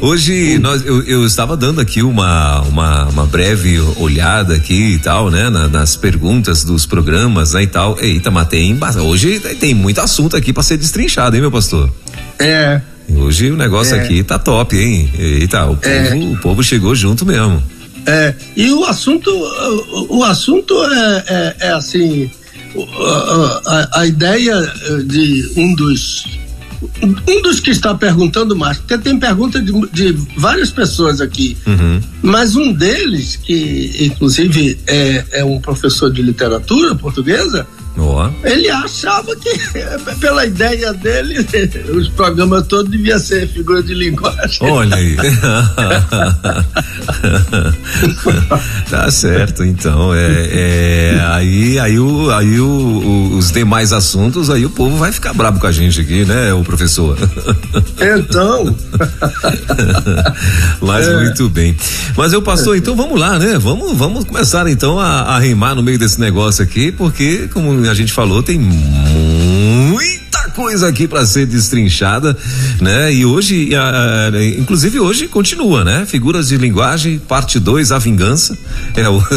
Hoje 0.00 0.58
nós, 0.58 0.84
eu, 0.84 1.02
eu, 1.02 1.26
estava 1.26 1.54
dando 1.58 1.78
aqui 1.78 2.02
uma, 2.02 2.62
uma, 2.62 3.04
uma, 3.08 3.26
breve 3.26 3.78
olhada 3.98 4.54
aqui 4.54 4.94
e 4.94 4.98
tal, 4.98 5.30
né? 5.30 5.50
Na, 5.50 5.68
nas 5.68 5.94
perguntas 5.94 6.64
dos 6.64 6.86
programas, 6.86 7.52
né? 7.52 7.64
E 7.64 7.66
tal. 7.66 7.98
Eita, 8.00 8.30
mas 8.30 8.48
tem, 8.48 8.78
hoje 9.02 9.38
tem 9.60 9.74
muito 9.74 10.00
assunto 10.00 10.38
aqui 10.38 10.54
para 10.54 10.62
ser 10.62 10.78
destrinchado, 10.78 11.36
hein, 11.36 11.42
meu 11.42 11.50
pastor? 11.50 11.92
É. 12.38 12.80
Hoje 13.14 13.50
o 13.50 13.56
negócio 13.56 13.94
é. 13.94 14.00
aqui 14.00 14.22
tá 14.22 14.38
top, 14.38 14.74
hein? 14.74 15.10
Eita, 15.18 15.66
o 15.66 15.76
povo, 15.76 15.86
é. 15.86 16.14
o 16.14 16.36
povo 16.38 16.62
chegou 16.62 16.94
junto 16.94 17.26
mesmo. 17.26 17.62
É, 18.06 18.34
e 18.56 18.72
o 18.72 18.84
assunto, 18.86 19.30
o, 19.30 20.18
o 20.20 20.24
assunto 20.24 20.74
é, 20.82 21.24
é, 21.28 21.56
é 21.68 21.72
assim, 21.72 22.30
a, 22.74 23.60
a, 23.66 24.00
a 24.00 24.06
ideia 24.06 24.54
de 25.04 25.52
um 25.56 25.74
dos 25.74 26.39
um 27.02 27.42
dos 27.42 27.60
que 27.60 27.70
está 27.70 27.94
perguntando 27.94 28.56
mais, 28.56 28.78
porque 28.78 28.96
tem 28.98 29.18
pergunta 29.18 29.60
de, 29.60 29.72
de 29.92 30.12
várias 30.36 30.70
pessoas 30.70 31.20
aqui, 31.20 31.56
uhum. 31.66 32.00
mas 32.22 32.56
um 32.56 32.72
deles, 32.72 33.36
que 33.36 33.96
inclusive 34.00 34.78
é, 34.86 35.24
é 35.32 35.44
um 35.44 35.60
professor 35.60 36.10
de 36.10 36.22
literatura 36.22 36.94
portuguesa, 36.94 37.66
Oh. 37.96 38.28
Ele 38.44 38.70
achava 38.70 39.34
que, 39.36 39.50
pela 40.20 40.46
ideia 40.46 40.92
dele, 40.94 41.38
os 41.92 42.08
programas 42.08 42.66
todos 42.66 42.90
deviam 42.90 43.18
ser 43.18 43.48
figura 43.48 43.82
de 43.82 43.94
linguagem. 43.94 44.58
Olha 44.60 44.96
aí. 44.96 45.16
tá 48.88 49.10
certo, 49.10 49.64
então. 49.64 50.14
É, 50.14 50.48
é, 50.52 51.20
aí 51.30 51.78
aí, 51.78 51.98
o, 51.98 52.30
aí 52.30 52.60
o, 52.60 52.66
o, 52.66 53.36
os 53.36 53.50
demais 53.50 53.92
assuntos, 53.92 54.50
aí 54.50 54.64
o 54.64 54.70
povo 54.70 54.96
vai 54.96 55.10
ficar 55.12 55.34
bravo 55.34 55.58
com 55.58 55.66
a 55.66 55.72
gente 55.72 56.00
aqui, 56.00 56.24
né, 56.24 56.54
o 56.54 56.62
professor? 56.62 57.18
Então. 58.00 58.74
Mas 60.80 61.08
é. 61.08 61.16
muito 61.16 61.48
bem. 61.48 61.76
Mas 62.16 62.32
eu 62.32 62.40
pastor, 62.40 62.76
então 62.76 62.94
vamos 62.94 63.18
lá, 63.18 63.38
né? 63.38 63.58
Vamos, 63.58 63.96
vamos 63.96 64.24
começar 64.24 64.66
então 64.68 64.98
a, 64.98 65.22
a 65.22 65.38
rimar 65.38 65.74
no 65.74 65.82
meio 65.82 65.98
desse 65.98 66.20
negócio 66.20 66.62
aqui, 66.62 66.92
porque, 66.92 67.48
como 67.52 67.79
a 67.88 67.94
gente 67.94 68.12
falou, 68.12 68.42
tem 68.42 68.58
muita 68.58 70.50
coisa 70.50 70.88
aqui 70.88 71.08
para 71.08 71.24
ser 71.24 71.46
destrinchada, 71.46 72.36
né? 72.80 73.12
E 73.12 73.24
hoje, 73.24 73.74
a, 73.74 74.28
a, 74.28 74.44
inclusive 74.58 75.00
hoje 75.00 75.26
continua, 75.28 75.84
né? 75.84 76.04
Figuras 76.06 76.48
de 76.48 76.56
linguagem, 76.56 77.18
parte 77.18 77.58
2, 77.58 77.92
a 77.92 77.98
vingança. 77.98 78.56
É 78.94 79.08
o 79.08 79.22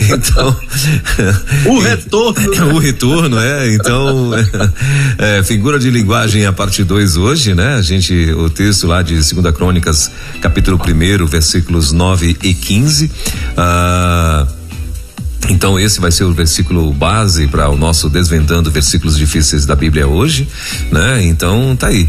Então, 0.00 0.56
o 1.66 1.78
retorno. 1.80 2.50
Né? 2.50 2.62
o 2.72 2.78
retorno, 2.78 3.38
é. 3.38 3.74
Então, 3.74 4.30
é, 5.18 5.42
figura 5.42 5.78
de 5.78 5.90
linguagem 5.90 6.46
a 6.46 6.52
parte 6.52 6.84
2 6.84 7.16
hoje, 7.16 7.54
né? 7.54 7.74
A 7.74 7.82
gente 7.82 8.14
o 8.32 8.50
texto 8.50 8.86
lá 8.86 9.02
de 9.02 9.22
Segunda 9.22 9.52
Crônicas, 9.52 10.10
capítulo 10.40 10.78
1, 10.78 11.26
versículos 11.26 11.92
9 11.92 12.36
e 12.42 12.54
15. 12.54 13.10
Ah, 13.56 14.46
então 15.48 15.78
esse 15.78 16.00
vai 16.00 16.10
ser 16.10 16.24
o 16.24 16.32
versículo 16.32 16.92
base 16.92 17.46
para 17.46 17.68
o 17.68 17.76
nosso 17.76 18.08
desvendando 18.08 18.70
versículos 18.70 19.16
difíceis 19.16 19.66
da 19.66 19.76
Bíblia 19.76 20.06
hoje, 20.06 20.48
né? 20.90 21.24
Então 21.24 21.76
tá 21.76 21.88
aí. 21.88 22.08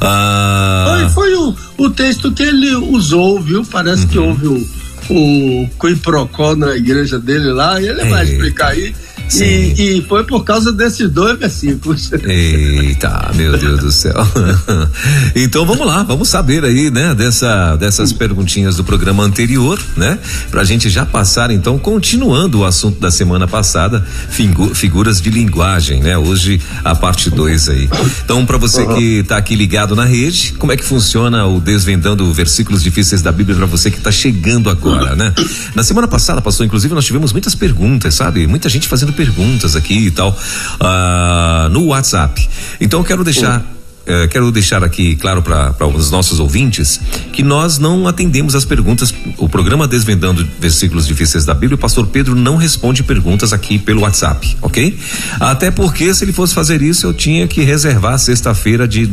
Ah... 0.00 1.10
Foi, 1.10 1.10
foi 1.10 1.34
o, 1.34 1.56
o 1.78 1.90
texto 1.90 2.32
que 2.32 2.42
ele 2.42 2.74
usou, 2.74 3.40
viu? 3.40 3.64
Parece 3.64 4.02
uhum. 4.02 4.08
que 4.08 4.18
houve 4.18 4.46
o, 4.46 4.68
o 5.10 6.56
na 6.56 6.76
igreja 6.76 7.18
dele 7.18 7.52
lá, 7.52 7.80
e 7.80 7.88
ele 7.88 8.02
é. 8.02 8.08
vai 8.08 8.24
explicar 8.24 8.68
aí 8.68 8.94
e, 9.40 9.98
e, 9.98 10.02
foi 10.02 10.24
por 10.24 10.44
causa 10.44 10.72
desses 10.72 11.10
dois 11.10 11.38
versículos. 11.38 12.10
Eita, 12.12 13.30
meu 13.34 13.56
Deus 13.56 13.80
do 13.80 13.92
céu. 13.92 14.14
então 15.34 15.64
vamos 15.64 15.86
lá, 15.86 16.02
vamos 16.02 16.28
saber 16.28 16.64
aí, 16.64 16.90
né, 16.90 17.14
dessa, 17.14 17.74
dessas 17.76 18.12
perguntinhas 18.12 18.76
do 18.76 18.84
programa 18.84 19.24
anterior, 19.24 19.80
né? 19.96 20.18
Pra 20.50 20.62
gente 20.62 20.90
já 20.90 21.04
passar, 21.06 21.50
então, 21.50 21.78
continuando 21.78 22.60
o 22.60 22.64
assunto 22.64 23.00
da 23.00 23.10
semana 23.10 23.48
passada, 23.48 24.04
figu, 24.28 24.74
figuras 24.74 25.20
de 25.20 25.30
linguagem, 25.30 26.02
né? 26.02 26.16
Hoje 26.16 26.60
a 26.84 26.94
parte 26.94 27.30
2 27.30 27.68
aí. 27.68 27.88
Então, 28.24 28.44
para 28.44 28.58
você 28.58 28.86
que 28.86 29.24
tá 29.24 29.36
aqui 29.36 29.56
ligado 29.56 29.96
na 29.96 30.04
rede, 30.04 30.54
como 30.58 30.72
é 30.72 30.76
que 30.76 30.84
funciona 30.84 31.46
o 31.46 31.60
Desvendando 31.60 32.32
Versículos 32.32 32.82
Difíceis 32.82 33.22
da 33.22 33.32
Bíblia 33.32 33.56
para 33.56 33.66
você 33.66 33.90
que 33.90 34.00
tá 34.00 34.12
chegando 34.12 34.70
agora, 34.70 35.16
né? 35.16 35.32
Na 35.74 35.82
semana 35.82 36.06
passada, 36.06 36.40
pastor, 36.40 36.66
inclusive, 36.66 36.94
nós 36.94 37.04
tivemos 37.04 37.32
muitas 37.32 37.54
perguntas, 37.54 38.14
sabe? 38.14 38.46
Muita 38.46 38.68
gente 38.68 38.86
fazendo 38.86 39.03
perguntas 39.12 39.76
aqui 39.76 40.06
e 40.06 40.10
tal 40.10 40.30
uh, 40.30 41.68
no 41.70 41.86
WhatsApp. 41.86 42.48
Então 42.80 43.00
eu 43.00 43.04
quero 43.04 43.24
deixar. 43.24 43.60
Uh, 44.04 44.28
quero 44.28 44.52
deixar 44.52 44.84
aqui 44.84 45.16
claro 45.16 45.42
para 45.42 45.86
os 45.86 46.10
nossos 46.10 46.38
ouvintes 46.38 47.00
que 47.32 47.42
nós 47.42 47.78
não 47.78 48.06
atendemos 48.06 48.54
as 48.54 48.62
perguntas. 48.62 49.14
O 49.38 49.48
programa 49.48 49.88
Desvendando 49.88 50.46
Versículos 50.60 51.06
Difíceis 51.06 51.46
da 51.46 51.54
Bíblia, 51.54 51.76
o 51.76 51.78
pastor 51.78 52.06
Pedro 52.08 52.34
não 52.34 52.56
responde 52.56 53.02
perguntas 53.02 53.54
aqui 53.54 53.78
pelo 53.78 54.02
WhatsApp, 54.02 54.58
ok? 54.60 54.98
Até 55.40 55.70
porque 55.70 56.12
se 56.12 56.22
ele 56.22 56.34
fosse 56.34 56.52
fazer 56.52 56.82
isso, 56.82 57.06
eu 57.06 57.14
tinha 57.14 57.48
que 57.48 57.62
reservar 57.62 58.18
sexta-feira 58.18 58.86
de 58.86 59.10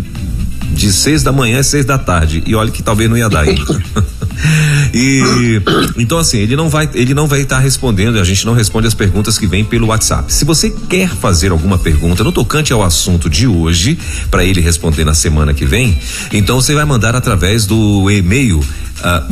de 0.72 0.92
seis 0.92 1.24
da 1.24 1.32
manhã 1.32 1.60
às 1.60 1.68
seis 1.68 1.86
da 1.86 1.98
tarde. 1.98 2.44
E 2.46 2.56
olha 2.56 2.72
que 2.72 2.82
talvez 2.82 3.10
não 3.10 3.18
ia 3.18 3.30
dar 3.30 3.42
ainda. 3.42 3.84
e 4.94 5.62
então 5.98 6.18
assim, 6.18 6.38
ele 6.40 6.56
não 6.56 6.70
vai, 6.70 6.90
ele 6.94 7.14
não 7.14 7.28
vai 7.28 7.42
estar 7.42 7.58
tá 7.58 7.62
respondendo, 7.62 8.20
a 8.20 8.24
gente 8.24 8.46
não 8.46 8.54
responde 8.54 8.88
as 8.88 8.94
perguntas 8.94 9.38
que 9.38 9.48
vêm 9.48 9.64
pelo 9.64 9.88
WhatsApp. 9.88 10.34
Se 10.34 10.46
você 10.46 10.70
quer 10.90 11.10
fazer 11.10 11.52
alguma 11.52 11.78
pergunta 11.78 12.24
no 12.24 12.32
tocante 12.32 12.74
ao 12.74 12.84
assunto 12.84 13.30
de 13.30 13.48
hoje, 13.48 13.98
para 14.30 14.44
ele 14.44 14.62
responder 14.62 15.06
na 15.06 15.14
semana 15.14 15.54
que 15.54 15.66
vem, 15.66 15.98
então 16.32 16.62
você 16.62 16.74
vai 16.74 16.86
mandar 16.86 17.16
através 17.16 17.66
do 17.66 18.10
e-mail 18.10 18.60
uh, 18.60 18.64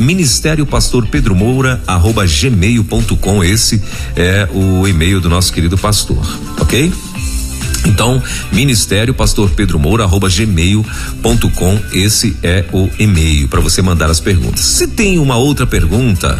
Ministério 0.02 0.66
Pastor 0.66 1.06
Pedro 1.06 1.34
Moura 1.34 1.80
arroba 1.86 2.24
gmail.com 2.26 3.44
esse 3.44 3.82
é 4.16 4.48
o 4.52 4.86
e-mail 4.86 5.20
do 5.20 5.28
nosso 5.28 5.52
querido 5.52 5.76
pastor, 5.78 6.24
ok? 6.60 6.92
Então, 7.86 8.22
ministério 8.52 9.14
pastor 9.14 9.50
Pedro 9.50 9.78
Moura 9.78 10.04
arroba 10.04 10.28
gmail.com 10.28 11.80
esse 11.92 12.36
é 12.42 12.64
o 12.72 12.88
e-mail 12.98 13.48
para 13.48 13.60
você 13.60 13.82
mandar 13.82 14.10
as 14.10 14.20
perguntas. 14.20 14.60
Se 14.60 14.86
tem 14.88 15.18
uma 15.18 15.36
outra 15.36 15.66
pergunta, 15.66 16.38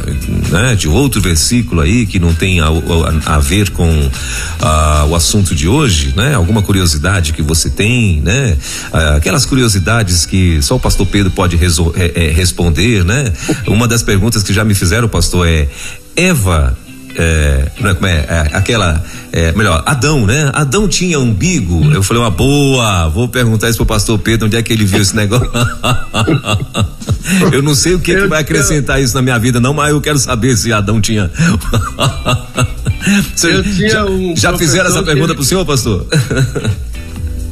né, 0.51 0.75
de 0.75 0.89
outro 0.89 1.21
versículo 1.21 1.81
aí 1.81 2.07
que 2.07 2.19
não 2.19 2.35
tem 2.35 2.61
a, 2.61 2.67
a, 2.67 3.37
a 3.37 3.39
ver 3.39 3.71
com 3.71 3.89
uh, 3.89 5.07
o 5.09 5.15
assunto 5.15 5.55
de 5.55 5.69
hoje, 5.69 6.13
né, 6.17 6.35
alguma 6.35 6.63
curiosidade 6.63 7.33
que 7.33 7.43
você 7.43 7.71
tem, 7.71 8.21
né, 8.21 8.57
uh, 8.93 9.17
aquelas 9.17 9.45
curiosidades 9.45 10.27
que 10.27 10.61
só 10.63 10.77
o 10.77 10.81
pastor 10.81 11.07
Pedro 11.07 11.31
pode 11.31 11.57
é, 11.57 12.27
é, 12.27 12.31
responder, 12.31 13.05
né? 13.05 13.33
Uma 13.67 13.87
das 13.89 14.03
perguntas 14.03 14.43
que 14.43 14.53
já 14.53 14.65
me 14.65 14.75
fizeram, 14.75 15.09
pastor, 15.09 15.47
é 15.47 15.69
Eva 16.17 16.77
é, 17.17 17.71
é, 17.83 17.95
como 17.95 18.07
é, 18.07 18.27
é 18.29 18.51
aquela, 18.53 19.03
é, 19.33 19.53
melhor, 19.53 19.83
Adão, 19.87 20.27
né? 20.27 20.51
Adão 20.53 20.87
tinha 20.89 21.19
umbigo. 21.19 21.93
Eu 21.93 22.03
falei, 22.03 22.23
uma 22.23 22.31
boa, 22.31 23.09
vou 23.09 23.29
perguntar 23.29 23.69
isso 23.69 23.79
pro 23.79 23.87
pastor 23.87 24.19
Pedro, 24.19 24.47
onde 24.47 24.57
é 24.57 24.63
que 24.63 24.73
ele 24.73 24.85
viu 24.85 25.01
esse 25.01 25.15
negócio. 25.15 25.51
eu 27.53 27.63
não 27.63 27.75
sei 27.75 27.95
o 27.95 28.01
que, 28.01 28.15
que 28.15 28.27
vai 28.27 28.41
acrescentar 28.41 29.03
isso 29.03 29.15
na 29.15 29.23
minha 29.23 29.39
vida, 29.39 29.61
não, 29.61 29.75
mas 29.75 29.91
eu 29.91 30.01
quero 30.01 30.19
saber 30.19 30.57
se 30.57 30.73
Adão 30.73 31.01
tinha. 31.01 31.31
Você, 33.35 33.55
eu 33.55 33.63
tinha 33.63 33.89
já, 33.89 34.05
um 34.05 34.37
já 34.37 34.59
fizeram 34.59 34.91
essa 34.91 35.03
pergunta 35.03 35.35
pro 35.35 35.43
senhor, 35.43 35.65
pastor? 35.65 36.07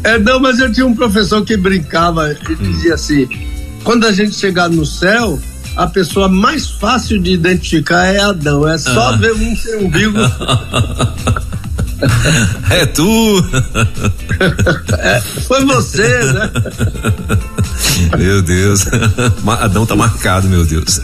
é, 0.05 0.19
não, 0.19 0.39
mas 0.39 0.59
eu 0.59 0.71
tinha 0.71 0.87
um 0.87 0.95
professor 0.95 1.43
que 1.43 1.57
brincava 1.57 2.37
e 2.49 2.55
dizia 2.57 2.95
assim: 2.95 3.27
quando 3.83 4.07
a 4.07 4.13
gente 4.13 4.35
chegar 4.35 4.69
no 4.69 4.85
céu, 4.85 5.41
a 5.79 5.87
pessoa 5.87 6.29
mais 6.29 6.69
fácil 6.69 7.21
de 7.21 7.33
identificar 7.33 8.05
é 8.07 8.19
Adão. 8.19 8.67
É 8.67 8.77
só 8.77 9.11
ah. 9.11 9.17
ver 9.17 9.33
um 9.33 9.55
sem 9.55 9.77
umbigo. 9.77 10.19
É 12.71 12.87
tu! 12.87 13.45
É, 14.99 15.21
foi 15.49 15.65
você, 15.65 16.07
né? 16.33 16.51
Meu 18.17 18.43
Deus. 18.43 18.85
Adão 19.61 19.87
tá 19.87 19.97
marcado, 19.97 20.49
meu 20.49 20.65
Deus. 20.65 21.01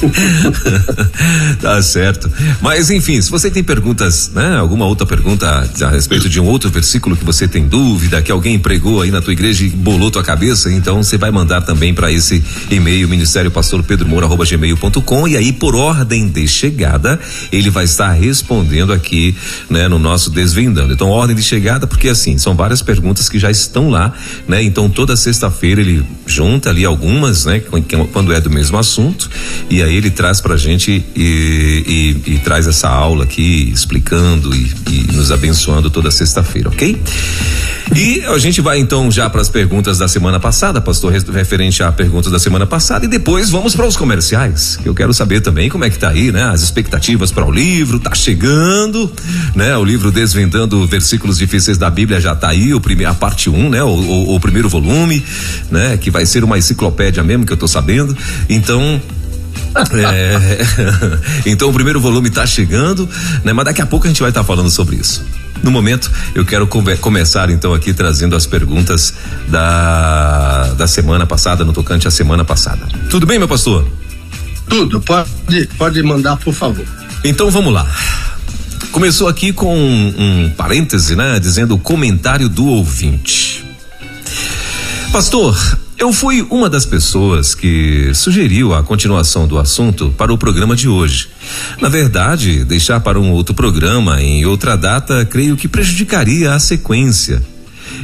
tá 1.60 1.82
certo. 1.82 2.30
Mas 2.60 2.90
enfim, 2.90 3.20
se 3.20 3.30
você 3.30 3.50
tem 3.50 3.62
perguntas, 3.62 4.30
né? 4.34 4.56
Alguma 4.56 4.86
outra 4.86 5.06
pergunta 5.06 5.68
a 5.82 5.90
respeito 5.90 6.28
de 6.28 6.40
um 6.40 6.46
outro 6.46 6.70
versículo 6.70 7.16
que 7.16 7.24
você 7.24 7.46
tem 7.46 7.66
dúvida, 7.66 8.22
que 8.22 8.32
alguém 8.32 8.58
pregou 8.58 9.02
aí 9.02 9.10
na 9.10 9.20
tua 9.20 9.32
igreja 9.32 9.64
e 9.64 9.68
bolou 9.68 10.10
tua 10.10 10.22
cabeça, 10.22 10.70
então 10.72 11.02
você 11.02 11.18
vai 11.18 11.30
mandar 11.30 11.62
também 11.62 11.92
para 11.92 12.10
esse 12.10 12.42
e-mail 12.70 13.08
ministério 13.08 13.50
pastor 13.50 13.82
Pedro 13.82 14.08
Moura 14.08 14.26
gmail.com 14.28 15.28
e 15.28 15.36
aí 15.36 15.52
por 15.52 15.74
ordem 15.74 16.28
de 16.28 16.46
chegada 16.48 17.18
ele 17.52 17.68
vai 17.68 17.84
estar 17.84 18.12
respondendo 18.12 18.92
aqui, 18.92 19.34
né, 19.68 19.88
no 19.88 19.98
nosso 19.98 20.29
desvendando. 20.30 20.92
Então 20.92 21.08
ordem 21.08 21.36
de 21.36 21.42
chegada 21.42 21.86
porque 21.86 22.08
assim 22.08 22.38
são 22.38 22.54
várias 22.54 22.82
perguntas 22.82 23.28
que 23.28 23.38
já 23.38 23.50
estão 23.50 23.90
lá, 23.90 24.12
né? 24.46 24.62
Então 24.62 24.88
toda 24.88 25.16
sexta-feira 25.16 25.80
ele 25.80 26.04
junta 26.26 26.70
ali 26.70 26.84
algumas, 26.84 27.44
né? 27.44 27.60
Quando 28.12 28.32
é 28.32 28.40
do 28.40 28.50
mesmo 28.50 28.78
assunto 28.78 29.30
e 29.68 29.82
aí 29.82 29.94
ele 29.94 30.10
traz 30.10 30.40
pra 30.40 30.56
gente 30.56 31.04
e, 31.14 32.16
e, 32.26 32.32
e 32.34 32.38
traz 32.38 32.66
essa 32.66 32.88
aula 32.88 33.24
aqui 33.24 33.70
explicando 33.72 34.54
e, 34.54 34.72
e 34.90 35.12
nos 35.12 35.30
abençoando 35.30 35.90
toda 35.90 36.10
sexta-feira, 36.10 36.68
ok? 36.68 37.00
E 37.94 38.24
a 38.24 38.38
gente 38.38 38.60
vai 38.60 38.78
então 38.78 39.10
já 39.10 39.28
para 39.28 39.40
as 39.40 39.48
perguntas 39.48 39.98
da 39.98 40.06
semana 40.06 40.38
passada, 40.38 40.80
pastor, 40.80 41.12
referente 41.12 41.82
a 41.82 41.90
perguntas 41.90 42.30
da 42.30 42.38
semana 42.38 42.64
passada, 42.64 43.04
e 43.04 43.08
depois 43.08 43.50
vamos 43.50 43.74
para 43.74 43.84
os 43.84 43.96
comerciais. 43.96 44.78
Eu 44.84 44.94
quero 44.94 45.12
saber 45.12 45.40
também 45.40 45.68
como 45.68 45.84
é 45.84 45.90
que 45.90 45.98
tá 45.98 46.10
aí, 46.10 46.30
né? 46.30 46.44
As 46.44 46.62
expectativas 46.62 47.32
para 47.32 47.44
o 47.44 47.50
livro, 47.50 47.98
tá 47.98 48.14
chegando, 48.14 49.12
né? 49.56 49.76
O 49.76 49.84
livro 49.84 50.12
Desvendando 50.20 50.86
Versículos 50.86 51.38
Difíceis 51.38 51.78
da 51.78 51.88
Bíblia 51.88 52.20
já 52.20 52.36
tá 52.36 52.50
aí, 52.50 52.74
o 52.74 52.80
primeiro, 52.80 53.10
a 53.10 53.14
parte 53.14 53.48
1, 53.48 53.58
um, 53.58 53.70
né? 53.70 53.82
O, 53.82 53.86
o, 53.86 54.34
o 54.34 54.38
primeiro 54.40 54.68
volume, 54.68 55.24
né? 55.70 55.96
Que 55.96 56.10
vai 56.10 56.26
ser 56.26 56.44
uma 56.44 56.58
enciclopédia 56.58 57.22
mesmo, 57.22 57.46
que 57.46 57.52
eu 57.54 57.56
tô 57.56 57.66
sabendo. 57.66 58.14
Então, 58.46 59.00
é, 59.96 60.58
então 61.50 61.70
o 61.70 61.72
primeiro 61.72 61.98
volume 61.98 62.28
está 62.28 62.46
chegando, 62.46 63.08
né? 63.42 63.54
Mas 63.54 63.64
daqui 63.64 63.80
a 63.80 63.86
pouco 63.86 64.04
a 64.04 64.08
gente 64.08 64.20
vai 64.20 64.30
estar 64.30 64.42
tá 64.42 64.46
falando 64.46 64.68
sobre 64.68 64.96
isso. 64.96 65.24
No 65.62 65.70
momento, 65.70 66.10
eu 66.34 66.44
quero 66.44 66.66
come 66.66 66.94
começar 66.98 67.48
então 67.48 67.72
aqui 67.72 67.94
trazendo 67.94 68.36
as 68.36 68.44
perguntas 68.44 69.14
da, 69.48 70.74
da 70.76 70.86
semana 70.86 71.24
passada, 71.24 71.64
no 71.64 71.72
tocante 71.72 72.06
à 72.06 72.10
semana 72.10 72.44
passada. 72.44 72.86
Tudo 73.08 73.24
bem, 73.24 73.38
meu 73.38 73.48
pastor? 73.48 73.88
Tudo, 74.68 75.00
pode, 75.00 75.66
pode 75.78 76.02
mandar, 76.02 76.36
por 76.36 76.52
favor. 76.52 76.84
Então 77.24 77.50
vamos 77.50 77.72
lá. 77.72 77.88
Começou 78.92 79.28
aqui 79.28 79.52
com 79.52 79.76
um, 79.76 80.14
um 80.18 80.50
parêntese, 80.50 81.14
né? 81.14 81.38
Dizendo 81.38 81.74
o 81.74 81.78
comentário 81.78 82.48
do 82.48 82.66
ouvinte. 82.66 83.64
Pastor, 85.12 85.56
eu 85.98 86.12
fui 86.12 86.46
uma 86.50 86.68
das 86.70 86.86
pessoas 86.86 87.54
que 87.54 88.10
sugeriu 88.14 88.74
a 88.74 88.82
continuação 88.82 89.46
do 89.46 89.58
assunto 89.58 90.14
para 90.16 90.32
o 90.32 90.38
programa 90.38 90.74
de 90.74 90.88
hoje. 90.88 91.28
Na 91.80 91.88
verdade, 91.88 92.64
deixar 92.64 93.00
para 93.00 93.20
um 93.20 93.30
outro 93.32 93.54
programa 93.54 94.20
em 94.22 94.46
outra 94.46 94.76
data 94.76 95.24
creio 95.24 95.56
que 95.56 95.68
prejudicaria 95.68 96.54
a 96.54 96.58
sequência. 96.58 97.42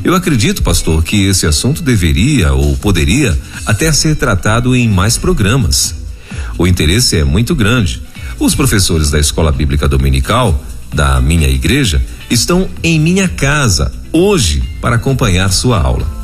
Eu 0.05 0.15
acredito, 0.15 0.63
pastor, 0.63 1.03
que 1.03 1.25
esse 1.27 1.47
assunto 1.47 1.83
deveria 1.83 2.53
ou 2.53 2.77
poderia 2.77 3.39
até 3.65 3.91
ser 3.93 4.17
tratado 4.17 4.77
em 4.77 4.89
mais 4.89 5.17
programas. 5.17 5.95
O 6.59 6.67
interesse 6.67 7.17
é 7.17 7.25
muito 7.25 7.55
grande. 7.55 8.03
Os 8.39 8.55
professores 8.55 9.11
da 9.11 9.19
Escola 9.19 9.51
Bíblica 9.51 9.89
Dominical, 9.89 10.63
da 10.95 11.21
minha 11.21 11.49
igreja, 11.49 12.05
estão 12.31 12.69
em 12.83 13.01
minha 13.01 13.29
casa 13.29 13.93
hoje 14.13 14.63
para 14.81 14.97
acompanhar 14.97 15.51
sua 15.51 15.81
aula. 15.81 16.16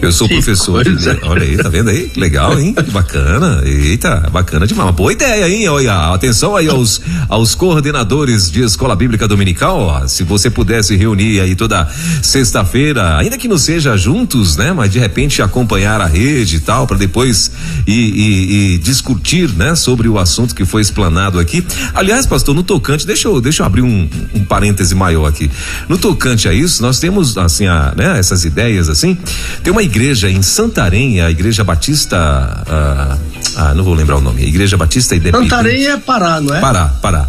Eu 0.00 0.12
sou 0.12 0.28
que 0.28 0.34
professor 0.34 0.84
de, 0.84 1.08
Olha 1.22 1.42
aí, 1.42 1.56
tá 1.56 1.68
vendo 1.68 1.90
aí? 1.90 2.10
Legal, 2.16 2.58
hein? 2.58 2.74
Bacana. 2.92 3.62
Eita, 3.64 4.28
bacana 4.30 4.66
demais. 4.66 4.86
Uma 4.86 4.92
boa 4.92 5.12
ideia, 5.12 5.48
hein? 5.48 5.68
Olha, 5.68 6.12
atenção 6.12 6.54
aí 6.54 6.68
aos, 6.68 7.00
aos 7.28 7.54
coordenadores 7.54 8.50
de 8.50 8.62
escola 8.62 8.94
bíblica 8.94 9.26
dominical. 9.26 9.78
Ó, 9.78 10.06
se 10.06 10.22
você 10.22 10.50
pudesse 10.50 10.94
reunir 10.96 11.40
aí 11.40 11.54
toda 11.54 11.88
sexta-feira, 12.22 13.16
ainda 13.16 13.38
que 13.38 13.48
não 13.48 13.58
seja 13.58 13.96
juntos, 13.96 14.56
né? 14.56 14.72
Mas 14.72 14.92
de 14.92 14.98
repente 14.98 15.42
acompanhar 15.42 16.00
a 16.00 16.06
rede 16.06 16.56
e 16.56 16.60
tal, 16.60 16.86
para 16.86 16.96
depois 16.96 17.50
e, 17.86 17.92
e, 17.92 18.74
e, 18.74 18.78
discutir, 18.78 19.50
né? 19.50 19.74
Sobre 19.74 20.08
o 20.08 20.18
assunto 20.18 20.54
que 20.54 20.64
foi 20.64 20.82
explanado 20.82 21.38
aqui. 21.38 21.64
Aliás, 21.94 22.26
pastor, 22.26 22.54
no 22.54 22.62
tocante, 22.62 23.06
deixa 23.06 23.28
eu, 23.28 23.40
deixa 23.40 23.62
eu 23.62 23.66
abrir 23.66 23.82
um, 23.82 24.08
um 24.34 24.44
parêntese 24.44 24.94
maior 24.94 25.26
aqui. 25.26 25.50
No 25.88 25.98
tocante 25.98 26.48
a 26.48 26.52
isso, 26.52 26.82
nós 26.82 26.98
temos, 27.00 27.36
assim, 27.36 27.66
a, 27.66 27.92
né? 27.96 28.18
Essas 28.18 28.44
ideias, 28.44 28.88
assim. 28.88 29.16
Tem 29.62 29.72
uma 29.72 29.82
igreja 29.82 30.30
em 30.30 30.42
Santarém, 30.42 31.20
a 31.20 31.30
Igreja 31.30 31.64
Batista. 31.64 32.16
Ah, 32.16 33.18
ah, 33.56 33.74
não 33.74 33.84
vou 33.84 33.94
lembrar 33.94 34.16
o 34.16 34.20
nome. 34.20 34.44
Igreja 34.44 34.76
Batista 34.76 35.16
Independente. 35.16 35.50
Santarém 35.50 35.86
é 35.86 35.96
Pará, 35.96 36.40
não 36.40 36.54
é? 36.54 36.60
Pará, 36.60 36.88
Pará. 37.00 37.28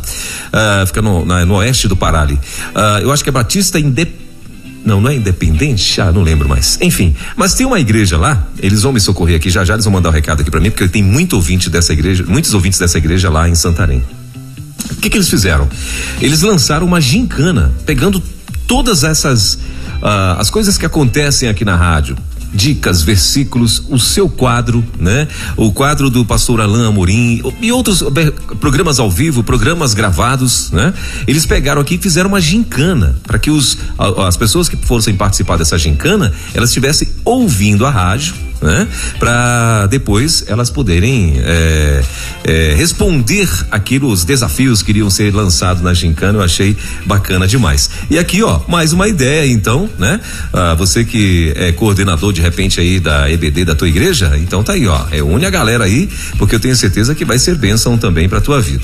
Ah, 0.52 0.84
fica 0.86 1.02
no, 1.02 1.26
na, 1.26 1.46
no 1.46 1.56
oeste 1.56 1.88
do 1.88 1.96
Pará 1.96 2.22
ali. 2.22 2.40
Ah, 2.76 3.00
eu 3.02 3.12
acho 3.12 3.24
que 3.24 3.30
é 3.30 3.34
Batista 3.34 3.80
Independente. 3.80 4.28
Não, 4.88 5.02
não 5.02 5.10
é 5.10 5.16
independente? 5.16 6.00
Ah, 6.00 6.14
não 6.14 6.24
lembro 6.24 6.48
mais. 6.48 6.78
Enfim, 6.82 7.14
mas 7.36 7.54
tem 7.54 7.66
uma 7.66 7.78
igreja 7.78 8.18
lá, 8.18 8.48
eles 8.58 8.84
vão 8.84 8.94
me 8.94 9.02
socorrer 9.02 9.36
aqui 9.36 9.50
já 9.50 9.66
já, 9.66 9.74
eles 9.74 9.84
vão 9.84 9.94
mandar 9.94 10.08
o 10.08 10.12
um 10.14 10.16
recado 10.16 10.40
aqui 10.40 10.50
para 10.50 10.62
mim, 10.62 10.70
porque 10.70 10.88
tem 10.88 11.04
muito 11.04 11.36
ouvinte 11.36 11.70
dessa 11.70 11.92
igreja, 11.92 12.24
muitos 12.26 12.54
ouvintes 12.54 12.80
dessa 12.80 12.98
igreja 12.98 13.30
lá 13.30 13.50
em 13.50 13.56
Santarém. 13.56 14.02
O 14.92 14.96
que 14.96 15.10
que 15.10 15.18
eles 15.18 15.30
fizeram? 15.30 15.68
Eles 16.22 16.42
lançaram 16.42 16.88
uma 16.88 17.02
gincana, 17.02 17.74
pegando 17.86 18.24
todas 18.66 19.04
essas 19.04 19.60
uh, 20.02 20.40
as 20.40 20.50
coisas 20.50 20.78
que 20.78 20.86
acontecem 20.86 21.50
aqui 21.50 21.66
na 21.66 21.76
rádio, 21.76 22.18
dicas, 22.54 23.02
versículos, 23.02 23.84
o 23.90 24.00
seu 24.00 24.30
quadro, 24.30 24.84
né? 25.00 25.28
O 25.56 25.72
quadro 25.72 26.10
do 26.10 26.26
pastor 26.26 26.62
Alain 26.62 26.88
Amorim 26.88 27.42
e 27.62 27.72
outros 27.72 28.04
programas 28.60 29.00
ao 29.00 29.12
vivo, 29.12 29.44
programas 29.44 29.94
gravados, 29.94 30.72
né? 30.72 30.94
Eles 31.28 31.46
pegaram 31.46 31.82
aqui 31.82 31.96
e 31.96 31.98
fizeram 31.98 32.30
uma 32.30 32.42
gincana 32.42 33.16
para 33.24 33.38
que 33.38 33.52
os 33.52 33.78
as 34.26 34.38
pessoas 34.38 34.70
que 34.70 34.78
fossem 34.78 35.16
participar 35.16 35.58
dessa 35.58 35.78
gincana, 35.78 36.34
elas 36.54 36.70
estivessem 36.70 37.10
ouvindo 37.26 37.86
a 37.86 37.92
rádio 37.92 38.47
né? 38.62 38.88
Para 39.20 39.88
depois 39.88 40.44
elas 40.48 40.70
poderem 40.70 41.36
é, 41.38 42.02
é, 42.44 42.74
responder 42.76 43.50
aquilo, 43.72 44.10
os 44.10 44.24
desafios 44.24 44.82
que 44.82 44.92
iriam 44.92 45.10
ser 45.10 45.34
lançados 45.34 45.82
na 45.82 45.94
gincana, 45.94 46.40
eu 46.40 46.44
achei 46.44 46.76
bacana 47.06 47.48
demais. 47.48 47.90
E 48.10 48.18
aqui, 48.18 48.44
ó, 48.44 48.62
mais 48.68 48.94
uma 48.94 49.08
ideia, 49.08 49.52
então, 49.52 49.90
né? 49.98 50.20
Ah, 50.52 50.74
você 50.74 51.04
que 51.04 51.54
é 51.56 51.72
coordenador 51.72 52.34
de 52.34 52.42
repente 52.42 52.80
aí 52.80 53.00
da 53.00 53.30
EBD 53.30 53.66
da 53.66 53.76
tua 53.76 53.88
igreja, 53.88 54.34
então 54.38 54.64
tá 54.64 54.74
aí, 54.74 54.88
ó, 54.88 55.04
reúne 55.04 55.46
a 55.46 55.50
galera 55.50 55.84
aí, 55.84 56.10
porque 56.38 56.56
eu 56.56 56.60
tenho 56.60 56.76
certeza 56.76 57.14
que 57.16 57.26
vai 57.26 57.40
ser 57.40 57.56
bênção 57.56 57.98
também 57.98 58.28
para 58.28 58.42
tua 58.42 58.62
vida. 58.62 58.84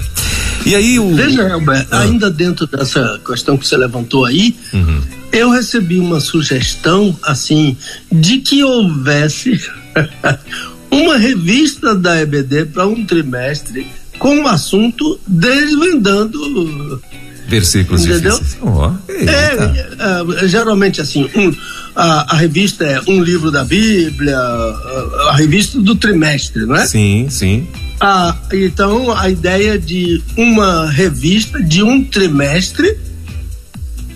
E 0.65 0.75
aí 0.75 0.99
o. 0.99 1.15
Veja, 1.15 1.41
Elber, 1.43 1.85
ah. 1.91 1.99
ainda 1.99 2.29
dentro 2.29 2.67
dessa 2.67 3.19
questão 3.25 3.57
que 3.57 3.67
você 3.67 3.77
levantou 3.77 4.25
aí, 4.25 4.55
uhum 4.73 5.22
eu 5.33 5.49
recebi 5.49 5.99
uma 5.99 6.19
sugestão, 6.19 7.17
assim, 7.23 7.75
de 8.11 8.37
que 8.37 8.63
houvesse 8.63 9.59
uma 10.91 11.17
revista 11.17 11.95
da 11.95 12.21
EBD 12.21 12.65
para 12.65 12.87
um 12.87 13.03
trimestre 13.03 13.87
com 14.19 14.43
o 14.43 14.47
assunto 14.47 15.19
desvendando 15.27 17.01
versículos 17.47 18.05
entendeu? 18.05 18.39
Oh, 18.61 18.91
é, 19.09 20.43
é, 20.43 20.47
geralmente 20.47 21.01
assim, 21.01 21.29
um, 21.35 21.53
a, 21.95 22.33
a, 22.33 22.37
revista 22.37 22.85
é 22.85 23.01
um 23.07 23.21
livro 23.21 23.51
da 23.51 23.65
Bíblia, 23.65 24.37
a, 24.37 25.29
a, 25.29 25.35
revista 25.35 25.79
do 25.79 25.95
trimestre, 25.95 26.65
não 26.65 26.75
é? 26.75 26.87
Sim, 26.87 27.27
sim. 27.29 27.67
Ah, 27.99 28.35
então 28.51 29.11
a 29.11 29.29
ideia 29.29 29.77
de 29.77 30.21
uma 30.37 30.89
revista 30.89 31.61
de 31.61 31.83
um 31.83 32.03
trimestre 32.03 32.97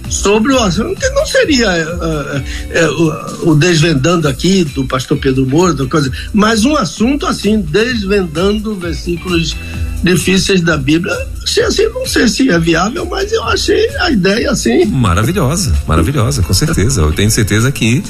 sobre 0.10 0.54
o 0.54 0.60
assunto, 0.60 1.00
que 1.00 1.10
não 1.10 1.26
seria 1.26 1.70
uh, 1.70 2.38
uh, 2.38 3.46
o, 3.46 3.52
o, 3.52 3.56
desvendando 3.56 4.28
aqui 4.28 4.64
do 4.64 4.86
pastor 4.86 5.18
Pedro 5.18 5.46
Moura, 5.46 5.74
coisa, 5.88 6.12
mas 6.34 6.66
um 6.66 6.76
assunto 6.76 7.26
assim, 7.26 7.60
desvendando 7.60 8.76
versículos 8.76 9.56
difíceis 10.04 10.62
da 10.62 10.78
Bíblia. 10.78 11.14
Se 11.46 11.62
assim, 11.62 11.88
não 11.90 12.06
sei 12.06 12.28
se 12.28 12.50
é 12.50 12.60
viável, 12.60 13.06
mas 13.06 13.32
eu 13.32 13.44
achei 13.46 13.88
a 14.00 14.12
ideia 14.12 14.52
assim. 14.52 14.86
Maravilhosa, 14.86 15.74
maravilhosa, 15.88 16.42
com 16.42 16.54
certeza. 16.54 17.02
Eu 17.02 17.14
tenho 17.14 17.32
certeza 17.32 17.72
que 17.72 18.04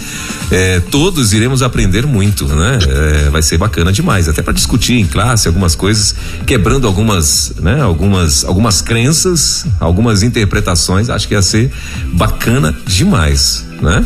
é, 0.51 0.79
todos 0.79 1.34
iremos 1.34 1.62
aprender 1.62 2.06
muito, 2.06 2.46
né? 2.48 2.79
É, 2.88 3.29
vai 3.29 3.41
ser 3.41 3.58
bacana 3.58 3.91
demais, 3.91 4.27
até 4.27 4.41
para 4.41 4.53
discutir 4.53 4.94
em 4.94 5.06
classe 5.06 5.48
algumas 5.48 5.75
coisas, 5.75 6.15
quebrando 6.46 6.88
algumas, 6.88 7.53
né? 7.60 7.82
Algumas, 7.82 8.44
algumas 8.44 8.82
crenças, 8.82 9.65
algumas 9.79 10.24
interpretações. 10.24 11.10
Acho 11.10 11.27
que 11.27 11.34
ia 11.34 11.41
ser 11.41 11.72
bacana 12.13 12.75
demais, 12.86 13.65
né? 13.82 14.06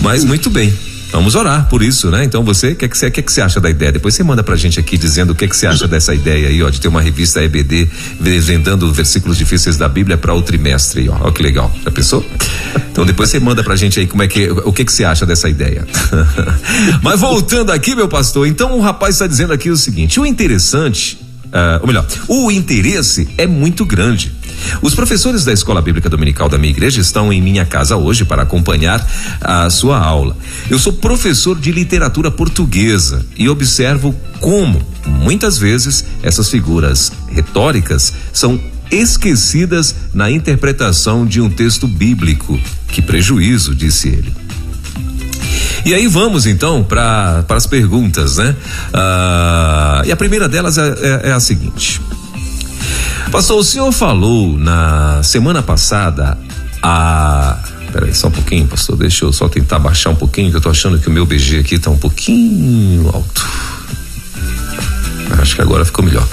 Mas 0.00 0.24
muito 0.24 0.50
bem. 0.50 0.72
Vamos 1.10 1.34
orar 1.34 1.68
por 1.68 1.82
isso, 1.82 2.10
né? 2.10 2.24
Então 2.24 2.44
você, 2.44 2.72
o 2.72 2.76
que, 2.76 2.84
é 2.84 2.88
que, 2.88 3.10
que, 3.10 3.20
é 3.20 3.22
que 3.22 3.32
você 3.32 3.40
acha 3.40 3.60
da 3.60 3.70
ideia? 3.70 3.92
Depois 3.92 4.14
você 4.14 4.22
manda 4.22 4.42
pra 4.42 4.56
gente 4.56 4.78
aqui 4.78 4.98
dizendo 4.98 5.30
o 5.30 5.34
que, 5.34 5.44
é 5.44 5.48
que 5.48 5.56
você 5.56 5.66
acha 5.66 5.88
dessa 5.88 6.14
ideia 6.14 6.48
aí, 6.48 6.62
ó, 6.62 6.68
de 6.68 6.80
ter 6.80 6.88
uma 6.88 7.00
revista 7.00 7.42
EBD 7.42 7.88
vendendo 8.20 8.92
versículos 8.92 9.36
difíceis 9.36 9.76
da 9.76 9.88
Bíblia 9.88 10.18
para 10.18 10.34
o 10.34 10.42
trimestre, 10.42 11.08
ó. 11.08 11.16
Ó 11.20 11.30
que 11.30 11.42
legal. 11.42 11.74
Já 11.82 11.90
pensou? 11.90 12.24
Então 12.90 13.06
depois 13.06 13.30
você 13.30 13.40
manda 13.40 13.64
pra 13.64 13.76
gente 13.76 13.98
aí 14.00 14.06
como 14.06 14.22
é 14.22 14.28
que, 14.28 14.50
o 14.50 14.72
que 14.72 14.84
que 14.84 14.92
você 14.92 15.04
acha 15.04 15.24
dessa 15.24 15.48
ideia. 15.48 15.86
Mas 17.02 17.20
voltando 17.20 17.72
aqui, 17.72 17.94
meu 17.94 18.08
pastor, 18.08 18.46
então 18.46 18.76
o 18.76 18.80
rapaz 18.80 19.14
está 19.14 19.26
dizendo 19.26 19.52
aqui 19.52 19.70
o 19.70 19.76
seguinte: 19.76 20.20
o 20.20 20.26
interessante 20.26 21.18
uh, 21.48 21.80
ou 21.80 21.86
melhor, 21.86 22.06
o 22.28 22.50
interesse 22.50 23.28
é 23.36 23.46
muito 23.46 23.84
grande. 23.84 24.32
Os 24.82 24.94
professores 24.94 25.44
da 25.44 25.52
Escola 25.52 25.82
Bíblica 25.82 26.08
Dominical 26.08 26.48
da 26.48 26.58
minha 26.58 26.70
igreja 26.70 27.00
estão 27.00 27.32
em 27.32 27.40
minha 27.40 27.64
casa 27.64 27.96
hoje 27.96 28.24
para 28.24 28.42
acompanhar 28.42 29.06
a 29.40 29.68
sua 29.70 29.98
aula. 29.98 30.36
Eu 30.70 30.78
sou 30.78 30.92
professor 30.92 31.58
de 31.58 31.72
literatura 31.72 32.30
portuguesa 32.30 33.24
e 33.36 33.48
observo 33.48 34.14
como, 34.40 34.80
muitas 35.06 35.58
vezes, 35.58 36.04
essas 36.22 36.48
figuras 36.48 37.12
retóricas 37.28 38.12
são 38.32 38.60
esquecidas 38.90 39.94
na 40.14 40.30
interpretação 40.30 41.26
de 41.26 41.40
um 41.40 41.50
texto 41.50 41.86
bíblico. 41.86 42.58
Que 42.88 43.02
prejuízo, 43.02 43.74
disse 43.74 44.08
ele. 44.08 44.32
E 45.84 45.94
aí 45.94 46.06
vamos 46.06 46.46
então 46.46 46.82
para 46.82 47.44
as 47.48 47.66
perguntas, 47.66 48.36
né? 48.36 48.54
Ah, 48.92 50.02
e 50.04 50.12
a 50.12 50.16
primeira 50.16 50.48
delas 50.48 50.76
é, 50.76 50.88
é, 50.88 51.28
é 51.30 51.32
a 51.32 51.40
seguinte. 51.40 52.00
Pastor, 53.30 53.58
o 53.58 53.64
senhor 53.64 53.92
falou 53.92 54.56
na 54.58 55.22
semana 55.22 55.62
passada 55.62 56.38
a. 56.82 57.58
Peraí, 57.92 58.14
só 58.14 58.28
um 58.28 58.30
pouquinho, 58.30 58.66
pastor. 58.66 58.96
Deixa 58.96 59.24
eu 59.24 59.32
só 59.32 59.48
tentar 59.48 59.78
baixar 59.78 60.10
um 60.10 60.14
pouquinho, 60.14 60.50
que 60.50 60.56
eu 60.56 60.60
tô 60.60 60.70
achando 60.70 60.98
que 60.98 61.08
o 61.08 61.10
meu 61.10 61.26
BG 61.26 61.58
aqui 61.58 61.78
tá 61.78 61.90
um 61.90 61.98
pouquinho 61.98 63.08
alto. 63.08 63.46
Acho 65.40 65.54
que 65.54 65.62
agora 65.62 65.84
ficou 65.84 66.04
melhor. 66.04 66.26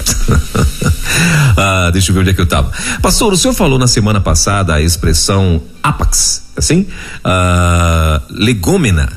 ah, 1.57 1.89
deixa 1.91 2.11
eu 2.11 2.13
ver 2.13 2.21
onde 2.21 2.29
é 2.29 2.33
que 2.33 2.41
eu 2.41 2.47
tava. 2.47 2.71
Pastor, 3.01 3.33
o 3.33 3.37
senhor 3.37 3.53
falou 3.53 3.77
na 3.77 3.87
semana 3.87 4.21
passada 4.21 4.73
a 4.73 4.81
expressão 4.81 5.61
apax, 5.83 6.43
assim? 6.55 6.87
Ah, 7.23 8.21
legômena. 8.29 9.11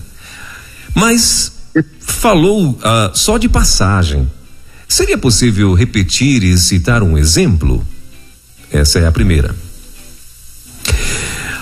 Mas 0.95 1.53
falou 2.01 2.79
ah, 2.83 3.13
só 3.15 3.39
de 3.39 3.49
passagem. 3.49 4.29
Seria 4.89 5.19
possível 5.19 5.75
repetir 5.75 6.43
e 6.43 6.57
citar 6.57 7.03
um 7.03 7.19
exemplo? 7.19 7.87
Essa 8.73 9.01
é 9.01 9.07
a 9.07 9.13
primeira. 9.13 9.55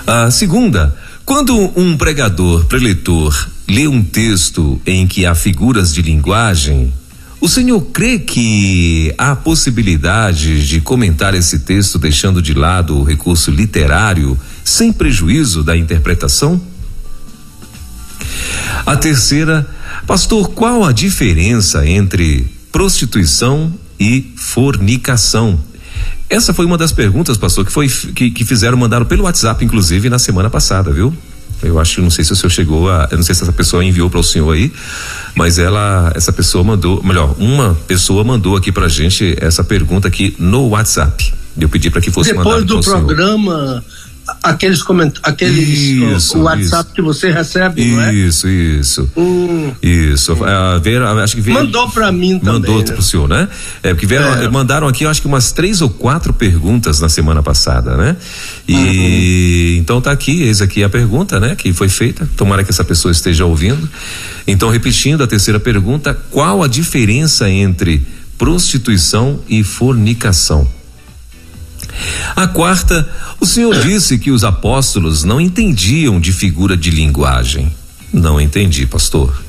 A 0.06 0.30
segunda, 0.30 0.96
quando 1.24 1.72
um 1.76 1.96
pregador, 1.98 2.66
preletor, 2.66 3.48
lê 3.68 3.88
um 3.88 4.00
texto 4.00 4.80
em 4.86 5.08
que 5.08 5.26
há 5.26 5.34
figuras 5.34 5.92
de 5.92 6.02
linguagem, 6.02 6.94
o 7.40 7.48
senhor 7.48 7.80
crê 7.92 8.20
que 8.20 9.12
há 9.18 9.34
possibilidade 9.34 10.64
de 10.64 10.80
comentar 10.80 11.34
esse 11.34 11.58
texto 11.58 11.98
deixando 11.98 12.40
de 12.40 12.54
lado 12.54 12.96
o 12.96 13.02
recurso 13.02 13.50
literário 13.50 14.38
sem 14.64 14.92
prejuízo 14.92 15.64
da 15.64 15.76
interpretação? 15.76 16.60
A 18.86 18.96
terceira, 18.96 19.66
pastor, 20.06 20.50
qual 20.50 20.84
a 20.84 20.92
diferença 20.92 21.84
entre 21.84 22.55
prostituição 22.76 23.72
e 23.98 24.34
fornicação. 24.36 25.58
Essa 26.28 26.52
foi 26.52 26.66
uma 26.66 26.76
das 26.76 26.92
perguntas, 26.92 27.38
pastor, 27.38 27.64
que 27.64 27.72
foi 27.72 27.88
que, 27.88 28.30
que 28.30 28.44
fizeram, 28.44 28.76
mandaram 28.76 29.06
pelo 29.06 29.24
WhatsApp, 29.24 29.64
inclusive, 29.64 30.10
na 30.10 30.18
semana 30.18 30.50
passada, 30.50 30.92
viu? 30.92 31.10
Eu 31.62 31.80
acho, 31.80 32.02
não 32.02 32.10
sei 32.10 32.22
se 32.22 32.34
o 32.34 32.36
senhor 32.36 32.50
chegou 32.50 32.90
a, 32.90 33.08
eu 33.10 33.16
não 33.16 33.24
sei 33.24 33.34
se 33.34 33.42
essa 33.42 33.52
pessoa 33.52 33.82
enviou 33.82 34.10
para 34.10 34.20
o 34.20 34.22
senhor 34.22 34.52
aí, 34.52 34.70
mas 35.34 35.58
ela, 35.58 36.12
essa 36.14 36.34
pessoa 36.34 36.62
mandou, 36.62 37.02
melhor, 37.02 37.34
uma 37.38 37.74
pessoa 37.88 38.22
mandou 38.22 38.54
aqui 38.54 38.70
pra 38.70 38.88
gente 38.88 39.34
essa 39.40 39.64
pergunta 39.64 40.06
aqui 40.06 40.36
no 40.38 40.68
WhatsApp. 40.68 41.32
Eu 41.58 41.70
pedi 41.70 41.88
para 41.88 42.02
que 42.02 42.10
fosse 42.10 42.34
Depois 42.34 42.62
do 42.62 42.78
programa, 42.82 43.82
senhor 43.82 43.95
aqueles 44.42 44.82
comentários, 44.82 45.22
aqueles 45.24 45.68
isso, 45.68 46.38
o, 46.38 46.42
WhatsApp 46.42 46.84
isso. 46.84 46.94
que 46.94 47.02
você 47.02 47.30
recebe, 47.30 47.82
isso, 47.82 47.96
não 47.96 48.02
é? 48.02 48.14
Isso, 48.14 48.48
isso. 48.48 49.10
Hum. 49.16 49.72
Isso. 49.82 50.32
Uh, 50.34 50.80
Vera, 50.80 51.12
acho 51.22 51.36
que 51.36 51.40
Vera, 51.40 51.60
mandou 51.60 51.88
para 51.90 52.10
mim 52.12 52.38
também. 52.38 52.54
Mandou 52.54 52.78
né? 52.78 52.84
pro 52.84 53.02
senhor, 53.02 53.28
né? 53.28 53.48
É 53.82 53.94
porque 53.94 54.06
Vera, 54.06 54.44
é. 54.44 54.48
mandaram 54.48 54.88
aqui, 54.88 55.04
acho 55.06 55.20
que 55.20 55.26
umas 55.26 55.52
três 55.52 55.80
ou 55.80 55.90
quatro 55.90 56.32
perguntas 56.32 57.00
na 57.00 57.08
semana 57.08 57.42
passada, 57.42 57.96
né? 57.96 58.16
E 58.68 58.74
uhum. 58.74 59.80
então 59.80 60.00
tá 60.00 60.10
aqui, 60.10 60.42
eis 60.42 60.60
aqui 60.60 60.82
a 60.82 60.88
pergunta, 60.88 61.38
né? 61.38 61.54
Que 61.54 61.72
foi 61.72 61.88
feita. 61.88 62.28
Tomara 62.36 62.64
que 62.64 62.70
essa 62.70 62.84
pessoa 62.84 63.12
esteja 63.12 63.44
ouvindo. 63.44 63.88
Então, 64.46 64.70
repetindo 64.70 65.22
a 65.22 65.26
terceira 65.26 65.58
pergunta, 65.58 66.14
qual 66.30 66.62
a 66.62 66.68
diferença 66.68 67.50
entre 67.50 68.06
prostituição 68.38 69.40
e 69.48 69.64
fornicação? 69.64 70.68
A 72.34 72.46
quarta, 72.46 73.08
o 73.40 73.46
Senhor 73.46 73.80
disse 73.80 74.18
que 74.18 74.30
os 74.30 74.44
apóstolos 74.44 75.24
não 75.24 75.40
entendiam 75.40 76.20
de 76.20 76.32
figura 76.32 76.76
de 76.76 76.90
linguagem. 76.90 77.72
Não 78.12 78.40
entendi, 78.40 78.86
pastor. 78.86 79.42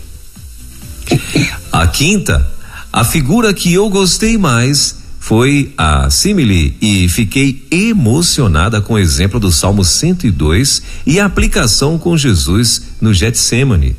A 1.71 1.87
quinta, 1.87 2.49
a 2.91 3.03
figura 3.03 3.53
que 3.53 3.73
eu 3.73 3.89
gostei 3.89 4.37
mais 4.37 4.97
foi 5.19 5.73
a 5.77 6.09
simile 6.09 6.77
e 6.81 7.09
fiquei 7.09 7.67
emocionada 7.69 8.79
com 8.79 8.93
o 8.93 8.99
exemplo 8.99 9.39
do 9.39 9.51
Salmo 9.51 9.83
102 9.83 10.81
e 11.05 11.19
a 11.19 11.25
aplicação 11.25 11.97
com 11.97 12.17
Jesus 12.17 12.83
no 13.01 13.13
Getsemane. 13.13 13.95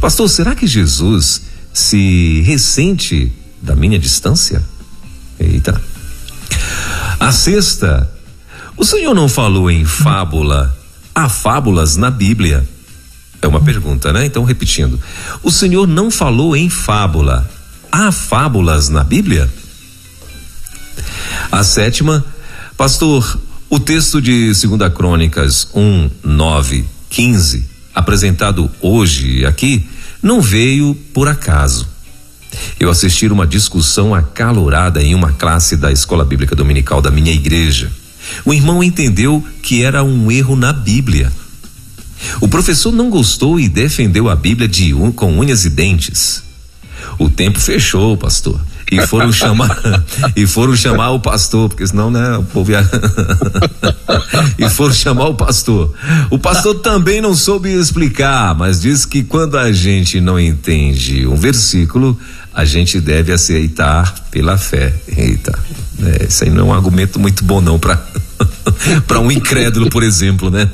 Pastor, 0.00 0.28
será 0.28 0.54
que 0.54 0.66
Jesus 0.66 1.42
se 1.72 2.40
ressente 2.40 3.30
da 3.60 3.76
minha 3.76 3.98
distância? 3.98 4.62
Eita. 5.38 5.78
A 7.18 7.32
sexta, 7.32 8.10
o 8.76 8.84
Senhor 8.84 9.14
não 9.14 9.28
falou 9.28 9.70
em 9.70 9.84
fábula? 9.84 10.76
Há 11.14 11.28
fábulas 11.28 11.96
na 11.96 12.10
Bíblia? 12.10 12.66
É 13.40 13.46
uma 13.46 13.60
pergunta, 13.60 14.12
né? 14.12 14.26
Então, 14.26 14.44
repetindo. 14.44 15.00
O 15.42 15.50
Senhor 15.50 15.86
não 15.86 16.10
falou 16.10 16.54
em 16.54 16.68
fábula. 16.68 17.48
Há 17.90 18.12
fábulas 18.12 18.88
na 18.88 19.02
Bíblia? 19.02 19.50
A 21.50 21.64
sétima, 21.64 22.24
pastor, 22.76 23.38
o 23.70 23.80
texto 23.80 24.20
de 24.20 24.52
2 24.52 24.92
Crônicas 24.92 25.68
1, 25.74 26.10
9, 26.22 26.84
15, 27.08 27.64
apresentado 27.94 28.70
hoje 28.80 29.44
aqui, 29.46 29.88
não 30.22 30.40
veio 30.40 30.94
por 31.14 31.28
acaso. 31.28 31.88
Eu 32.78 32.90
assisti 32.90 33.26
uma 33.26 33.46
discussão 33.46 34.14
acalorada 34.14 35.02
em 35.02 35.14
uma 35.14 35.32
classe 35.32 35.76
da 35.76 35.90
Escola 35.90 36.24
Bíblica 36.24 36.54
Dominical 36.54 37.00
da 37.00 37.10
minha 37.10 37.32
igreja. 37.32 37.90
O 38.44 38.52
irmão 38.52 38.82
entendeu 38.82 39.44
que 39.62 39.82
era 39.82 40.02
um 40.02 40.30
erro 40.30 40.56
na 40.56 40.72
Bíblia. 40.72 41.32
O 42.40 42.48
professor 42.48 42.92
não 42.92 43.10
gostou 43.10 43.60
e 43.60 43.68
defendeu 43.68 44.28
a 44.28 44.36
Bíblia 44.36 44.68
de 44.68 44.94
un, 44.94 45.12
com 45.12 45.38
unhas 45.38 45.64
e 45.64 45.70
dentes. 45.70 46.42
O 47.18 47.30
tempo 47.30 47.60
fechou, 47.60 48.16
pastor. 48.16 48.60
E 48.90 49.04
foram 49.06 49.30
chamar 49.32 49.80
e 50.34 50.46
foram 50.46 50.76
chamar 50.76 51.10
o 51.10 51.20
pastor, 51.20 51.68
porque 51.68 51.86
senão, 51.86 52.10
né, 52.10 52.36
o 52.38 52.44
povo 52.44 52.70
ia 52.70 52.88
E 54.58 54.68
foram 54.68 54.94
chamar 54.94 55.26
o 55.26 55.34
pastor. 55.34 55.92
O 56.30 56.38
pastor 56.38 56.76
também 56.76 57.20
não 57.20 57.34
soube 57.34 57.72
explicar, 57.72 58.54
mas 58.54 58.80
diz 58.80 59.04
que 59.04 59.22
quando 59.22 59.58
a 59.58 59.72
gente 59.72 60.20
não 60.20 60.38
entende 60.38 61.26
um 61.26 61.36
versículo, 61.36 62.18
a 62.56 62.64
gente 62.64 62.98
deve 63.02 63.32
aceitar 63.32 64.14
pela 64.30 64.56
fé. 64.56 64.94
Eita, 65.14 65.56
é, 66.02 66.24
isso 66.26 66.42
aí 66.42 66.48
não 66.48 66.62
é 66.62 66.64
um 66.64 66.72
argumento 66.72 67.20
muito 67.20 67.44
bom 67.44 67.60
não 67.60 67.78
para 67.78 68.02
para 69.06 69.20
um 69.20 69.30
incrédulo, 69.30 69.90
por 69.90 70.02
exemplo, 70.02 70.50
né? 70.50 70.66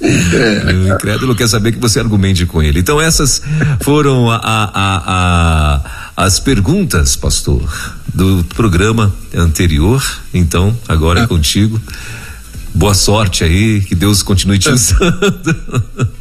É. 0.00 0.72
O 0.72 0.94
incrédulo 0.94 1.34
quer 1.34 1.46
saber 1.46 1.72
que 1.72 1.78
você 1.78 2.00
argumente 2.00 2.46
com 2.46 2.62
ele. 2.62 2.80
Então 2.80 2.98
essas 2.98 3.42
foram 3.82 4.30
a, 4.30 4.40
a, 4.42 4.70
a, 4.74 6.24
as 6.24 6.40
perguntas, 6.40 7.16
pastor, 7.16 7.62
do 8.14 8.42
programa 8.54 9.12
anterior. 9.34 10.02
Então 10.32 10.74
agora 10.88 11.20
é, 11.20 11.24
é 11.24 11.26
contigo. 11.26 11.78
Boa 12.74 12.94
sorte 12.94 13.44
aí, 13.44 13.82
que 13.82 13.94
Deus 13.94 14.22
continue 14.22 14.58
te 14.58 14.70
usando. 14.70 15.56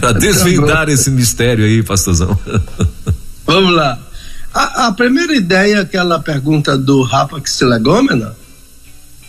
para 0.00 0.12
desvendar 0.12 0.88
esse 0.88 1.10
mistério 1.10 1.64
aí, 1.64 1.82
pastorzão. 1.82 2.38
Vamos 3.46 3.74
lá. 3.74 3.98
A, 4.52 4.86
a, 4.86 4.92
primeira 4.92 5.34
ideia, 5.34 5.82
aquela 5.82 6.18
pergunta 6.18 6.76
do 6.76 7.02
Rapax 7.02 7.60
legomena, 7.60 8.34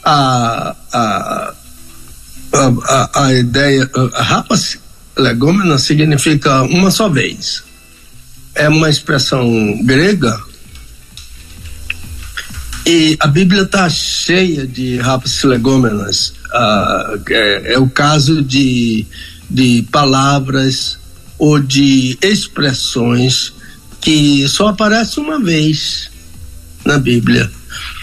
a, 0.04 0.76
a, 0.92 1.54
a, 2.54 3.26
a, 3.26 3.34
ideia, 3.34 3.90
Rapax 4.14 4.80
legomena 5.18 5.78
significa 5.78 6.64
uma 6.64 6.90
só 6.90 7.08
vez. 7.08 7.64
É 8.56 8.68
uma 8.68 8.90
expressão 8.90 9.80
grega 9.84 10.40
e 12.86 13.16
a 13.20 13.28
Bíblia 13.28 13.62
está 13.62 13.88
cheia 13.90 14.66
de 14.66 14.98
rapas 14.98 15.44
legômenas. 15.44 16.34
Ah, 16.52 17.14
é, 17.30 17.74
é, 17.74 17.80
o 17.80 17.88
caso 17.90 18.42
de 18.42 19.06
de 19.52 19.86
palavras 19.92 20.98
ou 21.38 21.60
de 21.60 22.18
expressões 22.22 23.54
que 24.00 24.48
só 24.48 24.70
aparecem 24.70 25.22
uma 25.22 25.40
vez 25.40 26.10
na 26.86 26.98
Bíblia. 26.98 27.52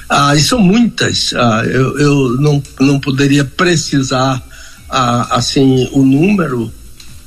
Ah, 0.08 0.36
e 0.36 0.40
são 0.40 0.60
muitas. 0.60 1.32
Ah, 1.34 1.62
eu, 1.64 1.98
eu 1.98 2.36
não, 2.40 2.62
não 2.78 3.00
poderia 3.00 3.44
precisar 3.44 4.42
ah, 4.90 5.36
assim 5.36 5.88
o 5.92 6.02
número, 6.02 6.70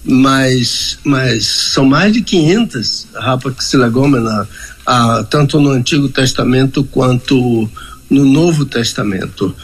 mas, 0.04 1.00
mas 1.04 1.46
são 1.46 1.86
mais 1.86 2.14
de 2.14 2.22
500 2.22 3.08
rapaxilagômena 3.16 4.48
ah, 4.86 5.26
tanto 5.30 5.60
no 5.60 5.72
Antigo 5.72 6.10
Testamento 6.10 6.84
quanto 6.84 7.70
no 8.10 8.26
Novo 8.26 8.66
Testamento. 8.66 9.56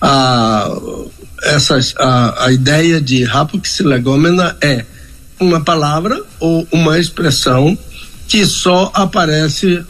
Ah, 0.00 0.70
essas, 1.42 1.94
a, 1.98 2.46
a 2.46 2.52
ideia 2.52 3.00
de 3.00 3.24
Rapax 3.24 3.80
legomena 3.80 4.56
é 4.60 4.84
uma 5.40 5.60
palavra 5.60 6.22
ou 6.40 6.66
uma 6.72 6.98
expressão 6.98 7.76
que 8.26 8.44
só 8.44 8.90
aparece 8.94 9.84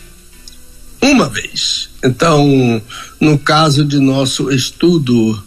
uma 1.00 1.28
vez. 1.28 1.88
Então, 2.04 2.80
no 3.20 3.38
caso 3.38 3.84
de 3.84 3.98
nosso 3.98 4.50
estudo 4.50 5.42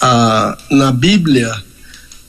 ah, 0.00 0.56
na 0.70 0.92
Bíblia, 0.92 1.52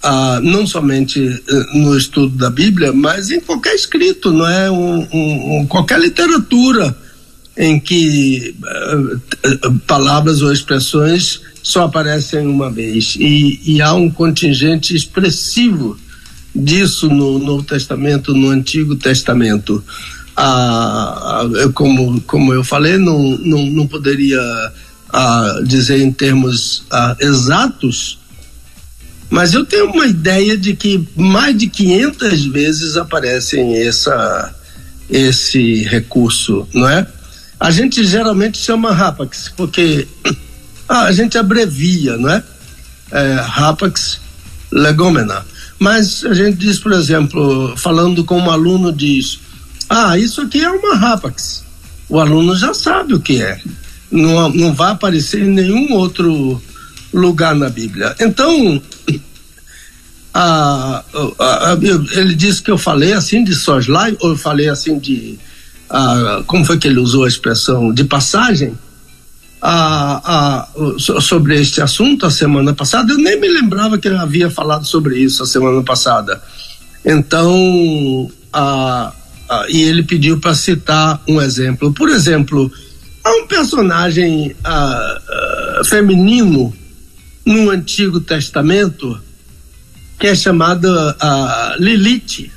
ah, 0.03 0.39
não 0.41 0.65
somente 0.65 1.21
eh, 1.21 1.77
no 1.77 1.95
estudo 1.95 2.35
da 2.35 2.49
Bíblia, 2.49 2.91
mas 2.91 3.29
em 3.29 3.39
qualquer 3.39 3.75
escrito, 3.75 4.31
não 4.31 4.47
é? 4.47 4.69
Um, 4.69 5.07
um, 5.13 5.65
qualquer 5.67 5.99
literatura 5.99 6.95
em 7.57 7.79
que 7.79 8.55
uh, 8.63 9.79
palavras 9.87 10.41
ou 10.41 10.51
expressões 10.51 11.41
só 11.61 11.83
aparecem 11.83 12.47
uma 12.47 12.71
vez. 12.71 13.15
E, 13.19 13.61
e 13.65 13.81
há 13.81 13.93
um 13.93 14.09
contingente 14.09 14.95
expressivo 14.95 15.97
disso 16.55 17.07
no 17.07 17.39
Novo 17.39 17.63
Testamento, 17.63 18.33
no 18.33 18.49
Antigo 18.49 18.95
Testamento. 18.95 19.83
Ah, 20.35 21.45
como, 21.73 22.21
como 22.21 22.53
eu 22.53 22.63
falei, 22.63 22.97
não, 22.97 23.37
não, 23.37 23.65
não 23.65 23.87
poderia 23.87 24.39
ah, 25.11 25.59
dizer 25.65 26.01
em 26.01 26.11
termos 26.11 26.83
ah, 26.89 27.15
exatos, 27.19 28.17
mas 29.29 29.53
eu 29.53 29.65
tenho 29.65 29.91
uma 29.91 30.07
ideia 30.07 30.57
de 30.57 30.75
que 30.75 31.07
mais 31.15 31.57
de 31.57 31.67
500 31.67 32.45
vezes 32.45 32.97
aparecem 32.97 33.77
essa, 33.77 34.53
esse 35.09 35.83
recurso, 35.83 36.67
não 36.73 36.87
é? 36.87 37.07
A 37.61 37.69
gente 37.69 38.03
geralmente 38.03 38.57
chama 38.57 38.91
Rapax, 38.91 39.53
porque 39.55 40.07
ah, 40.89 41.03
a 41.03 41.11
gente 41.11 41.37
abrevia, 41.37 42.17
não 42.17 42.27
é? 42.27 42.43
é 43.11 43.35
Rapax 43.35 44.19
legomena. 44.71 45.45
Mas 45.77 46.25
a 46.25 46.33
gente 46.33 46.57
diz, 46.57 46.79
por 46.79 46.91
exemplo, 46.91 47.77
falando 47.77 48.23
com 48.23 48.39
um 48.39 48.49
aluno, 48.49 48.91
diz: 48.91 49.39
Ah, 49.87 50.17
isso 50.17 50.41
aqui 50.41 50.59
é 50.63 50.71
uma 50.71 50.95
Rapax. 50.95 51.63
O 52.09 52.19
aluno 52.19 52.57
já 52.57 52.73
sabe 52.73 53.13
o 53.13 53.19
que 53.19 53.39
é. 53.39 53.61
Não, 54.09 54.49
não 54.49 54.73
vai 54.73 54.93
aparecer 54.93 55.43
em 55.43 55.51
nenhum 55.51 55.93
outro 55.93 56.59
lugar 57.13 57.53
na 57.53 57.69
Bíblia. 57.69 58.15
Então, 58.19 58.81
a, 60.33 61.03
a, 61.37 61.73
a, 61.73 61.77
ele 62.13 62.33
disse 62.33 62.63
que 62.63 62.71
eu 62.71 62.77
falei 62.79 63.13
assim 63.13 63.43
de 63.43 63.53
soslai, 63.53 64.17
ou 64.19 64.31
eu 64.31 64.35
falei 64.35 64.67
assim 64.67 64.97
de. 64.97 65.37
Como 66.47 66.65
foi 66.65 66.77
que 66.77 66.87
ele 66.87 66.99
usou 66.99 67.25
a 67.25 67.27
expressão? 67.27 67.93
De 67.93 68.03
passagem? 68.03 68.77
sobre 70.97 71.59
este 71.59 71.81
assunto 71.81 72.25
a 72.25 72.31
semana 72.31 72.73
passada. 72.73 73.13
Eu 73.13 73.17
nem 73.17 73.39
me 73.39 73.47
lembrava 73.47 73.97
que 73.97 74.07
ele 74.07 74.17
havia 74.17 74.49
falado 74.49 74.85
sobre 74.85 75.19
isso 75.19 75.43
a 75.43 75.45
semana 75.45 75.83
passada. 75.83 76.41
Então, 77.05 78.31
e 79.69 79.81
ele 79.83 80.03
pediu 80.03 80.39
para 80.39 80.55
citar 80.55 81.21
um 81.27 81.39
exemplo. 81.39 81.93
Por 81.93 82.09
exemplo, 82.09 82.71
há 83.23 83.29
um 83.33 83.47
personagem 83.47 84.55
feminino 85.85 86.73
no 87.45 87.69
Antigo 87.69 88.19
Testamento 88.19 89.19
que 90.19 90.27
é 90.27 90.35
chamada 90.35 91.15
Lilith. 91.79 92.51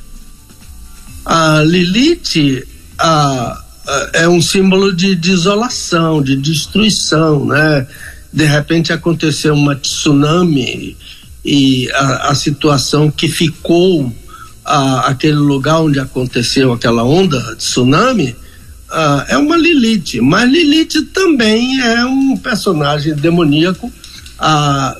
A 1.27 1.63
Lilith 1.63 2.67
uh, 3.01 3.65
é 4.13 4.29
um 4.29 4.41
símbolo 4.41 4.93
de 4.93 5.15
desolação, 5.15 6.23
de 6.23 6.37
destruição, 6.37 7.45
né? 7.47 7.87
De 8.33 8.45
repente 8.45 8.93
aconteceu 8.93 9.55
uma 9.55 9.77
tsunami 9.77 10.97
e 11.45 11.91
a, 11.93 12.31
a 12.31 12.35
situação 12.35 13.11
que 13.11 13.29
ficou 13.29 14.13
a, 14.65 15.09
aquele 15.09 15.37
lugar 15.37 15.81
onde 15.81 16.01
aconteceu 16.01 16.73
aquela 16.73 17.05
onda 17.05 17.39
de 17.41 17.57
tsunami 17.57 18.37
é 19.29 19.37
uma 19.37 19.57
Lilith, 19.57 20.21
mas 20.21 20.51
Lilith 20.51 21.03
também 21.13 21.81
é 21.81 22.05
um 22.05 22.37
personagem 22.37 23.15
demoníaco 23.15 23.93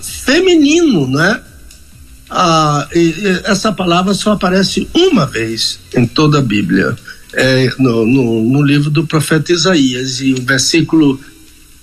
feminino, 0.03 1.07
né? 1.07 1.41
Ah, 2.31 2.89
e, 2.93 2.99
e 2.99 3.41
essa 3.45 3.73
palavra 3.73 4.15
só 4.15 4.33
aparece 4.33 4.89
uma 4.95 5.27
vez 5.27 5.79
em 5.95 6.07
toda 6.07 6.39
a 6.39 6.43
Bíblia, 6.43 6.97
é, 7.37 7.71
no, 7.79 8.07
no, 8.07 8.43
no, 8.45 8.63
livro 8.63 8.91
do 8.91 9.07
profeta 9.07 9.53
Isaías, 9.53 10.21
e 10.21 10.35
o 10.35 10.43
versículo, 10.43 11.21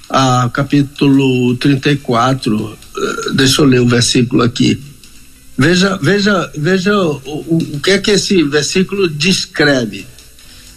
ah, 0.09 0.49
capítulo 0.53 1.55
34, 1.57 2.55
uh, 2.55 2.77
eh, 2.97 3.33
deixa 3.33 3.61
eu 3.61 3.65
ler 3.65 3.81
o 3.81 3.87
versículo 3.87 4.43
aqui. 4.43 4.79
Veja, 5.57 5.97
veja, 6.01 6.51
veja 6.57 6.95
o, 6.97 7.21
o, 7.25 7.57
o 7.75 7.79
que 7.79 7.91
é 7.91 7.97
que 7.97 8.11
esse 8.11 8.41
versículo 8.43 9.07
descreve. 9.07 10.05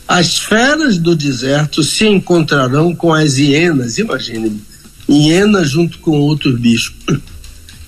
As 0.07 0.39
feras 0.39 0.99
do 0.99 1.17
deserto 1.17 1.83
se 1.83 2.07
encontrarão 2.07 2.95
com 2.95 3.15
as 3.15 3.39
hienas, 3.39 3.99
imagine, 3.99 4.61
hienas 5.09 5.71
junto 5.71 5.99
com 5.99 6.13
outros 6.13 6.59
bichos 6.59 6.95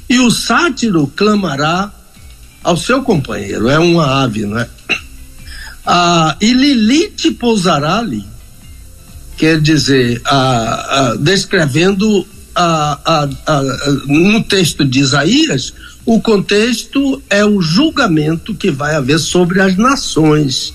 e 0.08 0.20
o 0.20 0.30
sátiro 0.30 1.06
clamará 1.16 1.92
ao 2.62 2.76
seu 2.76 3.02
companheiro, 3.02 3.68
é 3.68 3.78
uma 3.78 4.22
ave, 4.22 4.46
não 4.46 4.58
é? 4.58 4.68
Ah, 5.86 6.36
e 6.40 6.52
Lilith 6.52 7.32
pousará 7.38 7.98
ali, 7.98 8.24
quer 9.36 9.60
dizer, 9.60 10.20
ah, 10.24 10.86
ah, 10.88 11.16
descrevendo 11.18 12.26
ah, 12.56 13.28
no 14.06 14.42
texto 14.42 14.84
de 14.84 14.98
Isaías, 14.98 15.72
o 16.04 16.20
contexto 16.20 17.22
é 17.30 17.44
o 17.44 17.60
julgamento 17.60 18.54
que 18.54 18.70
vai 18.70 18.96
haver 18.96 19.18
sobre 19.18 19.60
as 19.60 19.76
nações. 19.76 20.74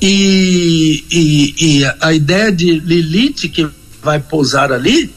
E, 0.00 1.04
e, 1.10 1.80
e 1.80 1.84
a 2.00 2.12
ideia 2.12 2.52
de 2.52 2.78
Lilith 2.78 3.48
que 3.48 3.68
vai 4.02 4.20
pousar 4.20 4.72
ali 4.72 5.10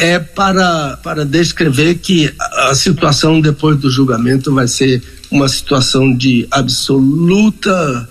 é 0.00 0.18
para, 0.18 0.96
para 1.02 1.26
descrever 1.26 1.96
que 1.96 2.32
a, 2.40 2.74
situação 2.74 3.38
depois 3.38 3.78
do 3.78 3.90
julgamento 3.90 4.52
vai 4.54 4.66
ser 4.66 5.02
uma 5.30 5.46
situação 5.46 6.16
de 6.16 6.48
absoluta 6.50 8.08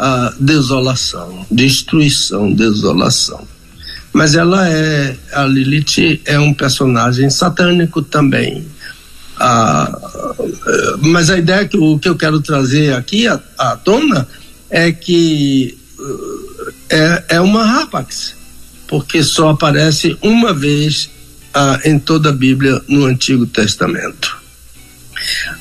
uh, 0.00 0.42
desolação, 0.42 1.46
destruição, 1.48 2.52
desolação. 2.52 3.46
Mas 4.12 4.34
ela 4.34 4.68
é, 4.68 5.16
a 5.32 5.44
Lilith 5.44 6.20
é 6.24 6.40
um 6.40 6.52
personagem 6.52 7.30
satânico 7.30 8.02
também. 8.02 8.66
Uh, 9.36 10.98
mas 11.00 11.30
a 11.30 11.38
ideia 11.38 11.68
que, 11.68 11.78
o 11.78 12.00
que 12.00 12.08
eu 12.08 12.16
quero 12.16 12.40
trazer 12.40 12.94
aqui 12.94 13.28
à, 13.28 13.40
à 13.56 13.76
tona 13.76 14.26
é 14.68 14.90
que 14.90 15.78
uh, 16.00 16.72
é, 16.90 17.24
é 17.28 17.40
uma 17.40 17.64
rapax, 17.64 18.34
porque 18.88 19.22
só 19.22 19.50
aparece 19.50 20.18
uma 20.20 20.52
vez 20.52 21.08
ah, 21.54 21.80
em 21.84 21.98
toda 21.98 22.30
a 22.30 22.32
Bíblia 22.32 22.80
no 22.88 23.04
Antigo 23.04 23.46
Testamento. 23.46 24.38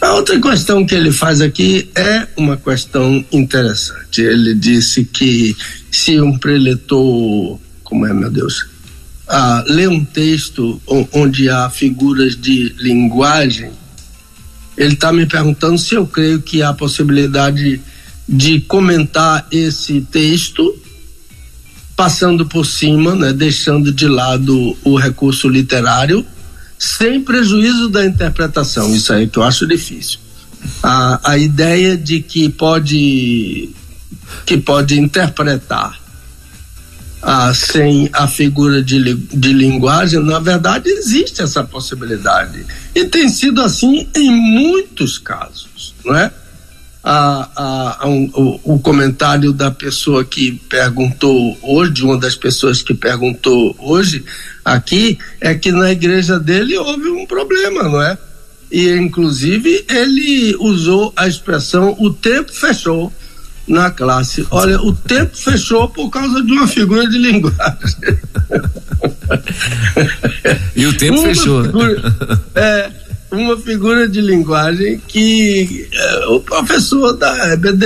A 0.02 0.14
outra 0.14 0.40
questão 0.40 0.86
que 0.86 0.94
ele 0.94 1.12
faz 1.12 1.42
aqui 1.42 1.90
é 1.96 2.28
uma 2.38 2.58
questão 2.58 3.24
interessante. 3.32 4.22
Ele 4.22 4.54
disse 4.54 5.04
que 5.04 5.56
se 5.92 6.20
um 6.22 6.38
preletor, 6.38 7.60
como 7.84 8.06
é 8.06 8.14
meu 8.14 8.30
Deus, 8.30 8.68
ah, 9.28 9.64
lê 9.68 9.88
um 9.88 10.06
texto 10.06 10.82
onde 11.12 11.50
há 11.50 11.70
figuras 11.70 12.36
de 12.36 12.74
linguagem, 12.78 13.72
ele 14.78 14.94
está 14.94 15.12
me 15.12 15.26
perguntando 15.26 15.78
se 15.78 15.96
eu 15.96 16.06
creio 16.06 16.42
que 16.42 16.62
há 16.62 16.72
possibilidade 16.72 17.82
de 18.30 18.62
comentar 18.62 19.48
esse 19.52 20.02
texto 20.02 20.78
passando 21.98 22.46
por 22.46 22.64
cima, 22.64 23.16
né, 23.16 23.34
deixando 23.34 23.92
de 23.92 24.08
lado 24.08 24.78
o 24.84 24.96
recurso 24.96 25.50
literário, 25.50 26.24
sem 26.78 27.24
prejuízo 27.24 27.90
da 27.90 28.06
interpretação. 28.06 28.96
Isso 28.96 29.12
aí 29.12 29.28
que 29.28 29.40
eu 29.40 29.44
acho 29.44 29.66
difícil. 29.66 30.20
A, 30.84 31.32
a 31.32 31.38
ideia 31.40 31.98
de 31.98 32.22
que 32.22 32.50
pode 32.50 33.70
que 34.46 34.58
pode 34.58 35.00
interpretar 35.00 36.00
ah, 37.22 37.52
sem 37.54 38.10
a 38.14 38.28
figura 38.28 38.84
de, 38.84 39.16
de 39.16 39.54
linguagem, 39.54 40.24
na 40.24 40.40
verdade 40.40 40.90
existe 40.90 41.42
essa 41.42 41.64
possibilidade. 41.64 42.64
E 42.94 43.06
tem 43.06 43.28
sido 43.28 43.60
assim 43.62 44.08
em 44.16 44.30
muitos 44.30 45.18
casos, 45.18 45.96
não 46.06 46.16
é? 46.16 46.32
A, 47.04 47.50
a, 47.56 48.04
a 48.04 48.08
um, 48.08 48.30
o, 48.34 48.76
o, 48.76 48.80
comentário 48.80 49.54
da 49.54 49.72
pessoa 49.72 50.26
que 50.26 50.54
perguntou 50.70 51.58
hoje, 51.62 52.04
uma 52.04 52.18
das 52.18 52.36
pessoas 52.36 52.82
que 52.82 52.94
perguntou 52.94 53.76
hoje 53.80 54.26
aqui, 54.64 55.18
é 55.40 55.56
que 55.56 55.72
na 55.72 55.92
igreja 55.92 56.40
dele 56.40 56.78
houve 56.78 57.10
um 57.10 57.26
problema, 57.26 57.84
não 57.84 58.02
é? 58.02 58.18
E 58.72 58.90
inclusive 58.90 59.86
ele 59.90 60.56
usou 60.60 61.14
a 61.16 61.28
expressão 61.28 61.96
o 62.00 62.12
tempo 62.12 62.52
fechou, 62.52 63.14
na 63.68 63.92
classe. 63.92 64.48
Olha, 64.50 64.82
o 64.82 64.94
tempo 64.94 65.36
fechou 65.36 65.90
por 65.90 66.10
causa 66.10 66.42
de 66.42 66.52
uma 66.52 66.68
figura 66.68 67.08
de 67.08 67.18
linguagem. 67.18 68.18
e 70.76 70.86
o 70.86 70.98
tempo 70.98 71.20
uma 71.20 71.28
fechou. 71.28 71.62
Né? 71.62 71.68
Figura, 71.68 72.16
é, 72.56 72.92
uma 73.32 73.58
figura 73.58 74.08
de 74.08 74.22
linguagem 74.22 75.02
que 75.08 75.88
é, 75.92 76.26
o 76.28 76.40
professor 76.40 77.14
da 77.14 77.54
EBD, 77.54 77.86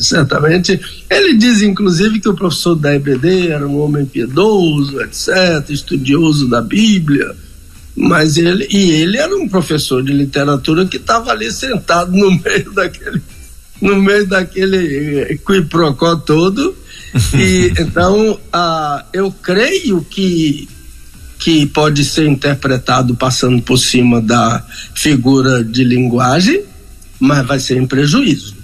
certamente, 0.00 0.78
ele 1.08 1.34
diz 1.34 1.62
inclusive 1.62 2.20
que 2.20 2.28
o 2.28 2.34
professor 2.34 2.74
da 2.74 2.94
EBD 2.94 3.48
era 3.48 3.66
um 3.66 3.78
homem 3.80 4.04
piedoso, 4.04 5.00
etc., 5.00 5.68
estudioso 5.70 6.48
da 6.48 6.60
Bíblia, 6.60 7.34
mas 7.96 8.36
ele, 8.36 8.66
e 8.70 8.90
ele 8.92 9.16
era 9.16 9.34
um 9.34 9.48
professor 9.48 10.02
de 10.02 10.12
literatura 10.12 10.86
que 10.86 10.98
estava 10.98 11.32
ali 11.32 11.50
sentado 11.50 12.12
no 12.12 12.30
meio 12.30 12.72
daquele 12.72 13.22
no 13.80 13.96
meio 13.96 14.26
daquele 14.26 15.38
quiprocó 15.46 16.16
todo. 16.16 16.74
E 17.34 17.72
então, 17.80 18.38
ah, 18.52 19.02
eu 19.14 19.32
creio 19.32 20.04
que 20.10 20.68
que 21.38 21.66
pode 21.66 22.04
ser 22.04 22.26
interpretado 22.26 23.14
passando 23.14 23.62
por 23.62 23.78
cima 23.78 24.20
da 24.20 24.64
figura 24.94 25.62
de 25.62 25.84
linguagem, 25.84 26.62
mas 27.20 27.46
vai 27.46 27.60
ser 27.60 27.76
em 27.76 27.86
prejuízo. 27.86 28.56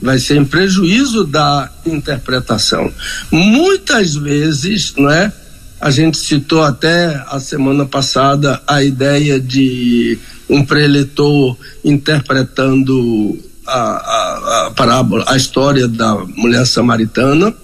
Vai 0.00 0.18
ser 0.18 0.36
em 0.36 0.44
prejuízo 0.44 1.24
da 1.24 1.70
interpretação. 1.86 2.92
Muitas 3.30 4.14
vezes, 4.14 4.94
não 4.96 5.10
é? 5.10 5.32
A 5.80 5.90
gente 5.90 6.16
citou 6.16 6.62
até 6.62 7.22
a 7.28 7.38
semana 7.38 7.84
passada 7.84 8.60
a 8.66 8.82
ideia 8.82 9.38
de 9.38 10.18
um 10.48 10.64
preletor 10.64 11.56
interpretando 11.84 13.38
a, 13.66 13.80
a, 13.80 14.66
a 14.66 14.70
parábola, 14.72 15.24
a 15.26 15.36
história 15.36 15.86
da 15.88 16.14
mulher 16.36 16.66
samaritana, 16.66 17.54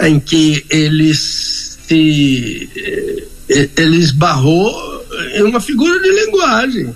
em 0.00 0.18
que 0.18 0.64
ele 0.68 1.14
se 1.86 2.68
eh, 3.48 3.70
ele 3.76 3.98
esbarrou 3.98 5.04
em 5.34 5.42
uma 5.42 5.60
figura 5.60 6.00
de 6.00 6.10
linguagem. 6.10 6.94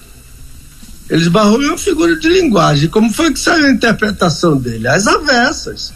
Ele 1.11 1.23
esbarrou 1.23 1.63
em 1.63 1.69
uma 1.69 1.79
figura 1.79 2.17
de 2.17 2.29
linguagem. 2.29 2.89
Como 2.89 3.13
foi 3.13 3.33
que 3.33 3.41
saiu 3.41 3.67
a 3.67 3.71
interpretação 3.71 4.57
dele? 4.57 4.89
As 4.89 5.07
avessas. 5.07 5.93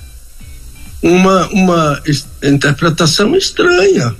Uma, 1.02 1.48
uma 1.48 2.02
interpretação 2.42 3.34
estranha. 3.36 4.14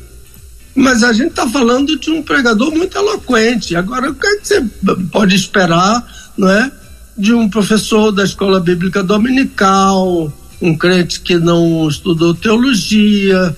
Mas 0.74 1.02
a 1.02 1.12
gente 1.12 1.30
está 1.30 1.48
falando 1.48 1.98
de 1.98 2.10
um 2.10 2.22
pregador 2.22 2.72
muito 2.72 2.96
eloquente. 2.96 3.76
Agora, 3.76 4.10
o 4.10 4.14
que, 4.14 4.26
é 4.26 4.36
que 4.36 4.48
você 4.48 4.62
pode 5.10 5.34
esperar, 5.34 6.04
não 6.36 6.48
é? 6.48 6.70
de 7.16 7.32
um 7.32 7.48
professor 7.48 8.10
da 8.10 8.24
escola 8.24 8.58
bíblica 8.60 9.02
dominical, 9.02 10.32
um 10.60 10.76
crente 10.76 11.20
que 11.20 11.36
não 11.36 11.88
estudou 11.88 12.34
teologia, 12.34 13.54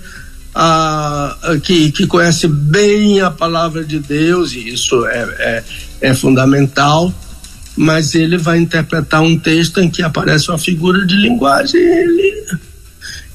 a, 0.55 1.37
a, 1.43 1.59
que, 1.59 1.91
que 1.91 2.07
conhece 2.07 2.47
bem 2.47 3.21
a 3.21 3.31
palavra 3.31 3.85
de 3.85 3.99
Deus, 3.99 4.53
e 4.53 4.69
isso 4.69 5.05
é, 5.07 5.19
é, 5.39 5.65
é 6.01 6.15
fundamental, 6.15 7.13
mas 7.77 8.15
ele 8.15 8.39
vai 8.39 8.59
interpretar 8.59 9.21
um 9.21 9.37
texto 9.37 9.81
em 9.81 9.91
que 9.91 10.03
aparece 10.03 10.51
uma 10.51 10.59
figura 10.59 11.05
de 11.05 11.17
linguagem, 11.17 11.81
ele, 11.81 12.45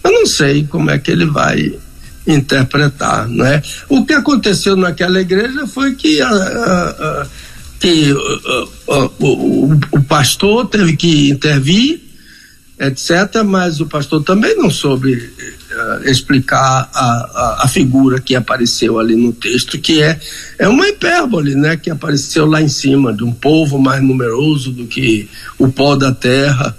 eu 0.03 0.11
não 0.11 0.25
sei 0.25 0.65
como 0.65 0.89
é 0.89 0.97
que 0.97 1.11
ele 1.11 1.25
vai 1.25 1.77
interpretar, 2.25 3.27
não 3.27 3.45
é? 3.45 3.61
O 3.89 4.05
que 4.05 4.13
aconteceu 4.13 4.75
naquela 4.75 5.19
igreja 5.19 5.67
foi 5.67 5.95
que 5.95 6.21
a, 6.21 6.29
a, 6.29 7.27
que 7.79 8.11
uh, 8.11 8.63
uh, 8.87 9.13
o, 9.19 9.79
o, 9.91 10.03
pastor 10.03 10.67
teve 10.67 10.95
que 10.95 11.29
intervir, 11.29 12.01
etc., 12.79 13.43
mas 13.45 13.79
o 13.79 13.87
pastor 13.87 14.23
também 14.23 14.55
não 14.55 14.69
soube 14.69 15.31
uh, 15.71 16.09
explicar 16.09 16.89
a, 16.93 17.03
a, 17.03 17.65
a, 17.65 17.67
figura 17.67 18.19
que 18.19 18.35
apareceu 18.35 18.99
ali 18.99 19.15
no 19.15 19.33
texto, 19.33 19.79
que 19.79 20.01
é, 20.01 20.19
é 20.57 20.67
uma 20.67 20.87
hipérbole, 20.87 21.55
né, 21.55 21.77
que 21.77 21.89
apareceu 21.89 22.45
lá 22.45 22.61
em 22.61 22.67
cima, 22.67 23.13
de 23.13 23.23
um 23.23 23.31
povo 23.31 23.79
mais 23.79 24.03
numeroso 24.03 24.71
do 24.71 24.87
que 24.87 25.29
o 25.57 25.69
pó 25.69 25.95
da 25.95 26.11
terra. 26.11 26.75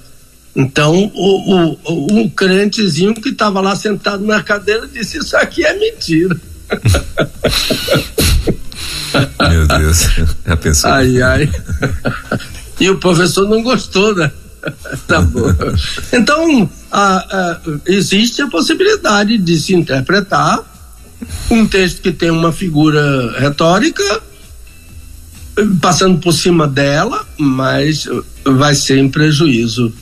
Então, 0.54 1.10
o, 1.14 1.76
o, 1.84 2.12
um 2.12 2.28
crentezinho 2.28 3.14
que 3.14 3.28
estava 3.28 3.60
lá 3.60 3.76
sentado 3.76 4.24
na 4.24 4.42
cadeira 4.42 4.88
disse: 4.88 5.18
Isso 5.18 5.36
aqui 5.36 5.64
é 5.64 5.78
mentira. 5.78 6.36
Meu 9.48 9.66
Deus, 9.66 10.08
já 10.46 10.56
pensou? 10.56 10.90
Ai, 10.90 11.22
ai. 11.22 11.50
E 12.80 12.90
o 12.90 12.98
professor 12.98 13.48
não 13.48 13.62
gostou, 13.62 14.14
né? 14.14 14.30
tá 15.06 15.20
bom. 15.20 15.54
Então, 16.12 16.68
existe 17.86 18.42
a 18.42 18.48
possibilidade 18.48 19.38
de 19.38 19.58
se 19.58 19.74
interpretar 19.74 20.64
um 21.50 21.66
texto 21.66 22.02
que 22.02 22.12
tem 22.12 22.30
uma 22.30 22.52
figura 22.52 23.38
retórica 23.38 24.22
passando 25.80 26.18
por 26.18 26.32
cima 26.32 26.66
dela, 26.66 27.26
mas 27.38 28.08
vai 28.44 28.74
ser 28.74 28.98
em 28.98 29.08
prejuízo 29.08 29.92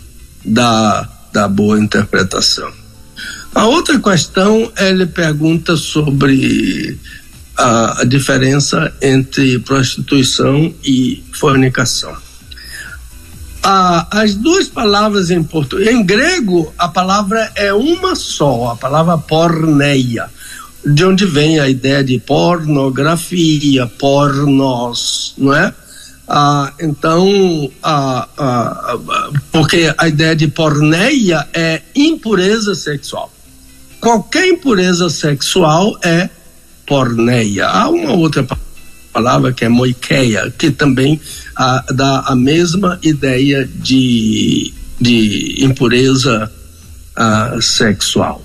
da, 0.44 1.08
da 1.32 1.48
boa 1.48 1.78
interpretação. 1.78 2.70
A 3.54 3.66
outra 3.66 3.98
questão, 3.98 4.70
ele 4.78 5.06
pergunta 5.06 5.76
sobre 5.76 6.98
a, 7.56 8.02
a 8.02 8.04
diferença 8.04 8.94
entre 9.02 9.58
prostituição 9.58 10.72
e 10.84 11.24
fornicação. 11.32 12.16
As 13.62 14.34
duas 14.34 14.68
palavras 14.68 15.30
em 15.30 15.42
português, 15.42 15.88
em 15.88 16.04
grego, 16.04 16.72
a 16.78 16.88
palavra 16.88 17.50
é 17.54 17.72
uma 17.72 18.14
só, 18.14 18.68
a 18.72 18.76
palavra 18.76 19.18
porneia, 19.18 20.30
de 20.84 21.04
onde 21.04 21.26
vem 21.26 21.58
a 21.58 21.68
ideia 21.68 22.02
de 22.02 22.18
pornografia, 22.18 23.86
pornos, 23.86 25.34
não 25.36 25.54
é? 25.54 25.74
Ah, 26.30 26.72
então, 26.78 27.70
ah, 27.82 28.28
ah, 28.36 28.98
porque 29.50 29.92
a 29.96 30.08
ideia 30.08 30.36
de 30.36 30.46
porneia 30.46 31.48
é 31.54 31.80
impureza 31.94 32.74
sexual. 32.74 33.32
Qualquer 33.98 34.46
impureza 34.46 35.08
sexual 35.08 35.98
é 36.02 36.28
porneia. 36.86 37.66
Há 37.66 37.88
uma 37.88 38.12
outra 38.12 38.42
palavra 38.42 38.67
que 39.54 39.64
é 39.64 39.68
moikeia, 39.68 40.52
que 40.56 40.70
também 40.70 41.20
ah, 41.56 41.84
dá 41.92 42.20
a 42.20 42.36
mesma 42.36 42.98
ideia 43.02 43.68
de, 43.74 44.72
de 45.00 45.64
impureza 45.64 46.50
ah, 47.16 47.56
sexual. 47.60 48.42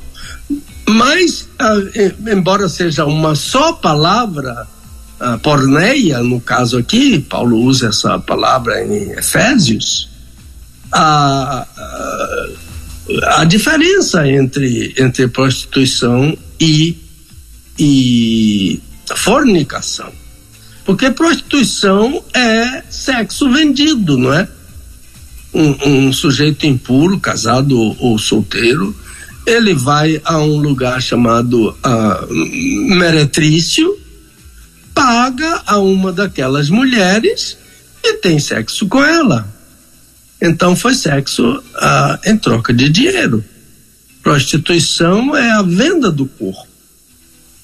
Mas, 0.88 1.48
ah, 1.60 1.78
embora 2.32 2.68
seja 2.68 3.06
uma 3.06 3.36
só 3.36 3.74
palavra, 3.74 4.68
ah, 5.20 5.38
porneia, 5.38 6.22
no 6.24 6.42
caso 6.42 6.78
aqui, 6.78 7.20
Paulo 7.20 7.58
usa 7.58 7.90
essa 7.90 8.18
palavra 8.20 8.84
em 8.84 9.12
Efésios, 9.12 10.10
a, 10.92 11.66
a, 11.78 13.42
a 13.42 13.46
diferença 13.46 14.28
entre, 14.28 14.94
entre 14.98 15.28
prostituição 15.28 16.38
e 16.60 17.04
e 17.78 18.80
fornicação. 19.16 20.12
Porque 20.86 21.12
prostituição 21.12 22.24
é 22.34 22.84
sexo 22.90 23.50
vendido, 23.52 24.18
não 24.18 24.34
é? 24.34 24.48
Um, 25.54 26.08
um 26.08 26.14
sujeito 26.14 26.66
impuro, 26.66 27.20
casado 27.20 27.80
ou, 27.80 27.96
ou, 28.00 28.18
solteiro, 28.18 28.96
ele 29.46 29.74
vai 29.74 30.22
a 30.26 30.40
um 30.40 30.58
lugar 30.58 31.02
chamado 31.02 31.70
uh, 31.70 32.34
meretrício, 32.96 33.98
paga 34.94 35.62
a 35.66 35.78
uma 35.78 36.12
daquelas 36.12 36.70
mulheres 36.70 37.58
e 38.04 38.14
tem 38.18 38.40
sexo 38.40 38.88
com 38.88 39.04
ela. 39.04 39.48
Então 40.42 40.76
foi 40.76 40.96
sexo 40.96 41.58
uh, 41.58 42.30
em 42.30 42.36
troca 42.36 42.74
de 42.74 42.90
dinheiro. 42.90 43.44
Prostituição 44.22 45.36
é 45.36 45.52
a 45.52 45.62
venda 45.62 46.12
do 46.12 46.26
corpo 46.26 46.74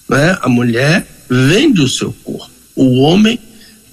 né? 0.10 0.38
A 0.42 0.50
mulher 0.50 1.08
vende 1.30 1.82
o 1.82 1.88
seu 1.88 2.12
corpo, 2.24 2.50
o 2.80 3.02
homem 3.02 3.38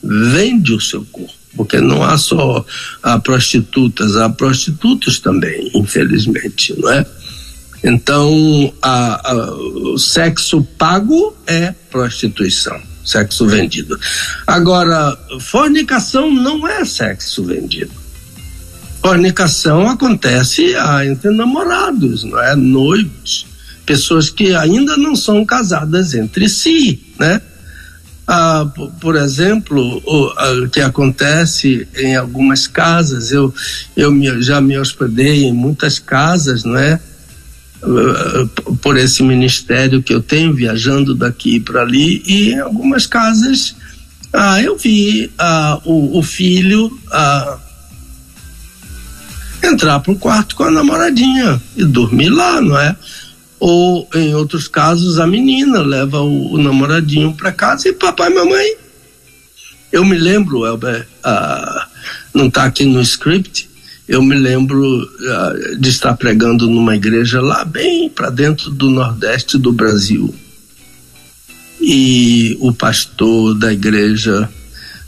vende 0.02 0.72
o 0.72 0.80
seu 0.80 1.04
corpo, 1.06 1.32
porque 1.56 1.80
não 1.80 2.02
há 2.02 2.16
só 2.16 2.64
a 3.02 3.18
prostitutas, 3.18 4.16
há 4.16 4.28
prostitutos 4.28 5.18
também, 5.18 5.70
infelizmente, 5.74 6.72
não 6.78 6.90
é? 6.90 7.04
Então, 7.82 8.72
a, 8.80 9.30
a, 9.30 9.54
o 9.54 9.98
sexo 9.98 10.62
pago 10.78 11.36
é 11.46 11.74
prostituição, 11.90 12.80
sexo 13.04 13.46
vendido. 13.46 13.98
Agora, 14.46 15.16
fornicação 15.40 16.32
não 16.32 16.66
é 16.66 16.84
sexo 16.84 17.44
vendido. 17.44 17.92
Fornicação 19.00 19.88
acontece 19.88 20.74
entre 21.08 21.30
namorados, 21.30 22.24
não 22.24 22.40
é? 22.40 22.56
Noivos 22.56 23.46
pessoas 23.86 24.28
que 24.28 24.52
ainda 24.52 24.96
não 24.96 25.14
são 25.14 25.46
casadas 25.46 26.12
entre 26.12 26.48
si, 26.48 27.00
né? 27.18 27.40
Ah, 28.28 28.66
por 29.00 29.14
exemplo, 29.14 30.02
o 30.04 30.68
que 30.68 30.80
acontece 30.80 31.86
em 31.96 32.16
algumas 32.16 32.66
casas, 32.66 33.30
eu, 33.30 33.54
eu 33.96 34.10
me, 34.10 34.42
já 34.42 34.60
me 34.60 34.76
hospedei 34.76 35.44
em 35.44 35.52
muitas 35.52 36.00
casas, 36.00 36.64
não 36.64 36.76
é? 36.76 37.00
Por 38.82 38.96
esse 38.96 39.22
ministério 39.22 40.02
que 40.02 40.12
eu 40.12 40.20
tenho, 40.20 40.52
viajando 40.52 41.14
daqui 41.14 41.60
para 41.60 41.82
ali, 41.82 42.20
e 42.26 42.50
em 42.50 42.58
algumas 42.58 43.06
casas 43.06 43.76
ah, 44.32 44.60
eu 44.60 44.76
vi 44.76 45.30
ah, 45.38 45.80
o, 45.84 46.18
o 46.18 46.22
filho 46.22 46.90
ah, 47.12 47.58
entrar 49.62 50.00
para 50.00 50.12
o 50.12 50.18
quarto 50.18 50.56
com 50.56 50.64
a 50.64 50.70
namoradinha 50.70 51.60
e 51.76 51.84
dormir 51.84 52.28
lá, 52.28 52.60
não 52.60 52.78
é? 52.78 52.96
Ou, 53.58 54.08
em 54.14 54.34
outros 54.34 54.68
casos, 54.68 55.18
a 55.18 55.26
menina 55.26 55.80
leva 55.80 56.20
o, 56.20 56.54
o 56.54 56.58
namoradinho 56.58 57.32
para 57.32 57.52
casa 57.52 57.88
e 57.88 57.92
papai 57.92 58.30
e 58.30 58.34
mamãe. 58.34 58.76
Eu 59.90 60.04
me 60.04 60.18
lembro, 60.18 60.66
Elber, 60.66 61.06
uh, 61.24 61.86
não 62.34 62.48
está 62.48 62.64
aqui 62.64 62.84
no 62.84 63.00
script, 63.00 63.68
eu 64.06 64.22
me 64.22 64.36
lembro 64.36 64.84
uh, 64.84 65.76
de 65.78 65.88
estar 65.88 66.14
pregando 66.16 66.68
numa 66.68 66.94
igreja 66.94 67.40
lá 67.40 67.64
bem 67.64 68.10
para 68.10 68.30
dentro 68.30 68.70
do 68.70 68.90
Nordeste 68.90 69.56
do 69.56 69.72
Brasil. 69.72 70.34
E 71.80 72.56
o 72.60 72.72
pastor 72.72 73.54
da 73.54 73.72
igreja 73.72 74.48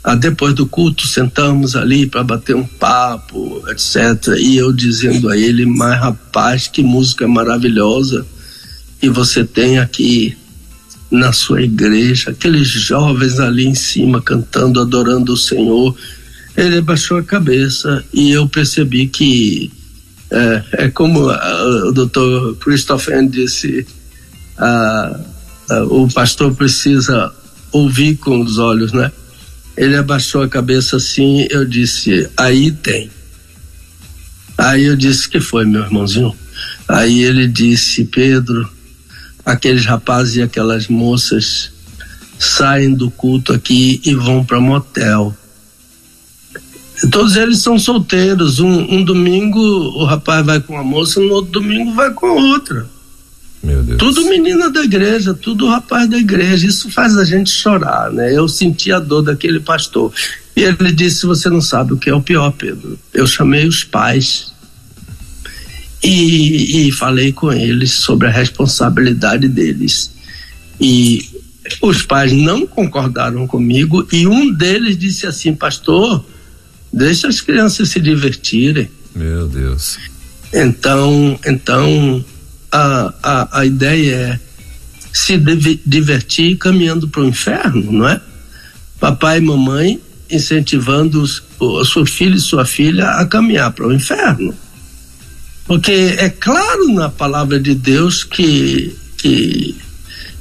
ah, 0.03 0.15
depois 0.15 0.53
do 0.53 0.65
culto 0.65 1.05
sentamos 1.05 1.75
ali 1.75 2.07
para 2.07 2.23
bater 2.23 2.55
um 2.55 2.65
papo, 2.65 3.63
etc. 3.67 4.37
E 4.39 4.55
eu 4.57 4.71
dizendo 4.71 5.29
a 5.29 5.37
ele, 5.37 5.65
mas 5.65 5.99
rapaz, 5.99 6.67
que 6.67 6.81
música 6.81 7.27
maravilhosa 7.27 8.25
e 9.01 9.09
você 9.09 9.43
tem 9.43 9.79
aqui 9.79 10.37
na 11.09 11.31
sua 11.31 11.61
igreja 11.61 12.31
aqueles 12.31 12.67
jovens 12.67 13.39
ali 13.39 13.65
em 13.65 13.75
cima 13.75 14.21
cantando, 14.21 14.79
adorando 14.79 15.33
o 15.33 15.37
Senhor. 15.37 15.95
Ele 16.55 16.81
baixou 16.81 17.17
a 17.17 17.23
cabeça 17.23 18.03
e 18.13 18.31
eu 18.31 18.47
percebi 18.47 19.07
que 19.07 19.71
é, 20.31 20.63
é 20.73 20.89
como 20.89 21.31
uh, 21.31 21.87
o 21.87 21.91
doutor 21.91 22.55
Christopher 22.57 23.27
disse, 23.27 23.85
uh, 24.59 25.19
uh, 25.73 26.03
o 26.03 26.11
pastor 26.11 26.53
precisa 26.53 27.33
ouvir 27.71 28.17
com 28.17 28.41
os 28.41 28.57
olhos, 28.57 28.91
né? 28.91 29.11
Ele 29.75 29.95
abaixou 29.95 30.43
a 30.43 30.49
cabeça 30.49 30.97
assim, 30.97 31.47
eu 31.49 31.65
disse, 31.65 32.29
aí 32.37 32.71
tem. 32.71 33.09
Aí 34.57 34.83
eu 34.83 34.95
disse, 34.95 35.29
que 35.29 35.39
foi, 35.39 35.65
meu 35.65 35.81
irmãozinho? 35.81 36.35
Aí 36.87 37.23
ele 37.23 37.47
disse, 37.47 38.03
Pedro, 38.03 38.69
aqueles 39.51 39.85
rapazes 39.85 40.35
e 40.35 40.41
aquelas 40.41 40.87
moças 40.87 41.71
saem 42.37 42.93
do 42.93 43.09
culto 43.09 43.51
aqui 43.51 43.99
e 44.05 44.13
vão 44.13 44.45
para 44.45 44.59
motel. 44.59 45.35
Todos 47.11 47.35
eles 47.35 47.59
são 47.59 47.79
solteiros. 47.79 48.59
Um, 48.59 48.95
um, 48.95 49.03
domingo 49.03 49.59
o 49.59 50.05
rapaz 50.05 50.45
vai 50.45 50.59
com 50.59 50.73
uma 50.73 50.83
moça, 50.83 51.19
no 51.19 51.33
outro 51.33 51.51
domingo 51.51 51.93
vai 51.93 52.11
com 52.13 52.27
outra. 52.27 52.85
Meu 53.63 53.83
Deus. 53.83 53.97
Tudo 53.97 54.25
menina 54.25 54.69
da 54.69 54.81
igreja, 54.81 55.33
tudo 55.33 55.67
rapaz 55.67 56.09
da 56.09 56.17
igreja. 56.17 56.67
Isso 56.67 56.89
faz 56.89 57.17
a 57.17 57.25
gente 57.25 57.49
chorar, 57.49 58.11
né? 58.11 58.35
Eu 58.35 58.47
senti 58.47 58.91
a 58.91 58.99
dor 58.99 59.21
daquele 59.21 59.59
pastor. 59.59 60.13
E 60.55 60.61
ele 60.61 60.91
disse: 60.91 61.25
Você 61.25 61.49
não 61.49 61.61
sabe 61.61 61.93
o 61.93 61.97
que 61.97 62.09
é 62.09 62.13
o 62.13 62.21
pior, 62.21 62.51
Pedro. 62.51 62.97
Eu 63.13 63.27
chamei 63.27 63.67
os 63.67 63.83
pais 63.83 64.53
e, 66.03 66.87
e 66.87 66.91
falei 66.91 67.31
com 67.31 67.51
eles 67.51 67.91
sobre 67.91 68.27
a 68.27 68.31
responsabilidade 68.31 69.47
deles. 69.47 70.11
E 70.79 71.27
os 71.81 72.03
pais 72.03 72.31
não 72.31 72.65
concordaram 72.65 73.45
comigo 73.45 74.07
e 74.11 74.25
um 74.25 74.51
deles 74.53 74.97
disse 74.97 75.27
assim, 75.27 75.53
pastor, 75.53 76.25
deixa 76.91 77.27
as 77.27 77.41
crianças 77.41 77.89
se 77.89 77.99
divertirem. 77.99 78.89
Meu 79.15 79.47
Deus. 79.47 79.97
Então, 80.53 81.39
então 81.45 82.25
a, 82.71 83.13
a, 83.21 83.59
a 83.59 83.65
ideia 83.65 84.15
é 84.15 84.39
se 85.11 85.37
divertir 85.85 86.57
caminhando 86.57 87.07
para 87.07 87.21
o 87.21 87.25
inferno, 87.25 87.91
não 87.91 88.07
é? 88.07 88.21
Papai 88.99 89.39
e 89.39 89.41
mamãe 89.41 89.99
incentivando 90.29 91.21
os, 91.21 91.41
o 91.59 91.83
seu 91.83 92.05
filho 92.05 92.35
e 92.35 92.39
sua 92.39 92.65
filha 92.65 93.09
a 93.09 93.25
caminhar 93.25 93.71
para 93.71 93.87
o 93.87 93.93
inferno. 93.93 94.53
Porque 95.69 96.15
é 96.17 96.31
claro 96.31 96.91
na 96.95 97.09
palavra 97.09 97.59
de 97.59 97.75
Deus 97.75 98.23
que, 98.23 98.97
que, 99.15 99.75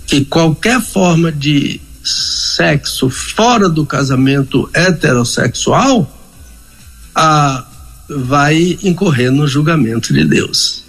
que 0.06 0.24
qualquer 0.24 0.80
forma 0.80 1.30
de 1.30 1.82
sexo 2.02 3.10
fora 3.10 3.68
do 3.68 3.84
casamento 3.84 4.70
heterossexual 4.72 6.10
a, 7.14 7.62
vai 8.08 8.78
incorrer 8.82 9.30
no 9.30 9.46
julgamento 9.46 10.14
de 10.14 10.24
Deus. 10.24 10.82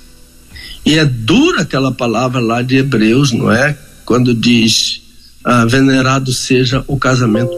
E 0.86 0.98
é 0.98 1.04
dura 1.04 1.64
aquela 1.64 1.92
palavra 1.92 2.40
lá 2.40 2.62
de 2.62 2.78
Hebreus, 2.78 3.34
não 3.34 3.52
é? 3.52 3.78
Quando 4.06 4.34
diz: 4.34 5.02
ah, 5.44 5.66
venerado 5.66 6.32
seja 6.32 6.82
o 6.88 6.98
casamento, 6.98 7.52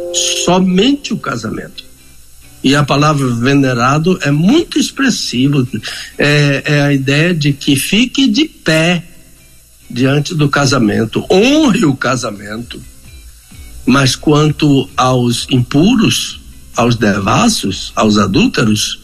somente 0.44 1.14
o 1.14 1.18
casamento. 1.18 1.91
E 2.64 2.76
a 2.76 2.84
palavra 2.84 3.28
venerado 3.28 4.20
é 4.22 4.30
muito 4.30 4.78
expressivo. 4.78 5.68
É, 6.18 6.64
é 6.66 6.82
a 6.82 6.94
ideia 6.94 7.34
de 7.34 7.54
que 7.54 7.76
fique 7.76 8.28
de 8.28 8.46
pé 8.46 9.04
diante 9.90 10.34
do 10.34 10.48
casamento, 10.48 11.26
honre 11.30 11.86
o 11.86 11.96
casamento. 11.96 12.82
Mas 13.86 14.16
quanto 14.16 14.90
aos 14.96 15.48
impuros, 15.50 16.40
aos 16.76 16.96
devassos, 16.96 17.92
aos 17.96 18.18
adúlteros, 18.18 19.00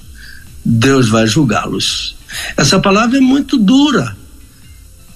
Deus 0.63 1.09
vai 1.09 1.25
julgá-los. 1.27 2.15
Essa 2.55 2.79
palavra 2.79 3.17
é 3.17 3.21
muito 3.21 3.57
dura 3.57 4.15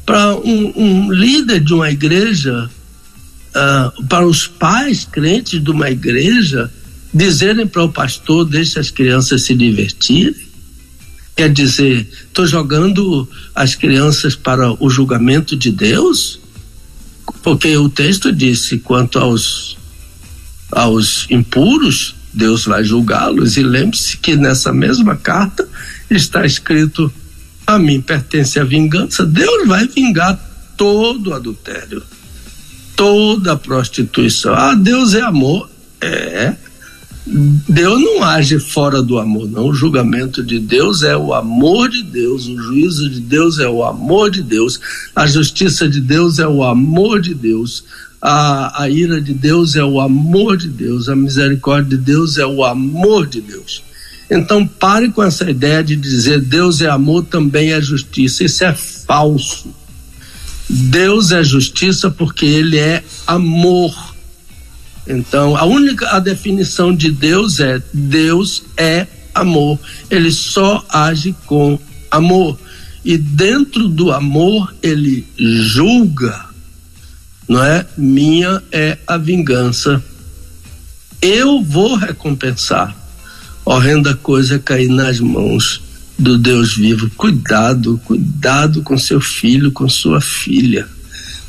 para 0.06 0.36
um, 0.36 0.74
um, 0.76 1.12
líder 1.12 1.60
de 1.60 1.74
uma 1.74 1.92
igreja, 1.92 2.70
uh, 3.50 4.08
para 4.08 4.26
os 4.26 4.48
pais 4.48 5.06
crentes 5.06 5.64
de 5.64 5.70
uma 5.70 5.90
igreja 5.90 6.72
dizerem 7.14 7.68
para 7.68 7.84
o 7.84 7.92
pastor, 7.92 8.46
deixe 8.46 8.80
as 8.80 8.90
crianças 8.90 9.44
se 9.44 9.56
divertirem? 9.56 10.50
Quer 11.36 11.52
dizer, 11.52 12.08
estou 12.28 12.46
jogando 12.46 13.28
as 13.56 13.74
crianças 13.74 14.36
para 14.36 14.72
o 14.84 14.90
julgamento 14.90 15.56
de 15.56 15.72
Deus? 15.72 16.40
Porque 17.42 17.76
o 17.78 17.90
texto 17.90 18.32
disse: 18.32 18.80
quanto 18.80 19.18
aos, 19.18 19.78
aos 20.72 21.26
impuros, 21.30 22.16
Deus 22.34 22.66
vai 22.66 22.84
julgá-los. 22.84 23.58
E 23.58 23.64
lembre-se 23.64 24.18
que 24.18 24.36
nessa 24.36 24.72
mesma 24.72 25.16
carta 25.16 25.68
está 26.10 26.46
escrito: 26.46 27.12
a 27.66 27.80
mim 27.80 28.02
pertence 28.02 28.60
a 28.60 28.64
vingança. 28.64 29.26
Deus 29.26 29.68
vai 29.68 29.88
vingar 29.88 30.40
todo 30.78 31.34
adultério, 31.34 32.04
toda 32.96 33.56
prostituição. 33.56 34.54
Ah, 34.54 34.76
Deus 34.76 35.14
é 35.14 35.22
amor. 35.22 35.70
É, 36.00 36.56
Deus 37.34 38.02
não 38.02 38.24
age 38.24 38.60
fora 38.60 39.02
do 39.02 39.18
amor, 39.18 39.50
não. 39.50 39.68
O 39.68 39.74
julgamento 39.74 40.44
de 40.44 40.60
Deus 40.60 41.02
é 41.02 41.16
o 41.16 41.34
amor 41.34 41.88
de 41.88 42.04
Deus, 42.04 42.46
o 42.46 42.62
juízo 42.62 43.10
de 43.10 43.22
Deus 43.22 43.58
é 43.58 43.70
o 43.70 43.86
amor 43.86 44.30
de 44.30 44.44
Deus, 44.44 44.80
a 45.16 45.26
justiça 45.26 45.88
de 45.88 46.02
Deus 46.02 46.40
é 46.40 46.48
o 46.48 46.62
amor 46.62 47.22
de 47.22 47.34
Deus, 47.34 47.86
a, 48.22 48.84
a 48.84 48.90
ira 48.90 49.22
de 49.22 49.34
Deus 49.34 49.78
é 49.78 49.84
o 49.84 50.02
amor 50.02 50.58
de 50.58 50.68
Deus, 50.68 51.08
a 51.08 51.16
misericórdia 51.16 51.98
de 51.98 52.04
Deus 52.04 52.38
é 52.38 52.46
o 52.46 52.66
amor 52.66 53.26
de 53.28 53.40
Deus. 53.40 53.82
Então 54.30 54.68
pare 54.68 55.10
com 55.10 55.24
essa 55.24 55.50
ideia 55.50 55.82
de 55.82 55.96
dizer 55.96 56.42
Deus 56.42 56.82
é 56.82 56.90
amor, 56.90 57.24
também 57.24 57.72
é 57.72 57.82
justiça. 57.82 58.44
Isso 58.44 58.64
é 58.64 58.74
falso. 58.74 59.70
Deus 60.70 61.32
é 61.32 61.44
justiça 61.44 62.10
porque 62.10 62.46
Ele 62.46 62.78
é 62.78 63.04
amor. 63.26 64.11
Então, 65.08 65.56
a 65.56 65.66
única 65.66 66.10
a 66.10 66.20
definição 66.20 66.96
de 66.96 67.12
Deus 67.12 67.60
é 67.60 67.82
Deus 67.94 68.64
é 68.78 69.08
amor. 69.34 69.80
Ele 70.10 70.32
só 70.32 70.86
age 70.90 71.36
com 71.46 71.80
amor. 72.10 72.60
E 73.04 73.18
dentro 73.18 73.88
do 73.88 74.12
amor 74.12 74.74
ele 74.82 75.26
julga. 75.38 76.46
Não 77.48 77.64
é? 77.64 77.86
Minha 77.98 78.62
é 78.72 78.98
a 79.08 79.18
vingança. 79.18 80.02
Eu 81.22 81.62
vou 81.62 81.96
recompensar. 81.96 82.96
Horrenda 83.66 84.16
coisa 84.16 84.56
é 84.56 84.60
cair 84.60 84.90
nas 84.90 85.20
mãos 85.20 85.82
do 86.18 86.38
Deus 86.38 86.76
vivo. 86.76 87.10
Cuidado, 87.12 88.00
cuidado 88.06 88.82
com 88.84 88.98
seu 88.98 89.20
filho, 89.20 89.72
com 89.72 89.90
sua 89.90 90.22
filha, 90.22 90.88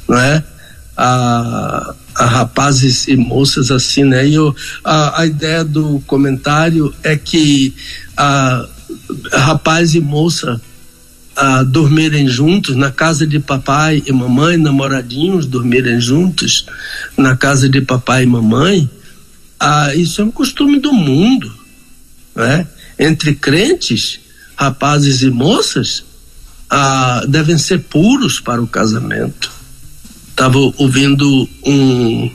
não 0.08 0.18
é? 0.18 0.42
A, 0.96 1.06
a 1.88 1.94
rapazes 2.14 3.08
e 3.08 3.16
moças 3.16 3.70
assim, 3.70 4.04
né? 4.04 4.26
E 4.26 4.34
eu, 4.34 4.54
a, 4.84 5.22
a 5.22 5.26
ideia 5.26 5.64
do 5.64 6.00
comentário 6.06 6.94
é 7.02 7.16
que 7.16 7.74
a, 8.16 8.66
rapaz 9.32 9.94
e 9.94 10.00
moça 10.00 10.60
a 11.34 11.62
dormirem 11.62 12.28
juntos 12.28 12.76
na 12.76 12.90
casa 12.90 13.26
de 13.26 13.38
papai 13.38 14.02
e 14.06 14.12
mamãe, 14.12 14.56
namoradinhos 14.56 15.46
dormirem 15.46 16.00
juntos 16.00 16.66
na 17.16 17.36
casa 17.36 17.68
de 17.68 17.80
papai 17.80 18.24
e 18.24 18.26
mamãe, 18.26 18.90
isso 19.94 20.20
é 20.20 20.24
um 20.24 20.30
costume 20.30 20.78
do 20.78 20.92
mundo, 20.92 21.52
né? 22.34 22.66
Entre 22.98 23.34
crentes, 23.34 24.20
rapazes 24.56 25.22
e 25.22 25.30
moças, 25.30 26.04
devem 27.28 27.58
ser 27.58 27.80
puros 27.80 28.40
para 28.40 28.60
o 28.60 28.66
casamento. 28.66 29.50
Estava 30.32 30.58
ouvindo 30.58 31.48
um, 31.64 32.30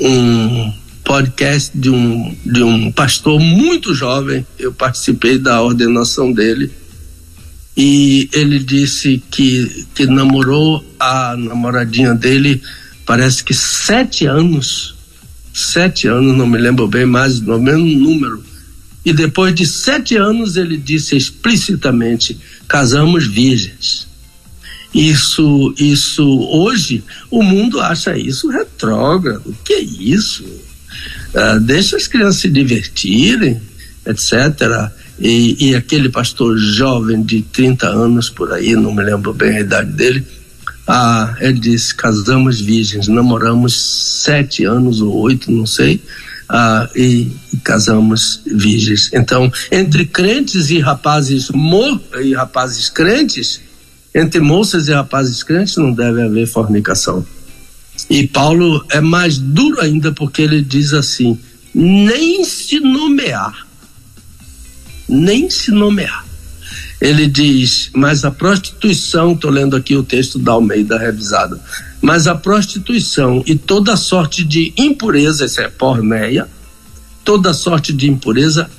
um 0.00 0.72
podcast 1.04 1.70
de 1.78 1.90
um, 1.90 2.34
de 2.44 2.62
um 2.62 2.90
pastor 2.90 3.38
muito 3.38 3.94
jovem, 3.94 4.44
eu 4.58 4.72
participei 4.72 5.38
da 5.38 5.62
ordenação 5.62 6.32
dele 6.32 6.72
e 7.76 8.28
ele 8.32 8.58
disse 8.58 9.22
que, 9.30 9.86
que 9.94 10.06
namorou 10.06 10.82
a 10.98 11.36
namoradinha 11.36 12.14
dele, 12.14 12.62
parece 13.04 13.44
que 13.44 13.52
sete 13.52 14.26
anos, 14.26 14.94
sete 15.52 16.08
anos, 16.08 16.36
não 16.36 16.46
me 16.46 16.58
lembro 16.58 16.88
bem 16.88 17.04
mais, 17.04 17.38
no 17.38 17.60
mesmo 17.60 17.84
número. 17.84 18.42
E 19.04 19.12
depois 19.12 19.54
de 19.54 19.66
sete 19.66 20.16
anos 20.16 20.56
ele 20.56 20.78
disse 20.78 21.14
explicitamente: 21.14 22.38
casamos 22.66 23.26
virgens. 23.26 24.08
Isso, 24.94 25.74
isso 25.76 26.24
hoje 26.50 27.02
o 27.30 27.42
mundo 27.42 27.80
acha 27.80 28.16
isso 28.16 28.48
retrógrado. 28.48 29.54
Que 29.64 29.74
é 29.74 29.80
isso? 29.80 30.44
Uh, 30.44 31.58
deixa 31.60 31.96
as 31.96 32.06
crianças 32.06 32.42
se 32.42 32.48
divertirem, 32.48 33.60
etc. 34.06 34.90
E, 35.18 35.70
e, 35.70 35.74
aquele 35.74 36.08
pastor 36.08 36.56
jovem 36.58 37.22
de 37.22 37.42
30 37.42 37.86
anos 37.86 38.30
por 38.30 38.52
aí, 38.52 38.74
não 38.74 38.92
me 38.92 39.02
lembro 39.02 39.32
bem 39.32 39.56
a 39.56 39.60
idade 39.60 39.92
dele, 39.92 40.26
ah, 40.86 41.34
ele 41.40 41.60
disse: 41.60 41.94
casamos 41.94 42.60
virgens, 42.60 43.08
namoramos 43.08 43.74
sete 44.22 44.64
anos 44.64 45.00
ou 45.00 45.14
oito, 45.16 45.50
não 45.50 45.66
sei, 45.66 46.00
ah, 46.48 46.88
e, 46.94 47.30
e, 47.52 47.56
casamos 47.62 48.42
virgens. 48.44 49.10
Então, 49.12 49.50
entre 49.70 50.04
crentes 50.04 50.70
e 50.70 50.78
rapazes 50.78 51.48
mo 51.50 52.00
e 52.22 52.34
rapazes 52.34 52.90
crentes, 52.90 53.60
entre 54.14 54.40
moças 54.40 54.88
e 54.88 54.92
rapazes 54.92 55.42
crentes 55.42 55.76
não 55.76 55.92
deve 55.92 56.22
haver 56.22 56.46
fornicação. 56.46 57.24
E 58.08 58.26
Paulo 58.26 58.84
é 58.90 59.00
mais 59.00 59.38
duro 59.38 59.80
ainda 59.80 60.12
porque 60.12 60.42
ele 60.42 60.62
diz 60.62 60.92
assim: 60.92 61.38
nem 61.74 62.44
se 62.44 62.80
nomear 62.80 63.64
nem 65.08 65.50
se 65.50 65.70
nomear. 65.70 66.24
Ele 67.00 67.26
diz, 67.26 67.90
mas 67.94 68.24
a 68.24 68.30
prostituição, 68.30 69.32
estou 69.32 69.50
lendo 69.50 69.76
aqui 69.76 69.96
o 69.96 70.02
texto 70.02 70.38
da 70.38 70.52
Almeida 70.52 70.98
revisado, 70.98 71.60
mas 72.00 72.26
a 72.26 72.34
prostituição 72.34 73.42
e 73.46 73.54
toda 73.54 73.96
sorte 73.96 74.44
de 74.44 74.72
impureza, 74.76 75.44
isso 75.44 75.60
é 75.60 75.68
porneia, 75.68 76.48
toda 77.24 77.52
sorte 77.52 77.92
de 77.92 78.08
impureza, 78.08 78.70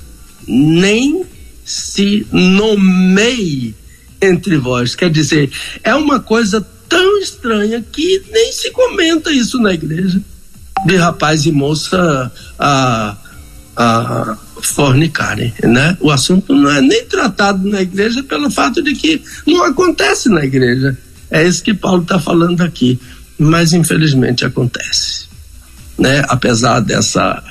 nem 0.46 1.24
se 1.64 2.26
nomeie 2.32 3.74
entre 4.28 4.56
vós. 4.56 4.94
Quer 4.94 5.10
dizer, 5.10 5.50
é 5.82 5.94
uma 5.94 6.20
coisa 6.20 6.64
tão 6.88 7.18
estranha 7.18 7.84
que 7.92 8.22
nem 8.30 8.52
se 8.52 8.70
comenta 8.70 9.30
isso 9.30 9.58
na 9.58 9.72
igreja. 9.72 10.20
De 10.84 10.96
rapaz 10.96 11.46
e 11.46 11.52
moça 11.52 12.30
a, 12.58 13.16
a 13.76 14.38
fornicarem, 14.60 15.52
né? 15.62 15.96
O 16.00 16.10
assunto 16.10 16.54
não 16.54 16.70
é 16.70 16.80
nem 16.80 17.04
tratado 17.04 17.68
na 17.68 17.82
igreja 17.82 18.22
pelo 18.22 18.50
fato 18.50 18.82
de 18.82 18.94
que 18.94 19.22
não 19.46 19.64
acontece 19.64 20.28
na 20.28 20.44
igreja. 20.44 20.96
É 21.30 21.46
isso 21.46 21.62
que 21.62 21.74
Paulo 21.74 22.02
está 22.02 22.18
falando 22.18 22.60
aqui, 22.62 23.00
mas 23.38 23.72
infelizmente 23.72 24.44
acontece, 24.44 25.26
né? 25.98 26.22
Apesar 26.28 26.80
dessa 26.80 27.42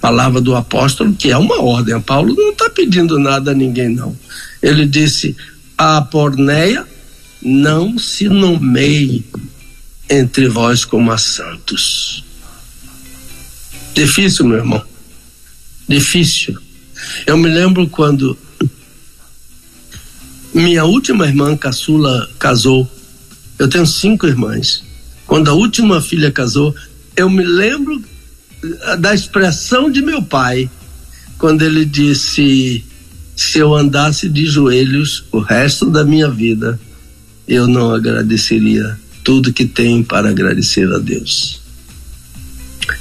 palavra 0.00 0.40
do 0.40 0.54
apóstolo 0.54 1.14
que 1.14 1.30
é 1.30 1.36
uma 1.36 1.60
ordem, 1.60 2.00
Paulo 2.00 2.34
não 2.34 2.50
está 2.50 2.70
pedindo 2.70 3.18
nada 3.18 3.50
a 3.50 3.54
ninguém 3.54 3.88
não. 3.88 4.16
Ele 4.62 4.86
disse: 4.86 5.36
a 5.76 6.00
porneia 6.02 6.86
não 7.42 7.98
se 7.98 8.28
nomeie 8.28 9.24
entre 10.08 10.48
vós 10.48 10.84
como 10.84 11.12
a 11.12 11.18
santos. 11.18 12.24
Difícil, 13.94 14.46
meu 14.46 14.58
irmão 14.58 14.96
difícil. 15.88 16.58
Eu 17.26 17.36
me 17.36 17.48
lembro 17.48 17.88
quando 17.88 18.36
minha 20.52 20.84
última 20.84 21.26
irmã 21.26 21.56
caçula 21.56 22.28
casou. 22.38 22.90
Eu 23.58 23.68
tenho 23.68 23.86
cinco 23.86 24.26
irmãs. 24.26 24.82
Quando 25.26 25.50
a 25.50 25.54
última 25.54 26.00
filha 26.00 26.30
casou, 26.30 26.74
eu 27.16 27.28
me 27.28 27.44
lembro 27.44 28.02
da 28.98 29.14
expressão 29.14 29.90
de 29.90 30.02
meu 30.02 30.22
pai 30.22 30.70
quando 31.38 31.62
ele 31.62 31.84
disse: 31.84 32.84
se 33.36 33.58
eu 33.58 33.74
andasse 33.74 34.30
de 34.30 34.46
joelhos 34.46 35.24
o 35.30 35.40
resto 35.40 35.90
da 35.90 36.02
minha 36.02 36.30
vida, 36.30 36.80
eu 37.46 37.68
não 37.68 37.94
agradeceria 37.94 38.98
tudo 39.22 39.52
que 39.52 39.66
tenho 39.66 40.02
para 40.02 40.30
agradecer 40.30 40.90
a 40.90 40.98
Deus. 40.98 41.60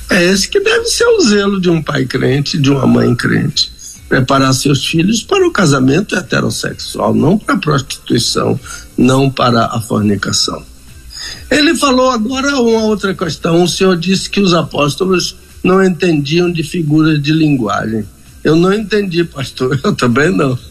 É 0.10 0.24
esse 0.26 0.50
que 0.50 0.60
deve 0.60 0.86
ser 0.86 1.06
o 1.06 1.22
zelo 1.22 1.60
de 1.60 1.70
um 1.70 1.82
pai 1.82 2.06
crente, 2.06 2.58
de 2.58 2.70
uma 2.70 2.86
mãe 2.86 3.16
crente. 3.16 3.72
Preparar 4.10 4.54
seus 4.54 4.86
filhos 4.86 5.24
para 5.24 5.48
o 5.48 5.52
casamento 5.52 6.16
heterossexual, 6.16 7.14
não 7.14 7.38
para 7.38 7.56
a 7.56 7.60
prostituição, 7.60 8.60
não 8.98 9.30
para 9.32 9.66
a 9.66 9.80
fornicação. 9.80 10.64
Ele 11.50 11.76
falou 11.76 12.12
agora 12.12 12.60
uma 12.60 12.84
outra 12.84 13.16
questão. 13.16 13.64
O 13.64 13.68
senhor 13.68 13.98
disse 13.98 14.30
que 14.30 14.40
os 14.40 14.54
apóstolos 14.54 15.36
não 15.64 15.84
entendiam 15.84 16.52
de 16.52 16.62
figuras 16.62 17.22
de 17.22 17.32
linguagem. 17.32 18.06
Eu 18.46 18.56
não 18.56 18.72
entendi, 18.72 19.26
pastor. 19.26 19.78
Eu 19.84 19.94
também 19.96 20.30
não. 20.30 20.58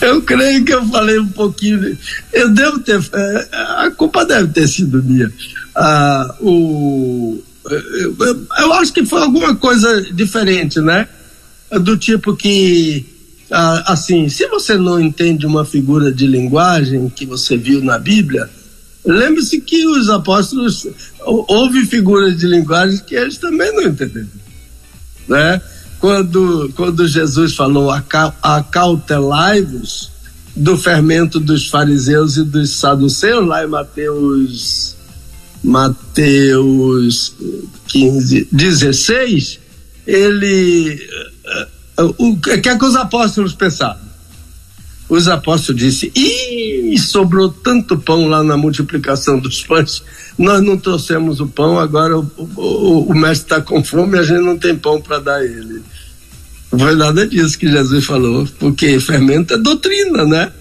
eu 0.00 0.22
creio 0.22 0.64
que 0.64 0.72
eu 0.72 0.84
falei 0.86 1.18
um 1.18 1.28
pouquinho. 1.28 1.98
Eu 2.32 2.48
devo 2.48 2.78
ter. 2.78 3.00
É, 3.12 3.48
a 3.52 3.90
culpa 3.90 4.24
deve 4.24 4.52
ter 4.52 4.66
sido 4.68 5.02
minha 5.02 5.30
ah, 5.74 6.36
o, 6.40 7.42
eu 8.58 8.72
acho 8.74 8.92
que 8.92 9.04
foi 9.04 9.20
alguma 9.20 9.56
coisa 9.56 10.02
diferente, 10.12 10.80
né? 10.80 11.08
Do 11.80 11.96
tipo 11.96 12.36
que, 12.36 13.04
ah, 13.50 13.92
assim, 13.92 14.28
se 14.28 14.46
você 14.46 14.76
não 14.76 15.00
entende 15.00 15.46
uma 15.46 15.64
figura 15.64 16.12
de 16.12 16.26
linguagem 16.26 17.08
que 17.08 17.26
você 17.26 17.56
viu 17.56 17.82
na 17.82 17.98
Bíblia, 17.98 18.48
lembre-se 19.04 19.60
que 19.60 19.86
os 19.86 20.08
apóstolos, 20.08 20.86
houve 21.24 21.84
figuras 21.86 22.38
de 22.38 22.46
linguagem 22.46 23.00
que 23.04 23.16
eles 23.16 23.38
também 23.38 23.74
não 23.74 23.82
entenderam, 23.82 24.28
né? 25.28 25.60
Quando, 25.98 26.70
quando 26.76 27.08
Jesus 27.08 27.54
falou 27.54 27.90
acautelai-vos 28.42 30.10
do 30.54 30.76
fermento 30.76 31.40
dos 31.40 31.68
fariseus 31.68 32.36
e 32.36 32.44
dos 32.44 32.76
saduceus, 32.76 33.46
lá 33.46 33.64
em 33.64 33.68
Mateus 33.68 34.94
Mateus 35.64 37.34
15, 37.88 38.48
16, 38.52 39.60
ele. 40.06 41.08
O 42.18 42.36
que 42.36 42.68
é 42.68 42.76
que 42.76 42.84
os 42.84 42.94
apóstolos 42.94 43.54
pensaram? 43.54 44.03
Os 45.08 45.28
apóstolos 45.28 45.80
disseram: 45.80 46.12
Ih, 46.16 46.98
sobrou 46.98 47.48
tanto 47.50 47.98
pão 47.98 48.26
lá 48.26 48.42
na 48.42 48.56
multiplicação 48.56 49.38
dos 49.38 49.62
pães, 49.62 50.02
nós 50.38 50.62
não 50.62 50.76
trouxemos 50.76 51.40
o 51.40 51.46
pão, 51.46 51.78
agora 51.78 52.18
o, 52.18 52.30
o, 52.56 53.06
o 53.10 53.14
mestre 53.14 53.44
está 53.44 53.60
com 53.60 53.84
fome 53.84 54.16
e 54.16 54.20
a 54.20 54.22
gente 54.22 54.40
não 54.40 54.58
tem 54.58 54.76
pão 54.76 55.00
para 55.00 55.18
dar 55.18 55.36
a 55.36 55.44
ele. 55.44 55.82
Foi 56.70 56.94
nada 56.96 57.26
disso 57.26 57.58
que 57.58 57.70
Jesus 57.70 58.04
falou, 58.04 58.48
porque 58.58 58.98
fermento 58.98 59.54
é 59.54 59.58
doutrina, 59.58 60.24
né? 60.24 60.52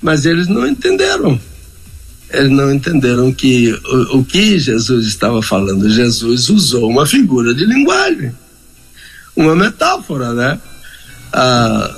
Mas 0.00 0.24
eles 0.24 0.48
não 0.48 0.66
entenderam 0.66 1.38
eles 2.30 2.50
não 2.50 2.72
entenderam 2.72 3.32
que 3.32 3.72
o, 3.72 4.18
o, 4.18 4.24
que 4.24 4.58
Jesus 4.58 5.06
estava 5.06 5.40
falando. 5.42 5.88
Jesus 5.88 6.48
usou 6.48 6.88
uma 6.90 7.06
figura 7.06 7.54
de 7.54 7.64
linguagem, 7.64 8.32
uma 9.34 9.54
metáfora, 9.54 10.32
né? 10.32 10.60
Ah, 11.32 11.94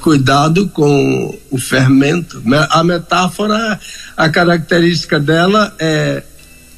cuidado 0.00 0.68
com 0.68 1.38
o 1.50 1.58
fermento. 1.58 2.42
A 2.70 2.84
metáfora, 2.84 3.78
a 4.16 4.28
característica 4.28 5.18
dela 5.18 5.74
é, 5.78 6.22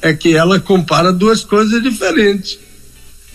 é 0.01 0.13
que 0.13 0.35
ela 0.35 0.59
compara 0.59 1.11
duas 1.11 1.43
coisas 1.43 1.81
diferentes. 1.81 2.59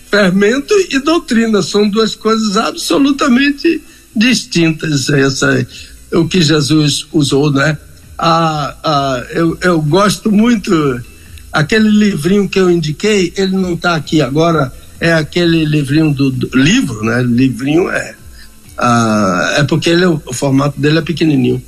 Fermento 0.09 0.73
e 0.89 0.99
doutrina 0.99 1.61
são 1.61 1.89
duas 1.89 2.15
coisas 2.15 2.57
absolutamente 2.57 3.81
distintas. 4.15 5.09
Essa, 5.09 5.67
o 6.13 6.27
que 6.27 6.41
Jesus 6.41 7.05
usou, 7.11 7.51
né? 7.51 7.77
ah, 8.17 8.75
ah, 8.83 9.25
eu, 9.31 9.57
eu 9.61 9.81
gosto 9.81 10.31
muito. 10.31 11.01
Aquele 11.51 11.89
livrinho 11.89 12.49
que 12.49 12.59
eu 12.59 12.69
indiquei, 12.69 13.33
ele 13.37 13.55
não 13.55 13.73
está 13.73 13.95
aqui 13.95 14.21
agora, 14.21 14.73
é 14.99 15.13
aquele 15.13 15.63
livrinho 15.63 16.13
do, 16.13 16.29
do, 16.29 16.49
livro, 16.57 17.03
né? 17.03 17.21
Livrinho 17.23 17.89
é. 17.89 18.15
Ah, 18.77 19.55
é 19.57 19.63
porque 19.63 19.89
ele, 19.89 20.05
o 20.05 20.33
formato 20.33 20.79
dele 20.79 20.99
é 20.99 21.01
pequenininho. 21.01 21.61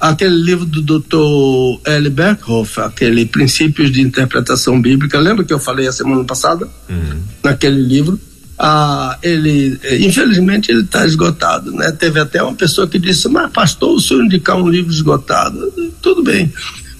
Aquele 0.00 0.34
livro 0.34 0.66
do 0.66 0.82
Dr. 0.82 1.80
L. 1.84 2.10
Berghoff, 2.10 2.80
aquele 2.80 3.24
Princípios 3.24 3.90
de 3.90 4.00
Interpretação 4.00 4.80
Bíblica, 4.80 5.18
lembra 5.18 5.44
que 5.44 5.52
eu 5.52 5.58
falei 5.58 5.86
a 5.86 5.92
semana 5.92 6.24
passada? 6.24 6.68
Uhum. 6.88 7.20
Naquele 7.42 7.80
livro. 7.80 8.20
Ah, 8.58 9.18
ele, 9.22 9.78
infelizmente, 10.00 10.70
ele 10.70 10.82
está 10.82 11.04
esgotado, 11.04 11.72
né? 11.72 11.90
Teve 11.90 12.20
até 12.20 12.42
uma 12.42 12.54
pessoa 12.54 12.86
que 12.86 12.98
disse, 12.98 13.28
mas 13.28 13.50
pastor, 13.50 13.96
o 13.96 14.00
senhor 14.00 14.24
indicar 14.24 14.56
um 14.56 14.68
livro 14.68 14.92
esgotado, 14.92 15.72
tudo 16.00 16.22
bem, 16.22 16.52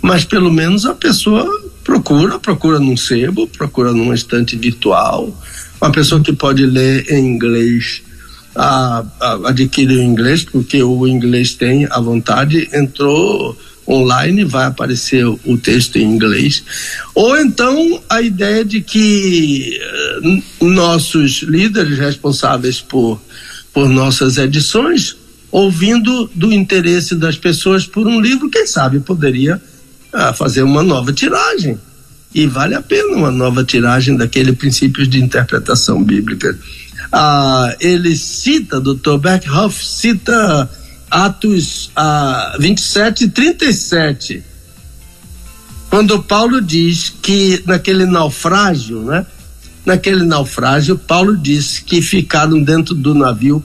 mas 0.03 0.25
pelo 0.25 0.53
menos 0.53 0.85
a 0.85 0.95
pessoa 0.95 1.47
procura, 1.85 2.41
procura 2.41 2.81
num 2.81 2.97
sebo, 2.97 3.47
procura 3.47 3.93
numa 3.93 4.15
estante 4.15 4.57
virtual, 4.57 5.33
uma 5.81 5.93
pessoa 5.93 6.21
que 6.21 6.33
pode 6.33 6.67
ler 6.67 7.07
em 7.13 7.25
inglês, 7.25 8.03
a, 8.55 9.05
a, 9.21 9.37
o 9.37 9.93
inglês, 9.93 10.45
porque 10.45 10.83
o 10.83 11.07
inglês 11.07 11.55
tem 11.55 11.87
à 11.91 12.01
vontade, 12.01 12.69
entrou 12.73 13.57
online, 13.87 14.45
vai 14.45 14.67
aparecer 14.67 15.27
o 15.27 15.59
texto 15.59 15.97
em 15.97 16.05
inglês. 16.05 16.65
Ou 17.15 17.37
então 17.39 18.03
a 18.09 18.23
ideia 18.23 18.65
de 18.65 18.81
que 18.81 19.79
uh, 20.61 20.65
nossos 20.65 21.43
líderes 21.43 21.99
responsáveis 21.99 22.81
por, 22.81 23.21
por 23.73 23.89
nossas 23.89 24.39
edições, 24.39 25.17
ouvindo 25.51 26.31
do 26.35 26.53
interesse 26.53 27.15
das 27.15 27.37
pessoas 27.37 27.87
por 27.87 28.07
um 28.07 28.21
livro, 28.21 28.51
quem 28.51 28.67
sabe 28.67 29.01
poderia 29.01 29.61
uh, 30.13 30.35
fazer 30.35 30.63
uma 30.63 30.83
nova 30.83 31.13
tiragem. 31.13 31.79
E 32.35 32.49
vale 32.49 32.75
a 32.75 32.83
pena 32.83 33.17
uma 33.17 33.31
nova 33.31 33.63
tiragem 33.63 34.17
daquele 34.17 34.53
princípios 34.53 35.09
de 35.09 35.23
interpretação 35.23 36.03
bíblica. 36.03 36.59
Ah, 37.17 37.77
ele 37.79 38.17
cita, 38.17 38.81
Dr. 38.81 39.19
Beckhoff 39.19 39.87
cita 39.87 40.69
Atos 41.09 41.93
ah, 41.95 42.57
27 42.59 43.27
e 43.27 43.29
37. 43.29 44.43
Quando 45.89 46.21
Paulo 46.25 46.61
diz 46.61 47.15
que 47.23 47.63
naquele 47.67 48.05
naufrágio, 48.05 49.05
né? 49.05 49.25
Naquele 49.87 50.25
naufrágio, 50.25 50.99
Paulo 50.99 51.37
disse 51.37 51.85
que 51.85 52.03
ficaram 52.03 52.61
dentro 52.61 52.97
do 52.97 53.15
navio 53.15 53.65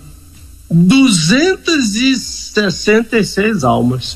266 0.70 3.64
almas. 3.64 4.16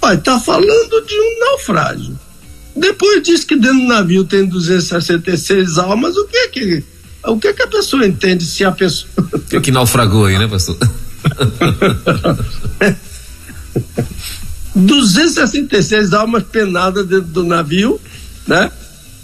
Olha, 0.00 0.14
está 0.14 0.40
falando 0.40 1.06
de 1.06 1.20
um 1.20 1.40
naufrágio. 1.50 2.18
Depois 2.74 3.22
diz 3.22 3.44
que 3.44 3.56
dentro 3.56 3.80
do 3.80 3.88
navio 3.88 4.24
tem 4.24 4.46
266 4.46 5.76
almas, 5.76 6.16
o 6.16 6.24
que 6.24 6.36
é 6.38 6.48
que 6.48 6.93
o 7.26 7.38
que, 7.38 7.48
é 7.48 7.52
que 7.52 7.62
a 7.62 7.66
pessoa 7.66 8.06
entende 8.06 8.44
se 8.44 8.64
a 8.64 8.72
pessoa. 8.72 9.10
O 9.52 9.60
que 9.60 9.70
naufragou 9.70 10.26
aí, 10.26 10.38
né, 10.38 10.46
pastor? 10.46 10.76
266 14.74 16.12
almas 16.12 16.42
penadas 16.42 17.06
dentro 17.06 17.26
do 17.26 17.44
navio, 17.44 18.00
né? 18.46 18.70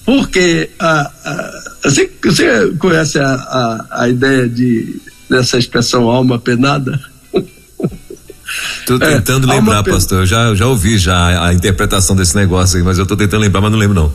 Porque 0.05 0.71
a, 0.79 1.11
a, 1.25 1.63
você, 1.85 2.11
você 2.23 2.73
conhece 2.79 3.19
a, 3.19 3.35
a, 3.35 3.87
a 4.03 4.09
ideia 4.09 4.49
de, 4.49 5.01
dessa 5.29 5.59
expressão 5.59 6.09
alma 6.09 6.39
penada? 6.39 7.01
Tô 8.87 8.99
tentando 8.99 9.51
é, 9.51 9.55
lembrar, 9.55 9.85
pastor. 9.85 10.21
Eu 10.21 10.27
já, 10.27 10.55
já 10.55 10.67
ouvi 10.67 10.99
já 10.99 11.47
a 11.47 11.55
interpretação 11.55 12.17
desse 12.17 12.35
negócio 12.35 12.79
aí, 12.79 12.83
mas 12.83 12.99
eu 12.99 13.07
tô 13.07 13.17
tentando 13.17 13.41
lembrar, 13.41 13.61
mas 13.61 13.71
não 13.71 13.79
lembro 13.79 13.95
não. 13.95 14.13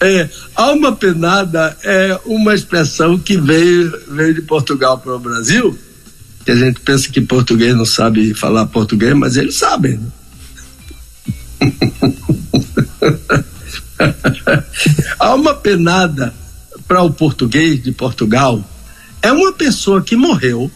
É, 0.00 0.28
alma 0.54 0.94
penada 0.94 1.76
é 1.82 2.20
uma 2.24 2.54
expressão 2.54 3.18
que 3.18 3.36
veio, 3.36 3.92
veio 4.08 4.34
de 4.34 4.42
Portugal 4.42 4.98
para 4.98 5.16
o 5.16 5.18
Brasil, 5.18 5.76
que 6.44 6.52
a 6.52 6.56
gente 6.56 6.78
pensa 6.80 7.08
que 7.08 7.20
português 7.20 7.74
não 7.74 7.84
sabe 7.84 8.32
falar 8.32 8.66
português, 8.66 9.12
mas 9.14 9.36
eles 9.36 9.56
sabem. 9.56 10.00
alma 15.18 15.54
penada 15.54 16.32
para 16.86 17.02
o 17.02 17.12
português 17.12 17.82
de 17.82 17.90
Portugal 17.92 18.64
é 19.20 19.32
uma 19.32 19.52
pessoa 19.52 20.00
que 20.00 20.16
morreu 20.16 20.70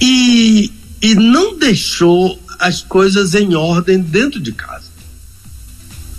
e, 0.00 0.72
e 1.00 1.14
não 1.14 1.58
deixou 1.58 2.38
as 2.58 2.82
coisas 2.82 3.34
em 3.34 3.54
ordem 3.54 3.98
dentro 3.98 4.40
de 4.40 4.52
casa. 4.52 4.85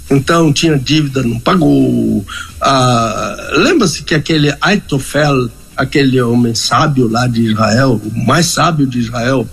Então 0.09 0.53
tinha 0.53 0.77
dívida, 0.77 1.21
não 1.21 1.39
pagou. 1.39 2.25
Ah, 2.61 3.49
Lembra-se 3.53 4.03
que 4.03 4.15
aquele 4.15 4.55
Aitofel, 4.61 5.49
aquele 5.75 6.21
homem 6.21 6.55
sábio 6.55 7.07
lá 7.07 7.27
de 7.27 7.41
Israel, 7.51 8.01
o 8.03 8.25
mais 8.25 8.45
sábio 8.45 8.87
de 8.87 8.99
Israel, 8.99 9.47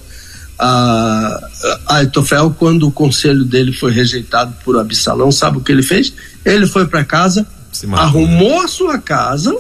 ah, 0.59 1.41
Aitofel, 1.87 2.55
quando 2.57 2.87
o 2.87 2.93
conselho 2.93 3.45
dele 3.45 3.73
foi 3.73 3.93
rejeitado 3.93 4.55
por 4.65 4.79
Absalão, 4.79 5.33
sabe 5.33 5.59
o 5.59 5.61
que 5.61 5.73
ele 5.73 5.83
fez? 5.83 6.13
Ele 6.45 6.67
foi 6.67 6.87
para 6.87 7.05
casa, 7.05 7.47
arrumou 7.93 8.61
a 8.63 8.69
sua 8.69 8.99
casa 8.99 9.57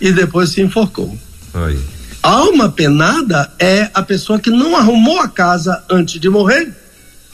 e 0.00 0.10
depois 0.10 0.50
se 0.50 0.62
enforcou. 0.62 1.16
Oi. 1.52 1.78
Alma 2.22 2.68
penada 2.68 3.50
é 3.58 3.90
a 3.94 4.02
pessoa 4.02 4.38
que 4.38 4.50
não 4.50 4.76
arrumou 4.76 5.20
a 5.20 5.28
casa 5.28 5.82
antes 5.88 6.20
de 6.20 6.28
morrer 6.28 6.74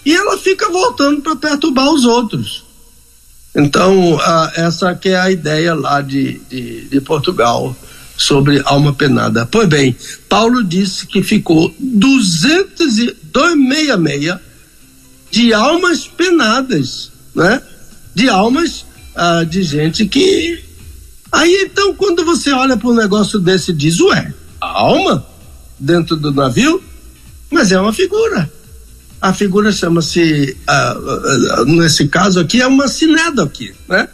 e 0.04 0.14
ela 0.14 0.36
fica 0.36 0.70
voltando 0.70 1.22
para 1.22 1.36
perturbar 1.36 1.90
os 1.90 2.04
outros. 2.04 2.63
Então, 3.54 4.18
essa 4.56 4.94
que 4.94 5.10
é 5.10 5.18
a 5.18 5.30
ideia 5.30 5.74
lá 5.74 6.00
de, 6.00 6.40
de, 6.50 6.88
de 6.88 7.00
Portugal 7.00 7.76
sobre 8.16 8.60
alma 8.64 8.92
penada. 8.92 9.46
Pois 9.46 9.68
bem, 9.68 9.96
Paulo 10.28 10.64
disse 10.64 11.06
que 11.06 11.22
ficou 11.22 11.72
266 11.78 14.38
de 15.30 15.52
almas 15.52 16.06
penadas, 16.06 17.12
né? 17.34 17.60
De 18.14 18.28
almas 18.28 18.84
ah, 19.14 19.44
de 19.44 19.62
gente 19.62 20.06
que. 20.06 20.62
Aí 21.30 21.68
então, 21.68 21.94
quando 21.94 22.24
você 22.24 22.50
olha 22.52 22.76
para 22.76 22.88
um 22.88 22.94
negócio 22.94 23.38
desse, 23.38 23.72
diz: 23.72 24.00
Ué, 24.00 24.34
a 24.60 24.66
alma 24.66 25.24
dentro 25.78 26.16
do 26.16 26.32
navio? 26.32 26.82
Mas 27.50 27.70
é 27.72 27.80
uma 27.80 27.92
figura. 27.92 28.50
A 29.24 29.32
figura 29.32 29.72
chama-se, 29.72 30.54
uh, 30.68 31.62
uh, 31.62 31.64
nesse 31.64 32.06
caso 32.08 32.38
aqui, 32.38 32.60
é 32.60 32.66
uma 32.66 32.86
sinédoque, 32.86 33.74
né? 33.88 34.06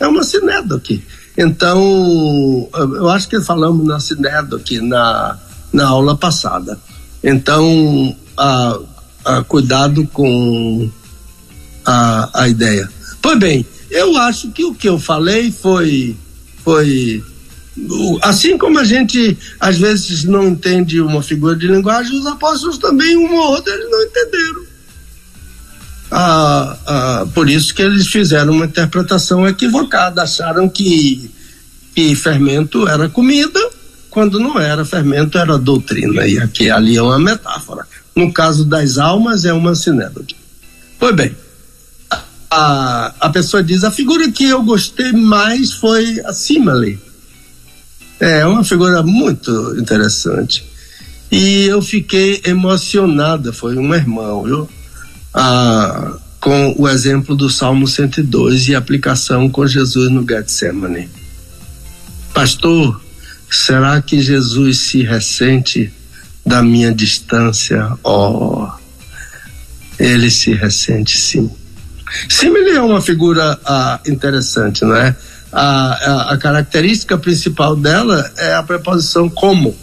É 0.00 0.06
uma 0.06 0.24
sinédoque. 0.24 1.04
Então, 1.36 2.66
eu 2.74 3.06
acho 3.10 3.28
que 3.28 3.38
falamos 3.42 3.86
na 3.86 4.00
sinédoque 4.00 4.80
na, 4.80 5.38
na 5.70 5.88
aula 5.88 6.16
passada. 6.16 6.80
Então, 7.22 8.16
uh, 8.38 9.44
cuidado 9.46 10.06
com 10.06 10.90
a, 11.84 12.30
a 12.42 12.48
ideia. 12.48 12.88
Pois 13.20 13.38
bem, 13.38 13.66
eu 13.90 14.16
acho 14.16 14.52
que 14.52 14.64
o 14.64 14.74
que 14.74 14.88
eu 14.88 14.98
falei 14.98 15.52
foi, 15.52 16.16
foi 16.64 17.22
assim 18.22 18.56
como 18.56 18.78
a 18.78 18.84
gente 18.84 19.36
às 19.60 19.76
vezes 19.76 20.24
não 20.24 20.48
entende 20.48 21.00
uma 21.00 21.22
figura 21.22 21.54
de 21.54 21.66
linguagem, 21.66 22.18
os 22.18 22.26
apóstolos 22.26 22.78
também, 22.78 23.16
um 23.16 23.34
ou 23.34 23.52
outro, 23.52 23.72
eles 23.72 23.90
não 23.90 24.02
entenderam. 24.02 24.66
Ah, 26.10 26.78
ah, 26.86 27.26
por 27.34 27.50
isso 27.50 27.74
que 27.74 27.82
eles 27.82 28.06
fizeram 28.06 28.52
uma 28.52 28.66
interpretação 28.66 29.46
equivocada, 29.46 30.22
acharam 30.22 30.68
que, 30.68 31.30
que 31.94 32.14
fermento 32.14 32.88
era 32.88 33.08
comida, 33.08 33.60
quando 34.08 34.38
não 34.38 34.58
era 34.58 34.84
fermento, 34.84 35.36
era 35.36 35.58
doutrina, 35.58 36.26
e 36.26 36.38
aqui 36.38 36.70
ali 36.70 36.96
é 36.96 37.02
uma 37.02 37.18
metáfora. 37.18 37.86
No 38.14 38.32
caso 38.32 38.64
das 38.64 38.96
almas, 38.96 39.44
é 39.44 39.52
uma 39.52 39.74
sinédode. 39.74 40.34
Pois 40.98 41.14
bem, 41.14 41.36
a, 42.50 43.12
a 43.20 43.28
pessoa 43.28 43.62
diz: 43.62 43.84
a 43.84 43.90
figura 43.90 44.30
que 44.30 44.44
eu 44.44 44.62
gostei 44.62 45.12
mais 45.12 45.72
foi 45.72 46.18
a 46.24 46.32
simile 46.32 46.98
é, 48.20 48.40
é 48.40 48.46
uma 48.46 48.64
figura 48.64 49.02
muito 49.02 49.76
interessante. 49.78 50.64
E 51.30 51.66
eu 51.66 51.82
fiquei 51.82 52.40
emocionada, 52.44 53.52
foi 53.52 53.76
um 53.76 53.94
irmão, 53.94 54.44
viu? 54.44 54.68
Ah, 55.34 56.16
com 56.40 56.74
o 56.78 56.88
exemplo 56.88 57.34
do 57.34 57.50
Salmo 57.50 57.88
102 57.88 58.68
e 58.68 58.74
a 58.74 58.78
aplicação 58.78 59.48
com 59.48 59.66
Jesus 59.66 60.10
no 60.10 60.24
Getsemane. 60.26 61.08
Pastor, 62.32 63.00
será 63.50 64.00
que 64.00 64.20
Jesus 64.20 64.78
se 64.78 65.02
ressente 65.02 65.92
da 66.44 66.62
minha 66.62 66.94
distância? 66.94 67.92
Oh, 68.04 68.68
ele 69.98 70.30
se 70.30 70.52
ressente 70.54 71.18
sim. 71.18 71.50
Simile 72.28 72.70
é 72.70 72.80
uma 72.80 73.00
figura 73.00 73.58
ah, 73.64 74.00
interessante, 74.06 74.84
não 74.84 74.94
é? 74.94 75.16
A, 75.58 75.62
a, 75.62 76.32
a 76.34 76.36
característica 76.36 77.16
principal 77.16 77.74
dela 77.74 78.30
é 78.36 78.54
a 78.54 78.62
preposição 78.62 79.26
como. 79.26 79.74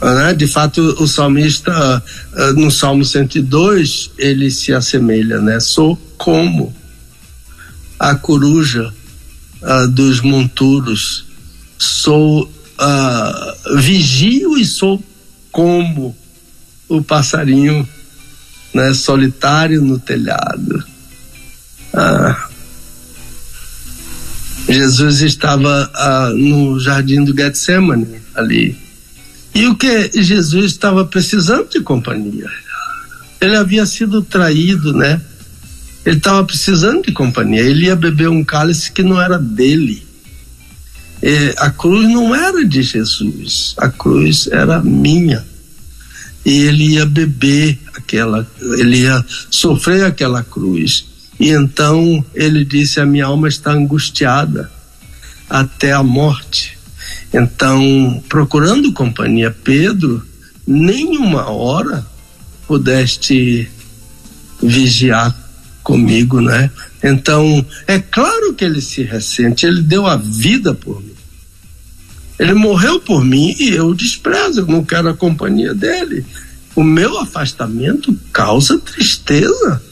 Né? 0.00 0.32
De 0.32 0.46
fato, 0.46 0.80
o 0.98 1.06
salmista, 1.06 2.02
uh, 2.32 2.52
no 2.54 2.70
Salmo 2.70 3.04
102, 3.04 4.12
ele 4.16 4.50
se 4.50 4.72
assemelha, 4.72 5.42
né? 5.42 5.60
Sou 5.60 5.94
como 6.16 6.74
a 7.98 8.14
coruja 8.14 8.90
uh, 9.60 9.88
dos 9.88 10.22
monturos, 10.22 11.26
sou 11.76 12.44
uh, 12.44 13.74
uh, 13.74 13.76
vigio 13.76 14.56
e 14.56 14.64
sou 14.64 15.04
como 15.52 16.16
o 16.88 17.02
passarinho 17.02 17.86
né, 18.72 18.94
solitário 18.94 19.82
no 19.82 19.98
telhado. 19.98 20.82
Ah, 21.92 22.49
Jesus 24.70 25.20
estava 25.20 25.90
ah, 25.94 26.32
no 26.34 26.78
jardim 26.78 27.24
do 27.24 27.34
Getsemane 27.34 28.20
ali. 28.34 28.76
E 29.54 29.66
o 29.66 29.74
que 29.74 30.10
Jesus 30.14 30.66
estava 30.66 31.04
precisando 31.04 31.68
de 31.68 31.80
companhia. 31.80 32.48
Ele 33.40 33.56
havia 33.56 33.84
sido 33.84 34.22
traído, 34.22 34.92
né? 34.92 35.20
Ele 36.06 36.18
estava 36.18 36.44
precisando 36.44 37.02
de 37.02 37.12
companhia. 37.12 37.62
Ele 37.62 37.86
ia 37.86 37.96
beber 37.96 38.28
um 38.28 38.44
cálice 38.44 38.92
que 38.92 39.02
não 39.02 39.20
era 39.20 39.38
dele. 39.38 40.06
E 41.22 41.54
a 41.58 41.70
cruz 41.70 42.08
não 42.08 42.34
era 42.34 42.64
de 42.64 42.82
Jesus, 42.82 43.74
a 43.76 43.88
cruz 43.90 44.48
era 44.50 44.82
minha. 44.82 45.44
E 46.44 46.62
ele 46.62 46.94
ia 46.94 47.04
beber 47.04 47.78
aquela, 47.94 48.50
ele 48.78 49.00
ia 49.00 49.22
sofrer 49.50 50.04
aquela 50.04 50.42
cruz. 50.42 51.09
E 51.40 51.48
então 51.48 52.22
ele 52.34 52.66
disse: 52.66 53.00
A 53.00 53.06
minha 53.06 53.24
alma 53.24 53.48
está 53.48 53.72
angustiada 53.72 54.70
até 55.48 55.90
a 55.90 56.02
morte. 56.02 56.78
Então, 57.32 58.22
procurando 58.28 58.92
companhia, 58.92 59.50
Pedro, 59.50 60.22
nenhuma 60.66 61.48
hora 61.50 62.06
pudeste 62.66 63.70
vigiar 64.62 65.34
comigo, 65.82 66.40
né? 66.42 66.70
Então, 67.02 67.64
é 67.86 67.98
claro 67.98 68.52
que 68.52 68.64
ele 68.64 68.82
se 68.82 69.02
ressente, 69.02 69.64
ele 69.64 69.80
deu 69.80 70.06
a 70.06 70.16
vida 70.16 70.74
por 70.74 71.02
mim. 71.02 71.14
Ele 72.38 72.52
morreu 72.52 73.00
por 73.00 73.24
mim 73.24 73.56
e 73.58 73.70
eu 73.70 73.94
desprezo, 73.94 74.60
eu 74.60 74.66
não 74.66 74.84
quero 74.84 75.08
a 75.08 75.14
companhia 75.14 75.74
dele. 75.74 76.24
O 76.74 76.82
meu 76.82 77.18
afastamento 77.18 78.14
causa 78.32 78.78
tristeza 78.78 79.82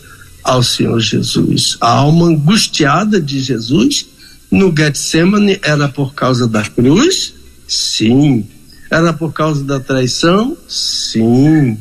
ao 0.49 0.63
Senhor 0.63 0.99
Jesus. 0.99 1.77
A 1.79 1.91
alma 1.91 2.27
angustiada 2.27 3.21
de 3.21 3.39
Jesus 3.39 4.07
no 4.51 4.75
Getsemane 4.75 5.61
era 5.63 5.89
por 5.89 6.15
causa 6.15 6.49
da 6.49 6.63
cruz? 6.63 7.35
Sim. 7.67 8.47
Era 8.91 9.13
por 9.13 9.33
causa 9.35 9.63
da 9.63 9.79
traição? 9.79 10.57
Sim. 10.67 11.77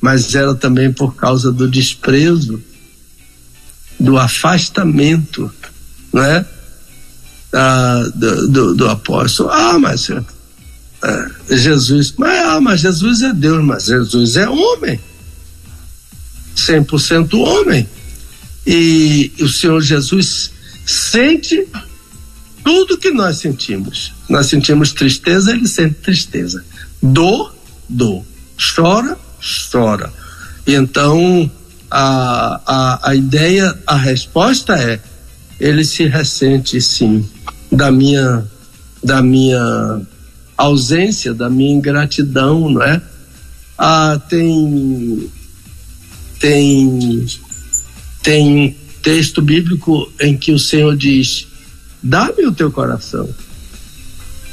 Mas 0.00 0.34
era 0.34 0.54
também 0.54 0.90
por 0.90 1.14
causa 1.14 1.52
do 1.52 1.68
desprezo, 1.68 2.62
do 4.00 4.16
afastamento, 4.16 5.52
não 6.10 6.22
é? 6.22 6.46
Ah, 7.52 8.10
do, 8.14 8.48
do, 8.48 8.74
do, 8.74 8.88
apóstolo. 8.88 9.50
Ah, 9.50 9.78
mas 9.78 10.10
ah, 11.02 11.30
Jesus, 11.50 12.14
mas, 12.16 12.46
ah, 12.46 12.60
mas 12.62 12.80
Jesus 12.80 13.20
é 13.20 13.32
Deus, 13.34 13.62
mas 13.62 13.84
Jesus 13.84 14.36
é 14.36 14.48
homem. 14.48 14.98
100% 16.56 17.34
homem. 17.34 17.86
E 18.66 19.32
o 19.40 19.48
Senhor 19.48 19.80
Jesus 19.80 20.50
sente 20.84 21.66
tudo 22.64 22.98
que 22.98 23.10
nós 23.10 23.38
sentimos. 23.38 24.12
Nós 24.28 24.46
sentimos 24.46 24.92
tristeza, 24.92 25.52
ele 25.52 25.68
sente 25.68 25.94
tristeza. 25.94 26.64
Dor, 27.00 27.54
dor. 27.88 28.24
Chora, 28.74 29.16
chora. 29.70 30.12
E 30.66 30.74
então 30.74 31.50
a, 31.90 32.60
a, 32.66 33.10
a 33.10 33.14
ideia, 33.14 33.76
a 33.86 33.96
resposta 33.96 34.74
é: 34.74 35.00
ele 35.60 35.84
se 35.84 36.06
ressente 36.06 36.80
sim 36.80 37.24
da 37.70 37.92
minha, 37.92 38.44
da 39.02 39.22
minha 39.22 40.00
ausência, 40.56 41.32
da 41.32 41.48
minha 41.48 41.72
ingratidão, 41.72 42.68
não 42.68 42.82
é? 42.82 43.00
Ah, 43.78 44.20
tem 44.28 45.30
tem 46.40 47.26
tem 48.26 48.66
um 48.66 48.74
texto 49.00 49.40
bíblico 49.40 50.12
em 50.20 50.36
que 50.36 50.50
o 50.50 50.58
Senhor 50.58 50.96
diz: 50.96 51.46
dá-me 52.02 52.44
o 52.44 52.52
teu 52.52 52.72
coração, 52.72 53.32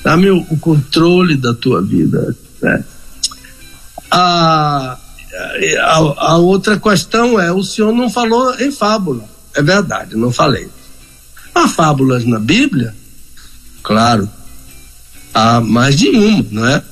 dá-me 0.03 0.29
o, 0.29 0.45
o, 0.51 0.57
controle 0.59 1.35
da 1.35 1.55
tua 1.55 1.81
vida. 1.81 2.37
Né? 2.61 2.83
A, 4.11 4.95
a, 5.81 5.95
a 5.95 6.37
outra 6.37 6.79
questão 6.79 7.39
é: 7.39 7.51
o 7.51 7.63
Senhor 7.63 7.91
não 7.91 8.11
falou 8.11 8.53
em 8.59 8.71
fábula. 8.71 9.25
É 9.55 9.63
verdade, 9.63 10.15
não 10.15 10.31
falei. 10.31 10.69
Há 11.55 11.67
fábulas 11.67 12.25
na 12.25 12.37
Bíblia? 12.37 12.93
Claro. 13.81 14.29
Há 15.33 15.59
mais 15.61 15.97
de 15.97 16.09
uma, 16.09 16.45
não 16.51 16.67
é? 16.67 16.83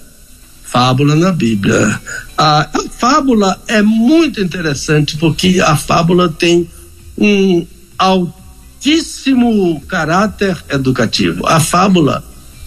Fábula 0.71 1.15
na 1.15 1.33
Bíblia. 1.33 1.99
A, 2.37 2.61
a 2.61 2.89
fábula 2.97 3.61
é 3.67 3.81
muito 3.81 4.39
interessante 4.39 5.17
porque 5.17 5.59
a 5.59 5.75
fábula 5.75 6.29
tem 6.29 6.69
um 7.17 7.67
altíssimo 7.97 9.81
caráter 9.81 10.57
educativo. 10.69 11.45
A 11.45 11.59
fábula 11.59 12.23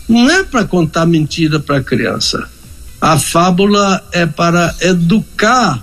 não 0.07 0.31
é 0.31 0.45
para 0.45 0.67
contar 0.67 1.07
mentira 1.07 1.59
para 1.59 1.79
a 1.79 1.83
criança. 1.83 2.47
A 3.01 3.19
fábula 3.19 4.07
é 4.13 4.27
para 4.27 4.75
educar 4.83 5.83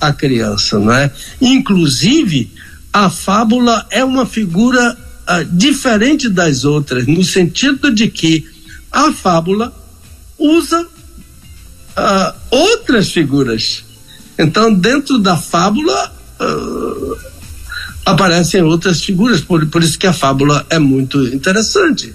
a 0.00 0.12
criança, 0.14 0.78
não 0.78 0.92
é? 0.92 1.10
Inclusive, 1.42 2.50
a 2.90 3.10
fábula 3.10 3.86
é 3.90 4.02
uma 4.02 4.24
figura 4.24 4.96
uh, 5.28 5.44
diferente 5.44 6.26
das 6.26 6.64
outras, 6.64 7.06
no 7.06 7.22
sentido 7.22 7.94
de 7.94 8.08
que 8.08 8.46
a 8.90 9.12
fábula 9.12 9.70
usa 10.38 10.86
uh, 11.96 12.34
outras 12.50 13.10
figuras. 13.10 13.84
Então, 14.38 14.72
dentro 14.72 15.18
da 15.18 15.36
fábula, 15.36 16.12
uh, 16.40 17.16
aparecem 18.04 18.62
outras 18.62 19.02
figuras, 19.02 19.40
por, 19.40 19.66
por 19.66 19.82
isso 19.82 19.98
que 19.98 20.06
a 20.06 20.12
fábula 20.12 20.66
é 20.70 20.78
muito 20.78 21.22
interessante. 21.28 22.14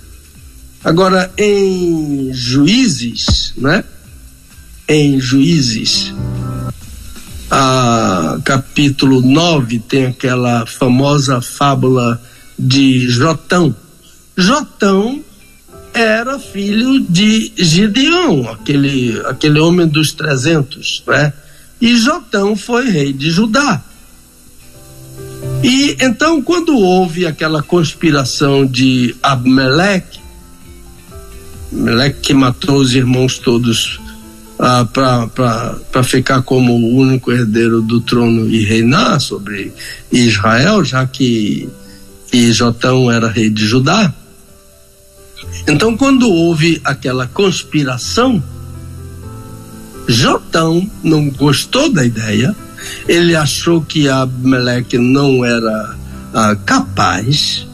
Agora, 0.83 1.31
em 1.37 2.31
Juízes, 2.31 3.53
né? 3.57 3.83
Em 4.87 5.19
Juízes, 5.19 6.13
a, 7.49 8.37
capítulo 8.43 9.19
9, 9.19 9.79
tem 9.79 10.05
aquela 10.05 10.65
famosa 10.67 11.41
fábula 11.41 12.21
de 12.57 13.09
Jotão. 13.09 13.75
Jotão 14.37 15.23
era 15.95 16.37
filho 16.37 16.99
de 16.99 17.53
Gideão, 17.55 18.49
aquele, 18.49 19.17
aquele 19.27 19.59
homem 19.59 19.87
dos 19.87 20.11
300, 20.11 21.03
né? 21.07 21.31
E 21.79 21.95
Jotão 21.95 22.55
foi 22.55 22.89
rei 22.89 23.13
de 23.13 23.31
Judá. 23.31 23.81
E 25.63 25.95
então, 26.01 26.41
quando 26.41 26.77
houve 26.77 27.25
aquela 27.25 27.63
conspiração 27.63 28.65
de 28.65 29.15
Abmelec, 29.23 30.19
Abmelec 31.71 32.19
que 32.19 32.33
matou 32.33 32.77
os 32.77 32.93
irmãos 32.93 33.37
todos 33.37 33.99
ah, 34.59 34.85
para 34.85 36.03
ficar 36.03 36.41
como 36.41 36.73
o 36.73 36.95
único 36.97 37.31
herdeiro 37.31 37.81
do 37.81 38.01
trono 38.01 38.49
e 38.49 38.65
reinar 38.65 39.21
sobre 39.21 39.71
Israel, 40.11 40.83
já 40.83 41.05
que, 41.07 41.69
que 42.29 42.51
Jotão 42.51 43.09
era 43.09 43.29
rei 43.29 43.49
de 43.49 43.65
Judá. 43.65 44.13
Então, 45.67 45.97
quando 45.97 46.29
houve 46.29 46.81
aquela 46.83 47.27
conspiração, 47.27 48.43
Jotão 50.07 50.89
não 51.03 51.29
gostou 51.29 51.91
da 51.91 52.05
ideia, 52.05 52.55
ele 53.07 53.35
achou 53.35 53.81
que 53.81 54.07
Abmelec 54.07 54.97
não 54.97 55.43
era 55.43 55.95
ah, 56.33 56.55
capaz 56.65 57.67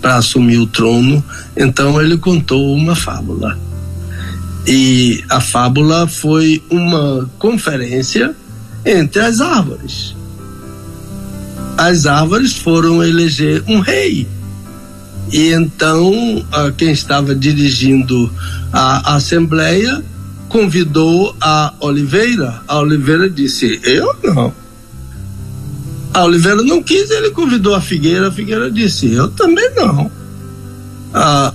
para 0.00 0.16
assumir 0.16 0.58
o 0.58 0.66
trono, 0.66 1.24
então 1.56 2.00
ele 2.00 2.16
contou 2.16 2.74
uma 2.74 2.94
fábula. 2.94 3.58
E 4.66 5.24
a 5.28 5.40
fábula 5.40 6.06
foi 6.06 6.62
uma 6.70 7.28
conferência 7.38 8.34
entre 8.84 9.20
as 9.20 9.40
árvores. 9.40 10.14
As 11.76 12.06
árvores 12.06 12.56
foram 12.56 13.02
eleger 13.02 13.62
um 13.66 13.80
rei 13.80 14.28
e 15.32 15.48
então 15.52 16.12
quem 16.76 16.92
estava 16.92 17.34
dirigindo 17.34 18.30
a, 18.70 19.16
assembleia 19.16 20.04
convidou 20.48 21.34
a 21.40 21.72
Oliveira. 21.80 22.62
A 22.68 22.78
Oliveira 22.78 23.28
disse: 23.30 23.80
Eu 23.82 24.14
não. 24.22 24.52
A 26.12 26.24
Oliveira 26.24 26.62
não 26.62 26.82
quis, 26.82 27.10
ele 27.10 27.30
convidou 27.30 27.74
a 27.74 27.80
Figueira. 27.80 28.28
A 28.28 28.32
Figueira 28.32 28.70
disse: 28.70 29.10
Eu 29.10 29.30
também 29.30 29.70
não. 29.74 30.10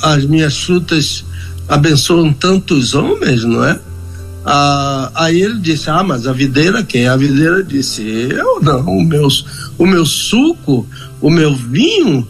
as 0.01 0.25
minhas 0.25 0.57
frutas 0.57 1.23
abençoam 1.69 2.34
tantos 2.34 2.95
homens, 2.95 3.43
não 3.43 3.63
é? 3.63 3.80
aí 5.13 5.41
ele 5.41 5.59
disse: 5.59 5.89
Ah, 5.91 6.03
mas 6.03 6.25
a 6.25 6.34
videira 6.34 6.84
quem? 6.84 7.07
A 7.07 7.15
videira 7.15 7.63
disse: 7.63 8.01
Eu 8.01 8.59
não. 8.59 8.88
O 8.88 9.03
meu, 9.03 9.28
o 9.78 9.86
meu 9.86 10.05
suco, 10.05 10.88
o 11.21 11.30
meu 11.30 11.53
vinho 11.53 12.28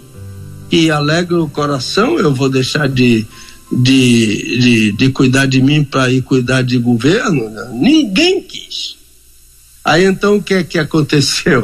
que 0.70 0.92
alegra 0.92 1.42
o 1.42 1.50
coração, 1.50 2.20
eu 2.20 2.34
vou 2.34 2.50
deixar 2.50 2.88
de, 2.88 3.26
de, 3.72 4.60
de, 4.60 4.92
de 4.92 5.10
cuidar 5.10 5.46
de 5.46 5.62
mim 5.62 5.84
para 5.84 6.12
ir 6.12 6.22
cuidar 6.22 6.62
de 6.62 6.78
governo, 6.78 7.50
ninguém 7.74 8.42
quis. 8.42 8.98
Aí 9.84 10.04
então 10.04 10.36
o 10.36 10.44
que 10.44 10.54
é 10.54 10.64
que 10.64 10.78
aconteceu? 10.78 11.64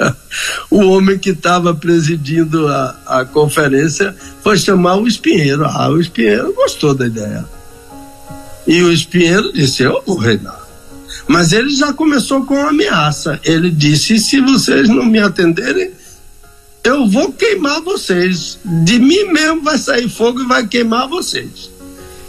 o 0.70 0.80
homem 0.80 1.18
que 1.18 1.30
estava 1.30 1.74
presidindo 1.74 2.68
a, 2.68 3.00
a 3.06 3.24
conferência 3.24 4.14
foi 4.42 4.58
chamar 4.58 4.96
o 4.96 5.08
Espinheiro. 5.08 5.64
Ah, 5.64 5.88
o 5.88 5.98
Espinheiro 5.98 6.52
gostou 6.52 6.94
da 6.94 7.06
ideia. 7.06 7.46
E 8.66 8.82
o 8.82 8.92
Espinheiro 8.92 9.52
disse: 9.52 9.82
Eu 9.82 10.02
vou 10.06 10.18
reinar. 10.18 10.60
Mas 11.26 11.52
ele 11.52 11.70
já 11.70 11.92
começou 11.92 12.44
com 12.44 12.54
uma 12.54 12.68
ameaça. 12.68 13.40
Ele 13.44 13.70
disse: 13.70 14.18
Se 14.18 14.40
vocês 14.40 14.88
não 14.88 15.06
me 15.06 15.18
atenderem, 15.18 15.92
eu 16.86 17.08
vou 17.08 17.32
queimar 17.32 17.82
vocês. 17.82 18.58
De 18.64 18.98
mim 18.98 19.24
mesmo 19.32 19.62
vai 19.62 19.78
sair 19.78 20.08
fogo 20.08 20.42
e 20.42 20.46
vai 20.46 20.66
queimar 20.66 21.08
vocês. 21.08 21.70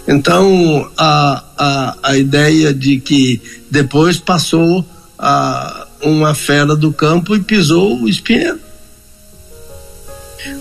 Então, 0.08 0.90
a, 0.98 1.44
a, 1.58 1.98
a 2.04 2.18
ideia 2.18 2.74
de 2.74 3.00
que 3.00 3.42
depois 3.70 4.18
passou 4.18 4.86
a, 5.20 5.88
uma 6.02 6.34
fera 6.34 6.76
do 6.76 6.94
campo 6.94 7.36
e 7.36 7.42
pisou 7.42 8.02
o 8.02 8.10
espinheiro. 8.10 8.60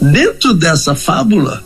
Dentro 0.01 0.53
dessa 0.53 0.95
fábula 0.95 1.63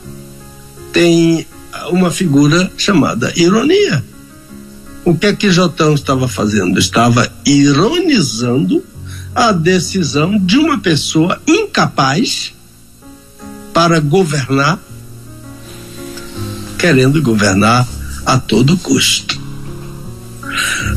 tem 0.93 1.47
uma 1.91 2.11
figura 2.11 2.71
chamada 2.77 3.33
ironia. 3.37 4.05
O 5.05 5.17
que 5.17 5.27
é 5.27 5.33
que 5.33 5.51
Jotão 5.51 5.95
estava 5.95 6.29
fazendo? 6.29 6.79
Estava 6.79 7.33
ironizando 7.47 8.85
a 9.35 9.53
decisão 9.53 10.39
de 10.39 10.59
uma 10.59 10.79
pessoa 10.79 11.41
incapaz 11.47 12.53
para 13.73 14.01
governar, 14.01 14.79
querendo 16.79 17.23
governar 17.23 17.87
a 18.27 18.39
todo 18.39 18.77
custo. 18.79 19.41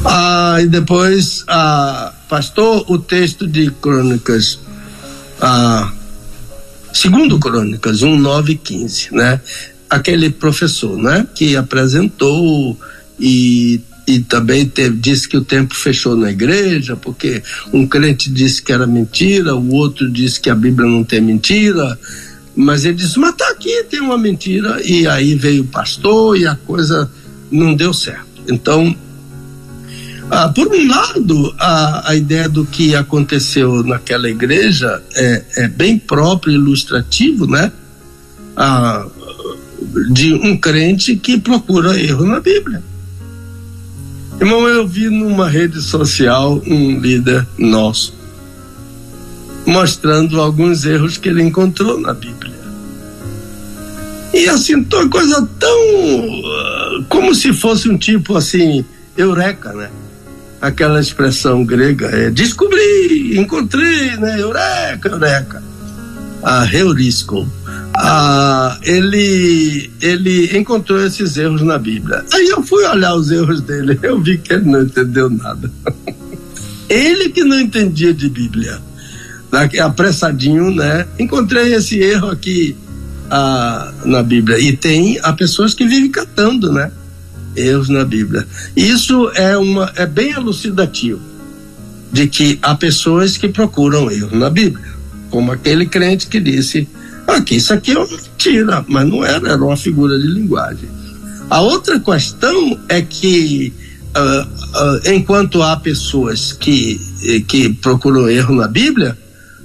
Ah, 0.06 0.58
e 0.62 0.68
depois, 0.68 1.44
ah, 1.48 2.12
pastor, 2.28 2.84
o 2.88 2.98
texto 2.98 3.48
de 3.48 3.70
Crônicas, 3.70 4.60
ah, 5.40 5.92
segundo 6.92 7.40
Crônicas 7.40 8.02
1, 8.02 8.20
9 8.20 8.54
e 8.54 8.58
15, 8.58 9.14
né? 9.14 9.40
Aquele 9.90 10.32
professor, 10.32 10.98
né? 10.98 11.28
Que 11.36 11.56
apresentou 11.56 12.78
e 13.20 13.80
e 14.06 14.20
também 14.20 14.66
teve, 14.66 14.98
disse 14.98 15.28
que 15.28 15.38
o 15.38 15.44
tempo 15.44 15.74
fechou 15.74 16.16
na 16.16 16.30
igreja, 16.30 16.96
porque 16.96 17.42
um 17.72 17.88
crente 17.88 18.30
disse 18.30 18.62
que 18.62 18.72
era 18.72 18.86
mentira, 18.86 19.56
o 19.56 19.74
outro 19.74 20.10
disse 20.12 20.40
que 20.40 20.50
a 20.50 20.56
Bíblia 20.56 20.90
não 20.90 21.04
tem 21.04 21.22
mentira, 21.22 21.98
mas 22.56 22.86
ele 22.86 22.96
disse, 22.96 23.18
mas 23.18 23.36
tá 23.36 23.50
aqui, 23.50 23.84
tem 23.90 24.02
uma 24.02 24.18
mentira, 24.18 24.82
e 24.84 25.08
aí 25.08 25.36
veio 25.36 25.64
o 25.64 25.68
pastor 25.68 26.38
e 26.38 26.46
a 26.46 26.56
coisa 26.56 27.10
não 27.50 27.74
deu 27.74 27.94
certo. 27.94 28.44
Então, 28.48 28.96
ah, 30.30 30.50
por 30.50 30.68
um 30.68 30.88
lado, 30.88 31.56
a, 31.60 32.12
a 32.12 32.16
ideia 32.16 32.50
do 32.50 32.66
que 32.66 32.96
aconteceu 32.96 33.84
naquela 33.84 34.30
igreja 34.30 35.02
é, 35.16 35.44
é 35.58 35.68
bem 35.68 35.98
próprio, 35.98 36.54
ilustrativo, 36.54 37.48
né? 37.48 37.72
Ah, 38.56 39.06
de 40.12 40.34
um 40.34 40.58
crente 40.58 41.16
que 41.16 41.38
procura 41.38 42.00
erro 42.00 42.26
na 42.26 42.40
Bíblia. 42.40 42.84
Irmão, 44.44 44.68
eu 44.68 44.86
vi 44.86 45.10
numa 45.10 45.48
rede 45.48 45.82
social 45.82 46.62
um 46.68 47.00
líder 47.00 47.48
nosso 47.58 48.14
mostrando 49.66 50.42
alguns 50.42 50.84
erros 50.84 51.18
que 51.18 51.30
ele 51.30 51.42
encontrou 51.42 51.98
na 51.98 52.14
Bíblia. 52.14 52.52
E 54.34 54.50
assim, 54.50 54.76
uma 54.76 55.10
coisa 55.10 55.48
tão. 55.58 55.80
Ah, 56.46 57.06
como 57.08 57.34
se 57.34 57.54
fosse 57.54 57.88
um 57.88 57.98
tipo 57.98 58.36
assim, 58.36 58.84
eureka, 59.16 59.72
né? 59.72 59.90
Aquela 60.60 61.00
expressão 61.00 61.64
grega 61.64 62.08
é 62.08 62.30
descobri, 62.30 63.40
encontrei, 63.40 64.18
né? 64.18 64.42
Eureka, 64.42 65.08
eureka. 65.08 65.64
A 66.44 66.66
heurisco 66.66 67.48
ah, 67.96 68.78
ele, 68.82 69.92
ele 70.02 70.58
encontrou 70.58 71.04
esses 71.06 71.38
erros 71.38 71.62
na 71.62 71.78
Bíblia. 71.78 72.26
Aí 72.34 72.48
eu 72.48 72.64
fui 72.64 72.84
olhar 72.86 73.16
os 73.16 73.30
erros 73.30 73.62
dele, 73.62 74.00
eu 74.02 74.20
vi 74.20 74.38
que 74.38 74.54
ele 74.54 74.70
não 74.70 74.82
entendeu 74.82 75.30
nada. 75.30 75.72
ele 76.90 77.30
que 77.30 77.44
não 77.44 77.60
entendia 77.60 78.14
de 78.14 78.30
Bíblia. 78.30 78.80
Apressadinho, 79.84 80.74
né? 80.74 81.06
Encontrei 81.20 81.76
esse 81.76 82.00
erro 82.00 82.32
aqui 82.32 82.76
ah, 83.30 83.94
na 84.04 84.24
Bíblia. 84.24 84.60
E 84.60 84.76
tem 84.76 85.20
há 85.22 85.32
pessoas 85.32 85.76
que 85.76 85.86
vivem 85.86 86.10
catando, 86.10 86.72
né? 86.72 86.92
Erros 87.56 87.90
na 87.90 88.04
Bíblia. 88.04 88.48
Isso 88.76 89.30
é, 89.36 89.56
uma, 89.56 89.92
é 89.96 90.08
bem 90.08 90.32
elucidativo 90.32 91.22
de 92.12 92.28
que 92.28 92.58
há 92.64 92.74
pessoas 92.74 93.38
que 93.38 93.48
procuram 93.48 94.10
erros 94.10 94.34
na 94.34 94.50
Bíblia. 94.50 94.92
Como 95.30 95.52
aquele 95.52 95.86
crente 95.86 96.28
que 96.28 96.40
disse 96.40 96.88
Aqui, 97.34 97.56
isso 97.56 97.74
aqui 97.74 97.92
é 97.92 97.98
uma 97.98 98.08
mentira, 98.08 98.86
mas 98.88 99.08
não 99.08 99.26
era, 99.26 99.50
era 99.50 99.64
uma 99.64 99.76
figura 99.76 100.18
de 100.20 100.28
linguagem. 100.28 100.88
A 101.50 101.62
outra 101.62 102.00
questão 102.00 102.80
é 102.88 103.02
que, 103.02 103.74
uh, 104.16 104.42
uh, 104.42 105.12
enquanto 105.12 105.62
há 105.62 105.76
pessoas 105.76 106.54
que, 106.54 107.02
eh, 107.24 107.40
que 107.42 107.70
procuram 107.70 108.30
erro 108.30 108.56
na 108.56 108.68
Bíblia, 108.68 109.18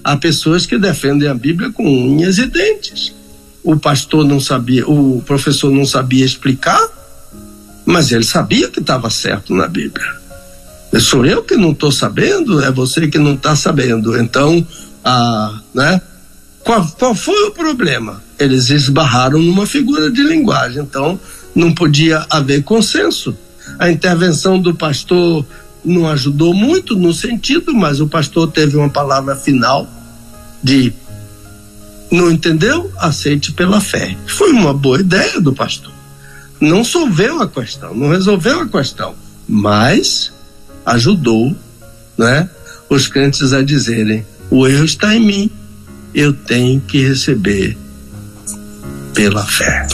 há 0.02 0.16
pessoas 0.16 0.64
que 0.64 0.78
defendem 0.78 1.28
a 1.28 1.34
Bíblia 1.34 1.70
com 1.70 1.84
unhas 1.84 2.38
e 2.38 2.46
dentes. 2.46 3.14
O 3.62 3.76
pastor 3.76 4.24
não 4.24 4.40
sabia, 4.40 4.88
o 4.88 5.22
professor 5.26 5.70
não 5.70 5.84
sabia 5.84 6.24
explicar, 6.24 6.80
mas 7.84 8.12
ele 8.12 8.24
sabia 8.24 8.68
que 8.68 8.80
estava 8.80 9.10
certo 9.10 9.54
na 9.54 9.68
Bíblia. 9.68 10.16
Sou 11.00 11.26
eu 11.26 11.42
que 11.42 11.54
não 11.54 11.72
estou 11.72 11.92
sabendo, 11.92 12.62
é 12.62 12.70
você 12.70 13.08
que 13.08 13.18
não 13.18 13.34
está 13.34 13.54
sabendo. 13.54 14.18
Então, 14.18 14.66
ah, 15.04 15.60
né? 15.74 16.00
Qual, 16.64 16.86
qual 16.98 17.14
foi 17.14 17.44
o 17.44 17.50
problema? 17.50 18.22
Eles 18.38 18.70
esbarraram 18.70 19.38
numa 19.40 19.66
figura 19.66 20.10
de 20.10 20.22
linguagem, 20.22 20.82
então 20.82 21.18
não 21.54 21.72
podia 21.72 22.26
haver 22.30 22.62
consenso. 22.62 23.36
A 23.78 23.90
intervenção 23.90 24.60
do 24.60 24.74
pastor 24.74 25.44
não 25.84 26.08
ajudou 26.08 26.52
muito 26.52 26.96
no 26.96 27.12
sentido, 27.12 27.74
mas 27.74 28.00
o 28.00 28.08
pastor 28.08 28.50
teve 28.50 28.76
uma 28.76 28.88
palavra 28.88 29.36
final 29.36 29.88
de 30.62 30.92
não 32.10 32.30
entendeu? 32.30 32.90
Aceite 32.98 33.52
pela 33.52 33.80
fé. 33.80 34.16
Foi 34.26 34.50
uma 34.52 34.72
boa 34.72 35.00
ideia 35.00 35.40
do 35.40 35.52
pastor. 35.52 35.92
Não 36.60 36.82
solveu 36.82 37.40
a 37.40 37.48
questão, 37.48 37.94
não 37.94 38.10
resolveu 38.10 38.60
a 38.60 38.68
questão, 38.68 39.14
mas 39.46 40.32
ajudou, 40.84 41.54
né, 42.16 42.48
os 42.88 43.06
crentes 43.06 43.52
a 43.52 43.62
dizerem: 43.62 44.26
o 44.50 44.66
erro 44.66 44.84
está 44.84 45.14
em 45.14 45.20
mim, 45.20 45.50
eu 46.18 46.32
tenho 46.32 46.80
que 46.80 46.98
receber 47.06 47.78
pela 49.14 49.46
fé. 49.46 49.86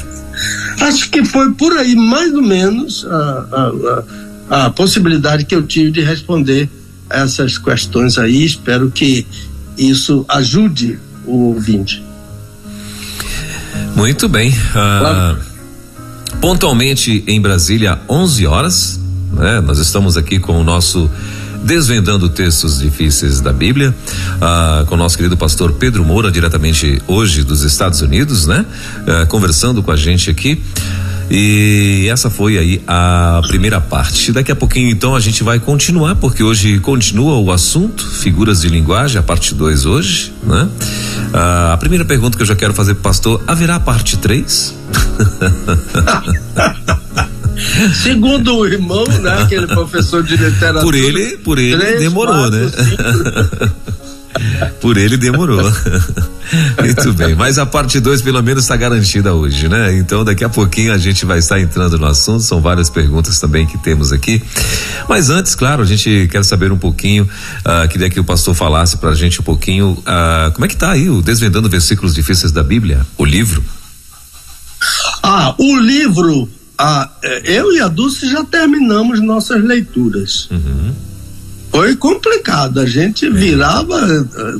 Acho 0.80 1.10
que 1.10 1.22
foi 1.22 1.52
por 1.52 1.76
aí 1.76 1.94
mais 1.94 2.32
ou 2.32 2.42
menos 2.42 3.04
a, 3.04 4.02
a, 4.50 4.64
a, 4.66 4.70
possibilidade 4.70 5.44
que 5.44 5.54
eu 5.54 5.66
tive 5.66 5.90
de 5.90 6.00
responder 6.00 6.70
essas 7.10 7.58
questões 7.58 8.16
aí. 8.16 8.42
Espero 8.42 8.90
que 8.90 9.26
isso 9.76 10.24
ajude 10.30 10.98
o 11.26 11.52
ouvinte. 11.52 12.02
Muito 13.94 14.26
bem. 14.26 14.50
Claro. 14.72 15.38
Pontualmente 16.40 17.22
em 17.26 17.40
Brasília, 17.40 18.00
11 18.08 18.46
horas. 18.46 19.00
Né? 19.30 19.60
Nós 19.60 19.78
estamos 19.78 20.16
aqui 20.16 20.38
com 20.38 20.58
o 20.58 20.64
nosso 20.64 21.10
desvendando 21.64 22.28
textos 22.28 22.78
difíceis 22.78 23.40
da 23.40 23.52
Bíblia, 23.52 23.94
ah, 24.40 24.84
com 24.86 24.96
nosso 24.96 25.16
querido 25.16 25.36
pastor 25.36 25.72
Pedro 25.72 26.04
Moura, 26.04 26.30
diretamente 26.30 27.02
hoje 27.08 27.42
dos 27.42 27.62
Estados 27.62 28.00
Unidos, 28.00 28.46
né? 28.46 28.64
Ah, 29.06 29.26
conversando 29.26 29.82
com 29.82 29.90
a 29.90 29.96
gente 29.96 30.30
aqui. 30.30 30.62
E 31.30 32.06
essa 32.10 32.28
foi 32.28 32.58
aí 32.58 32.82
a 32.86 33.40
primeira 33.48 33.80
parte. 33.80 34.30
Daqui 34.30 34.52
a 34.52 34.56
pouquinho, 34.56 34.90
então, 34.90 35.16
a 35.16 35.20
gente 35.20 35.42
vai 35.42 35.58
continuar, 35.58 36.16
porque 36.16 36.42
hoje 36.42 36.78
continua 36.80 37.38
o 37.38 37.50
assunto, 37.50 38.06
figuras 38.06 38.60
de 38.60 38.68
linguagem, 38.68 39.18
a 39.18 39.22
parte 39.22 39.54
2 39.54 39.86
hoje, 39.86 40.34
né? 40.42 40.68
Ah, 41.32 41.72
a 41.72 41.76
primeira 41.78 42.04
pergunta 42.04 42.36
que 42.36 42.42
eu 42.42 42.46
já 42.46 42.54
quero 42.54 42.74
fazer 42.74 42.94
pro 42.94 43.04
pastor: 43.04 43.42
haverá 43.46 43.80
parte 43.80 44.18
3? 44.18 44.74
Segundo 48.02 48.56
o 48.56 48.66
irmão, 48.66 49.04
né, 49.06 49.42
aquele 49.42 49.66
professor 49.66 50.22
de 50.22 50.36
literatura. 50.36 50.82
Por 50.82 50.94
ele, 50.94 51.36
por 51.38 51.58
ele 51.58 51.76
três, 51.76 52.00
demorou, 52.00 52.34
quatro, 52.34 52.58
né? 52.58 53.72
por 54.80 54.96
ele 54.96 55.16
demorou. 55.16 55.62
Muito 56.78 57.12
bem, 57.14 57.34
mas 57.34 57.58
a 57.58 57.64
parte 57.64 58.00
2 58.00 58.20
pelo 58.22 58.42
menos 58.42 58.64
está 58.64 58.76
garantida 58.76 59.32
hoje, 59.32 59.68
né? 59.68 59.96
Então 59.96 60.24
daqui 60.24 60.44
a 60.44 60.48
pouquinho 60.48 60.92
a 60.92 60.98
gente 60.98 61.24
vai 61.24 61.38
estar 61.38 61.60
entrando 61.60 61.98
no 61.98 62.06
assunto, 62.06 62.42
são 62.42 62.60
várias 62.60 62.90
perguntas 62.90 63.38
também 63.38 63.66
que 63.66 63.78
temos 63.78 64.12
aqui. 64.12 64.42
Mas 65.08 65.30
antes, 65.30 65.54
claro, 65.54 65.82
a 65.82 65.86
gente 65.86 66.28
quer 66.30 66.44
saber 66.44 66.72
um 66.72 66.78
pouquinho, 66.78 67.24
uh, 67.24 67.88
queria 67.88 68.10
que 68.10 68.18
o 68.18 68.24
pastor 68.24 68.54
falasse 68.54 68.96
para 68.96 69.10
a 69.10 69.14
gente 69.14 69.40
um 69.40 69.44
pouquinho, 69.44 69.90
uh, 69.90 70.52
como 70.52 70.64
é 70.64 70.68
que 70.68 70.76
tá 70.76 70.90
aí 70.90 71.08
o 71.08 71.22
Desvendando 71.22 71.68
Versículos 71.68 72.14
Difíceis 72.14 72.52
da 72.52 72.62
Bíblia, 72.62 73.06
o 73.16 73.24
livro? 73.24 73.64
Ah, 75.22 75.44
Ah, 75.46 75.54
o 75.58 75.76
livro, 75.78 76.48
ah, 76.78 77.08
eu 77.44 77.72
e 77.72 77.80
a 77.80 77.88
Dulce 77.88 78.28
já 78.28 78.44
terminamos 78.44 79.20
nossas 79.20 79.62
leituras. 79.62 80.48
Uhum. 80.50 80.92
Foi 81.70 81.96
complicado. 81.96 82.78
A 82.78 82.86
gente 82.86 83.28
virava, 83.28 84.00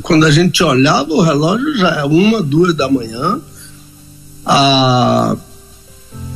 quando 0.03 0.27
a 0.27 0.31
gente 0.31 0.62
olhava 0.62 1.12
o 1.12 1.23
relógio, 1.23 1.77
já 1.77 1.91
é 2.01 2.05
uma, 2.05 2.43
duas 2.43 2.75
da 2.75 2.89
manhã. 2.89 3.41
A, 4.45 5.37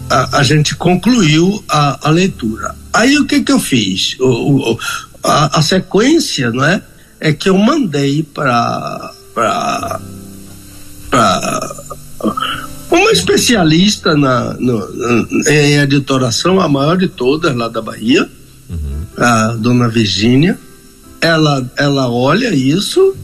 a, 0.08 0.38
a 0.38 0.42
gente 0.42 0.76
concluiu 0.76 1.62
a, 1.68 2.08
a, 2.08 2.10
leitura. 2.10 2.74
Aí 2.92 3.18
o 3.18 3.26
que 3.26 3.42
que 3.42 3.52
eu 3.52 3.58
fiz? 3.58 4.16
O, 4.20 4.72
o 4.72 4.78
a, 5.22 5.58
a, 5.58 5.62
sequência, 5.62 6.50
não 6.50 6.64
é? 6.64 6.82
É 7.20 7.32
que 7.32 7.48
eu 7.48 7.58
mandei 7.58 8.22
para 8.22 9.12
para 9.34 10.00
uma 12.90 13.12
especialista 13.12 14.16
na, 14.16 14.54
no, 14.54 15.42
em 15.46 15.78
editoração, 15.78 16.60
a 16.60 16.68
maior 16.68 16.96
de 16.96 17.08
todas 17.08 17.54
lá 17.54 17.68
da 17.68 17.82
Bahia, 17.82 18.28
uhum. 18.68 19.06
a 19.16 19.56
dona 19.58 19.88
Virgínia. 19.88 20.58
Ela, 21.20 21.68
ela 21.76 22.08
olha 22.08 22.54
isso 22.54 23.16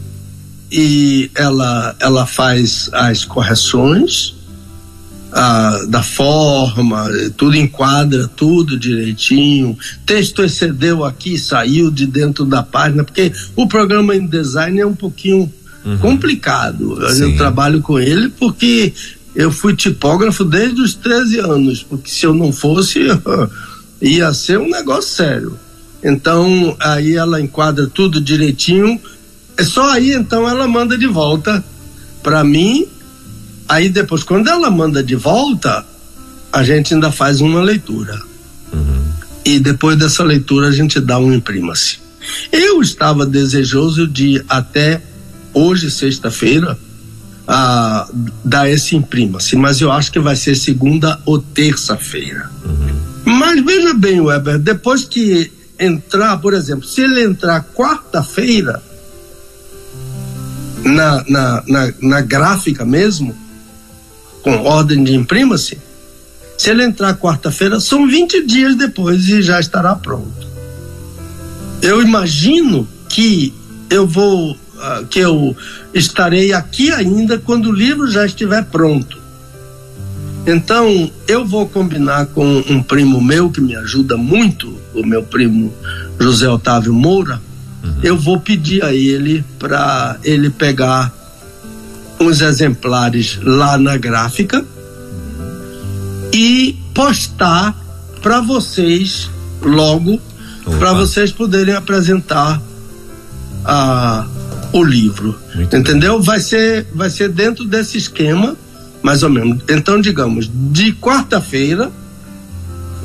e 0.71 1.31
ela, 1.33 1.95
ela 1.99 2.25
faz 2.25 2.89
as 2.91 3.23
correções 3.23 4.35
ah, 5.37 5.85
da 5.89 6.01
forma, 6.01 7.09
tudo 7.35 7.57
enquadra 7.57 8.25
tudo 8.25 8.79
direitinho. 8.79 9.77
Texto 10.05 10.41
excedeu 10.41 11.03
aqui, 11.03 11.37
saiu 11.37 11.91
de 11.91 12.07
dentro 12.07 12.45
da 12.45 12.63
página, 12.63 13.03
porque 13.03 13.33
o 13.53 13.67
programa 13.67 14.15
em 14.15 14.25
design 14.25 14.79
é 14.79 14.85
um 14.85 14.95
pouquinho 14.95 15.51
uhum. 15.85 15.97
complicado. 15.97 16.97
Sim. 17.11 17.23
Eu 17.23 17.37
trabalho 17.37 17.81
com 17.81 17.99
ele 17.99 18.29
porque 18.29 18.93
eu 19.35 19.51
fui 19.51 19.75
tipógrafo 19.75 20.45
desde 20.45 20.81
os 20.81 20.93
13 20.95 21.39
anos, 21.39 21.83
porque 21.83 22.09
se 22.09 22.25
eu 22.25 22.33
não 22.33 22.53
fosse, 22.53 23.01
ia 24.01 24.33
ser 24.33 24.59
um 24.59 24.69
negócio 24.69 25.13
sério. 25.13 25.59
Então, 26.03 26.75
aí 26.79 27.15
ela 27.15 27.41
enquadra 27.41 27.87
tudo 27.87 28.21
direitinho. 28.21 28.99
É 29.57 29.63
só 29.63 29.89
aí, 29.89 30.13
então, 30.13 30.47
ela 30.47 30.67
manda 30.67 30.97
de 30.97 31.07
volta 31.07 31.63
para 32.23 32.43
mim. 32.43 32.85
Aí 33.67 33.89
depois, 33.89 34.23
quando 34.23 34.47
ela 34.47 34.69
manda 34.69 35.03
de 35.03 35.15
volta, 35.15 35.85
a 36.53 36.63
gente 36.63 36.93
ainda 36.93 37.11
faz 37.11 37.41
uma 37.41 37.61
leitura. 37.61 38.21
Uhum. 38.71 39.03
E 39.43 39.59
depois 39.59 39.97
dessa 39.97 40.23
leitura, 40.23 40.67
a 40.67 40.71
gente 40.71 40.99
dá 40.99 41.19
um 41.19 41.33
imprima-se. 41.33 41.99
Eu 42.51 42.81
estava 42.81 43.25
desejoso 43.25 44.07
de 44.07 44.43
até 44.47 45.01
hoje, 45.53 45.89
sexta-feira, 45.91 46.77
a 47.47 48.07
dar 48.43 48.69
esse 48.69 48.95
imprima-se, 48.95 49.55
mas 49.55 49.79
eu 49.79 49.91
acho 49.91 50.11
que 50.11 50.19
vai 50.19 50.35
ser 50.35 50.55
segunda 50.55 51.19
ou 51.25 51.39
terça-feira. 51.39 52.49
Uhum. 52.63 52.95
Mas 53.25 53.63
veja 53.63 53.93
bem, 53.93 54.21
Weber, 54.21 54.59
depois 54.59 55.03
que 55.03 55.51
entrar, 55.79 56.37
por 56.37 56.53
exemplo, 56.53 56.85
se 56.85 57.01
ele 57.01 57.23
entrar 57.23 57.63
quarta-feira 57.75 58.81
na, 60.83 61.23
na, 61.27 61.63
na, 61.67 61.93
na, 62.01 62.21
gráfica 62.21 62.85
mesmo, 62.85 63.35
com 64.41 64.63
ordem 64.63 65.03
de 65.03 65.13
imprima-se, 65.13 65.77
se 66.57 66.69
ele 66.69 66.83
entrar 66.83 67.15
quarta-feira, 67.15 67.79
são 67.79 68.07
20 68.07 68.45
dias 68.45 68.75
depois 68.75 69.27
e 69.27 69.41
já 69.41 69.59
estará 69.59 69.95
pronto. 69.95 70.47
Eu 71.81 72.01
imagino 72.01 72.87
que 73.09 73.53
eu 73.89 74.07
vou 74.07 74.55
que 75.09 75.19
eu 75.19 75.55
estarei 75.93 76.53
aqui 76.53 76.91
ainda 76.91 77.37
quando 77.37 77.69
o 77.69 77.71
livro 77.71 78.09
já 78.09 78.25
estiver 78.25 78.63
pronto. 78.65 79.25
Então, 80.47 81.11
eu 81.27 81.43
vou 81.43 81.67
combinar 81.67 82.27
com 82.27 82.63
um 82.69 82.81
primo 82.81 83.19
meu 83.19 83.49
que 83.49 83.59
me 83.59 83.75
ajuda 83.75 84.15
muito, 84.15 84.79
o 84.93 85.03
meu 85.03 85.23
primo 85.23 85.73
José 86.19 86.47
Otávio 86.47 86.93
Moura. 86.93 87.41
Uhum. 87.83 87.99
Eu 88.03 88.17
vou 88.17 88.39
pedir 88.39 88.83
a 88.83 88.93
ele 88.93 89.43
para 89.57 90.17
ele 90.23 90.51
pegar 90.51 91.11
uns 92.19 92.41
exemplares 92.41 93.39
lá 93.41 93.77
na 93.77 93.97
gráfica 93.97 94.63
e 96.31 96.77
postar 96.93 97.75
para 98.21 98.39
vocês 98.39 99.29
logo, 99.61 100.19
para 100.77 100.93
vocês 100.93 101.31
poderem 101.31 101.73
apresentar 101.73 102.61
a 103.63 104.27
o 104.75 104.83
livro. 104.83 105.33
Muito 105.55 105.75
entendeu? 105.75 106.21
Vai 106.21 106.41
ser, 106.41 106.85
vai 106.93 107.09
ser 107.09 107.29
dentro 107.29 107.63
desse 107.63 107.97
esquema, 107.97 108.57
mais 109.01 109.23
ou 109.23 109.29
menos. 109.29 109.63
Então, 109.69 110.01
digamos, 110.01 110.51
de 110.53 110.91
quarta-feira, 110.93 111.89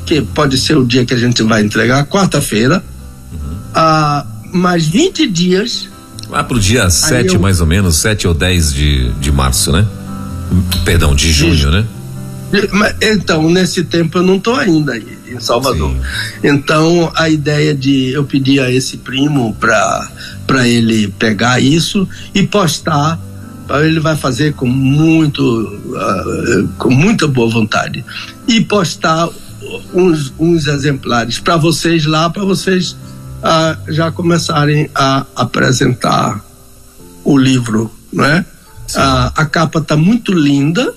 que 0.05 0.21
pode 0.21 0.57
ser 0.57 0.77
o 0.77 0.85
dia 0.85 1.05
que 1.05 1.13
a 1.13 1.17
gente 1.17 1.41
vai 1.43 1.63
entregar, 1.63 2.05
quarta-feira, 2.07 2.83
uhum. 3.31 3.57
a 3.73 4.25
mais 4.51 4.85
20 4.85 5.27
dias. 5.27 5.87
Lá 6.29 6.43
pro 6.43 6.59
dia 6.59 6.89
7, 6.89 7.35
eu... 7.35 7.39
mais 7.39 7.61
ou 7.61 7.67
menos, 7.67 7.95
7 7.97 8.27
ou 8.27 8.33
10 8.33 8.73
de, 8.73 9.11
de 9.13 9.31
março, 9.31 9.71
né? 9.71 9.87
Perdão, 10.83 11.15
de 11.15 11.31
junho, 11.31 11.71
né? 11.71 11.85
Então, 13.01 13.49
nesse 13.49 13.85
tempo 13.85 14.17
eu 14.17 14.23
não 14.23 14.35
estou 14.35 14.55
ainda 14.55 14.91
aí 14.91 15.17
em 15.25 15.39
Salvador. 15.39 15.91
Sim. 15.91 16.01
Então, 16.43 17.09
a 17.15 17.29
ideia 17.29 17.73
de 17.73 18.09
eu 18.09 18.25
pedir 18.25 18.59
a 18.59 18.69
esse 18.69 18.97
primo 18.97 19.55
para 19.59 20.09
para 20.51 20.67
ele 20.67 21.07
pegar 21.07 21.61
isso 21.61 22.05
e 22.35 22.43
postar, 22.45 23.17
ele 23.85 24.01
vai 24.01 24.17
fazer 24.17 24.53
com 24.53 24.67
muito 24.67 25.41
uh, 25.41 26.67
com 26.77 26.89
muita 26.89 27.25
boa 27.25 27.49
vontade 27.49 28.03
e 28.45 28.59
postar 28.59 29.29
uns, 29.93 30.33
uns 30.37 30.67
exemplares 30.67 31.39
para 31.39 31.55
vocês 31.55 32.05
lá, 32.05 32.29
para 32.29 32.43
vocês 32.43 32.91
uh, 32.91 33.93
já 33.93 34.11
começarem 34.11 34.89
a 34.93 35.25
apresentar 35.37 36.43
o 37.23 37.37
livro, 37.37 37.89
né? 38.11 38.45
Uh, 38.89 39.31
a 39.33 39.45
capa 39.45 39.79
está 39.79 39.95
muito 39.95 40.33
linda 40.33 40.93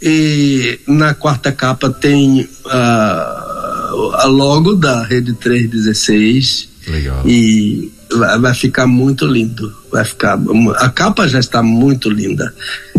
e 0.00 0.78
na 0.86 1.14
quarta 1.14 1.50
capa 1.50 1.90
tem 1.90 2.48
a 2.70 4.24
logo 4.26 4.76
da 4.76 5.02
Rede 5.02 5.32
316. 5.32 6.68
Legal. 6.86 7.28
E 7.28 7.97
vai, 8.40 8.54
ficar 8.54 8.86
muito 8.86 9.26
lindo. 9.26 9.74
Vai 9.90 10.04
ficar. 10.04 10.38
A 10.76 10.88
capa 10.88 11.28
já 11.28 11.38
está 11.38 11.62
muito 11.62 12.10
linda. 12.10 12.54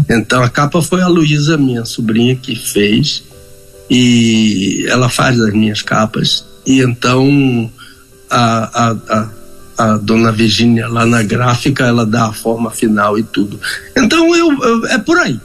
Então 0.09 0.41
a 0.41 0.49
capa 0.49 0.81
foi 0.81 1.01
a 1.01 1.07
Luísa, 1.07 1.57
minha 1.57 1.85
sobrinha, 1.85 2.35
que 2.35 2.55
fez. 2.55 3.23
E 3.89 4.85
ela 4.87 5.09
faz 5.09 5.39
as 5.39 5.53
minhas 5.53 5.81
capas. 5.81 6.45
E 6.65 6.81
então 6.81 7.71
a, 8.29 8.89
a, 8.89 8.97
a 9.09 9.39
a 9.79 9.95
dona 9.95 10.29
Virgínia 10.29 10.89
lá 10.89 11.05
na 11.05 11.23
gráfica, 11.23 11.85
ela 11.85 12.05
dá 12.05 12.25
a 12.25 12.33
forma 12.33 12.69
final 12.69 13.17
e 13.17 13.23
tudo. 13.23 13.57
Então 13.95 14.35
eu, 14.35 14.51
eu 14.61 14.87
é 14.87 14.97
por 14.97 15.17
aí. 15.17 15.39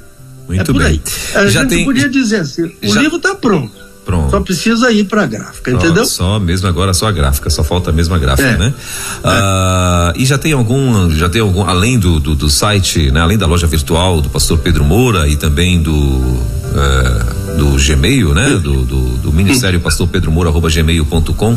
Muito 0.49 0.61
é 0.61 0.65
por 0.65 0.79
bem. 0.79 0.87
aí. 0.87 1.03
A 1.37 1.47
Já 1.47 1.61
gente 1.61 1.69
tem... 1.69 1.85
podia 1.85 2.09
dizer 2.09 2.41
assim, 2.41 2.65
o 2.83 2.89
Já... 2.89 3.01
livro 3.01 3.19
está 3.19 3.37
pronto. 3.37 3.84
Pronto. 4.05 4.31
Só 4.31 4.41
precisa 4.41 4.91
ir 4.93 5.05
para 5.05 5.23
a 5.23 5.27
gráfica, 5.27 5.71
só, 5.71 5.77
entendeu? 5.77 6.05
Só 6.05 6.39
mesmo 6.39 6.69
agora 6.69 6.93
só 6.93 7.09
a 7.09 7.13
gráfica, 7.13 7.49
só 7.49 7.65
falta 7.65 7.91
a 7.91 7.93
mesma 7.93 8.19
gráfica, 8.19 8.49
é. 8.49 8.57
né? 8.59 8.75
É. 8.77 9.21
Ah, 9.25 10.13
e 10.15 10.27
já 10.27 10.37
tem 10.37 10.53
algum, 10.53 11.11
já 11.11 11.29
tem 11.29 11.41
algum, 11.41 11.63
além 11.63 11.99
do, 11.99 12.21
do, 12.21 12.35
do, 12.35 12.51
site, 12.51 13.11
né? 13.11 13.21
Além 13.21 13.39
da 13.39 13.47
loja 13.47 13.67
virtual 13.67 14.21
do 14.21 14.29
Pastor 14.29 14.59
Pedro 14.59 14.85
Moura 14.85 15.27
e 15.27 15.37
também 15.37 15.81
do 15.81 16.43
é, 16.75 17.57
do 17.57 17.77
Gmail, 17.77 18.35
né? 18.35 18.51
Do, 18.63 18.85
do, 18.85 19.01
do 19.19 19.33
Ministério 19.33 19.81
Pastor 19.81 20.07
Pedro 20.09 20.31
Moura 20.31 20.51
arroba 20.51 20.69
gmail.com. 20.69 21.57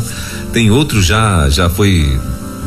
Tem 0.52 0.70
outro 0.70 1.02
já 1.02 1.50
já 1.50 1.68
foi 1.68 2.18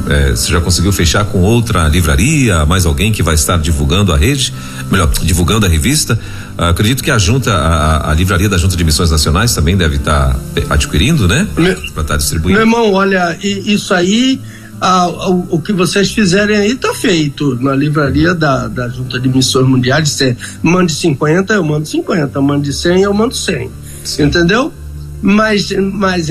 é, 0.08 0.32
você 0.32 0.52
já 0.52 0.62
conseguiu 0.62 0.92
fechar 0.92 1.26
com 1.26 1.40
outra 1.40 1.88
livraria, 1.88 2.66
mais 2.66 2.86
alguém 2.86 3.12
que 3.12 3.22
vai 3.22 3.36
estar 3.36 3.58
divulgando 3.58 4.14
a 4.14 4.18
rede, 4.18 4.54
melhor, 4.90 5.10
divulgando 5.22 5.66
a 5.66 5.70
revista? 5.70 6.20
Ah, 6.62 6.70
acredito 6.70 7.04
que 7.04 7.10
a 7.10 7.18
junta, 7.18 7.52
a, 7.52 8.12
a, 8.12 8.14
livraria 8.14 8.48
da 8.48 8.56
Junta 8.56 8.78
de 8.78 8.84
Missões 8.84 9.10
Nacionais 9.10 9.56
também 9.56 9.76
deve 9.76 9.96
estar 9.96 10.40
adquirindo, 10.70 11.28
né? 11.28 11.48
Para 11.56 11.72
estar 11.72 12.04
tá 12.04 12.18
distribuindo. 12.18 12.60
Meu 12.60 12.68
irmão, 12.68 12.94
olha, 12.94 13.36
isso 13.42 13.96
aí, 13.96 14.40
ah, 14.80 15.08
o, 15.08 15.56
o, 15.56 15.60
que 15.60 15.74
vocês 15.74 16.12
fizerem 16.12 16.56
aí 16.56 16.74
está 16.74 16.94
feito 16.94 17.56
na 17.56 17.74
livraria 17.74 18.36
da, 18.36 18.68
da 18.68 18.88
Junta 18.90 19.20
de 19.20 19.28
Missões 19.28 19.68
Mundiais. 19.68 20.08
Você 20.10 20.38
mande 20.62 20.94
50, 20.94 21.52
eu 21.52 21.64
mando 21.64 21.88
50, 21.88 22.40
mande 22.42 22.72
100, 22.72 23.02
eu 23.02 23.14
mando 23.14 23.36
100. 23.36 23.72
Sim. 24.04 24.24
Entendeu? 24.26 24.72
mas, 25.20 25.72
mas, 25.72 26.28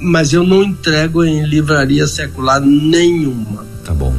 mas 0.00 0.32
eu 0.32 0.44
não 0.44 0.62
entrego 0.62 1.22
em 1.24 1.44
livraria 1.44 2.06
secular 2.06 2.58
nenhuma. 2.58 3.66
Tá 3.84 3.92
bom. 3.92 4.14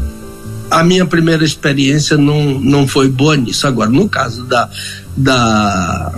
A 0.70 0.84
minha 0.84 1.08
primeira 1.08 1.44
experiência 1.44 2.18
não, 2.18 2.60
não 2.60 2.88
foi 2.88 3.10
boa 3.10 3.36
nisso. 3.36 3.66
Agora, 3.66 3.90
no 3.90 4.10
caso 4.10 4.44
da, 4.44 4.70
da, 5.16 6.14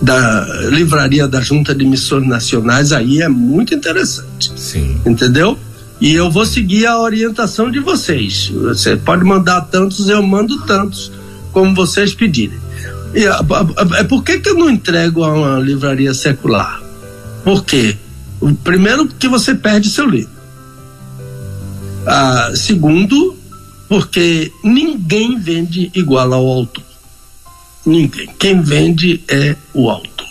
da 0.00 0.46
livraria 0.70 1.26
da 1.26 1.40
Junta 1.40 1.74
de 1.74 1.84
Missões 1.84 2.26
Nacionais, 2.26 2.92
aí 2.92 3.22
é 3.22 3.28
muito 3.28 3.74
interessante. 3.74 4.52
Sim. 4.56 5.00
Entendeu? 5.04 5.58
E 6.00 6.12
eu 6.12 6.30
vou 6.30 6.44
seguir 6.44 6.86
a 6.86 6.98
orientação 6.98 7.70
de 7.70 7.80
vocês. 7.80 8.48
Você 8.48 8.96
pode 8.96 9.24
mandar 9.24 9.62
tantos, 9.62 10.08
eu 10.08 10.22
mando 10.22 10.60
tantos, 10.66 11.10
como 11.52 11.74
vocês 11.74 12.14
pedirem. 12.14 12.58
E, 13.14 13.24
é 13.96 14.04
por 14.04 14.22
que, 14.22 14.38
que 14.40 14.48
eu 14.48 14.54
não 14.54 14.68
entrego 14.68 15.22
a 15.22 15.32
uma 15.32 15.58
livraria 15.60 16.12
secular? 16.12 16.82
Por 17.44 17.64
quê? 17.64 17.96
Primeiro, 18.62 19.06
que 19.06 19.28
você 19.28 19.54
perde 19.54 19.88
seu 19.88 20.06
livro. 20.08 20.34
Ah, 22.06 22.50
segundo, 22.54 23.36
porque 23.88 24.52
ninguém 24.62 25.38
vende 25.38 25.90
igual 25.94 26.32
ao 26.34 26.46
autor. 26.46 26.84
Ninguém. 27.84 28.28
Quem 28.38 28.60
vende 28.62 29.22
é 29.28 29.56
o 29.72 29.90
autor. 29.90 30.26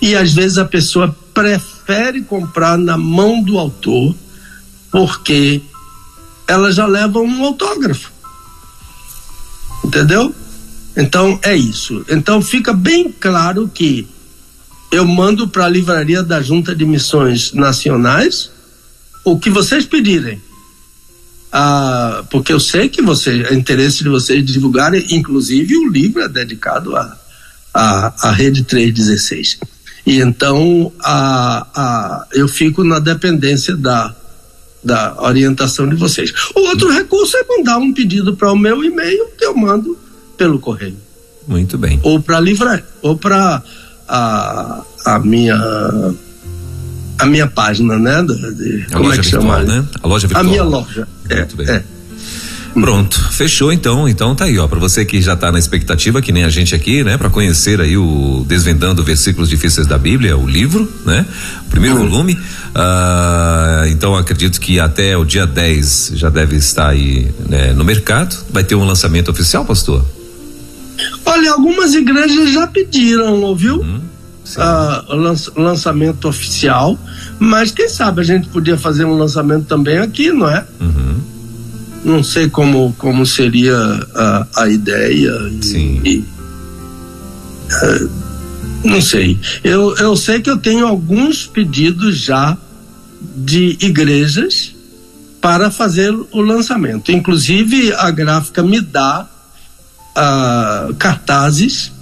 E 0.00 0.14
às 0.14 0.32
vezes 0.32 0.58
a 0.58 0.64
pessoa 0.64 1.16
prefere 1.34 2.22
comprar 2.22 2.78
na 2.78 2.96
mão 2.96 3.42
do 3.42 3.58
autor 3.58 4.14
porque 4.90 5.60
ela 6.46 6.70
já 6.72 6.86
leva 6.86 7.18
um 7.18 7.44
autógrafo. 7.44 8.12
Entendeu? 9.84 10.34
Então 10.96 11.38
é 11.42 11.54
isso. 11.56 12.04
Então 12.08 12.40
fica 12.40 12.72
bem 12.72 13.10
claro 13.10 13.68
que 13.68 14.08
eu 14.90 15.04
mando 15.04 15.48
para 15.48 15.66
a 15.66 15.68
livraria 15.68 16.22
da 16.22 16.40
Junta 16.40 16.74
de 16.74 16.86
Missões 16.86 17.52
Nacionais 17.52 18.50
o 19.24 19.38
que 19.38 19.50
vocês 19.50 19.84
pedirem. 19.84 20.40
Ah, 21.58 22.22
porque 22.28 22.52
eu 22.52 22.60
sei 22.60 22.86
que 22.86 23.00
você, 23.00 23.46
é 23.48 23.54
interesse 23.54 24.02
de 24.02 24.10
vocês 24.10 24.44
divulgarem, 24.44 25.06
inclusive 25.10 25.74
o 25.74 25.88
livro 25.88 26.20
é 26.20 26.28
dedicado 26.28 26.94
à 26.94 27.16
a, 27.72 28.08
a, 28.08 28.28
a, 28.28 28.30
Rede 28.30 28.62
316. 28.62 29.60
E 30.04 30.20
então 30.20 30.92
a, 31.00 31.66
a, 31.74 32.26
eu 32.34 32.46
fico 32.46 32.84
na 32.84 32.98
dependência 32.98 33.74
da, 33.74 34.14
da 34.84 35.16
orientação 35.22 35.88
de 35.88 35.96
vocês. 35.96 36.30
O 36.54 36.60
outro 36.60 36.92
recurso 36.92 37.38
é 37.38 37.44
mandar 37.48 37.78
um 37.78 37.90
pedido 37.90 38.36
para 38.36 38.52
o 38.52 38.58
meu 38.58 38.84
e-mail 38.84 39.28
que 39.38 39.46
eu 39.46 39.56
mando 39.56 39.96
pelo 40.36 40.58
correio. 40.58 40.98
Muito 41.48 41.78
bem. 41.78 41.98
Ou 42.02 42.20
para 42.20 42.38
livrar, 42.38 42.84
ou 43.00 43.16
para 43.16 43.62
a, 44.06 44.82
a 45.06 45.18
minha 45.20 45.56
a 47.18 47.24
minha 47.24 47.46
página, 47.46 47.98
né? 47.98 48.22
De, 48.22 48.54
de, 48.54 48.86
como 48.92 49.10
é 49.10 49.16
que 49.16 49.22
virtual, 49.22 49.42
chama? 49.42 49.62
Né? 49.62 49.86
A 50.02 50.06
loja 50.06 50.26
virtual. 50.26 50.44
A 50.44 50.48
minha 50.48 50.62
loja. 50.62 51.08
É, 51.28 51.36
Muito 51.36 51.56
bem. 51.56 51.68
É. 51.68 51.82
Pronto, 52.80 53.32
fechou 53.32 53.72
então. 53.72 54.06
Então 54.06 54.34
tá 54.34 54.44
aí, 54.44 54.58
ó, 54.58 54.68
para 54.68 54.78
você 54.78 55.04
que 55.04 55.22
já 55.22 55.34
tá 55.34 55.50
na 55.50 55.58
expectativa, 55.58 56.20
que 56.20 56.30
nem 56.30 56.44
a 56.44 56.50
gente 56.50 56.74
aqui, 56.74 57.02
né, 57.02 57.16
para 57.16 57.30
conhecer 57.30 57.80
aí 57.80 57.96
o 57.96 58.44
Desvendando 58.46 59.02
Versículos 59.02 59.48
Difíceis 59.48 59.86
da 59.86 59.96
Bíblia, 59.96 60.36
o 60.36 60.46
livro, 60.46 60.90
né? 61.04 61.24
O 61.66 61.70
primeiro 61.70 61.96
uhum. 61.96 62.08
volume. 62.08 62.38
Ah, 62.74 63.84
então 63.88 64.14
acredito 64.14 64.60
que 64.60 64.78
até 64.78 65.16
o 65.16 65.24
dia 65.24 65.46
10 65.46 66.12
já 66.14 66.28
deve 66.28 66.56
estar 66.56 66.88
aí 66.88 67.30
né, 67.48 67.72
no 67.72 67.82
mercado. 67.82 68.36
Vai 68.50 68.62
ter 68.62 68.74
um 68.74 68.84
lançamento 68.84 69.30
oficial, 69.30 69.64
pastor? 69.64 70.04
Olha, 71.24 71.52
algumas 71.52 71.94
igrejas 71.94 72.52
já 72.52 72.66
pediram, 72.66 73.40
ouviu? 73.42 73.76
Uhum, 73.76 74.00
uh, 74.54 75.60
lançamento 75.60 76.28
oficial, 76.28 76.98
mas 77.38 77.70
quem 77.72 77.88
sabe 77.88 78.20
a 78.20 78.24
gente 78.24 78.48
podia 78.48 78.76
fazer 78.76 79.04
um 79.04 79.16
lançamento 79.18 79.66
também 79.66 79.98
aqui, 79.98 80.30
não 80.30 80.48
é? 80.48 80.64
Uhum. 80.80 81.20
Não 82.04 82.22
sei 82.22 82.48
como, 82.48 82.94
como 82.96 83.26
seria 83.26 83.76
a, 84.14 84.46
a 84.56 84.68
ideia. 84.68 85.32
Sim. 85.60 86.00
E, 86.04 86.18
uh, 87.72 88.10
não 88.84 89.00
sei. 89.00 89.38
Eu, 89.64 89.96
eu 89.96 90.16
sei 90.16 90.40
que 90.40 90.48
eu 90.48 90.56
tenho 90.56 90.86
alguns 90.86 91.46
pedidos 91.46 92.16
já 92.18 92.56
de 93.36 93.76
igrejas 93.80 94.72
para 95.40 95.70
fazer 95.70 96.12
o 96.12 96.40
lançamento. 96.40 97.10
Inclusive, 97.10 97.92
a 97.94 98.10
gráfica 98.10 98.62
me 98.62 98.80
dá 98.80 99.28
uh, 100.16 100.94
cartazes 100.94 101.92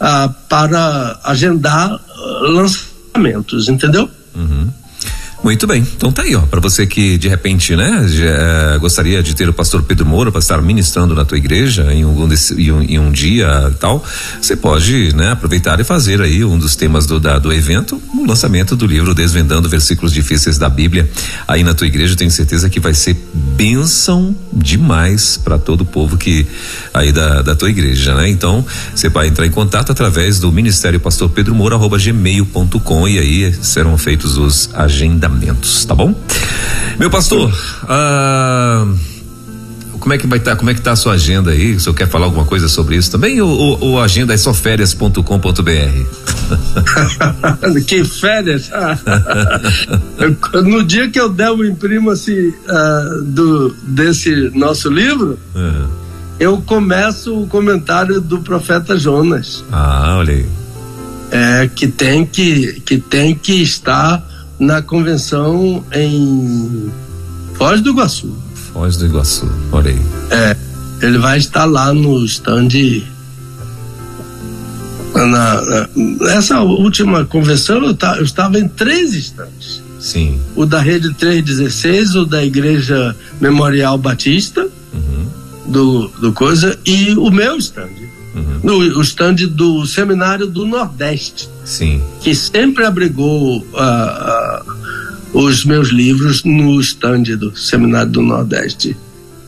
uh, 0.00 0.32
para 0.48 1.18
agendar 1.24 1.94
uh, 1.94 2.52
lançamentos, 2.52 3.68
entendeu? 3.68 4.08
Uhum. 4.34 4.70
Muito 5.44 5.66
bem, 5.66 5.86
então 5.94 6.10
tá 6.10 6.22
aí, 6.22 6.34
ó, 6.34 6.40
para 6.40 6.58
você 6.58 6.86
que 6.86 7.18
de 7.18 7.28
repente, 7.28 7.76
né, 7.76 8.06
já, 8.08 8.24
eh, 8.24 8.78
gostaria 8.78 9.22
de 9.22 9.36
ter 9.36 9.46
o 9.46 9.52
pastor 9.52 9.82
Pedro 9.82 10.06
Moura 10.06 10.32
para 10.32 10.38
estar 10.38 10.62
ministrando 10.62 11.14
na 11.14 11.22
tua 11.22 11.36
igreja 11.36 11.92
em 11.92 12.02
um, 12.02 12.26
em 12.56 12.72
um, 12.72 12.82
em 12.82 12.98
um 12.98 13.12
dia 13.12 13.70
tal, 13.78 14.02
você 14.40 14.56
pode, 14.56 15.14
né, 15.14 15.32
aproveitar 15.32 15.78
e 15.78 15.84
fazer 15.84 16.22
aí 16.22 16.42
um 16.42 16.58
dos 16.58 16.76
temas 16.76 17.04
do, 17.04 17.20
da, 17.20 17.38
do 17.38 17.52
evento, 17.52 18.00
o 18.14 18.26
lançamento 18.26 18.74
do 18.74 18.86
livro 18.86 19.14
Desvendando 19.14 19.68
Versículos 19.68 20.14
Difíceis 20.14 20.56
da 20.56 20.70
Bíblia 20.70 21.10
aí 21.46 21.62
na 21.62 21.74
tua 21.74 21.88
igreja, 21.88 22.16
tenho 22.16 22.30
certeza 22.30 22.70
que 22.70 22.80
vai 22.80 22.94
ser 22.94 23.14
bênção 23.34 24.34
demais 24.50 25.36
para 25.36 25.58
todo 25.58 25.82
o 25.82 25.84
povo 25.84 26.16
que 26.16 26.46
aí 26.94 27.12
da, 27.12 27.42
da 27.42 27.54
tua 27.54 27.68
igreja, 27.68 28.14
né? 28.14 28.30
Então, 28.30 28.64
você 28.94 29.10
vai 29.10 29.26
entrar 29.26 29.44
em 29.44 29.50
contato 29.50 29.92
através 29.92 30.40
do 30.40 30.50
Ministério 30.50 30.98
Pastor 30.98 31.28
Pedro 31.28 31.54
Moura, 31.54 31.74
arroba 31.74 31.98
gmail.com 31.98 33.06
e 33.06 33.18
aí 33.18 33.52
serão 33.62 33.98
feitos 33.98 34.38
os 34.38 34.70
agendamentos 34.72 35.33
tá 35.86 35.94
bom? 35.94 36.14
Meu 36.98 37.10
pastor, 37.10 37.52
ah, 37.88 38.86
como 40.04 40.12
é 40.12 40.18
que 40.18 40.26
vai 40.26 40.38
estar, 40.38 40.50
tá, 40.50 40.56
como 40.56 40.68
é 40.68 40.74
que 40.74 40.82
tá 40.82 40.92
a 40.92 40.96
sua 40.96 41.14
agenda 41.14 41.50
aí? 41.50 41.74
O 41.74 41.80
senhor 41.80 41.94
quer 41.94 42.06
falar 42.06 42.26
alguma 42.26 42.44
coisa 42.44 42.68
sobre 42.68 42.94
isso 42.94 43.10
também 43.10 43.40
ou, 43.40 43.48
ou, 43.48 43.80
ou 43.80 44.02
agenda 44.02 44.34
é 44.34 44.36
só 44.36 44.52
férias.com.br? 44.52 45.22
que 47.86 48.04
férias? 48.04 48.70
no 50.62 50.84
dia 50.84 51.08
que 51.08 51.18
eu 51.18 51.30
der 51.30 51.50
o 51.50 51.64
imprimo 51.64 52.10
assim, 52.10 52.48
uh, 52.48 53.22
do, 53.22 53.74
desse 53.82 54.50
nosso 54.54 54.90
livro, 54.90 55.38
uhum. 55.54 55.88
eu 56.38 56.60
começo 56.60 57.42
o 57.42 57.46
comentário 57.46 58.20
do 58.20 58.40
profeta 58.40 58.98
Jonas. 58.98 59.64
Ah, 59.72 60.16
olha 60.18 60.34
aí. 60.34 60.46
É, 61.30 61.70
que 61.74 61.88
tem 61.88 62.26
que, 62.26 62.82
que 62.84 62.98
tem 62.98 63.34
que 63.34 63.62
estar 63.62 64.22
na 64.58 64.82
convenção 64.82 65.84
em 65.92 66.90
Foz 67.54 67.80
do 67.80 67.90
Iguaçu. 67.90 68.36
Foz 68.72 68.96
do 68.96 69.06
Iguaçu, 69.06 69.50
aí. 69.72 69.98
É, 70.30 70.56
ele 71.00 71.18
vai 71.18 71.38
estar 71.38 71.64
lá 71.64 71.92
no 71.92 72.24
stand. 72.24 72.68
Na, 75.14 75.26
na, 75.26 75.88
nessa 75.94 76.60
última 76.60 77.24
convenção 77.24 77.76
eu, 77.76 77.96
eu 78.16 78.24
estava 78.24 78.58
em 78.58 78.66
três 78.68 79.14
stands. 79.14 79.82
Sim. 80.00 80.38
O 80.54 80.66
da 80.66 80.80
Rede 80.80 81.14
316, 81.14 82.16
o 82.16 82.26
da 82.26 82.44
Igreja 82.44 83.16
Memorial 83.40 83.96
Batista, 83.96 84.68
uhum. 84.92 85.26
do, 85.66 86.08
do 86.20 86.32
Coisa, 86.32 86.78
e 86.84 87.14
o 87.14 87.30
meu 87.30 87.56
stand. 87.56 88.03
Uhum. 88.34 88.60
No, 88.62 88.98
o 88.98 89.02
stand 89.02 89.36
do 89.50 89.86
Seminário 89.86 90.46
do 90.46 90.66
Nordeste. 90.66 91.48
Sim. 91.64 92.02
Que 92.20 92.34
sempre 92.34 92.84
abrigou 92.84 93.58
uh, 93.58 93.64
uh, 95.34 95.38
os 95.38 95.64
meus 95.64 95.88
livros 95.88 96.42
no 96.44 96.80
stand 96.80 97.22
do 97.38 97.56
Seminário 97.56 98.10
do 98.10 98.22
Nordeste. 98.22 98.96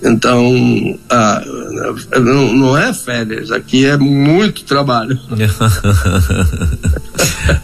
Então, 0.03 0.55
uh, 0.55 2.21
não, 2.21 2.53
não 2.53 2.77
é 2.77 2.93
férias, 2.93 3.51
aqui 3.51 3.87
é 3.87 3.97
muito 3.97 4.63
trabalho. 4.65 5.19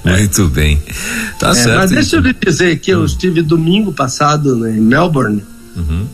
muito 0.05 0.49
bem. 0.49 0.83
Tá 1.39 1.51
é, 1.51 1.55
certo. 1.55 1.77
Mas 1.77 1.91
deixa 1.91 2.17
então. 2.17 2.31
eu 2.31 2.33
lhe 2.33 2.39
dizer 2.45 2.79
que 2.79 2.91
eu 2.91 3.01
hum. 3.01 3.05
estive 3.05 3.43
domingo 3.43 3.93
passado 3.93 4.57
né, 4.57 4.77
em 4.77 4.81
Melbourne. 4.81 5.45
Uhum. 5.77 6.07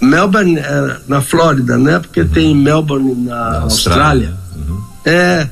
Melbourne 0.00 0.58
é 0.58 0.96
na 1.08 1.20
Flórida, 1.20 1.76
né? 1.76 1.98
Porque 1.98 2.20
uhum. 2.20 2.28
tem 2.28 2.54
Melbourne 2.54 3.14
na, 3.14 3.34
na 3.34 3.60
Austrália. 3.60 4.28
Austrália. 4.28 4.43
É. 5.04 5.48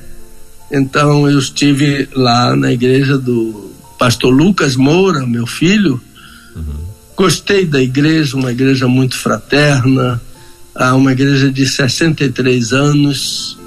Então 0.70 1.28
eu 1.28 1.38
estive 1.38 2.08
lá 2.14 2.56
na 2.56 2.72
igreja 2.72 3.18
do 3.18 3.70
pastor 3.98 4.32
Lucas 4.32 4.74
Moura, 4.74 5.26
meu 5.26 5.46
filho. 5.46 6.00
Uhum. 6.56 6.82
Gostei 7.14 7.66
da 7.66 7.80
igreja, 7.80 8.36
uma 8.36 8.50
igreja 8.50 8.88
muito 8.88 9.16
fraterna, 9.16 10.20
uma 10.94 11.12
igreja 11.12 11.50
de 11.50 11.66
63 11.66 12.72
anos, 12.72 13.58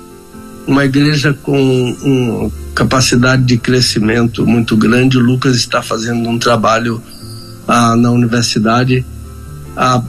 uma 0.66 0.84
igreja 0.84 1.32
com 1.34 1.92
uma 2.02 2.52
capacidade 2.74 3.44
de 3.44 3.58
crescimento 3.58 4.46
muito 4.46 4.76
grande. 4.76 5.18
O 5.18 5.22
Lucas 5.22 5.56
está 5.56 5.84
fazendo 5.84 6.28
um 6.28 6.40
trabalho 6.40 7.02
ah, 7.68 7.96
na 7.96 8.10
universidade 8.12 9.06
a, 9.76 10.02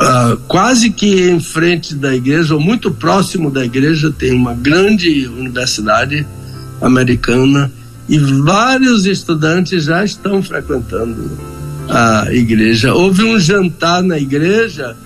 a, 0.00 0.36
quase 0.48 0.90
que 0.90 1.30
em 1.30 1.40
frente 1.40 1.94
da 1.94 2.14
igreja, 2.14 2.54
ou 2.54 2.60
muito 2.60 2.90
próximo 2.90 3.50
da 3.50 3.64
igreja, 3.64 4.10
tem 4.10 4.32
uma 4.32 4.54
grande 4.54 5.26
universidade 5.28 6.26
americana 6.80 7.70
e 8.08 8.18
vários 8.18 9.06
estudantes 9.06 9.84
já 9.84 10.04
estão 10.04 10.42
frequentando 10.42 11.30
a 11.88 12.26
igreja. 12.32 12.92
Houve 12.92 13.22
um 13.22 13.38
jantar 13.38 14.02
na 14.02 14.18
igreja 14.18 14.96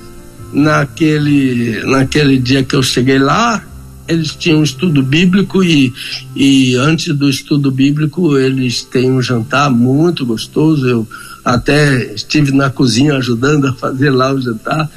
naquele, 0.52 1.82
naquele 1.84 2.38
dia 2.38 2.62
que 2.62 2.74
eu 2.74 2.82
cheguei 2.82 3.18
lá. 3.18 3.62
Eles 4.06 4.34
tinham 4.34 4.60
um 4.60 4.62
estudo 4.62 5.02
bíblico 5.02 5.64
e, 5.64 5.92
e 6.36 6.74
antes 6.76 7.14
do 7.14 7.28
estudo 7.28 7.70
bíblico 7.70 8.38
eles 8.38 8.82
têm 8.82 9.10
um 9.10 9.20
jantar 9.20 9.70
muito 9.70 10.24
gostoso. 10.24 10.86
Eu 10.86 11.08
até 11.44 12.14
estive 12.14 12.52
na 12.52 12.70
cozinha 12.70 13.16
ajudando 13.16 13.66
a 13.66 13.74
fazer 13.74 14.10
lá 14.10 14.32
o 14.32 14.40
jantar. 14.40 14.88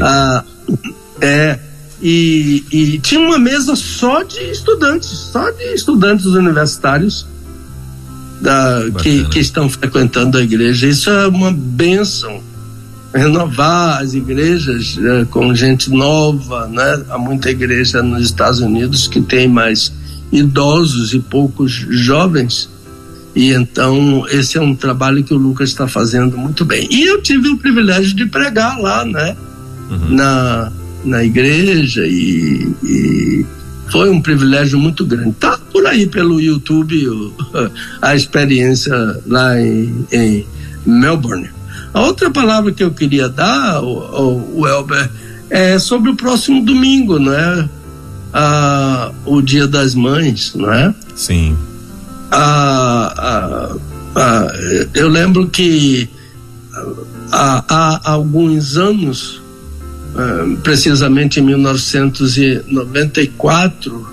Ah, 0.00 0.44
é, 1.20 1.58
e, 2.00 2.64
e 2.70 2.98
tinha 3.00 3.20
uma 3.20 3.38
mesa 3.38 3.74
só 3.74 4.22
de 4.22 4.38
estudantes, 4.50 5.08
só 5.08 5.50
de 5.50 5.74
estudantes 5.74 6.26
universitários 6.26 7.26
da, 8.40 8.82
que, 9.02 9.24
que 9.24 9.40
estão 9.40 9.68
frequentando 9.68 10.38
a 10.38 10.42
igreja. 10.42 10.86
Isso 10.86 11.10
é 11.10 11.26
uma 11.26 11.52
bênção. 11.52 12.40
Renovar 13.12 14.02
as 14.02 14.12
igrejas 14.12 14.98
é, 15.02 15.24
com 15.24 15.52
gente 15.54 15.90
nova, 15.90 16.68
né? 16.68 17.02
Há 17.08 17.18
muita 17.18 17.50
igreja 17.50 18.02
nos 18.02 18.22
Estados 18.22 18.60
Unidos 18.60 19.08
que 19.08 19.20
tem 19.20 19.48
mais 19.48 19.90
idosos 20.30 21.14
e 21.14 21.18
poucos 21.18 21.72
jovens. 21.72 22.68
E 23.38 23.52
então 23.52 24.26
esse 24.30 24.58
é 24.58 24.60
um 24.60 24.74
trabalho 24.74 25.22
que 25.22 25.32
o 25.32 25.38
Lucas 25.38 25.68
está 25.68 25.86
fazendo 25.86 26.36
muito 26.36 26.64
bem. 26.64 26.88
E 26.90 27.04
eu 27.04 27.22
tive 27.22 27.48
o 27.48 27.56
privilégio 27.56 28.12
de 28.12 28.26
pregar 28.26 28.76
lá, 28.80 29.04
né? 29.04 29.36
Uhum. 29.88 30.16
Na, 30.16 30.72
na 31.04 31.24
igreja 31.24 32.04
e, 32.04 32.68
e 32.82 33.46
foi 33.92 34.10
um 34.10 34.20
privilégio 34.20 34.76
muito 34.76 35.06
grande. 35.06 35.36
Tá 35.38 35.56
por 35.72 35.86
aí 35.86 36.08
pelo 36.08 36.40
YouTube 36.40 37.08
o, 37.08 37.32
a 38.02 38.16
experiência 38.16 38.92
lá 39.24 39.56
em, 39.60 40.04
em, 40.10 40.44
Melbourne. 40.84 41.48
A 41.94 42.00
outra 42.00 42.32
palavra 42.32 42.72
que 42.72 42.82
eu 42.82 42.90
queria 42.90 43.28
dar, 43.28 43.80
o, 43.84 44.62
o 44.62 44.66
Elber, 44.66 45.08
é 45.48 45.78
sobre 45.78 46.10
o 46.10 46.16
próximo 46.16 46.64
domingo, 46.64 47.20
não 47.20 47.32
é? 47.32 47.68
Ah, 48.34 49.12
o 49.24 49.40
Dia 49.40 49.68
das 49.68 49.94
Mães, 49.94 50.54
não 50.56 50.72
é? 50.72 50.92
Sim. 51.14 51.56
Ah, 52.30 53.14
ah, 53.16 53.74
ah 54.14 54.52
eu 54.94 55.08
lembro 55.08 55.48
que 55.48 56.08
há, 57.32 57.64
há 57.68 58.10
alguns 58.10 58.76
anos 58.76 59.40
precisamente 60.62 61.40
em 61.40 61.44
1994, 61.44 64.08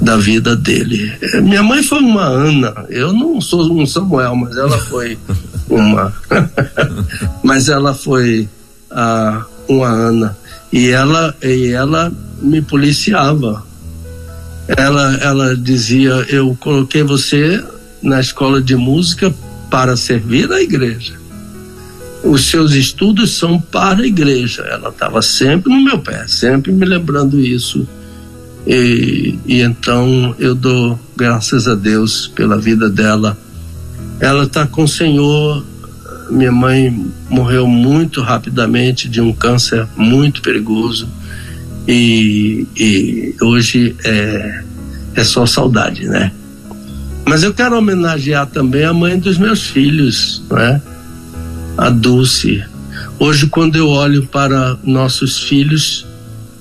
da 0.00 0.16
vida 0.16 0.56
dele. 0.56 1.12
Minha 1.42 1.62
mãe 1.62 1.82
foi 1.82 2.00
uma 2.00 2.24
Ana, 2.24 2.86
eu 2.88 3.12
não 3.12 3.40
sou 3.40 3.72
um 3.72 3.86
Samuel, 3.86 4.34
mas 4.36 4.56
ela 4.56 4.78
foi 4.78 5.18
uma. 5.68 6.12
mas 7.42 7.68
ela 7.68 7.94
foi 7.94 8.48
a, 8.90 9.44
uma 9.68 9.88
Ana. 9.88 10.36
E 10.72 10.88
ela, 10.88 11.34
e 11.42 11.68
ela 11.68 12.12
me 12.40 12.62
policiava. 12.62 13.64
Ela, 14.68 15.16
ela 15.16 15.56
dizia: 15.56 16.12
Eu 16.28 16.56
coloquei 16.60 17.02
você 17.02 17.62
na 18.02 18.20
escola 18.20 18.62
de 18.62 18.76
música 18.76 19.34
para 19.70 19.96
servir 19.96 20.50
a 20.52 20.62
igreja. 20.62 21.19
Os 22.22 22.46
seus 22.46 22.72
estudos 22.72 23.30
são 23.32 23.60
para 23.60 24.02
a 24.02 24.06
igreja. 24.06 24.62
Ela 24.62 24.90
estava 24.90 25.22
sempre 25.22 25.72
no 25.72 25.82
meu 25.82 25.98
pé, 25.98 26.26
sempre 26.28 26.70
me 26.70 26.84
lembrando 26.84 27.40
isso 27.40 27.86
e, 28.66 29.38
e 29.46 29.60
então 29.62 30.34
eu 30.38 30.54
dou 30.54 30.98
graças 31.16 31.66
a 31.66 31.74
Deus 31.74 32.28
pela 32.28 32.58
vida 32.58 32.88
dela. 32.88 33.36
Ela 34.18 34.44
está 34.44 34.66
com 34.66 34.84
o 34.84 34.88
Senhor. 34.88 35.64
Minha 36.30 36.52
mãe 36.52 37.10
morreu 37.28 37.66
muito 37.66 38.20
rapidamente 38.20 39.08
de 39.08 39.20
um 39.20 39.32
câncer 39.32 39.86
muito 39.96 40.42
perigoso. 40.42 41.08
E, 41.88 42.66
e 42.76 43.34
hoje 43.42 43.96
é, 44.04 44.62
é 45.14 45.24
só 45.24 45.46
saudade, 45.46 46.06
né? 46.06 46.30
Mas 47.26 47.42
eu 47.42 47.52
quero 47.52 47.76
homenagear 47.76 48.46
também 48.46 48.84
a 48.84 48.92
mãe 48.92 49.18
dos 49.18 49.38
meus 49.38 49.62
filhos, 49.62 50.42
né? 50.50 50.80
A 51.80 51.88
Dulce. 51.88 52.62
Hoje, 53.18 53.46
quando 53.46 53.76
eu 53.76 53.88
olho 53.88 54.26
para 54.26 54.76
nossos 54.84 55.38
filhos, 55.38 56.04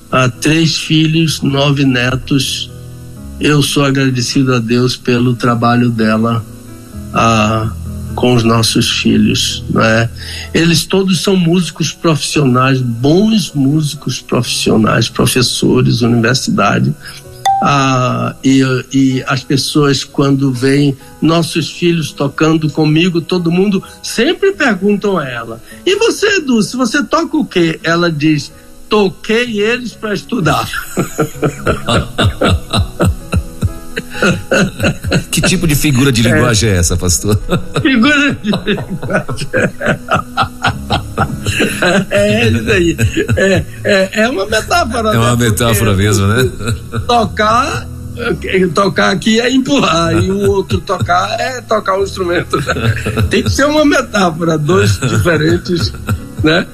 ah, 0.09 0.29
três 0.29 0.77
filhos, 0.77 1.41
nove 1.41 1.83
netos. 1.83 2.71
Eu 3.37 3.61
sou 3.61 3.83
agradecido 3.83 4.55
a 4.55 4.59
Deus 4.59 4.95
pelo 4.95 5.35
trabalho 5.35 5.89
dela 5.89 6.41
ah, 7.13 7.69
com 8.15 8.33
os 8.33 8.43
nossos 8.43 8.89
filhos, 8.89 9.61
não 9.69 9.81
é? 9.81 10.09
Eles 10.53 10.85
todos 10.85 11.19
são 11.19 11.35
músicos 11.35 11.91
profissionais, 11.91 12.79
bons 12.81 13.51
músicos 13.53 14.21
profissionais, 14.21 15.09
professores, 15.09 16.01
universidade. 16.01 16.95
Ah, 17.61 18.35
e, 18.43 18.61
e 18.93 19.23
as 19.27 19.43
pessoas 19.43 20.03
quando 20.03 20.51
veem 20.51 20.97
nossos 21.21 21.69
filhos 21.69 22.11
tocando 22.11 22.69
comigo, 22.69 23.21
todo 23.21 23.51
mundo 23.51 23.83
sempre 24.01 24.53
perguntam 24.53 25.17
a 25.17 25.27
ela: 25.27 25.61
e 25.85 25.95
você, 25.95 26.37
Edu, 26.37 26.61
se 26.61 26.77
você 26.77 27.03
toca 27.03 27.35
o 27.35 27.45
quê? 27.45 27.79
Ela 27.83 28.11
diz: 28.11 28.51
toquei 28.87 29.61
eles 29.61 29.93
para 29.93 30.13
estudar. 30.13 30.69
que 35.31 35.41
tipo 35.41 35.67
de 35.67 35.75
figura 35.75 36.11
de 36.11 36.21
linguagem 36.21 36.69
é, 36.69 36.73
é 36.73 36.77
essa, 36.77 36.97
pastor? 36.97 37.39
Figura 37.81 38.33
de 38.33 38.51
linguagem. 38.51 39.47
É 42.09 42.49
isso 42.49 42.71
aí. 42.71 42.97
É, 43.35 43.65
é, 43.83 44.09
é 44.21 44.29
uma 44.29 44.45
metáfora. 44.45 45.13
É 45.13 45.17
uma 45.17 45.35
né? 45.35 45.49
metáfora 45.49 45.91
Porque 45.91 46.03
mesmo, 46.03 46.27
né? 46.27 46.51
Tocar 47.07 47.87
tocar 48.75 49.11
aqui 49.11 49.39
é 49.39 49.49
empurrar 49.49 50.13
e 50.13 50.29
o 50.29 50.49
outro 50.49 50.81
tocar 50.81 51.39
é 51.39 51.61
tocar 51.61 51.97
o 51.97 52.03
instrumento. 52.03 52.57
Tem 53.29 53.43
que 53.43 53.49
ser 53.49 53.65
uma 53.65 53.85
metáfora, 53.85 54.57
dois 54.57 54.99
diferentes, 54.99 55.93
né? 56.43 56.67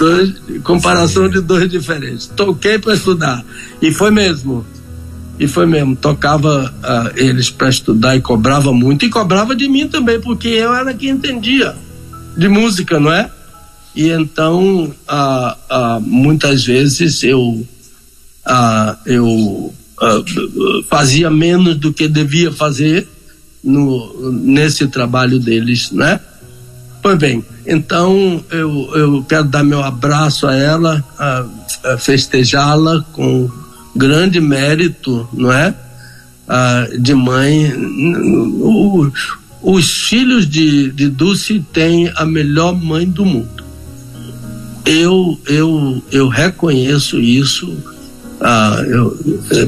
dois, 0.00 0.32
comparação 0.64 1.28
de 1.28 1.40
dois 1.40 1.68
diferentes. 1.68 2.26
Toquei 2.26 2.78
para 2.78 2.94
estudar. 2.94 3.44
E 3.82 3.92
foi 3.92 4.10
mesmo. 4.10 4.64
E 5.40 5.48
foi 5.48 5.64
mesmo. 5.64 5.96
Tocava 5.96 6.70
uh, 6.70 7.18
eles 7.18 7.48
para 7.48 7.70
estudar 7.70 8.14
e 8.14 8.20
cobrava 8.20 8.74
muito. 8.74 9.06
E 9.06 9.08
cobrava 9.08 9.56
de 9.56 9.66
mim 9.68 9.88
também, 9.88 10.20
porque 10.20 10.48
eu 10.48 10.74
era 10.74 10.92
quem 10.92 11.08
entendia 11.08 11.74
de 12.36 12.46
música, 12.46 13.00
não 13.00 13.10
é? 13.10 13.30
E 13.94 14.08
então, 14.08 14.94
ah, 15.08 15.56
ah, 15.68 16.00
muitas 16.00 16.64
vezes 16.64 17.22
eu, 17.22 17.66
ah, 18.44 18.96
eu 19.04 19.74
ah, 20.00 20.22
fazia 20.88 21.28
menos 21.30 21.76
do 21.76 21.92
que 21.92 22.06
devia 22.06 22.52
fazer 22.52 23.08
no, 23.64 24.30
nesse 24.30 24.86
trabalho 24.88 25.38
deles, 25.38 25.90
né? 25.90 26.20
Pois 27.02 27.18
bem, 27.18 27.42
então 27.66 28.44
eu, 28.50 28.90
eu 28.94 29.24
quero 29.26 29.44
dar 29.44 29.64
meu 29.64 29.82
abraço 29.82 30.46
a 30.46 30.54
ela, 30.54 31.02
festejá-la 31.98 33.02
com 33.12 33.50
grande 33.94 34.40
mérito, 34.40 35.28
não 35.32 35.52
é? 35.52 35.74
Ah, 36.48 36.86
de 36.98 37.14
mãe. 37.14 37.72
O, 37.72 39.10
os 39.62 40.08
filhos 40.08 40.48
de, 40.48 40.90
de 40.90 41.08
Dulce 41.08 41.64
têm 41.72 42.10
a 42.16 42.24
melhor 42.24 42.74
mãe 42.74 43.06
do 43.06 43.24
mundo. 43.24 43.64
Eu, 44.84 45.38
eu, 45.46 46.02
eu 46.10 46.28
reconheço 46.28 47.20
isso, 47.20 47.76
ah, 48.40 48.82
eu, 48.86 49.16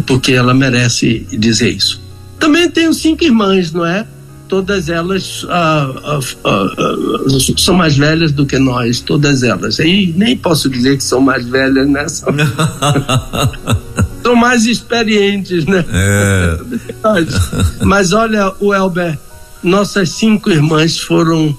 porque 0.07 0.33
ela 0.33 0.55
merece 0.55 1.27
dizer 1.31 1.70
isso. 1.70 2.01
Também 2.39 2.68
tenho 2.68 2.93
cinco 2.93 3.23
irmãs, 3.23 3.73
não 3.73 3.87
é? 3.87 4.07
Todas 4.49 4.89
elas 4.89 5.47
ah, 5.49 5.93
ah, 6.05 6.20
ah, 6.45 6.75
ah 6.77 7.57
são 7.57 7.75
mais 7.75 7.97
velhas 7.97 8.33
do 8.33 8.45
que 8.45 8.59
nós, 8.59 9.01
todas 9.01 9.43
elas. 9.43 9.79
E 9.79 10.12
nem 10.16 10.37
posso 10.37 10.68
dizer 10.68 10.97
que 10.97 11.05
são 11.05 11.20
mais 11.20 11.47
velhas, 11.47 11.89
né? 11.89 12.05
São, 14.23 14.37
mais 14.37 14.66
experientes, 14.66 15.64
né? 15.64 15.85
É. 15.89 16.59
Mas, 17.03 17.51
mas 17.83 18.12
olha, 18.12 18.53
o 18.61 18.73
Elber, 18.75 19.18
nossas 19.62 20.11
cinco 20.11 20.51
irmãs 20.51 20.99
foram 20.99 21.57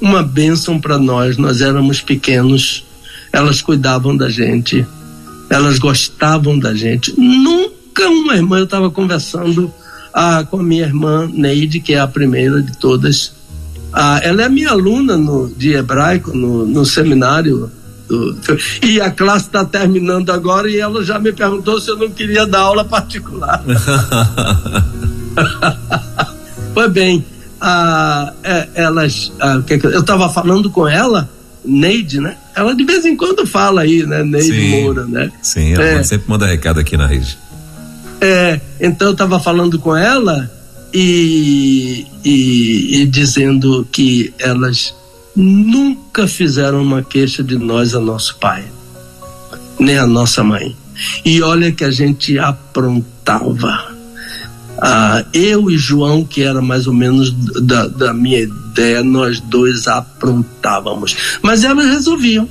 uma 0.00 0.22
bênção 0.22 0.80
para 0.80 0.98
nós. 0.98 1.36
Nós 1.36 1.60
éramos 1.60 2.00
pequenos, 2.00 2.84
elas 3.32 3.60
cuidavam 3.60 4.16
da 4.16 4.28
gente, 4.28 4.86
elas 5.48 5.78
gostavam 5.78 6.58
da 6.58 6.74
gente. 6.74 7.14
Nunca 7.18 8.08
uma 8.08 8.34
irmã, 8.34 8.58
eu 8.58 8.64
estava 8.64 8.90
conversando 8.90 9.72
ah, 10.12 10.44
com 10.48 10.60
a 10.60 10.62
minha 10.62 10.84
irmã 10.84 11.30
Neide, 11.32 11.80
que 11.80 11.94
é 11.94 12.00
a 12.00 12.06
primeira 12.06 12.62
de 12.62 12.76
todas. 12.76 13.32
Ah, 13.92 14.20
ela 14.22 14.42
é 14.42 14.48
minha 14.48 14.70
aluna 14.70 15.16
no, 15.16 15.48
de 15.48 15.72
hebraico 15.72 16.36
no, 16.36 16.64
no 16.66 16.84
seminário. 16.84 17.70
E 18.82 19.00
a 19.00 19.10
classe 19.10 19.46
está 19.46 19.64
terminando 19.64 20.30
agora 20.30 20.68
e 20.68 20.78
ela 20.78 21.04
já 21.04 21.18
me 21.18 21.32
perguntou 21.32 21.80
se 21.80 21.90
eu 21.90 21.96
não 21.96 22.10
queria 22.10 22.46
dar 22.46 22.60
aula 22.60 22.84
particular. 22.84 23.62
pois 26.74 26.90
bem, 26.90 27.24
ah, 27.60 28.32
é, 28.42 28.68
elas. 28.74 29.32
Ah, 29.38 29.62
que, 29.64 29.74
eu 29.74 30.00
estava 30.00 30.28
falando 30.28 30.70
com 30.70 30.88
ela, 30.88 31.28
Neide, 31.64 32.20
né? 32.20 32.36
Ela 32.54 32.74
de 32.74 32.84
vez 32.84 33.04
em 33.04 33.16
quando 33.16 33.46
fala 33.46 33.82
aí, 33.82 34.04
né? 34.04 34.24
Neide 34.24 34.46
sim, 34.46 34.82
Moura, 34.82 35.04
né? 35.04 35.30
Sim, 35.42 35.74
ela 35.74 35.84
é, 35.84 36.02
sempre 36.02 36.28
manda 36.28 36.46
recado 36.46 36.80
aqui 36.80 36.96
na 36.96 37.06
rede. 37.06 37.38
É, 38.20 38.60
então 38.80 39.08
eu 39.08 39.12
estava 39.12 39.40
falando 39.40 39.78
com 39.78 39.96
ela 39.96 40.50
e, 40.92 42.06
e, 42.24 43.02
e 43.02 43.06
dizendo 43.06 43.86
que 43.90 44.34
elas 44.38 44.94
nunca 45.34 46.26
fizeram 46.26 46.82
uma 46.82 47.02
queixa 47.02 47.42
de 47.42 47.56
nós 47.56 47.94
a 47.94 48.00
nosso 48.00 48.36
pai, 48.38 48.64
nem 49.78 49.98
a 49.98 50.06
nossa 50.06 50.42
mãe. 50.42 50.76
E 51.24 51.40
olha 51.42 51.72
que 51.72 51.84
a 51.84 51.90
gente 51.90 52.38
aprontava. 52.38 53.94
Ah, 54.78 55.24
eu 55.32 55.70
e 55.70 55.76
João, 55.76 56.24
que 56.24 56.42
era 56.42 56.60
mais 56.60 56.86
ou 56.86 56.92
menos 56.92 57.30
da, 57.62 57.86
da 57.86 58.12
minha 58.12 58.40
ideia, 58.40 59.02
nós 59.02 59.40
dois 59.40 59.86
aprontávamos. 59.86 61.38
Mas 61.42 61.64
elas 61.64 61.86
resolviam. 61.86 62.48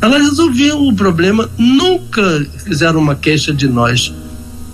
Elas 0.00 0.22
resolviam 0.22 0.86
o 0.86 0.94
problema, 0.94 1.50
nunca 1.56 2.46
fizeram 2.64 3.00
uma 3.00 3.14
queixa 3.14 3.52
de 3.52 3.66
nós 3.66 4.12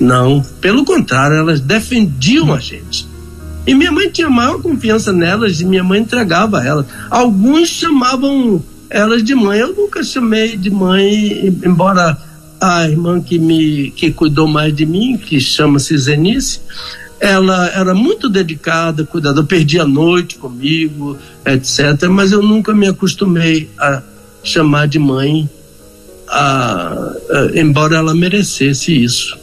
não, 0.02 0.42
pelo 0.60 0.84
contrário, 0.84 1.36
elas 1.36 1.60
defendiam 1.60 2.52
a 2.52 2.58
gente. 2.58 3.06
E 3.66 3.74
minha 3.74 3.92
mãe 3.92 4.10
tinha 4.10 4.28
maior 4.28 4.60
confiança 4.60 5.12
nelas 5.12 5.60
e 5.60 5.64
minha 5.64 5.84
mãe 5.84 6.00
entregava 6.00 6.64
elas. 6.64 6.86
Alguns 7.10 7.68
chamavam 7.68 8.62
elas 8.90 9.22
de 9.22 9.34
mãe. 9.34 9.60
Eu 9.60 9.74
nunca 9.74 10.02
chamei 10.02 10.56
de 10.56 10.70
mãe, 10.70 11.46
embora 11.64 12.18
a 12.60 12.88
irmã 12.88 13.20
que 13.20 13.38
me 13.38 13.90
que 13.92 14.10
cuidou 14.12 14.46
mais 14.46 14.74
de 14.74 14.86
mim, 14.86 15.16
que 15.16 15.40
chama-se 15.40 15.96
Zenice, 15.96 16.60
ela 17.20 17.68
era 17.68 17.94
muito 17.94 18.28
dedicada, 18.28 19.04
cuidada, 19.04 19.40
eu 19.40 19.44
perdi 19.44 19.78
a 19.78 19.86
noite 19.86 20.36
comigo, 20.38 21.16
etc. 21.46 22.08
Mas 22.10 22.32
eu 22.32 22.42
nunca 22.42 22.74
me 22.74 22.88
acostumei 22.88 23.70
a 23.78 24.02
chamar 24.42 24.88
de 24.88 24.98
mãe, 24.98 25.48
a, 26.28 27.14
a, 27.30 27.58
embora 27.60 27.96
ela 27.96 28.14
merecesse 28.14 28.92
isso. 28.92 29.38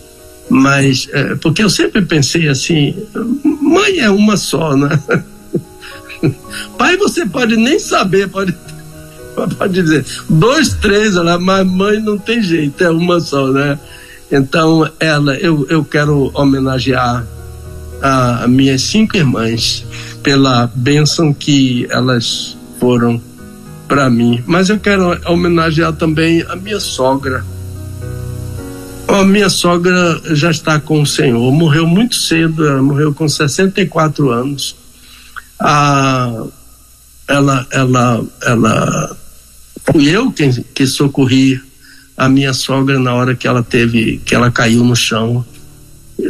Mas, 0.49 1.07
é, 1.13 1.35
porque 1.35 1.63
eu 1.63 1.69
sempre 1.69 2.01
pensei 2.01 2.49
assim, 2.49 2.95
mãe 3.69 3.99
é 3.99 4.09
uma 4.09 4.35
só, 4.35 4.75
né? 4.75 4.89
Pai 6.77 6.97
você 6.97 7.25
pode 7.25 7.55
nem 7.55 7.79
saber, 7.79 8.27
pode, 8.27 8.55
pode 9.57 9.73
dizer, 9.73 10.05
dois, 10.29 10.73
três, 10.73 11.15
mas 11.39 11.67
mãe 11.67 11.99
não 12.01 12.17
tem 12.17 12.41
jeito, 12.41 12.83
é 12.83 12.89
uma 12.89 13.19
só, 13.19 13.47
né? 13.47 13.79
Então, 14.31 14.89
ela, 14.99 15.35
eu, 15.37 15.65
eu 15.69 15.83
quero 15.83 16.31
homenagear 16.33 17.25
a, 18.01 18.43
a 18.43 18.47
minhas 18.47 18.81
cinco 18.83 19.17
irmãs 19.17 19.85
pela 20.21 20.69
bênção 20.75 21.33
que 21.33 21.87
elas 21.89 22.55
foram 22.79 23.21
para 23.87 24.09
mim. 24.09 24.43
Mas 24.45 24.69
eu 24.69 24.79
quero 24.79 25.19
homenagear 25.25 25.93
também 25.93 26.43
a 26.47 26.55
minha 26.55 26.79
sogra 26.79 27.43
a 29.15 29.25
minha 29.25 29.49
sogra 29.49 30.21
já 30.35 30.51
está 30.51 30.79
com 30.79 31.01
o 31.01 31.05
Senhor, 31.05 31.51
morreu 31.51 31.87
muito 31.87 32.15
cedo, 32.15 32.63
morreu 32.83 33.13
com 33.13 33.27
64 33.27 34.29
anos. 34.29 34.75
Ah, 35.59 36.45
ela, 37.27 37.67
ela, 37.71 38.23
ela, 38.43 39.17
fui 39.91 40.07
eu 40.09 40.31
quem 40.31 40.51
que 40.51 40.85
socorri 40.85 41.59
a 42.15 42.29
minha 42.29 42.53
sogra 42.53 42.99
na 42.99 43.13
hora 43.13 43.35
que 43.35 43.47
ela 43.47 43.63
teve, 43.63 44.21
que 44.23 44.35
ela 44.35 44.51
caiu 44.51 44.83
no 44.83 44.95
chão. 44.95 45.43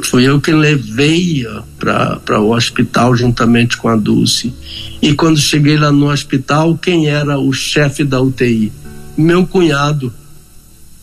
Fui 0.04 0.24
eu 0.24 0.40
que 0.40 0.52
levei-a 0.52 1.64
para 1.78 2.40
o 2.40 2.52
hospital 2.52 3.16
juntamente 3.16 3.76
com 3.76 3.90
a 3.90 3.96
Dulce. 3.96 4.54
E 5.02 5.14
quando 5.16 5.40
cheguei 5.40 5.78
lá 5.78 5.92
no 5.92 6.12
hospital, 6.12 6.78
quem 6.78 7.08
era 7.08 7.40
o 7.40 7.52
chefe 7.52 8.04
da 8.04 8.22
UTI? 8.22 8.72
Meu 9.18 9.46
cunhado 9.46 10.14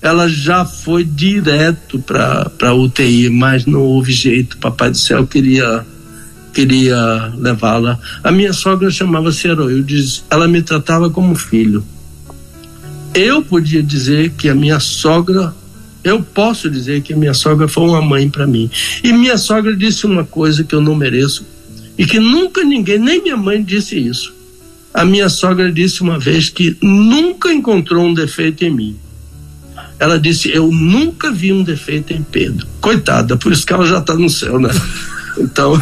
ela 0.07 0.29
já 0.29 0.65
foi 0.65 1.03
direto 1.03 1.99
para 1.99 2.73
UTI, 2.73 3.29
mas 3.29 3.67
não 3.67 3.81
houve 3.81 4.13
jeito. 4.13 4.57
Papai 4.59 4.91
do 4.91 4.97
céu 4.97 5.27
queria 5.27 5.85
queria 6.55 7.33
levá-la. 7.37 7.99
A 8.23 8.31
minha 8.31 8.53
sogra 8.53 8.89
chamava-se 8.89 9.49
Heroildes, 9.49 10.25
ela 10.31 10.47
me 10.47 10.63
tratava 10.63 11.11
como 11.11 11.35
filho. 11.35 11.85
Eu 13.13 13.43
podia 13.43 13.83
dizer 13.83 14.31
que 14.31 14.49
a 14.49 14.55
minha 14.55 14.79
sogra, 14.79 15.53
eu 16.05 16.23
posso 16.23 16.71
dizer 16.71 17.03
que 17.03 17.13
a 17.13 17.17
minha 17.17 17.35
sogra 17.35 17.67
foi 17.67 17.85
uma 17.85 18.01
mãe 18.01 18.31
para 18.31 18.47
mim. 18.47 18.71
E 19.03 19.13
minha 19.13 19.37
sogra 19.37 19.77
disse 19.77 20.07
uma 20.07 20.25
coisa 20.25 20.63
que 20.63 20.75
eu 20.75 20.81
não 20.81 20.95
mereço 20.95 21.45
e 21.99 22.07
que 22.07 22.21
nunca 22.21 22.63
ninguém, 22.63 22.99
nem 22.99 23.21
minha 23.21 23.37
mãe 23.37 23.63
disse 23.63 23.99
isso. 23.99 24.33
A 24.95 25.05
minha 25.05 25.29
sogra 25.29 25.71
disse 25.71 26.01
uma 26.01 26.19
vez 26.19 26.49
que 26.49 26.77
nunca 26.81 27.53
encontrou 27.53 28.07
um 28.07 28.15
defeito 28.15 28.65
em 28.65 28.71
mim 28.71 28.97
ela 29.99 30.19
disse: 30.19 30.51
Eu 30.51 30.71
nunca 30.71 31.31
vi 31.31 31.53
um 31.53 31.63
defeito 31.63 32.13
em 32.13 32.23
Pedro. 32.23 32.67
Coitada, 32.81 33.37
por 33.37 33.53
isso 33.53 33.67
que 33.67 33.73
ela 33.73 33.87
já 33.87 33.99
está 33.99 34.15
no 34.15 34.29
céu, 34.29 34.59
né? 34.59 34.71
Então, 35.39 35.79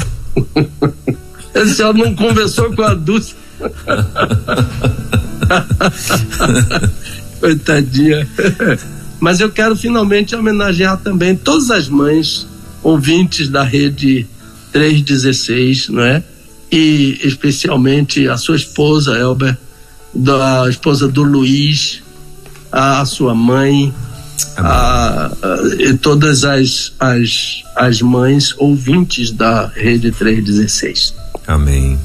se 1.64 1.80
ela 1.80 1.92
não 1.92 2.12
conversou 2.12 2.74
com 2.74 2.82
a 2.82 2.92
Dulce. 2.92 3.36
Coitadinha. 7.38 8.26
Mas 9.20 9.38
eu 9.38 9.48
quero 9.50 9.76
finalmente 9.76 10.34
homenagear 10.34 10.98
também 10.98 11.36
todas 11.36 11.70
as 11.70 11.88
mães 11.88 12.48
ouvintes 12.82 13.48
da 13.48 13.62
rede 13.62 14.26
316, 14.72 15.88
não 15.88 16.02
é? 16.02 16.20
E 16.70 17.20
especialmente 17.22 18.28
a 18.28 18.36
sua 18.36 18.56
esposa, 18.56 19.16
Elber, 19.16 19.56
da 20.12 20.68
esposa 20.68 21.06
do 21.06 21.22
Luiz, 21.22 22.02
a 22.74 23.04
sua 23.04 23.34
mãe, 23.34 23.94
a, 24.56 25.26
a, 25.26 25.30
e 25.78 25.94
todas 25.94 26.44
as, 26.44 26.92
as, 26.98 27.62
as 27.76 28.02
mães 28.02 28.52
ouvintes 28.58 29.30
da 29.30 29.66
Rede 29.66 30.10
316. 30.10 31.14
Amém. 31.46 31.98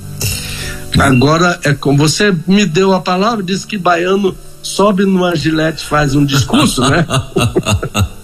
Agora 1.00 1.60
é 1.64 1.74
como 1.74 1.98
você 1.98 2.36
me 2.46 2.66
deu 2.66 2.94
a 2.94 3.00
palavra, 3.00 3.44
disse 3.44 3.66
que 3.66 3.78
baiano 3.78 4.36
sobe 4.62 5.06
numa 5.06 5.36
gilete 5.36 5.86
faz 5.86 6.16
um 6.16 6.26
discurso, 6.26 6.82
né? 6.82 7.06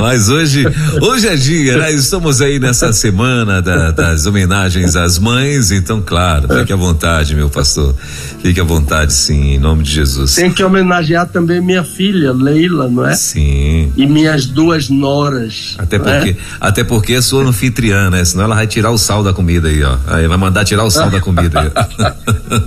Mas 0.00 0.28
hoje, 0.28 0.64
hoje 1.00 1.28
é 1.28 1.36
dia, 1.36 1.76
né? 1.78 1.92
Estamos 1.92 2.40
aí 2.40 2.58
nessa 2.58 2.92
semana 2.92 3.60
da, 3.60 3.90
das 3.90 4.26
homenagens 4.26 4.96
às 4.96 5.18
mães, 5.18 5.70
então, 5.70 6.02
claro, 6.04 6.48
fique 6.48 6.72
à 6.72 6.76
vontade, 6.76 7.34
meu 7.34 7.50
pastor. 7.50 7.94
Fique 8.42 8.60
à 8.60 8.64
vontade, 8.64 9.12
sim, 9.12 9.54
em 9.54 9.58
nome 9.58 9.82
de 9.84 9.92
Jesus. 9.92 10.34
Tem 10.34 10.50
que 10.50 10.62
homenagear 10.62 11.28
também 11.28 11.60
minha 11.60 11.84
filha, 11.84 12.32
Leila, 12.32 12.88
não 12.88 13.06
é? 13.06 13.14
Sim. 13.14 13.92
E 13.96 14.06
minhas 14.06 14.46
duas 14.46 14.88
noras. 14.88 15.76
Até 15.78 15.98
porque, 15.98 16.30
é? 16.30 16.36
até 16.60 16.84
porque 16.84 17.14
é 17.14 17.20
sua 17.20 17.44
anfitriã, 17.44 18.10
né? 18.10 18.24
Senão 18.24 18.44
ela 18.44 18.54
vai 18.54 18.66
tirar 18.66 18.90
o 18.90 18.98
sal 18.98 19.22
da 19.22 19.32
comida 19.32 19.68
aí, 19.68 19.82
ó. 19.82 19.96
Aí 20.06 20.26
vai 20.26 20.36
mandar 20.36 20.64
tirar 20.64 20.84
o 20.84 20.90
sal 20.90 21.10
da 21.10 21.20
comida 21.20 21.60
aí. 21.60 21.70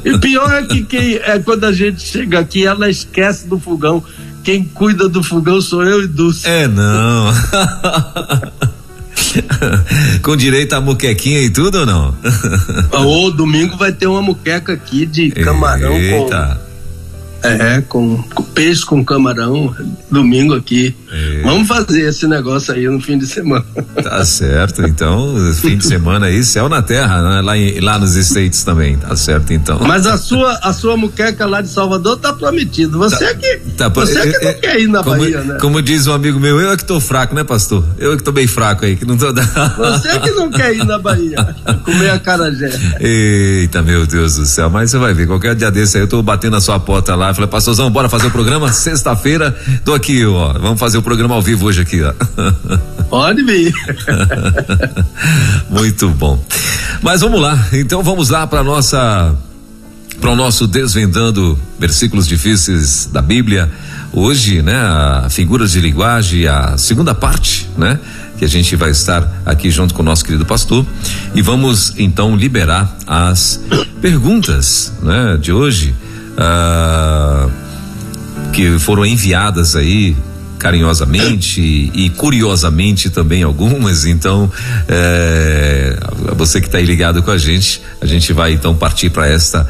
e 0.05 0.17
pior 0.17 0.51
é 0.53 0.63
que 0.63 0.83
quem, 0.83 1.15
é 1.15 1.39
quando 1.39 1.65
a 1.65 1.73
gente 1.73 1.84
chega 1.97 2.39
aqui, 2.39 2.65
ela 2.65 2.89
esquece 2.89 3.47
do 3.47 3.59
fogão 3.59 4.03
quem 4.45 4.63
cuida 4.63 5.09
do 5.09 5.21
fogão 5.23 5.59
sou 5.59 5.83
eu 5.83 6.03
e 6.03 6.07
Dulce. 6.07 6.47
É, 6.47 6.67
não. 6.67 7.33
Com 10.21 10.37
direito 10.37 10.73
a 10.73 10.81
muquequinha 10.81 11.41
e 11.41 11.49
tudo 11.49 11.79
ou 11.79 11.85
não? 11.85 12.15
Ô, 12.93 13.31
domingo 13.31 13.75
vai 13.75 13.91
ter 13.91 14.05
uma 14.05 14.21
muqueca 14.21 14.73
aqui 14.73 15.07
de 15.07 15.31
camarão 15.43 15.93
Eita. 15.93 16.61
com 16.61 16.74
é, 17.45 17.81
com, 17.81 18.21
com, 18.33 18.43
peixe 18.43 18.85
com 18.85 19.03
camarão, 19.03 19.73
domingo 20.09 20.53
aqui. 20.53 20.95
É. 21.11 21.41
Vamos 21.43 21.67
fazer 21.67 22.09
esse 22.09 22.27
negócio 22.27 22.73
aí 22.73 22.87
no 22.87 22.99
fim 22.99 23.17
de 23.17 23.27
semana. 23.27 23.65
Tá 24.01 24.23
certo, 24.25 24.81
então, 24.83 25.35
fim 25.53 25.77
de 25.77 25.85
semana 25.85 26.27
aí, 26.27 26.43
céu 26.43 26.67
na 26.67 26.81
terra, 26.81 27.21
né? 27.21 27.41
lá, 27.41 27.57
em, 27.57 27.79
lá 27.79 27.97
nos 27.97 28.15
States 28.15 28.63
também, 28.63 28.97
tá 28.97 29.15
certo 29.15 29.53
então. 29.53 29.79
Mas 29.79 30.05
a 30.05 30.17
sua, 30.17 30.59
a 30.61 30.73
sua 30.73 30.97
muqueca 30.97 31.45
lá 31.45 31.61
de 31.61 31.69
Salvador 31.69 32.17
tá 32.17 32.33
prometido. 32.33 32.97
Você 32.97 33.17
tá, 33.17 33.31
é 33.31 33.33
que, 33.35 33.57
tá, 33.77 33.89
você 33.89 34.19
é, 34.19 34.27
que 34.27 34.45
não 34.45 34.53
quer 34.53 34.79
ir 34.79 34.87
na 34.87 35.03
como, 35.03 35.17
Bahia, 35.17 35.41
né? 35.41 35.57
Como 35.59 35.81
diz 35.81 36.07
um 36.07 36.13
amigo 36.13 36.39
meu, 36.39 36.59
eu 36.59 36.71
é 36.71 36.77
que 36.77 36.85
tô 36.85 36.99
fraco, 36.99 37.35
né, 37.35 37.43
pastor? 37.43 37.85
Eu 37.97 38.13
é 38.13 38.17
que 38.17 38.23
tô 38.23 38.31
bem 38.31 38.47
fraco 38.47 38.85
aí, 38.85 38.95
que 38.95 39.05
não 39.05 39.17
tô 39.17 39.33
Você 39.33 40.07
é 40.09 40.19
que 40.19 40.31
não 40.31 40.49
quer 40.49 40.75
ir 40.75 40.85
na 40.85 40.97
Bahia, 40.97 41.55
comer 41.83 42.09
a 42.09 42.19
carajé. 42.19 42.71
Eita, 42.99 43.81
meu 43.81 44.05
Deus 44.05 44.35
do 44.35 44.45
céu, 44.45 44.69
mas 44.69 44.91
você 44.91 44.97
vai 44.97 45.13
ver, 45.13 45.27
qualquer 45.27 45.55
dia 45.55 45.69
desse 45.69 45.97
aí 45.97 46.03
eu 46.03 46.07
tô 46.07 46.21
batendo 46.21 46.55
a 46.55 46.61
sua 46.61 46.79
porta 46.79 47.15
lá, 47.15 47.33
falei, 47.35 47.49
pastorzão, 47.49 47.91
bora 47.91 48.09
fazer 48.09 48.27
o 48.27 48.31
programa? 48.31 48.71
Sexta-feira, 48.71 49.55
tô 49.83 49.93
aqui, 49.93 50.25
ó. 50.25 50.53
Vamos 50.53 50.79
fazer 50.79 50.97
o 50.97 51.01
programa 51.01 51.35
ao 51.35 51.41
vivo 51.41 51.65
hoje 51.65 51.81
aqui, 51.81 52.01
ó. 52.01 52.13
Pode 53.09 53.43
vir. 53.43 53.73
Muito 55.69 56.09
bom. 56.09 56.43
Mas 57.01 57.21
vamos 57.21 57.39
lá, 57.41 57.67
então 57.73 58.01
vamos 58.01 58.29
lá 58.29 58.47
para 58.47 58.63
nossa 58.63 59.35
para 60.19 60.31
o 60.31 60.35
nosso 60.35 60.65
desvendando 60.65 61.59
versículos 61.77 62.25
difíceis 62.25 63.09
da 63.11 63.21
Bíblia. 63.21 63.69
Hoje, 64.13 64.61
né, 64.61 64.75
a 64.75 65.27
figuras 65.29 65.71
de 65.71 65.81
linguagem, 65.81 66.47
a 66.47 66.77
segunda 66.77 67.13
parte, 67.13 67.69
né, 67.77 67.99
que 68.37 68.45
a 68.45 68.47
gente 68.47 68.75
vai 68.77 68.91
estar 68.91 69.29
aqui 69.45 69.69
junto 69.69 69.93
com 69.93 70.01
o 70.01 70.05
nosso 70.05 70.23
querido 70.23 70.45
pastor 70.45 70.85
e 71.33 71.41
vamos 71.41 71.93
então 71.97 72.35
liberar 72.35 72.95
as 73.05 73.61
perguntas, 74.01 74.93
né, 75.01 75.37
de 75.39 75.51
hoje 75.51 75.93
uh, 76.37 77.51
que 78.51 78.77
foram 78.79 79.05
enviadas 79.05 79.75
aí 79.75 80.15
carinhosamente 80.57 81.61
e 81.93 82.09
curiosamente 82.11 83.09
também 83.09 83.43
algumas. 83.43 84.05
Então, 84.05 84.51
é, 84.87 85.97
você 86.35 86.59
que 86.59 86.67
está 86.67 86.79
aí 86.79 86.85
ligado 86.85 87.21
com 87.21 87.31
a 87.31 87.37
gente, 87.37 87.81
a 88.01 88.05
gente 88.05 88.33
vai 88.33 88.53
então 88.53 88.75
partir 88.75 89.09
para 89.09 89.27
esta, 89.27 89.69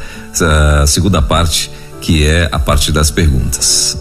segunda 0.88 1.22
parte, 1.22 1.70
que 2.02 2.26
é 2.26 2.48
a 2.52 2.60
parte 2.60 2.92
das 2.92 3.12
perguntas. 3.12 3.98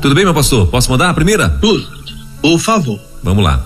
Tudo 0.00 0.14
bem, 0.14 0.24
meu 0.24 0.32
pastor? 0.32 0.66
Posso 0.68 0.90
mandar 0.90 1.10
a 1.10 1.14
primeira? 1.14 1.48
Por 2.40 2.58
favor. 2.58 2.98
Vamos 3.22 3.44
lá. 3.44 3.62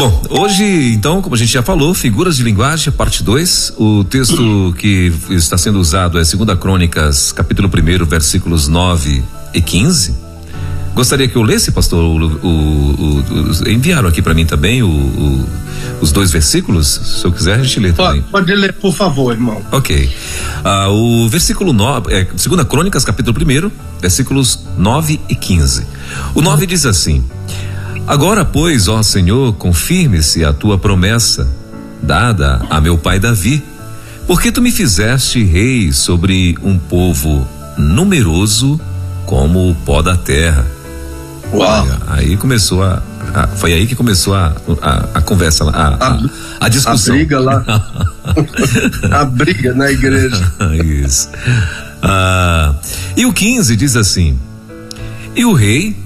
Bom, 0.00 0.22
hoje, 0.30 0.94
então, 0.94 1.20
como 1.20 1.34
a 1.34 1.38
gente 1.38 1.52
já 1.52 1.62
falou, 1.62 1.92
figuras 1.92 2.34
de 2.34 2.42
linguagem, 2.42 2.90
parte 2.90 3.22
2. 3.22 3.74
O 3.76 4.02
texto 4.02 4.74
que 4.78 5.12
está 5.28 5.58
sendo 5.58 5.78
usado 5.78 6.18
é 6.18 6.22
2 6.22 6.58
Crônicas, 6.58 7.32
capítulo 7.32 7.68
1, 7.68 8.06
versículos 8.06 8.66
9 8.66 9.22
e 9.52 9.60
15. 9.60 10.14
Gostaria 10.94 11.28
que 11.28 11.36
eu 11.36 11.42
lesse, 11.42 11.70
pastor. 11.70 12.02
O, 12.02 12.16
o, 12.16 13.20
o, 13.20 13.68
enviaram 13.68 14.08
aqui 14.08 14.22
para 14.22 14.32
mim 14.32 14.46
também 14.46 14.82
os 14.82 16.12
dois 16.12 16.30
versículos. 16.30 16.86
Se 16.88 17.26
eu 17.26 17.30
quiser, 17.30 17.60
a 17.60 17.62
gente 17.62 17.78
lê 17.78 17.92
também. 17.92 18.22
Pode, 18.22 18.54
ler, 18.54 18.72
por 18.72 18.94
favor, 18.94 19.34
irmão. 19.34 19.60
Ok. 19.70 20.10
Ah, 20.64 20.88
o 20.88 21.28
versículo 21.28 21.74
9, 21.74 22.10
é, 22.10 22.24
2 22.24 22.64
Crônicas, 22.66 23.04
capítulo 23.04 23.36
1, 23.38 23.70
versículos 24.00 24.60
9 24.78 25.20
e 25.28 25.34
15. 25.34 25.86
O 26.34 26.40
9 26.40 26.64
diz 26.64 26.86
assim. 26.86 27.22
Agora, 28.06 28.44
pois, 28.44 28.88
ó 28.88 29.02
Senhor, 29.02 29.54
confirme-se 29.54 30.44
a 30.44 30.52
tua 30.52 30.78
promessa, 30.78 31.48
dada 32.02 32.62
a 32.68 32.80
meu 32.80 32.98
pai 32.98 33.18
Davi, 33.20 33.62
porque 34.26 34.50
tu 34.52 34.60
me 34.62 34.70
fizeste 34.70 35.42
rei 35.44 35.92
sobre 35.92 36.56
um 36.62 36.78
povo 36.78 37.46
numeroso 37.76 38.80
como 39.26 39.70
o 39.70 39.74
pó 39.74 40.02
da 40.02 40.16
terra. 40.16 40.66
Uau! 41.52 41.86
Aí 42.08 42.36
começou 42.36 42.82
a, 42.82 43.02
a 43.34 43.46
foi 43.48 43.72
aí 43.72 43.86
que 43.86 43.94
começou 43.94 44.34
a, 44.34 44.52
a, 44.82 45.08
a 45.14 45.22
conversa, 45.22 45.64
a, 45.64 45.88
a, 45.94 46.20
a, 46.60 46.68
discussão. 46.68 47.14
A 47.14 47.18
briga 47.18 47.40
lá. 47.40 47.64
a 49.10 49.24
briga 49.24 49.74
na 49.74 49.90
igreja. 49.90 50.52
Isso. 50.84 51.28
Ah, 52.02 52.74
e 53.16 53.26
o 53.26 53.32
15 53.32 53.76
diz 53.76 53.96
assim: 53.96 54.38
E 55.34 55.44
o 55.44 55.52
rei 55.52 55.96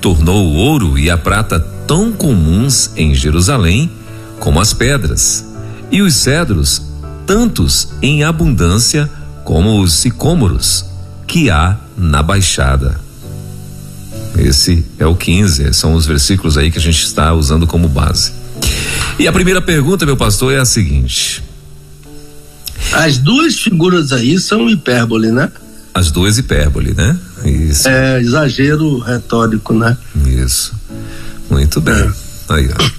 tornou 0.00 0.46
o 0.46 0.54
ouro 0.54 0.98
e 0.98 1.10
a 1.10 1.18
prata 1.18 1.60
tão 1.86 2.12
comuns 2.12 2.90
em 2.96 3.14
Jerusalém 3.14 3.90
como 4.38 4.60
as 4.60 4.72
pedras, 4.72 5.44
e 5.90 6.00
os 6.00 6.14
cedros 6.14 6.82
tantos 7.26 7.88
em 8.00 8.24
abundância 8.24 9.10
como 9.44 9.80
os 9.80 9.92
sicômoros 9.92 10.84
que 11.26 11.50
há 11.50 11.76
na 11.96 12.22
baixada. 12.22 12.98
Esse 14.38 14.84
é 14.98 15.06
o 15.06 15.14
15, 15.14 15.74
são 15.74 15.94
os 15.94 16.06
versículos 16.06 16.56
aí 16.56 16.70
que 16.70 16.78
a 16.78 16.80
gente 16.80 17.04
está 17.04 17.32
usando 17.34 17.66
como 17.66 17.88
base. 17.88 18.32
E 19.18 19.28
a 19.28 19.32
primeira 19.32 19.60
pergunta, 19.60 20.06
meu 20.06 20.16
pastor, 20.16 20.54
é 20.54 20.58
a 20.58 20.64
seguinte: 20.64 21.42
As 22.92 23.18
duas 23.18 23.58
figuras 23.58 24.12
aí 24.12 24.38
são 24.38 24.68
hipérbole, 24.70 25.30
né? 25.30 25.52
As 25.92 26.10
duas 26.10 26.38
hipérbole, 26.38 26.94
né? 26.94 27.18
Isso. 27.44 27.88
É 27.88 28.20
exagero 28.20 28.98
retórico, 28.98 29.74
né? 29.74 29.96
Isso. 30.26 30.74
Muito 31.48 31.80
bem. 31.80 31.94
É. 31.94 32.12
Aí, 32.48 32.68
ó. 32.68 32.90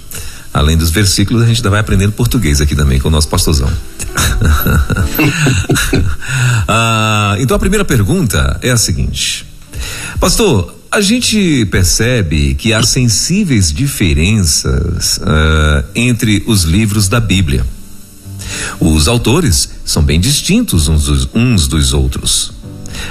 Além 0.54 0.76
dos 0.76 0.90
versículos, 0.90 1.42
a 1.42 1.46
gente 1.46 1.58
ainda 1.58 1.70
vai 1.70 1.80
aprendendo 1.80 2.12
português 2.12 2.60
aqui 2.60 2.76
também 2.76 3.00
com 3.00 3.08
o 3.08 3.10
nosso 3.10 3.28
pastorzão. 3.28 3.68
ah, 6.68 7.36
então 7.38 7.56
a 7.56 7.60
primeira 7.60 7.84
pergunta 7.84 8.58
é 8.60 8.70
a 8.70 8.76
seguinte: 8.76 9.46
Pastor, 10.20 10.74
a 10.90 11.00
gente 11.00 11.64
percebe 11.70 12.54
que 12.54 12.74
há 12.74 12.82
sensíveis 12.82 13.72
diferenças 13.72 15.18
uh, 15.18 15.84
entre 15.94 16.42
os 16.46 16.64
livros 16.64 17.08
da 17.08 17.18
Bíblia. 17.18 17.64
Os 18.78 19.08
autores 19.08 19.70
são 19.86 20.02
bem 20.02 20.20
distintos 20.20 20.88
uns 20.88 21.06
dos, 21.06 21.28
uns 21.34 21.66
dos 21.66 21.94
outros. 21.94 22.52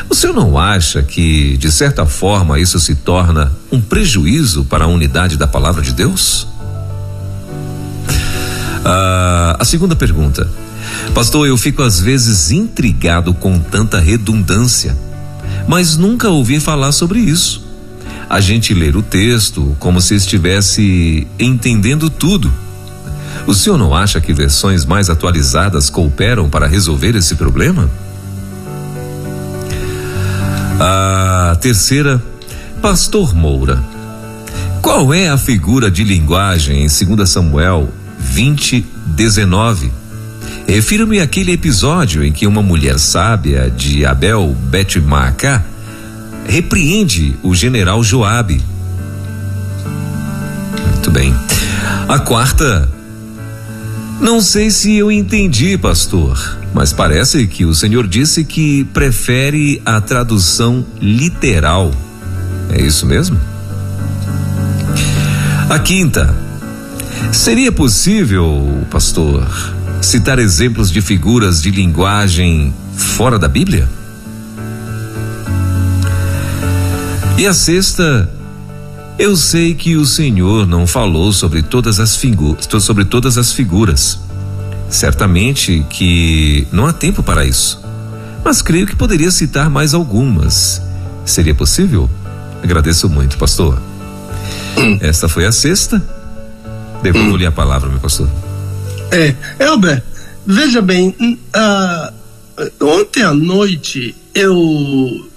O 0.10 0.16
senhor 0.16 0.34
não 0.34 0.58
acha 0.58 1.02
que, 1.02 1.58
de 1.58 1.72
certa 1.72 2.06
forma, 2.06 2.60
isso 2.60 2.80
se 2.80 2.96
torna 2.96 3.52
um 3.72 3.82
prejuízo 3.82 4.66
para 4.66 4.86
a 4.86 4.88
unidade 4.88 5.38
da 5.38 5.48
palavra 5.48 5.82
de 5.82 5.94
Deus? 5.94 6.48
Ah, 8.84 9.58
a 9.60 9.66
segunda 9.66 9.96
pergunta. 9.96 10.48
Pastor, 11.14 11.48
eu 11.48 11.58
fico 11.58 11.84
às 11.84 12.00
vezes 12.00 12.52
intrigado 12.52 13.34
com 13.34 13.60
tanta 13.60 14.00
redundância, 14.00 14.98
mas 15.68 15.98
nunca 15.98 16.30
ouvi 16.30 16.60
falar 16.60 16.92
sobre 16.92 17.20
isso. 17.20 17.64
A 18.30 18.40
gente 18.40 18.74
ler 18.74 18.96
o 18.96 19.02
texto 19.02 19.76
como 19.80 20.00
se 20.00 20.16
estivesse 20.16 21.28
entendendo 21.38 22.10
tudo. 22.10 22.52
O 23.46 23.54
senhor 23.54 23.78
não 23.78 23.94
acha 23.94 24.22
que 24.22 24.34
versões 24.34 24.86
mais 24.86 25.10
atualizadas 25.10 25.90
cooperam 25.90 26.50
para 26.50 26.68
resolver 26.68 27.16
esse 27.16 27.36
problema? 27.36 27.90
A 30.84 31.56
terceira, 31.62 32.20
Pastor 32.82 33.36
Moura. 33.36 33.80
Qual 34.82 35.14
é 35.14 35.30
a 35.30 35.38
figura 35.38 35.92
de 35.92 36.04
linguagem 36.04 36.84
em 36.84 36.88
2 37.16 37.30
Samuel 37.30 37.88
20, 38.18 38.84
19? 39.06 39.92
Refiro-me 40.68 41.20
àquele 41.20 41.52
episódio 41.52 42.24
em 42.26 42.32
que 42.32 42.48
uma 42.48 42.64
mulher 42.64 42.98
sábia 42.98 43.70
de 43.70 44.04
Abel 44.08 44.58
Bet-Maacá 44.72 45.64
repreende 46.48 47.36
o 47.44 47.54
general 47.54 48.04
Joabe. 48.04 48.60
Muito 50.94 51.12
bem. 51.12 51.32
A 52.08 52.18
quarta, 52.18 52.90
não 54.22 54.40
sei 54.40 54.72
se 54.72 54.96
eu 54.96 55.12
entendi, 55.12 55.78
pastor 55.78 56.62
mas 56.74 56.94
parece 56.94 57.46
que 57.48 57.66
o 57.66 57.76
Senhor 57.76 58.08
disse 58.08 58.44
que 58.44 58.86
prefere 58.86 59.82
a 59.86 60.00
tradução 60.00 60.86
literal. 61.00 61.92
É 62.70 62.82
isso 62.82 63.06
mesmo? 63.06 63.40
A 65.70 65.80
quinta, 65.80 66.34
seria 67.32 67.72
possível, 67.72 68.86
pastor, 68.90 69.48
citar 70.02 70.40
exemplos 70.40 70.90
de 70.90 71.02
figuras 71.02 71.62
de 71.62 71.72
linguagem 71.72 72.74
fora 72.96 73.38
da 73.38 73.48
Bíblia? 73.48 73.88
E 77.38 77.46
a 77.46 77.54
sexta, 77.54 78.30
eu 79.22 79.38
sei 79.38 79.76
que 79.76 79.96
o 79.96 80.04
Senhor 80.04 80.66
não 80.66 80.88
falou 80.88 81.32
sobre 81.32 81.62
todas 81.62 82.00
as 82.00 82.16
figuras, 82.16 82.68
sobre 82.84 83.06
todas 83.06 83.38
as 83.38 83.54
figuras. 83.54 84.20
Certamente 84.90 85.86
que 85.92 86.68
não 86.72 86.88
há 86.88 86.92
tempo 86.92 87.22
para 87.22 87.46
isso. 87.46 87.80
Mas 88.44 88.64
creio 88.64 88.88
que 88.88 88.96
poderia 88.96 89.30
citar 89.30 89.70
mais 89.70 89.94
algumas. 89.94 90.82
Seria 91.24 91.54
possível? 91.54 92.10
Agradeço 92.64 93.08
muito, 93.08 93.38
pastor. 93.38 93.80
Hum. 94.76 94.98
Esta 95.06 95.30
foi 95.30 95.46
a 95.46 95.52
sexta. 95.52 96.04
Devolvo-lhe 97.04 97.46
hum. 97.46 97.50
a 97.50 97.52
palavra, 97.52 97.92
meu 97.92 98.00
pastor. 98.00 98.28
É, 99.12 99.36
Elber, 99.60 100.04
veja 100.48 100.82
bem, 100.82 101.16
uh, 101.56 102.14
ontem 102.84 103.22
à 103.22 103.36
noite 103.36 104.16
eu 104.34 105.31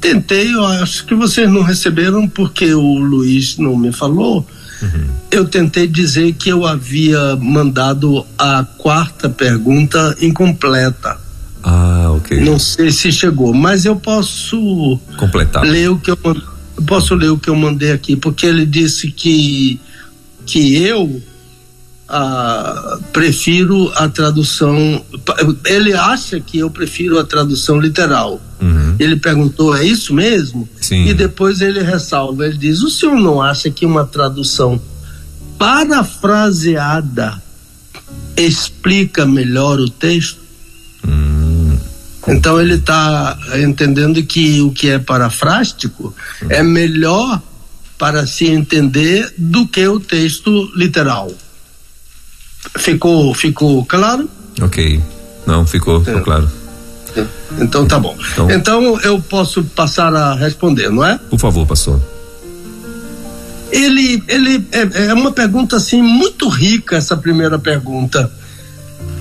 tentei, 0.00 0.54
eu 0.54 0.64
acho 0.64 1.04
que 1.04 1.14
vocês 1.14 1.50
não 1.50 1.62
receberam 1.62 2.28
porque 2.28 2.72
o 2.74 2.98
Luiz 2.98 3.56
não 3.58 3.76
me 3.76 3.92
falou. 3.92 4.46
Uhum. 4.80 5.06
Eu 5.30 5.44
tentei 5.44 5.86
dizer 5.86 6.32
que 6.34 6.48
eu 6.48 6.64
havia 6.64 7.36
mandado 7.36 8.24
a 8.38 8.64
quarta 8.64 9.28
pergunta 9.28 10.16
incompleta. 10.20 11.18
Ah, 11.62 12.12
ok. 12.16 12.40
Não 12.40 12.58
sei 12.58 12.90
se 12.90 13.10
chegou, 13.10 13.52
mas 13.52 13.84
eu 13.84 13.96
posso 13.96 14.98
completar. 15.16 15.64
Ler 15.64 15.90
o 15.90 15.98
que 15.98 16.10
eu 16.10 16.18
posso 16.86 17.14
ler 17.14 17.30
o 17.30 17.38
que 17.38 17.50
eu 17.50 17.56
mandei 17.56 17.90
aqui, 17.90 18.16
porque 18.16 18.46
ele 18.46 18.64
disse 18.64 19.10
que 19.10 19.80
que 20.46 20.82
eu 20.82 21.20
ah, 22.08 22.98
prefiro 23.12 23.92
a 23.94 24.08
tradução. 24.08 25.04
Ele 25.66 25.92
acha 25.92 26.40
que 26.40 26.58
eu 26.58 26.70
prefiro 26.70 27.18
a 27.18 27.24
tradução 27.24 27.78
literal. 27.78 28.40
Uhum. 28.60 28.96
Ele 28.98 29.16
perguntou: 29.16 29.76
é 29.76 29.84
isso 29.84 30.14
mesmo? 30.14 30.66
Sim. 30.80 31.06
E 31.06 31.12
depois 31.12 31.60
ele 31.60 31.82
ressalva: 31.82 32.46
ele 32.46 32.56
diz, 32.56 32.80
o 32.80 32.88
senhor 32.88 33.16
não 33.16 33.42
acha 33.42 33.70
que 33.70 33.84
uma 33.84 34.06
tradução 34.06 34.80
parafraseada 35.58 37.42
explica 38.36 39.26
melhor 39.26 39.78
o 39.78 39.90
texto? 39.90 40.40
Hum. 41.06 41.76
Então 42.26 42.58
ele 42.58 42.74
está 42.74 43.36
entendendo 43.56 44.22
que 44.22 44.62
o 44.62 44.70
que 44.70 44.88
é 44.88 44.98
parafrástico 44.98 46.14
hum. 46.42 46.46
é 46.48 46.62
melhor 46.62 47.42
para 47.98 48.26
se 48.26 48.46
entender 48.46 49.30
do 49.36 49.66
que 49.66 49.86
o 49.86 50.00
texto 50.00 50.70
literal. 50.74 51.30
Ficou, 52.76 53.34
ficou 53.34 53.84
claro? 53.84 54.28
Ok. 54.60 55.00
Não, 55.46 55.66
ficou, 55.66 56.04
ficou 56.04 56.20
é. 56.20 56.24
claro. 56.24 56.50
É. 57.16 57.26
Então 57.60 57.86
tá 57.86 57.98
bom. 57.98 58.16
Então, 58.32 58.50
então, 58.50 59.00
eu 59.00 59.20
posso 59.20 59.64
passar 59.64 60.14
a 60.14 60.34
responder, 60.34 60.90
não 60.90 61.04
é? 61.04 61.18
Por 61.30 61.38
favor, 61.38 61.66
pastor. 61.66 62.00
Ele, 63.70 64.22
ele 64.28 64.66
é, 64.72 65.06
é 65.08 65.14
uma 65.14 65.32
pergunta 65.32 65.76
assim 65.76 66.00
muito 66.00 66.48
rica 66.48 66.96
essa 66.96 67.16
primeira 67.16 67.58
pergunta, 67.58 68.30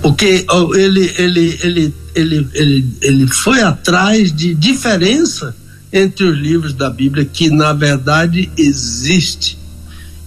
porque 0.02 0.46
ele, 0.76 1.14
ele, 1.18 1.60
ele, 1.62 1.94
ele, 2.16 2.48
ele, 2.54 2.98
ele 3.02 3.28
foi 3.28 3.62
atrás 3.62 4.32
de 4.32 4.54
diferença 4.54 5.56
entre 5.92 6.26
os 6.26 6.38
livros 6.38 6.74
da 6.74 6.90
Bíblia 6.90 7.26
que 7.26 7.50
na 7.50 7.74
verdade 7.74 8.50
existe 8.58 9.58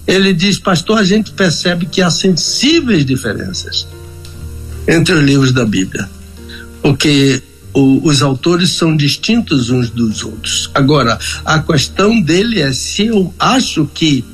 ele 0.06 0.32
diz, 0.32 0.58
pastor, 0.58 0.98
a 0.98 1.04
gente 1.04 1.30
percebe 1.32 1.86
que 1.86 2.02
há 2.02 2.10
sensíveis 2.10 3.04
diferenças 3.04 3.86
entre 4.88 5.14
os 5.14 5.22
livros 5.22 5.52
da 5.52 5.64
Bíblia, 5.64 6.08
porque 6.82 7.42
o, 7.72 8.06
os 8.06 8.22
autores 8.22 8.70
são 8.70 8.96
distintos 8.96 9.70
uns 9.70 9.90
dos 9.90 10.24
outros. 10.24 10.70
Agora, 10.74 11.18
a 11.44 11.58
questão 11.60 12.20
dele 12.20 12.60
é 12.60 12.72
se 12.72 13.06
eu 13.06 13.32
acho 13.38 13.88
que 13.94 14.24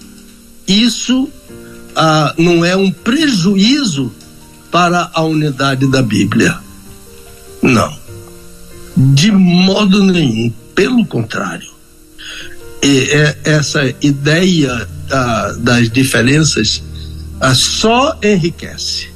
isso 0.66 1.28
ah, 1.94 2.34
não 2.36 2.64
é 2.64 2.76
um 2.76 2.90
prejuízo 2.90 4.12
para 4.70 5.10
a 5.14 5.22
unidade 5.22 5.90
da 5.90 6.02
Bíblia. 6.02 6.58
Não. 7.62 7.96
De 8.96 9.30
modo 9.30 10.04
nenhum. 10.04 10.52
Pelo 10.74 11.06
contrário. 11.06 11.70
E 12.82 12.98
é 13.10 13.38
essa 13.44 13.82
ideia 14.02 14.86
das 15.58 15.90
diferenças 15.90 16.82
só 17.54 18.18
enriquece. 18.22 19.08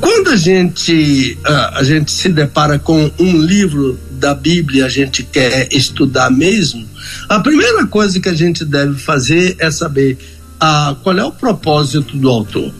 Quando 0.00 0.30
a 0.30 0.36
gente, 0.36 1.38
a 1.44 1.82
gente 1.82 2.10
se 2.10 2.28
depara 2.28 2.78
com 2.78 3.10
um 3.18 3.40
livro 3.40 3.98
da 4.12 4.34
Bíblia, 4.34 4.86
a 4.86 4.88
gente 4.88 5.22
quer 5.22 5.68
estudar 5.72 6.30
mesmo, 6.30 6.86
a 7.28 7.40
primeira 7.40 7.86
coisa 7.86 8.20
que 8.20 8.28
a 8.28 8.34
gente 8.34 8.64
deve 8.64 8.98
fazer 8.98 9.56
é 9.58 9.70
saber 9.70 10.18
qual 11.02 11.18
é 11.18 11.24
o 11.24 11.32
propósito 11.32 12.16
do 12.16 12.28
autor. 12.28 12.72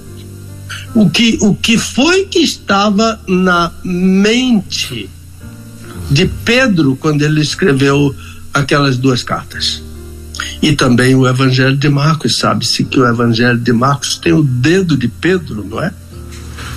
O 0.95 1.11
que, 1.11 1.39
o 1.41 1.55
que 1.55 1.77
foi 1.77 2.25
que 2.27 2.39
estava 2.39 3.21
na 3.27 3.73
mente 3.83 5.11
de 6.11 6.27
Pedro 6.45 6.97
quando 6.97 7.23
ele 7.23 7.41
escreveu 7.41 8.15
aquelas 8.53 8.97
duas 8.97 9.23
cartas? 9.23 9.83
E 10.61 10.75
também 10.75 11.15
o 11.15 11.27
Evangelho 11.27 11.77
de 11.77 11.89
Marcos, 11.89 12.39
sabe-se 12.39 12.85
que 12.85 12.99
o 12.99 13.07
Evangelho 13.07 13.59
de 13.59 13.73
Marcos 13.73 14.17
tem 14.17 14.33
o 14.33 14.43
dedo 14.43 14.97
de 14.97 15.09
Pedro, 15.09 15.65
não 15.65 15.83
é? 15.83 15.93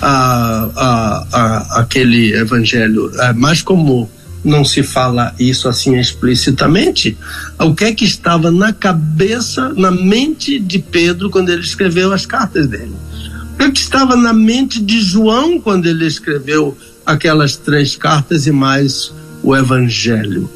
A, 0.02 0.70
a, 0.76 1.28
a, 1.32 1.80
aquele 1.80 2.34
Evangelho, 2.34 3.12
é, 3.20 3.34
mas 3.34 3.62
como 3.62 4.10
não 4.44 4.64
se 4.64 4.84
fala 4.84 5.34
isso 5.40 5.68
assim 5.68 5.98
explicitamente, 5.98 7.18
o 7.60 7.74
que 7.74 7.86
é 7.86 7.94
que 7.94 8.06
estava 8.06 8.52
na 8.52 8.72
cabeça, 8.72 9.74
na 9.76 9.92
mente 9.92 10.60
de 10.60 10.80
Pedro 10.80 11.30
quando 11.30 11.50
ele 11.50 11.62
escreveu 11.62 12.14
as 12.14 12.26
cartas 12.26 12.68
dele? 12.68 12.94
O 13.54 13.58
que 13.58 13.64
é 13.66 13.72
que 13.72 13.80
estava 13.80 14.16
na 14.16 14.34
mente 14.34 14.80
de 14.80 15.02
João 15.02 15.60
quando 15.60 15.88
ele 15.88 16.06
escreveu 16.06 16.78
aquelas 17.06 17.56
três 17.56 17.96
cartas 17.96 18.46
e 18.46 18.52
mais 18.52 19.12
o 19.42 19.56
Evangelho? 19.56 20.50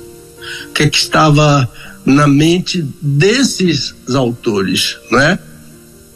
O 0.68 0.74
que 0.74 0.84
é 0.84 0.90
que 0.90 0.98
estava 0.98 1.68
na 2.06 2.28
mente 2.28 2.86
desses 3.02 3.94
autores, 4.14 4.98
né? 5.12 5.40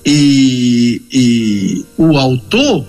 E, 0.05 1.01
e 1.11 1.85
o 1.97 2.17
autor 2.17 2.85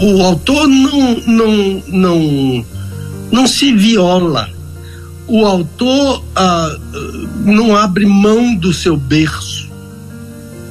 o 0.00 0.22
autor 0.22 0.66
não, 0.66 1.14
não, 1.26 1.82
não, 1.88 2.66
não 3.30 3.46
se 3.46 3.72
viola. 3.72 4.48
O 5.26 5.46
autor 5.46 6.24
ah, 6.34 6.76
não 7.44 7.74
abre 7.76 8.04
mão 8.04 8.54
do 8.54 8.72
seu 8.72 8.96
berço. 8.96 9.72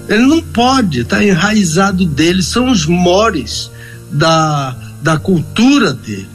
Ele 0.07 0.25
não 0.25 0.41
pode, 0.41 0.99
está 0.99 1.23
enraizado 1.23 2.05
dele, 2.05 2.43
são 2.43 2.69
os 2.69 2.85
mores 2.85 3.71
da, 4.11 4.75
da 5.01 5.17
cultura 5.17 5.93
dele. 5.93 6.32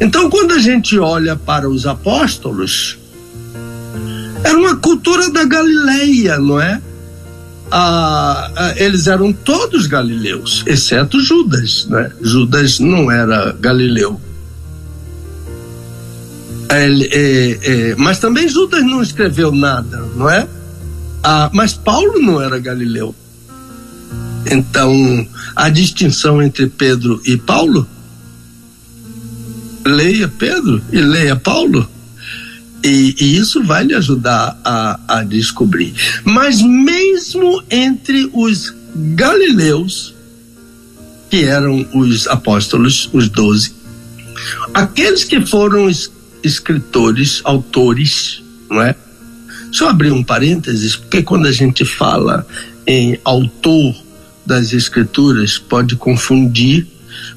Então, 0.00 0.28
quando 0.28 0.52
a 0.52 0.58
gente 0.58 0.98
olha 0.98 1.36
para 1.36 1.68
os 1.68 1.86
apóstolos, 1.86 2.98
era 4.42 4.58
uma 4.58 4.76
cultura 4.76 5.30
da 5.30 5.44
Galileia, 5.44 6.38
não 6.38 6.60
é? 6.60 6.80
Ah, 7.70 8.50
ah, 8.54 8.74
eles 8.76 9.06
eram 9.06 9.32
todos 9.32 9.86
galileus, 9.86 10.62
exceto 10.66 11.20
Judas, 11.20 11.86
né? 11.86 12.12
Judas 12.20 12.78
não 12.78 13.10
era 13.10 13.52
galileu. 13.58 14.20
Ele, 16.70 17.08
é, 17.10 17.58
é, 17.62 17.94
mas 17.96 18.18
também 18.18 18.48
Judas 18.48 18.84
não 18.84 19.02
escreveu 19.02 19.50
nada, 19.50 20.04
não 20.14 20.28
é? 20.28 20.46
Ah, 21.22 21.48
mas 21.52 21.72
Paulo 21.72 22.20
não 22.20 22.40
era 22.40 22.58
galileu. 22.58 23.14
Então, 24.50 25.26
a 25.56 25.68
distinção 25.68 26.42
entre 26.42 26.66
Pedro 26.66 27.20
e 27.24 27.36
Paulo 27.36 27.88
leia 29.84 30.28
Pedro 30.28 30.82
e 30.92 31.00
leia 31.00 31.36
Paulo. 31.36 31.88
E, 32.82 33.14
e, 33.18 33.36
isso 33.36 33.62
vai 33.62 33.84
lhe 33.84 33.94
ajudar 33.94 34.60
a, 34.62 35.00
a 35.08 35.22
descobrir. 35.24 35.94
Mas 36.22 36.60
mesmo 36.60 37.62
entre 37.70 38.28
os 38.32 38.74
galileus, 38.94 40.14
que 41.30 41.44
eram 41.44 41.86
os 41.94 42.26
apóstolos, 42.26 43.08
os 43.12 43.28
doze, 43.28 43.74
aqueles 44.74 45.24
que 45.24 45.44
foram 45.46 45.88
es, 45.88 46.12
escritores, 46.42 47.40
autores, 47.44 48.42
não 48.70 48.82
é? 48.82 48.94
Só 49.72 49.88
abrir 49.88 50.12
um 50.12 50.22
parênteses, 50.22 50.94
porque 50.94 51.22
quando 51.22 51.46
a 51.46 51.52
gente 51.52 51.84
fala 51.84 52.46
em 52.86 53.18
autor 53.24 53.96
das 54.44 54.72
escrituras, 54.72 55.56
pode 55.56 55.96
confundir 55.96 56.86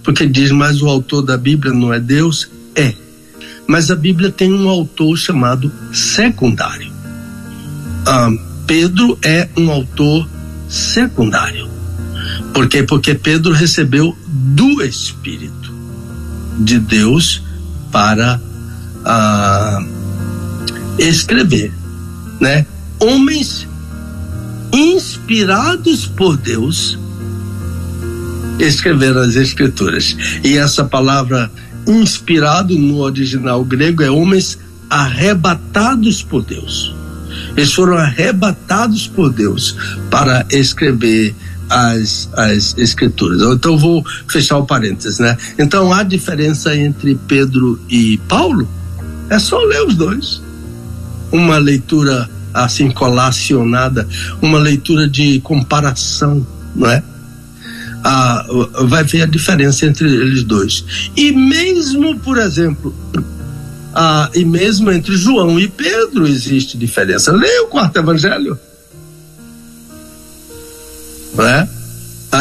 porque 0.07 0.25
diz, 0.25 0.53
mas 0.53 0.81
o 0.81 0.87
autor 0.87 1.21
da 1.21 1.37
Bíblia 1.37 1.73
não 1.73 1.93
é 1.93 1.99
Deus? 1.99 2.49
É. 2.73 2.93
Mas 3.67 3.91
a 3.91 3.95
Bíblia 3.95 4.31
tem 4.31 4.53
um 4.53 4.69
autor 4.69 5.17
chamado 5.17 5.69
secundário. 5.91 6.89
ah, 8.05 8.29
Pedro 8.65 9.19
é 9.21 9.49
um 9.57 9.69
autor 9.69 10.25
secundário. 10.69 11.67
Por 12.53 12.69
quê? 12.69 12.83
Porque 12.83 13.15
Pedro 13.15 13.51
recebeu 13.51 14.17
do 14.25 14.81
Espírito 14.81 15.73
de 16.57 16.79
Deus 16.79 17.43
para 17.91 18.39
ah, 19.03 19.85
escrever, 20.97 21.73
né? 22.39 22.65
Homens 22.97 23.67
inspirados 24.71 26.05
por 26.05 26.37
Deus 26.37 26.97
escreveram 28.59 29.21
as 29.21 29.35
escrituras. 29.35 30.15
E 30.43 30.57
essa 30.57 30.83
palavra 30.83 31.51
inspirado 31.87 32.77
no 32.77 32.97
original 32.99 33.63
grego 33.63 34.03
é 34.03 34.09
homens 34.09 34.57
arrebatados 34.89 36.21
por 36.21 36.43
Deus. 36.43 36.93
Eles 37.55 37.73
foram 37.73 37.97
arrebatados 37.97 39.07
por 39.07 39.31
Deus 39.31 39.75
para 40.09 40.45
escrever 40.51 41.35
as, 41.69 42.29
as 42.33 42.75
escrituras. 42.77 43.41
Então 43.41 43.77
vou 43.77 44.03
fechar 44.27 44.57
o 44.57 44.65
parênteses, 44.65 45.19
né? 45.19 45.37
Então 45.57 45.91
há 45.91 46.03
diferença 46.03 46.75
entre 46.75 47.15
Pedro 47.27 47.79
e 47.89 48.17
Paulo? 48.27 48.67
É 49.29 49.39
só 49.39 49.59
ler 49.59 49.85
os 49.85 49.95
dois. 49.95 50.41
Uma 51.31 51.57
leitura 51.57 52.29
assim 52.53 52.89
colacionada, 52.89 54.07
uma 54.41 54.57
leitura 54.57 55.07
de 55.07 55.39
comparação, 55.41 56.45
não 56.75 56.89
é? 56.89 57.03
Vai 58.87 59.03
ver 59.03 59.23
a 59.23 59.25
diferença 59.25 59.85
entre 59.85 60.07
eles 60.07 60.43
dois. 60.43 61.09
E 61.15 61.31
mesmo, 61.31 62.17
por 62.19 62.37
exemplo, 62.37 62.95
e 64.33 64.45
mesmo 64.45 64.91
entre 64.91 65.15
João 65.15 65.59
e 65.59 65.67
Pedro 65.67 66.27
existe 66.27 66.77
diferença. 66.77 67.31
Leia 67.31 67.63
o 67.63 67.67
quarto 67.67 67.97
evangelho. 67.97 68.57
Né? 71.35 71.69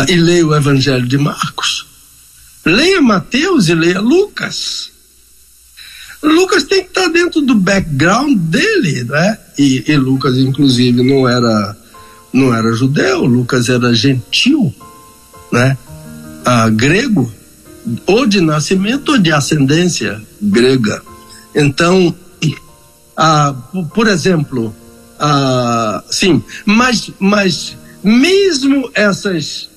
E 0.09 0.17
leia 0.17 0.47
o 0.47 0.55
evangelho 0.55 1.07
de 1.07 1.19
Marcos. 1.19 1.87
Leia 2.65 3.01
Mateus 3.01 3.69
e 3.69 3.75
leia 3.75 4.01
Lucas. 4.01 4.91
Lucas 6.23 6.65
tem 6.65 6.83
que 6.83 6.89
estar 6.89 7.09
dentro 7.09 7.41
do 7.41 7.55
background 7.55 8.37
dele, 8.37 9.05
né? 9.05 9.39
E, 9.57 9.85
e 9.87 9.97
Lucas, 9.97 10.37
inclusive, 10.37 11.03
não 11.03 11.29
era 11.29 11.77
não 12.33 12.55
era 12.55 12.73
judeu, 12.73 13.25
Lucas 13.25 13.69
era 13.69 13.95
gentil, 13.95 14.75
né? 15.53 15.77
Ah, 16.45 16.69
grego, 16.69 17.33
ou 18.07 18.27
de 18.27 18.41
nascimento 18.41 19.13
ou 19.13 19.19
de 19.19 19.33
ascendência 19.33 20.21
grega. 20.41 21.03
Então, 21.55 22.15
ah, 23.17 23.55
por 23.95 24.07
exemplo, 24.09 24.75
ah, 25.19 26.03
sim, 26.11 26.43
mas, 26.65 27.11
mas 27.19 27.77
mesmo 28.03 28.91
essas 28.95 29.69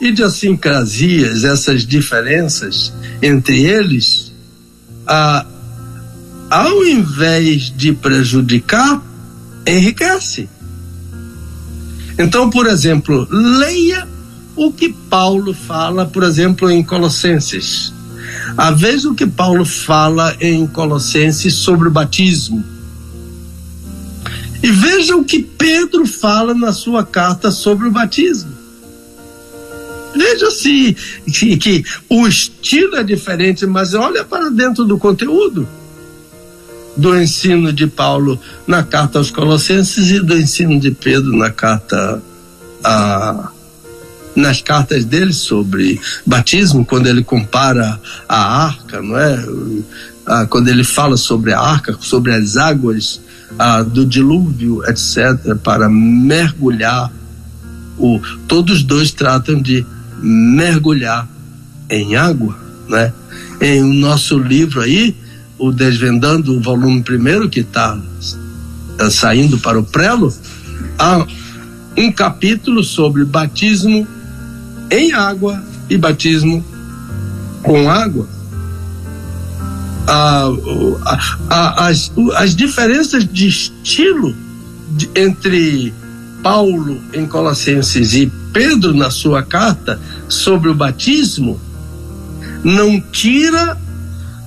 idiosincrasias, 0.00 1.44
essas 1.44 1.86
diferenças 1.86 2.92
entre 3.20 3.64
eles, 3.64 4.32
ah, 5.06 5.44
ao 6.50 6.84
invés 6.86 7.72
de 7.74 7.92
prejudicar, 7.92 9.02
enriquece. 9.66 10.48
Então, 12.18 12.48
por 12.48 12.66
exemplo, 12.66 13.26
leia 13.30 14.06
o 14.56 14.72
que 14.72 14.88
Paulo 14.88 15.52
fala, 15.52 16.06
por 16.06 16.22
exemplo, 16.22 16.70
em 16.70 16.82
Colossenses. 16.82 17.92
A 18.56 18.70
vez 18.70 19.04
o 19.04 19.14
que 19.14 19.26
Paulo 19.26 19.64
fala 19.64 20.34
em 20.40 20.66
Colossenses 20.66 21.54
sobre 21.54 21.88
o 21.88 21.90
batismo. 21.90 22.64
E 24.62 24.70
veja 24.70 25.14
o 25.14 25.24
que 25.24 25.40
Pedro 25.40 26.06
fala 26.06 26.54
na 26.54 26.72
sua 26.72 27.04
carta 27.04 27.50
sobre 27.50 27.86
o 27.86 27.90
batismo. 27.90 28.50
Veja 30.16 30.50
se 30.50 30.96
que, 31.30 31.56
que 31.58 31.84
o 32.08 32.26
estilo 32.26 32.96
é 32.96 33.04
diferente, 33.04 33.66
mas 33.66 33.92
olha 33.92 34.24
para 34.24 34.48
dentro 34.48 34.84
do 34.84 34.96
conteúdo 34.96 35.68
do 36.96 37.14
ensino 37.20 37.70
de 37.72 37.86
Paulo 37.86 38.40
na 38.66 38.82
carta 38.82 39.18
aos 39.18 39.30
Colossenses 39.30 40.10
e 40.10 40.20
do 40.20 40.34
ensino 40.34 40.80
de 40.80 40.90
Pedro 40.90 41.36
na 41.36 41.50
carta 41.50 42.22
a 42.82 43.50
nas 44.36 44.60
cartas 44.60 45.04
dele 45.04 45.32
sobre 45.32 45.98
batismo, 46.24 46.84
quando 46.84 47.06
ele 47.06 47.24
compara 47.24 47.98
a 48.28 48.66
arca, 48.66 49.00
não 49.00 49.18
é? 49.18 49.44
Ah, 50.26 50.46
quando 50.46 50.68
ele 50.68 50.84
fala 50.84 51.16
sobre 51.16 51.52
a 51.52 51.60
arca, 51.60 51.96
sobre 51.98 52.32
as 52.34 52.56
águas 52.56 53.20
ah, 53.58 53.82
do 53.82 54.04
dilúvio, 54.04 54.82
etc., 54.84 55.56
para 55.62 55.88
mergulhar. 55.88 57.10
O, 57.98 58.20
todos 58.46 58.82
dois 58.82 59.10
tratam 59.10 59.60
de 59.60 59.86
mergulhar 60.20 61.26
em 61.88 62.14
água, 62.14 62.58
né? 62.88 63.12
Em 63.60 63.82
o 63.82 63.94
nosso 63.94 64.38
livro 64.38 64.82
aí, 64.82 65.16
o 65.58 65.72
Desvendando, 65.72 66.54
o 66.54 66.60
volume 66.60 67.02
primeiro, 67.02 67.48
que 67.48 67.60
está 67.60 67.98
tá 68.98 69.10
saindo 69.10 69.58
para 69.58 69.78
o 69.78 69.84
prelo, 69.84 70.34
há 70.98 71.26
um 71.96 72.12
capítulo 72.12 72.84
sobre 72.84 73.24
batismo 73.24 74.06
em 74.90 75.12
água 75.12 75.62
e 75.88 75.96
batismo 75.96 76.64
com 77.62 77.88
água. 77.90 78.28
Ah, 80.08 80.48
as, 81.88 82.12
as 82.36 82.54
diferenças 82.54 83.26
de 83.26 83.48
estilo 83.48 84.34
de, 84.90 85.10
entre 85.16 85.92
Paulo 86.42 87.00
em 87.12 87.26
Colossenses 87.26 88.14
e 88.14 88.30
Pedro 88.52 88.94
na 88.94 89.10
sua 89.10 89.42
carta 89.42 90.00
sobre 90.28 90.68
o 90.68 90.74
batismo 90.74 91.60
não 92.62 93.00
tira 93.00 93.76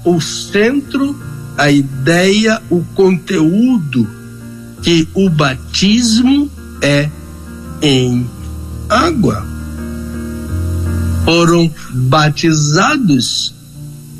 o 0.05 0.19
centro, 0.21 1.15
a 1.57 1.69
ideia, 1.69 2.61
o 2.69 2.83
conteúdo 2.95 4.07
que 4.81 5.07
o 5.13 5.29
batismo 5.29 6.49
é 6.81 7.09
em 7.81 8.29
água. 8.89 9.45
Foram 11.25 11.71
batizados, 11.91 13.53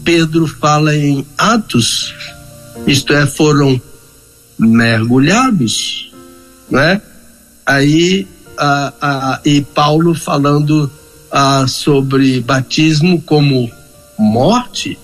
Pedro 0.03 0.47
fala 0.47 0.95
em 0.95 1.25
Atos, 1.37 2.13
isto 2.85 3.13
é, 3.13 3.25
foram 3.25 3.81
mergulhados, 4.57 6.11
né? 6.69 7.01
Aí, 7.65 8.27
e 9.45 9.61
Paulo 9.61 10.13
falando 10.13 10.91
a, 11.31 11.67
sobre 11.67 12.41
batismo 12.41 13.21
como 13.21 13.71
morte, 14.17 14.97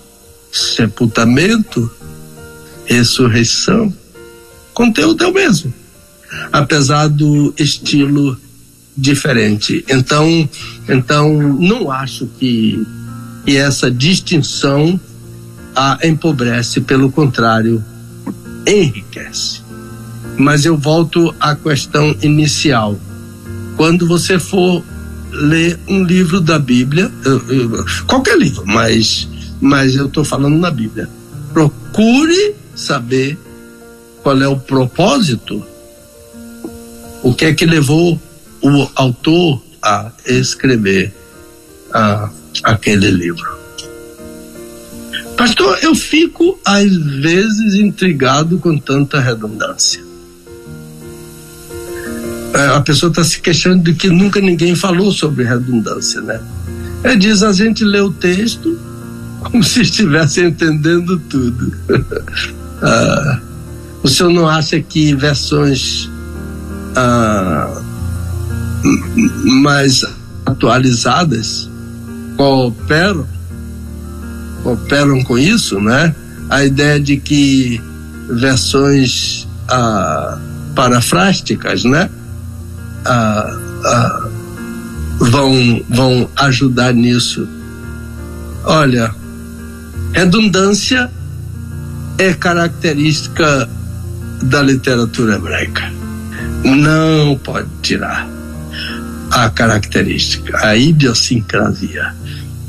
sepultamento, 0.52 1.90
ressurreição. 2.86 3.94
Conteúdo 4.74 5.24
é 5.24 5.28
o 5.28 5.34
mesmo, 5.34 5.74
apesar 6.52 7.08
do 7.08 7.54
estilo 7.58 8.38
diferente. 8.98 9.84
Então, 9.90 10.50
então 10.88 11.34
não 11.34 11.92
acho 11.92 12.28
que, 12.40 12.86
que 13.46 13.58
essa 13.58 13.92
distinção 13.92 15.00
a 15.76 16.00
empobrece, 16.04 16.82
pelo 16.82 17.12
contrário, 17.12 17.84
enriquece. 18.66 19.62
Mas 20.38 20.66
eu 20.66 20.78
volto 20.78 21.34
à 21.40 21.56
questão 21.56 22.16
inicial. 22.22 22.98
Quando 23.76 24.08
você 24.08 24.40
for 24.40 24.84
ler 25.32 25.78
um 25.88 26.04
livro 26.04 26.40
da 26.40 26.58
Bíblia, 26.58 27.12
qualquer 28.08 28.38
livro, 28.38 28.64
mas 28.66 29.28
mas 29.60 29.96
eu 29.96 30.08
estou 30.08 30.24
falando 30.24 30.58
na 30.58 30.70
Bíblia. 30.70 31.10
Procure 31.54 32.56
saber 32.76 33.38
qual 34.22 34.42
é 34.42 34.48
o 34.48 34.58
propósito, 34.58 35.66
o 37.24 37.34
que 37.34 37.46
é 37.46 37.54
que 37.54 37.66
levou 37.66 38.20
o 38.68 38.90
autor 38.96 39.62
a 39.80 40.12
escrever 40.26 41.14
a, 41.94 42.30
aquele 42.64 43.12
livro. 43.12 43.56
Pastor, 45.38 45.78
eu 45.84 45.94
fico 45.94 46.58
às 46.66 46.92
vezes 46.92 47.76
intrigado 47.76 48.58
com 48.58 48.76
tanta 48.76 49.20
redundância. 49.20 50.04
É, 52.56 52.68
a 52.76 52.82
pessoa 52.82 53.12
está 53.12 53.24
se 53.24 53.40
queixando 53.40 53.84
de 53.84 53.94
que 53.94 54.10
nunca 54.10 54.42
ninguém 54.42 54.74
falou 54.74 55.12
sobre 55.12 55.44
redundância, 55.44 56.22
né? 56.22 56.42
É, 57.04 57.16
diz 57.16 57.44
a 57.44 57.52
gente 57.52 57.84
lê 57.84 58.00
o 58.00 58.12
texto, 58.12 58.80
como 59.42 59.64
se 59.64 59.82
estivesse 59.82 60.42
entendendo 60.42 61.20
tudo. 61.30 61.72
ah, 62.82 63.40
o 64.02 64.08
senhor 64.08 64.32
não 64.32 64.48
acha 64.48 64.80
que 64.82 65.14
versões 65.14 66.10
ah, 66.96 67.82
mais 69.62 70.04
atualizadas 70.46 71.70
cooperam, 72.38 73.28
cooperam 74.64 75.24
com 75.24 75.38
isso, 75.38 75.80
né? 75.80 76.14
A 76.50 76.64
ideia 76.64 77.00
de 77.00 77.18
que 77.18 77.82
versões 78.30 79.48
ah, 79.68 80.38
parafrásticas, 80.76 81.84
né? 81.84 82.10
Ah, 83.06 83.60
ah, 83.86 84.28
vão, 85.20 85.84
vão 85.90 86.30
ajudar 86.36 86.94
nisso. 86.94 87.48
Olha, 88.64 89.14
redundância 90.14 91.10
é 92.18 92.34
característica 92.34 93.70
da 94.44 94.62
literatura 94.62 95.36
hebraica. 95.36 95.92
Não 96.64 97.38
pode 97.38 97.70
tirar 97.82 98.35
a 99.36 99.50
característica, 99.50 100.66
a 100.66 100.78
idiosincrasia. 100.78 102.16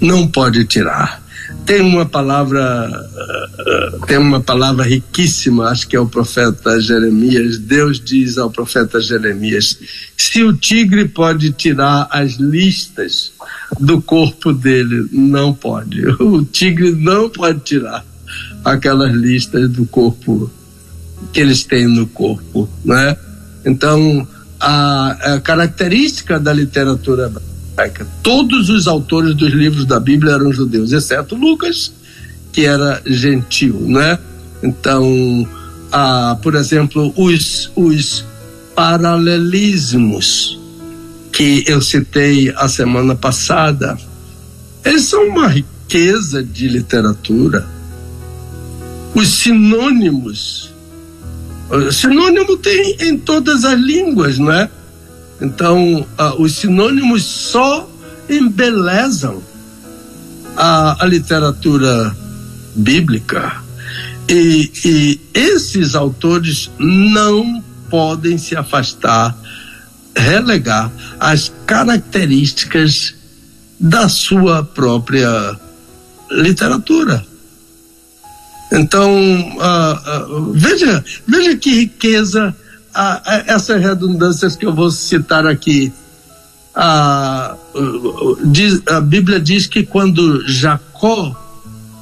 Não 0.00 0.26
pode 0.26 0.64
tirar. 0.64 1.22
Tem 1.64 1.80
uma 1.80 2.04
palavra, 2.04 2.90
uh, 2.90 4.06
tem 4.06 4.18
uma 4.18 4.40
palavra 4.40 4.84
riquíssima, 4.84 5.68
acho 5.68 5.86
que 5.86 5.94
é 5.94 6.00
o 6.00 6.08
profeta 6.08 6.80
Jeremias. 6.80 7.58
Deus 7.58 8.00
diz 8.00 8.36
ao 8.36 8.50
profeta 8.50 9.00
Jeremias: 9.00 9.78
se 10.16 10.42
o 10.42 10.52
tigre 10.52 11.06
pode 11.06 11.52
tirar 11.52 12.08
as 12.10 12.32
listas 12.32 13.32
do 13.78 14.02
corpo 14.02 14.52
dele, 14.52 15.06
não 15.12 15.54
pode. 15.54 16.04
O 16.20 16.44
tigre 16.44 16.90
não 16.90 17.30
pode 17.30 17.60
tirar 17.60 18.04
aquelas 18.64 19.14
listas 19.14 19.70
do 19.70 19.86
corpo 19.86 20.50
que 21.32 21.40
eles 21.40 21.62
têm 21.62 21.86
no 21.86 22.08
corpo, 22.08 22.68
né? 22.84 23.16
Então, 23.64 24.26
a, 24.68 25.34
a 25.34 25.40
característica 25.40 26.40
da 26.40 26.52
literatura 26.52 27.30
hebraica, 27.72 28.04
todos 28.20 28.68
os 28.68 28.88
autores 28.88 29.32
dos 29.32 29.52
livros 29.52 29.86
da 29.86 30.00
Bíblia 30.00 30.32
eram 30.32 30.52
judeus, 30.52 30.90
exceto 30.90 31.36
Lucas, 31.36 31.92
que 32.52 32.66
era 32.66 33.00
gentil, 33.06 33.78
né? 33.82 34.18
Então, 34.60 35.48
a, 35.92 36.36
por 36.42 36.56
exemplo, 36.56 37.14
os, 37.16 37.70
os 37.76 38.24
paralelismos 38.74 40.58
que 41.32 41.62
eu 41.68 41.80
citei 41.80 42.52
a 42.56 42.66
semana 42.66 43.14
passada, 43.14 43.96
eles 44.84 45.02
são 45.02 45.28
uma 45.28 45.46
riqueza 45.46 46.42
de 46.42 46.66
literatura. 46.66 47.64
Os 49.14 49.28
sinônimos 49.28 50.72
Sinônimo 51.92 52.56
tem 52.58 52.96
em 53.00 53.18
todas 53.18 53.64
as 53.64 53.78
línguas, 53.78 54.38
não 54.38 54.52
é? 54.52 54.70
Então, 55.40 56.06
uh, 56.18 56.42
os 56.42 56.56
sinônimos 56.56 57.24
só 57.24 57.88
embelezam 58.28 59.42
a, 60.56 61.04
a 61.04 61.06
literatura 61.06 62.16
bíblica. 62.74 63.62
E, 64.28 64.70
e 64.84 65.20
esses 65.34 65.94
autores 65.94 66.70
não 66.78 67.62
podem 67.88 68.38
se 68.38 68.56
afastar, 68.56 69.36
relegar 70.16 70.90
as 71.20 71.52
características 71.66 73.14
da 73.78 74.08
sua 74.08 74.64
própria 74.64 75.56
literatura. 76.30 77.24
Então, 78.72 79.12
uh, 79.14 80.34
uh, 80.34 80.52
veja, 80.52 81.04
veja 81.26 81.56
que 81.56 81.70
riqueza 81.72 82.54
uh, 82.90 83.30
essas 83.46 83.80
redundâncias 83.80 84.56
que 84.56 84.66
eu 84.66 84.74
vou 84.74 84.90
citar 84.90 85.46
aqui. 85.46 85.92
Diz, 88.44 88.82
a 88.86 89.00
Bíblia 89.00 89.40
diz 89.40 89.66
que 89.66 89.82
quando 89.82 90.46
Jacó, 90.46 91.34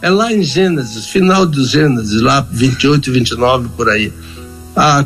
é 0.02 0.10
lá 0.10 0.32
em 0.32 0.42
Gênesis, 0.42 1.06
final 1.06 1.46
dos 1.46 1.70
Gênesis, 1.70 2.20
lá 2.20 2.40
28 2.50 3.08
e 3.08 3.12
29 3.12 3.68
por 3.76 3.88
aí, 3.88 4.12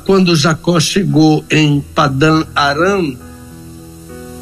quando 0.07 0.35
Jacó 0.35 0.81
chegou 0.81 1.45
em 1.51 1.85
Padã 1.95 2.45
Aram, 2.55 3.15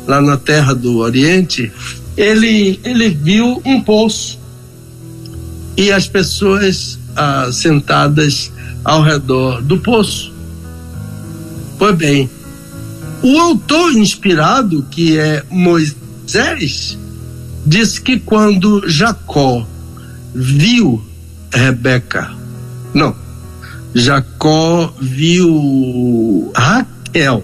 lá 0.06 0.22
na 0.22 0.36
terra 0.36 0.74
do 0.74 0.98
Oriente, 0.98 1.72
ele, 2.16 2.78
ele 2.84 3.08
viu 3.08 3.60
um 3.64 3.80
poço 3.80 4.38
e 5.76 5.90
as 5.90 6.06
pessoas 6.06 7.00
ah, 7.16 7.48
sentadas 7.50 8.52
ao 8.84 9.02
redor 9.02 9.62
do 9.62 9.78
poço. 9.78 10.32
Pois 11.78 11.94
bem, 11.96 12.30
o 13.22 13.38
autor 13.40 13.92
inspirado, 13.92 14.86
que 14.90 15.18
é 15.18 15.42
Moisés, 15.50 16.96
diz 17.64 17.98
que 17.98 18.18
quando 18.18 18.88
Jacó 18.88 19.66
viu 20.34 21.04
Rebeca, 21.52 22.30
não, 22.94 23.14
Jacó 23.94 24.94
viu 25.00 26.52
Raquel, 26.54 27.42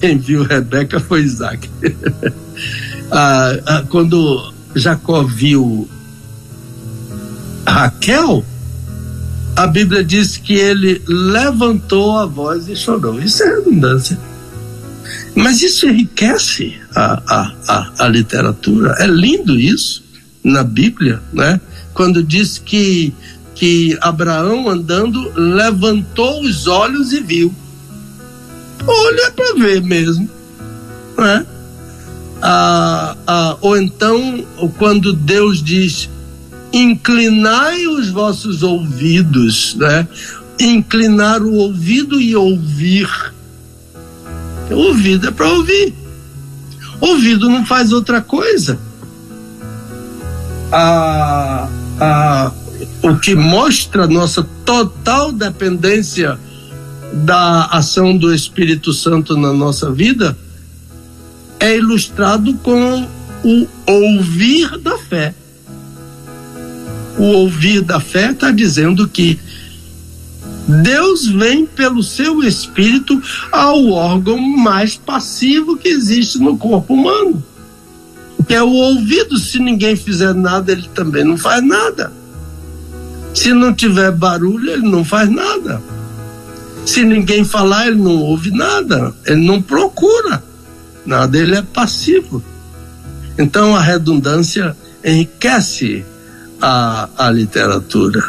quem 0.00 0.18
viu 0.18 0.42
Rebeca 0.42 1.00
foi 1.00 1.22
Isaac. 1.22 1.70
ah, 3.10 3.56
ah, 3.66 3.84
quando 3.88 4.52
Jacó 4.74 5.22
viu 5.22 5.88
Raquel, 7.66 8.44
a 9.54 9.66
Bíblia 9.66 10.02
diz 10.02 10.36
que 10.36 10.54
ele 10.54 11.02
levantou 11.06 12.18
a 12.18 12.26
voz 12.26 12.68
e 12.68 12.76
chorou. 12.76 13.20
Isso 13.20 13.42
é 13.42 13.56
redundância. 13.56 14.18
Mas 15.34 15.62
isso 15.62 15.86
enriquece 15.86 16.74
a, 16.94 17.22
a, 17.26 17.52
a, 17.68 18.04
a 18.04 18.08
literatura. 18.08 18.96
É 18.98 19.06
lindo 19.06 19.58
isso 19.58 20.04
na 20.42 20.62
Bíblia, 20.62 21.22
né? 21.32 21.60
Quando 21.94 22.22
diz 22.22 22.58
que, 22.58 23.14
que 23.54 23.96
Abraão 24.00 24.68
andando 24.68 25.32
levantou 25.36 26.42
os 26.42 26.66
olhos 26.66 27.12
e 27.12 27.20
viu. 27.20 27.54
Olha 28.86 29.30
para 29.30 29.54
ver 29.54 29.82
mesmo, 29.82 30.28
né? 31.16 31.46
Ah, 32.40 33.16
ah, 33.26 33.56
ou 33.60 33.76
então, 33.76 34.44
quando 34.76 35.12
Deus 35.12 35.62
diz: 35.62 36.08
inclinai 36.72 37.86
os 37.86 38.08
vossos 38.08 38.62
ouvidos, 38.62 39.74
né? 39.74 40.08
Inclinar 40.58 41.42
o 41.42 41.54
ouvido 41.54 42.20
e 42.20 42.34
ouvir. 42.34 43.08
O 44.70 44.74
ouvido 44.74 45.28
é 45.28 45.30
para 45.30 45.48
ouvir. 45.48 45.94
Ouvido 47.00 47.48
não 47.48 47.66
faz 47.66 47.92
outra 47.92 48.22
coisa. 48.22 48.78
O 53.02 53.16
que 53.16 53.34
mostra 53.34 54.06
nossa 54.06 54.42
total 54.64 55.32
dependência 55.32 56.38
da 57.12 57.66
ação 57.66 58.16
do 58.16 58.32
Espírito 58.32 58.92
Santo 58.92 59.36
na 59.36 59.52
nossa 59.52 59.90
vida 59.90 60.36
é 61.60 61.76
ilustrado 61.76 62.54
com 62.54 63.06
o 63.44 63.66
ouvir 63.86 64.78
da 64.78 64.96
fé 64.96 65.34
o 67.18 67.24
ouvir 67.24 67.82
da 67.82 68.00
fé 68.00 68.30
está 68.30 68.50
dizendo 68.50 69.06
que 69.08 69.38
Deus 70.82 71.26
vem 71.26 71.66
pelo 71.66 72.02
seu 72.02 72.42
espírito 72.42 73.20
ao 73.50 73.90
órgão 73.90 74.38
mais 74.38 74.96
passivo 74.96 75.76
que 75.76 75.88
existe 75.88 76.38
no 76.38 76.56
corpo 76.56 76.94
humano, 76.94 77.42
que 78.46 78.54
é 78.54 78.62
o 78.62 78.70
ouvido. 78.70 79.38
Se 79.38 79.58
ninguém 79.58 79.96
fizer 79.96 80.32
nada, 80.34 80.72
ele 80.72 80.88
também 80.94 81.24
não 81.24 81.36
faz 81.36 81.62
nada. 81.62 82.12
Se 83.34 83.52
não 83.52 83.74
tiver 83.74 84.12
barulho, 84.12 84.70
ele 84.70 84.88
não 84.88 85.04
faz 85.04 85.28
nada. 85.28 85.82
Se 86.84 87.04
ninguém 87.04 87.44
falar, 87.44 87.88
ele 87.88 88.00
não 88.00 88.18
ouve 88.18 88.50
nada, 88.50 89.14
ele 89.26 89.44
não 89.44 89.60
procura 89.60 90.42
nada, 91.04 91.38
ele 91.38 91.56
é 91.56 91.62
passivo. 91.62 92.42
Então 93.38 93.74
a 93.74 93.80
redundância 93.80 94.76
enriquece 95.04 96.04
a, 96.62 97.08
a 97.18 97.30
literatura. 97.30 98.22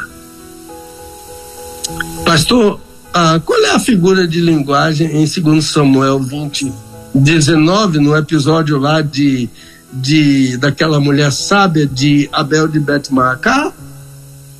Pastor, 2.26 2.80
ah, 3.14 3.40
qual 3.46 3.64
é 3.64 3.72
a 3.72 3.80
figura 3.80 4.28
de 4.28 4.42
linguagem 4.42 5.08
em 5.08 5.26
2 5.26 5.64
Samuel 5.64 6.20
20, 6.20 6.74
19, 7.14 8.00
no 8.00 8.18
episódio 8.18 8.80
lá 8.80 9.02
de, 9.02 9.48
de 9.94 10.58
daquela 10.58 11.00
mulher 11.00 11.32
sábia 11.32 11.86
de 11.86 12.28
Abel 12.32 12.68
de 12.68 12.80
Bet-Maacá? 12.80 13.72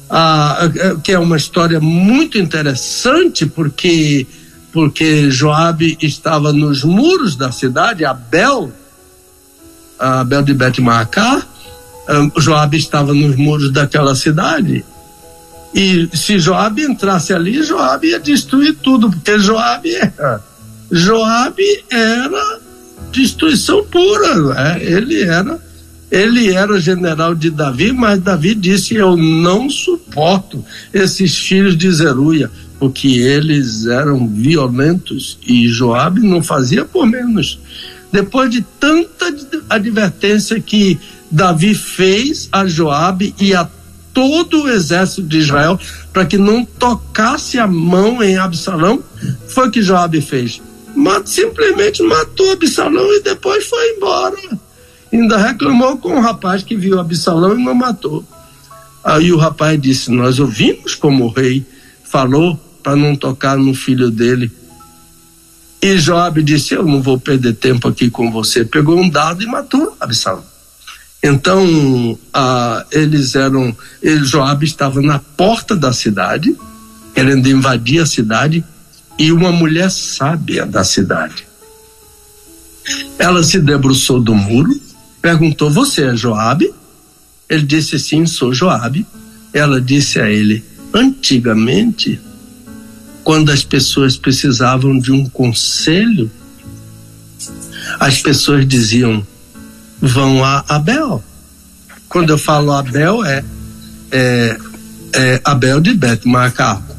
Ah, 0.08 0.70
que 1.04 1.12
é 1.12 1.18
uma 1.18 1.36
história 1.36 1.80
muito 1.80 2.38
interessante 2.38 3.48
porque 3.48 4.28
porque 4.72 5.30
Joabe 5.30 5.98
estava 6.02 6.52
nos 6.52 6.84
muros 6.84 7.36
da 7.36 7.52
cidade, 7.52 8.04
Abel, 8.04 8.72
Abel 10.00 10.42
de 10.42 10.54
Bet-Maacá, 10.54 11.46
Joabe 12.38 12.78
estava 12.78 13.14
nos 13.14 13.36
muros 13.36 13.72
daquela 13.72 14.16
cidade. 14.16 14.86
E 15.74 16.10
se 16.14 16.38
Joabe 16.38 16.84
entrasse 16.84 17.34
ali, 17.34 17.64
Joabe 17.64 18.10
ia 18.10 18.20
destruir 18.20 18.76
tudo, 18.76 19.10
porque 19.10 19.40
Joabe 19.40 19.96
era, 19.96 20.42
Joabe 20.92 21.84
era 21.90 22.60
destruição 23.12 23.84
pura. 23.86 24.54
Né? 24.54 24.84
Ele 24.84 25.24
era 25.24 25.60
ele 26.14 26.54
era 26.54 26.80
general 26.80 27.34
de 27.34 27.50
Davi, 27.50 27.92
mas 27.92 28.20
Davi 28.20 28.54
disse: 28.54 28.94
Eu 28.94 29.18
não 29.18 29.68
suporto 29.68 30.64
esses 30.94 31.36
filhos 31.36 31.76
de 31.76 31.92
Zeruia, 31.92 32.52
porque 32.78 33.08
eles 33.08 33.88
eram 33.88 34.28
violentos 34.28 35.40
e 35.48 35.68
Joabe 35.68 36.22
não 36.22 36.44
fazia 36.44 36.86
por 36.86 37.08
menos. 37.08 37.60
Depois 38.12 38.52
de 38.52 38.62
tanta 38.80 39.34
advertência 39.68 40.62
que 40.62 41.00
Davi 41.34 41.74
fez 41.74 42.48
a 42.52 42.68
Joabe 42.68 43.34
e 43.40 43.56
a 43.56 43.68
todo 44.14 44.62
o 44.62 44.70
exército 44.70 45.24
de 45.24 45.40
Israel 45.40 45.80
para 46.14 46.28
que 46.28 46.38
não 46.38 46.64
tocasse 46.64 47.58
a 47.58 47.66
mão 47.66 48.22
em 48.22 48.38
Absalão, 48.38 49.04
foi 49.48 49.68
o 49.68 49.72
que 49.72 49.82
Joabe 49.82 50.22
fez. 50.22 50.62
Mas 50.96 51.32
simplesmente 51.32 52.04
matou 52.04 52.52
Absalão 52.52 53.12
e 53.16 53.24
depois 53.24 53.66
foi 53.66 53.96
embora. 53.96 54.38
Ainda 55.12 55.38
reclamou 55.38 55.98
com 55.98 56.16
o 56.16 56.22
rapaz 56.22 56.62
que 56.62 56.76
viu 56.76 57.00
Absalão 57.00 57.60
e 57.60 57.64
não 57.64 57.74
matou. 57.74 58.24
Aí 59.04 59.32
o 59.32 59.38
rapaz 59.38 59.82
disse: 59.82 60.12
Nós 60.12 60.38
ouvimos 60.38 60.94
como 60.94 61.26
o 61.26 61.30
rei 61.30 61.66
falou 62.04 62.60
para 62.84 62.96
não 62.96 63.16
tocar 63.16 63.58
no 63.58 63.74
filho 63.74 64.12
dele. 64.12 64.52
E 65.82 65.98
Job 65.98 66.44
disse: 66.44 66.76
Eu 66.76 66.84
não 66.84 67.02
vou 67.02 67.20
perder 67.20 67.56
tempo 67.56 67.88
aqui 67.88 68.12
com 68.12 68.32
você. 68.32 68.64
Pegou 68.64 69.00
um 69.00 69.10
dado 69.10 69.42
e 69.42 69.48
matou 69.48 69.98
Absalão. 70.00 70.53
Então, 71.24 72.20
ah, 72.34 72.86
eles 72.92 73.34
eram. 73.34 73.76
Ele, 74.02 74.26
Joab 74.26 74.66
estava 74.66 75.02
na 75.02 75.20
porta 75.20 75.74
da 75.74 75.94
cidade, 75.94 76.54
querendo 77.16 77.48
invadir 77.48 78.02
a 78.02 78.06
cidade, 78.06 78.62
e 79.18 79.32
uma 79.32 79.50
mulher 79.50 79.90
sábia 79.90 80.66
da 80.66 80.84
cidade. 80.84 81.48
Ela 83.18 83.42
se 83.42 83.58
debruçou 83.58 84.20
do 84.20 84.36
muro, 84.36 84.78
perguntou: 85.22 85.72
Você 85.72 86.04
é 86.04 86.16
Joabe? 86.16 86.74
Ele 87.50 87.64
disse: 87.64 87.98
Sim, 87.98 88.26
sou 88.26 88.54
Joabe. 88.54 89.06
Ela 89.54 89.80
disse 89.80 90.20
a 90.20 90.30
ele: 90.30 90.62
Antigamente, 90.94 92.20
quando 93.24 93.50
as 93.50 93.64
pessoas 93.64 94.18
precisavam 94.18 95.00
de 95.00 95.14
um 95.14 95.26
conselho, 95.30 96.30
as 97.98 98.22
pessoas 98.22 98.68
diziam: 98.68 99.26
vão 100.02 100.44
a 100.44 100.64
Abel. 100.68 101.24
Quando 102.10 102.30
eu 102.30 102.38
falo 102.38 102.72
Abel, 102.72 103.24
é, 103.26 103.44
é, 104.12 104.58
é 105.14 105.42
Abel 105.44 105.82
de 105.82 105.94
Bet 105.94 106.28
Marcaco. 106.28 106.96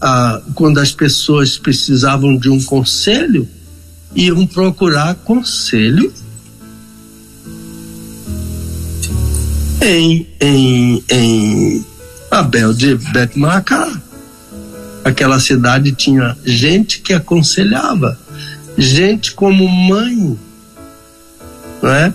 Ah, 0.00 0.40
quando 0.54 0.78
as 0.78 0.92
pessoas 0.92 1.58
precisavam 1.58 2.36
de 2.36 2.48
um 2.48 2.62
conselho, 2.62 3.48
iam 4.14 4.46
procurar 4.46 5.14
conselho 5.16 6.12
em, 9.80 10.26
em, 10.40 11.04
em 11.10 11.84
Abel 12.30 12.72
de 12.72 12.96
Betmacá. 12.96 14.00
Aquela 15.04 15.40
cidade 15.40 15.92
tinha 15.92 16.36
gente 16.44 17.00
que 17.00 17.12
aconselhava, 17.12 18.18
gente 18.76 19.32
como 19.32 19.66
mãe, 19.68 20.38
não 21.82 21.90
é? 21.90 22.12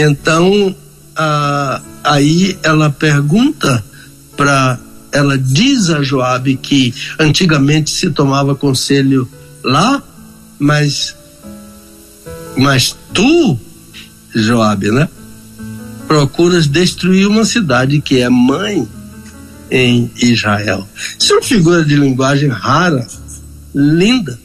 Então, 0.00 0.74
aí 2.04 2.56
ela 2.62 2.88
pergunta 2.88 3.84
para 4.36 4.78
ela 5.10 5.36
diz 5.36 5.90
a 5.90 6.02
Joabe 6.02 6.56
que 6.56 6.94
antigamente 7.18 7.90
se 7.90 8.10
tomava 8.10 8.54
conselho 8.54 9.28
lá, 9.64 10.00
mas 10.58 11.16
mas 12.56 12.96
tu, 13.12 13.58
Joabe, 14.34 14.92
né? 14.92 15.08
Procuras 16.06 16.68
destruir 16.68 17.26
uma 17.26 17.44
cidade 17.44 18.00
que 18.00 18.20
é 18.20 18.28
mãe 18.28 18.86
em 19.70 20.10
Israel. 20.16 20.88
Isso 21.18 21.32
é 21.32 21.36
uma 21.36 21.42
figura 21.42 21.84
de 21.84 21.96
linguagem 21.96 22.48
rara, 22.48 23.04
linda, 23.74 24.38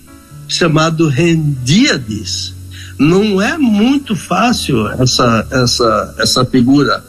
chamado 0.48 1.08
Rendíades. 1.08 2.54
Não 2.98 3.42
é 3.42 3.58
muito 3.58 4.16
fácil 4.16 4.88
essa, 4.90 5.48
essa, 5.52 6.16
essa 6.20 6.46
figura. 6.46 7.04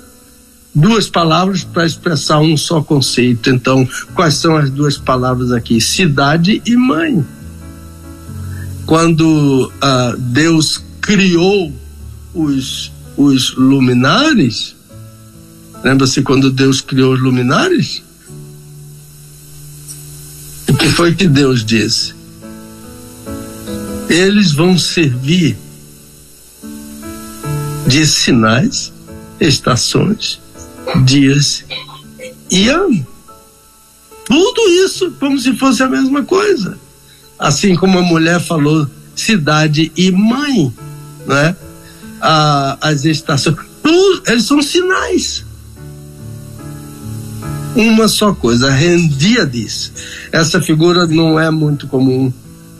Duas 0.74 1.08
palavras 1.08 1.62
para 1.62 1.86
expressar 1.86 2.40
um 2.40 2.56
só 2.56 2.82
conceito. 2.82 3.50
Então, 3.50 3.88
quais 4.14 4.34
são 4.34 4.56
as 4.56 4.70
duas 4.70 4.96
palavras 4.96 5.52
aqui? 5.52 5.80
Cidade 5.80 6.60
e 6.66 6.76
mãe. 6.76 7.24
Quando 8.86 9.66
uh, 9.66 10.18
Deus 10.18 10.82
criou 11.00 11.72
os, 12.34 12.90
os 13.16 13.54
luminares, 13.56 14.74
lembra-se 15.82 16.22
quando 16.22 16.50
Deus 16.50 16.80
criou 16.80 17.14
os 17.14 17.20
luminares? 17.20 18.02
O 20.68 20.74
que 20.74 20.88
foi 20.88 21.14
que 21.14 21.28
Deus 21.28 21.64
disse? 21.64 22.14
Eles 24.08 24.52
vão 24.52 24.76
servir 24.76 25.56
de 27.86 28.06
sinais, 28.06 28.92
estações, 29.40 30.40
dias 31.04 31.64
e 32.50 32.68
ano. 32.68 33.06
Tudo 34.26 34.68
isso 34.84 35.10
como 35.20 35.38
se 35.38 35.56
fosse 35.56 35.82
a 35.82 35.88
mesma 35.88 36.22
coisa. 36.24 36.78
Assim 37.38 37.76
como 37.76 37.98
a 37.98 38.02
mulher 38.02 38.40
falou 38.40 38.88
cidade 39.14 39.92
e 39.96 40.10
mãe, 40.10 40.72
né? 41.26 41.56
Ah, 42.20 42.78
as 42.80 43.04
estações, 43.04 43.56
tudo, 43.82 44.22
eles 44.26 44.44
são 44.44 44.62
sinais 44.62 45.44
uma 47.74 48.06
só 48.06 48.32
coisa, 48.32 48.70
rendia 48.70 49.44
disso. 49.44 49.92
Essa 50.30 50.60
figura 50.60 51.06
não 51.06 51.38
é 51.38 51.50
muito 51.50 51.86
comum. 51.86 52.32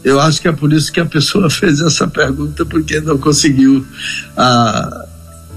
Eu 0.04 0.20
acho 0.20 0.40
que 0.40 0.46
é 0.46 0.52
por 0.52 0.70
isso 0.72 0.92
que 0.92 1.00
a 1.00 1.06
pessoa 1.06 1.48
fez 1.50 1.80
essa 1.80 2.06
pergunta, 2.06 2.64
porque 2.66 3.00
não 3.00 3.16
conseguiu 3.16 3.84
a, 4.36 5.06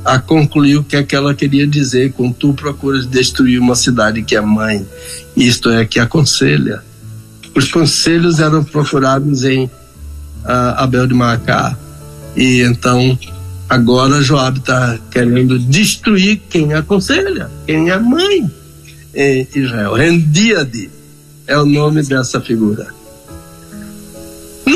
a 0.05 0.19
concluir 0.19 0.77
o 0.77 0.83
que 0.83 0.95
é 0.95 1.03
que 1.03 1.15
ela 1.15 1.35
queria 1.35 1.67
dizer 1.67 2.13
com 2.13 2.31
tu 2.31 2.53
procuras 2.53 3.05
destruir 3.05 3.59
uma 3.59 3.75
cidade 3.75 4.23
que 4.23 4.35
é 4.35 4.41
mãe, 4.41 4.87
isto 5.35 5.69
é, 5.69 5.85
que 5.85 5.99
aconselha. 5.99 6.81
Os 7.53 7.69
conselhos 7.69 8.39
eram 8.39 8.63
procurados 8.63 9.43
em 9.43 9.65
uh, 9.65 9.69
Abel 10.77 11.07
de 11.07 11.13
Macá. 11.13 11.77
E 12.35 12.61
então, 12.61 13.17
agora 13.67 14.21
Joab 14.21 14.59
está 14.59 14.97
querendo 15.11 15.59
destruir 15.59 16.41
quem 16.49 16.73
aconselha, 16.73 17.49
quem 17.65 17.89
é 17.89 17.99
mãe 17.99 18.49
em 19.13 19.47
Israel. 19.55 19.93
Rendíade 19.93 20.89
é 21.47 21.57
o 21.57 21.65
nome 21.65 22.03
dessa 22.03 22.39
figura. 22.39 22.96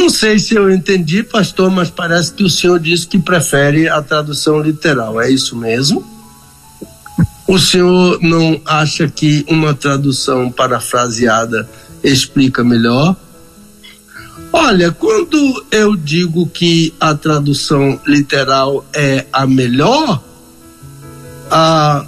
Não 0.01 0.09
sei 0.09 0.39
se 0.39 0.55
eu 0.55 0.71
entendi, 0.71 1.21
pastor, 1.21 1.69
mas 1.69 1.91
parece 1.91 2.33
que 2.33 2.43
o 2.43 2.49
senhor 2.49 2.79
disse 2.79 3.05
que 3.05 3.19
prefere 3.19 3.87
a 3.87 4.01
tradução 4.01 4.59
literal. 4.59 5.21
É 5.21 5.29
isso 5.29 5.55
mesmo? 5.55 6.03
O 7.47 7.59
senhor 7.59 8.19
não 8.19 8.59
acha 8.65 9.07
que 9.07 9.45
uma 9.47 9.75
tradução 9.75 10.51
parafraseada 10.51 11.69
explica 12.03 12.63
melhor? 12.63 13.15
Olha, 14.51 14.91
quando 14.91 15.63
eu 15.69 15.95
digo 15.95 16.47
que 16.47 16.91
a 16.99 17.13
tradução 17.13 18.01
literal 18.03 18.83
é 18.91 19.27
a 19.31 19.45
melhor, 19.45 20.19
a, 21.51 22.03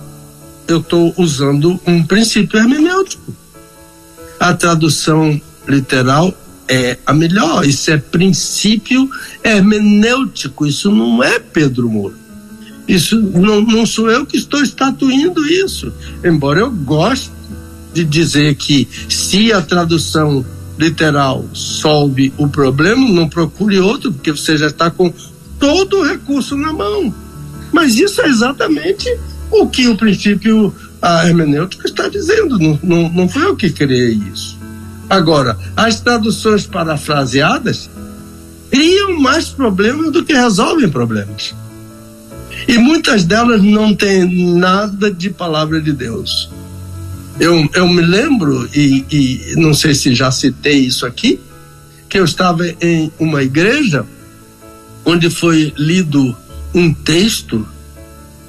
eu 0.68 0.80
estou 0.80 1.14
usando 1.16 1.80
um 1.86 2.04
princípio 2.04 2.58
hermenêutico. 2.58 3.36
A 4.40 4.52
tradução 4.56 5.40
literal 5.68 6.34
é 6.68 6.98
a 7.06 7.14
melhor, 7.14 7.66
isso 7.66 7.92
é 7.92 7.98
princípio 7.98 9.10
hermenêutico, 9.44 10.66
isso 10.66 10.92
não 10.92 11.24
é 11.24 11.40
Pedro 11.40 11.90
Moura. 11.90 12.16
Isso 12.88 13.18
não, 13.18 13.62
não 13.62 13.86
sou 13.86 14.10
eu 14.10 14.26
que 14.26 14.38
estou 14.38 14.62
estatuindo 14.62 15.46
isso, 15.48 15.92
embora 16.24 16.60
eu 16.60 16.72
goste 16.72 17.32
de 17.94 18.04
dizer 18.04 18.56
que 18.56 18.88
se 19.08 19.54
a 19.54 19.62
tradução 19.62 20.46
literal 20.78 21.46
solve 21.54 22.34
o 22.38 22.48
problema, 22.48 23.08
não 23.10 23.30
procure 23.30 23.80
outro, 23.80 24.12
porque 24.12 24.32
você 24.32 24.58
já 24.58 24.68
está 24.68 24.90
com 24.90 25.14
todo 25.60 26.00
o 26.00 26.04
recurso 26.04 26.58
na 26.58 26.74
mão. 26.74 27.14
Mas 27.72 27.96
isso 27.96 28.22
é 28.22 28.28
exatamente 28.28 29.08
o 29.52 29.68
que 29.68 29.88
o 29.88 29.96
princípio 29.96 30.74
a 31.02 31.28
hermenêutica 31.28 31.88
está 31.88 32.08
dizendo. 32.08 32.58
Não, 32.58 32.80
não, 32.82 33.10
não 33.10 33.30
foi 33.30 33.44
eu 33.44 33.56
que 33.56 33.70
criei 33.70 34.20
isso. 34.34 34.58
Agora, 35.10 35.58
as 35.76 36.00
traduções 36.00 36.66
parafraseadas 36.66 37.90
criam 38.72 39.20
mais 39.20 39.50
problemas 39.50 40.12
do 40.12 40.24
que 40.24 40.34
resolvem 40.34 40.90
problemas. 40.90 41.54
E 42.68 42.78
muitas 42.78 43.24
delas 43.24 43.62
não 43.62 43.94
têm 43.94 44.56
nada 44.56 45.12
de 45.12 45.30
palavra 45.30 45.82
de 45.82 45.92
Deus. 45.92 46.50
Eu, 47.40 47.68
eu 47.74 47.88
me 47.88 48.02
lembro, 48.02 48.70
e, 48.74 49.06
e 49.12 49.56
não 49.58 49.74
sei 49.74 49.94
se 49.94 50.14
já 50.14 50.32
citei 50.32 50.80
isso 50.80 51.06
aqui, 51.06 51.40
que 52.08 52.20
eu 52.20 52.26
estava 52.26 52.64
em 52.80 53.12
uma 53.20 53.44
igreja 53.44 54.06
onde 55.04 55.30
foi 55.30 55.74
lido 55.78 56.36
um 56.74 56.94
texto, 56.94 57.68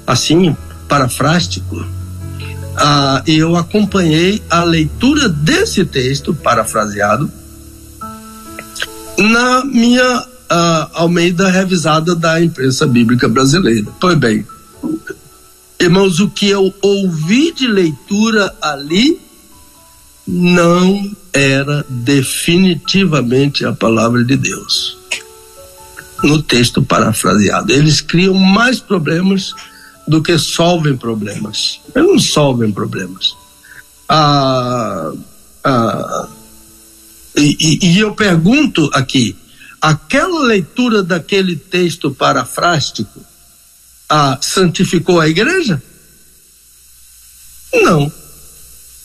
assim, 0.05 0.55
parafrástico, 0.87 1.85
ah, 2.77 3.23
eu 3.25 3.55
acompanhei 3.55 4.41
a 4.49 4.63
leitura 4.63 5.29
desse 5.29 5.85
texto 5.85 6.33
parafraseado 6.33 7.31
na 9.17 9.63
minha 9.65 10.25
ah, 10.49 10.89
Almeida 10.93 11.49
revisada 11.49 12.15
da 12.15 12.41
imprensa 12.41 12.85
bíblica 12.85 13.27
brasileira. 13.27 13.87
Pois 13.99 14.17
bem, 14.17 14.45
irmãos, 15.79 16.19
o 16.19 16.29
que 16.29 16.49
eu 16.49 16.73
ouvi 16.81 17.53
de 17.53 17.67
leitura 17.67 18.53
ali 18.61 19.19
não 20.27 21.11
era 21.31 21.85
definitivamente 21.87 23.65
a 23.65 23.73
palavra 23.73 24.23
de 24.23 24.35
Deus. 24.35 24.97
No 26.23 26.41
texto 26.41 26.81
parafraseado, 26.81 27.71
eles 27.71 28.01
criam 28.01 28.33
mais 28.33 28.79
problemas 28.79 29.53
do 30.07 30.21
que 30.21 30.37
solvem 30.37 30.95
problemas. 30.95 31.79
Eles 31.95 32.07
não 32.07 32.19
solvem 32.19 32.71
problemas. 32.71 33.35
Ah, 34.07 35.11
ah, 35.63 36.29
e, 37.35 37.79
e, 37.81 37.99
eu 37.99 38.13
pergunto 38.13 38.89
aqui: 38.93 39.35
aquela 39.81 40.41
leitura 40.43 41.01
daquele 41.01 41.55
texto 41.55 42.11
parafrástico 42.11 43.19
ah, 44.09 44.37
santificou 44.41 45.19
a 45.19 45.27
igreja? 45.27 45.81
Não. 47.73 48.11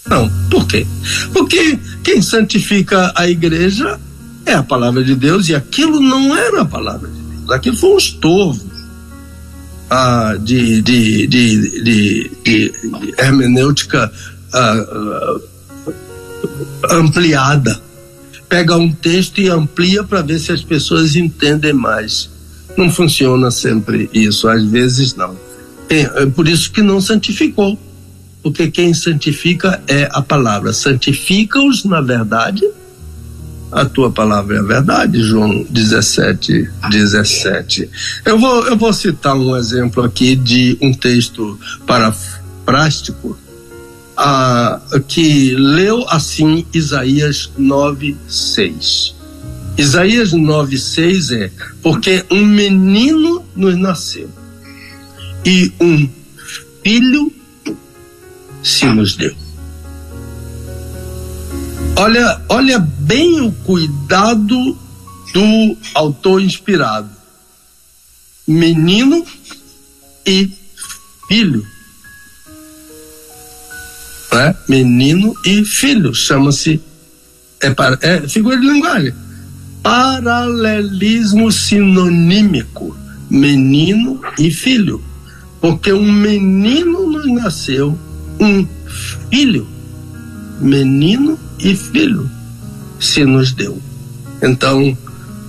Não. 0.07 0.31
Por 0.51 0.67
quê? 0.67 0.87
Porque 1.33 1.79
quem 2.05 2.21
santifica 2.21 3.13
a 3.15 3.29
igreja 3.29 3.99
é 4.45 4.53
a 4.55 4.63
palavra 4.63 5.03
de 5.03 5.15
Deus 5.15 5.49
e 5.49 5.55
aquilo 5.55 6.01
não 6.01 6.37
era 6.37 6.63
a 6.63 6.67
palavra 6.67 7.09
de 7.09 7.21
Deus. 7.21 7.51
Aquilo 7.51 7.77
foi 7.77 7.91
um 7.91 7.99
estorvo 7.99 8.70
ah, 9.91 10.37
de, 10.39 10.81
de, 10.81 11.27
de, 11.27 11.83
de, 11.83 12.31
de 12.45 12.75
hermenêutica 13.19 14.11
ampliada. 16.89 17.81
Pega 18.49 18.77
um 18.77 18.91
texto 18.91 19.41
e 19.41 19.49
amplia 19.49 20.03
para 20.03 20.23
ver 20.23 20.39
se 20.39 20.53
as 20.53 20.63
pessoas 20.63 21.15
entendem 21.15 21.73
mais. 21.73 22.31
Não 22.77 22.91
funciona 22.91 23.51
sempre 23.51 24.09
isso, 24.13 24.49
às 24.49 24.65
vezes 24.65 25.15
não. 25.15 25.37
É, 25.89 26.23
é 26.23 26.27
por 26.27 26.49
isso 26.49 26.71
que 26.71 26.83
não 26.83 27.01
santificou. 27.01 27.79
Porque 28.43 28.71
quem 28.71 28.95
santifica 28.95 29.83
é 29.87 30.09
a 30.11 30.23
palavra. 30.23 30.73
Santifica-os 30.73 31.85
na 31.85 32.01
verdade 32.01 32.65
a 33.73 33.85
tua 33.85 34.11
palavra 34.11 34.59
é 34.59 34.63
verdade, 34.63 35.23
João 35.23 35.65
17, 35.71 36.69
17. 36.91 37.91
Eu 38.25 38.39
vou, 38.39 38.67
eu 38.67 38.77
vou 38.77 38.93
citar 38.93 39.37
um 39.37 39.57
exemplo 39.57 40.03
aqui 40.03 40.35
de 40.35 40.77
um 40.81 40.93
texto 40.93 41.59
parafrástico 41.87 43.39
ah, 44.17 44.81
que 45.09 45.55
leu 45.55 46.05
assim 46.09 46.67
Isaías 46.75 47.51
9, 47.57 48.17
6. 48.29 49.15
Isaías 49.79 50.33
9, 50.33 50.77
6 50.77 51.31
é: 51.31 51.51
Porque 51.83 52.25
um 52.31 52.45
menino 52.45 53.45
nos 53.57 53.77
nasceu 53.77 54.29
e 55.45 55.73
um 55.81 56.09
filho 56.83 57.33
se 58.63 58.85
nos 58.87 59.17
deu. 59.17 59.35
Olha, 62.01 62.41
olha 62.49 62.79
bem 62.79 63.43
o 63.43 63.53
cuidado 63.53 64.79
do 65.35 65.77
autor 65.93 66.41
inspirado. 66.41 67.11
Menino 68.49 69.23
e 70.25 70.51
filho. 71.29 71.63
É? 74.33 74.55
Menino 74.67 75.35
e 75.45 75.63
filho. 75.63 76.15
Chama-se. 76.15 76.81
É, 77.63 77.69
é 78.01 78.27
figura 78.27 78.57
de 78.57 78.67
linguagem. 78.67 79.13
Paralelismo 79.83 81.53
sinonímico. 81.53 82.97
Menino 83.29 84.23
e 84.39 84.51
filho. 84.51 85.05
Porque 85.61 85.93
um 85.93 86.11
menino 86.11 87.07
nos 87.07 87.27
nasceu, 87.27 87.99
um 88.41 88.67
filho. 89.31 89.69
Menino 90.63 91.39
e 91.63 91.77
filho 91.77 92.31
se 92.99 93.25
nos 93.25 93.53
deu. 93.53 93.81
Então, 94.43 94.97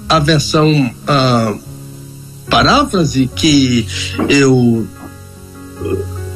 a 0.07 0.19
versão 0.19 0.93
a 1.07 1.55
paráfrase 2.49 3.29
que 3.33 3.87
eu 4.27 4.85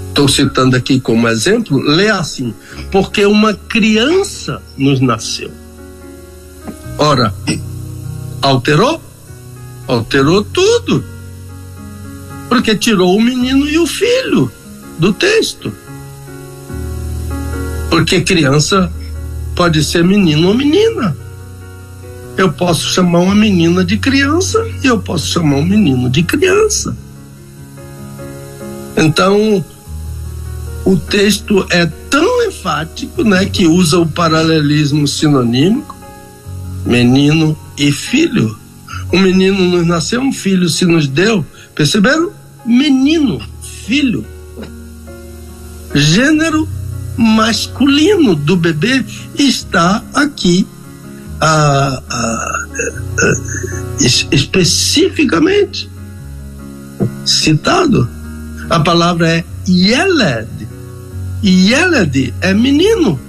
estou 0.07 0.29
citando 0.29 0.77
aqui 0.77 0.99
como 0.99 1.27
exemplo, 1.27 1.77
lê 1.77 2.09
assim: 2.09 2.53
porque 2.91 3.25
uma 3.25 3.53
criança 3.53 4.61
nos 4.77 5.01
nasceu. 5.01 5.51
Ora, 6.97 7.33
alterou? 8.41 9.01
Alterou 9.87 10.43
tudo. 10.43 11.03
Porque 12.47 12.75
tirou 12.75 13.17
o 13.17 13.21
menino 13.21 13.67
e 13.67 13.77
o 13.77 13.85
filho 13.85 14.49
do 14.97 15.11
texto. 15.11 15.73
Porque 17.89 18.21
criança 18.21 18.91
pode 19.55 19.83
ser 19.83 20.03
menino 20.03 20.49
ou 20.49 20.53
menina. 20.53 21.15
Eu 22.37 22.51
posso 22.51 22.89
chamar 22.89 23.19
uma 23.19 23.35
menina 23.35 23.83
de 23.83 23.97
criança 23.97 24.63
e 24.83 24.87
eu 24.87 24.99
posso 24.99 25.27
chamar 25.27 25.57
um 25.57 25.65
menino 25.65 26.09
de 26.09 26.21
criança. 26.21 26.95
Então, 28.97 29.63
o 30.83 30.97
texto 30.97 31.65
é 31.69 31.85
tão 32.09 32.47
enfático, 32.47 33.23
né, 33.23 33.45
que 33.45 33.65
usa 33.65 33.97
o 33.97 34.05
paralelismo 34.05 35.07
sinonímico, 35.07 35.95
menino 36.85 37.57
e 37.77 37.91
filho. 37.91 38.57
Um 39.13 39.19
menino 39.19 39.63
nos 39.65 39.87
nasceu, 39.87 40.21
um 40.21 40.33
filho 40.33 40.67
se 40.67 40.85
nos 40.85 41.07
deu. 41.07 41.45
Perceberam? 41.73 42.31
Menino, 42.65 43.41
filho. 43.85 44.25
Gênero 45.93 46.67
masculino 47.17 48.35
do 48.35 48.55
bebê 48.55 49.03
está 49.37 50.03
aqui 50.13 50.67
ah, 51.41 52.01
ah, 52.09 52.65
ah, 53.19 53.35
especificamente 54.31 55.89
citado. 57.25 58.09
A 58.69 58.79
palavra 58.79 59.29
é 59.29 59.43
Yeled. 59.67 60.67
Yeled 61.43 62.33
é 62.41 62.53
menino. 62.53 63.19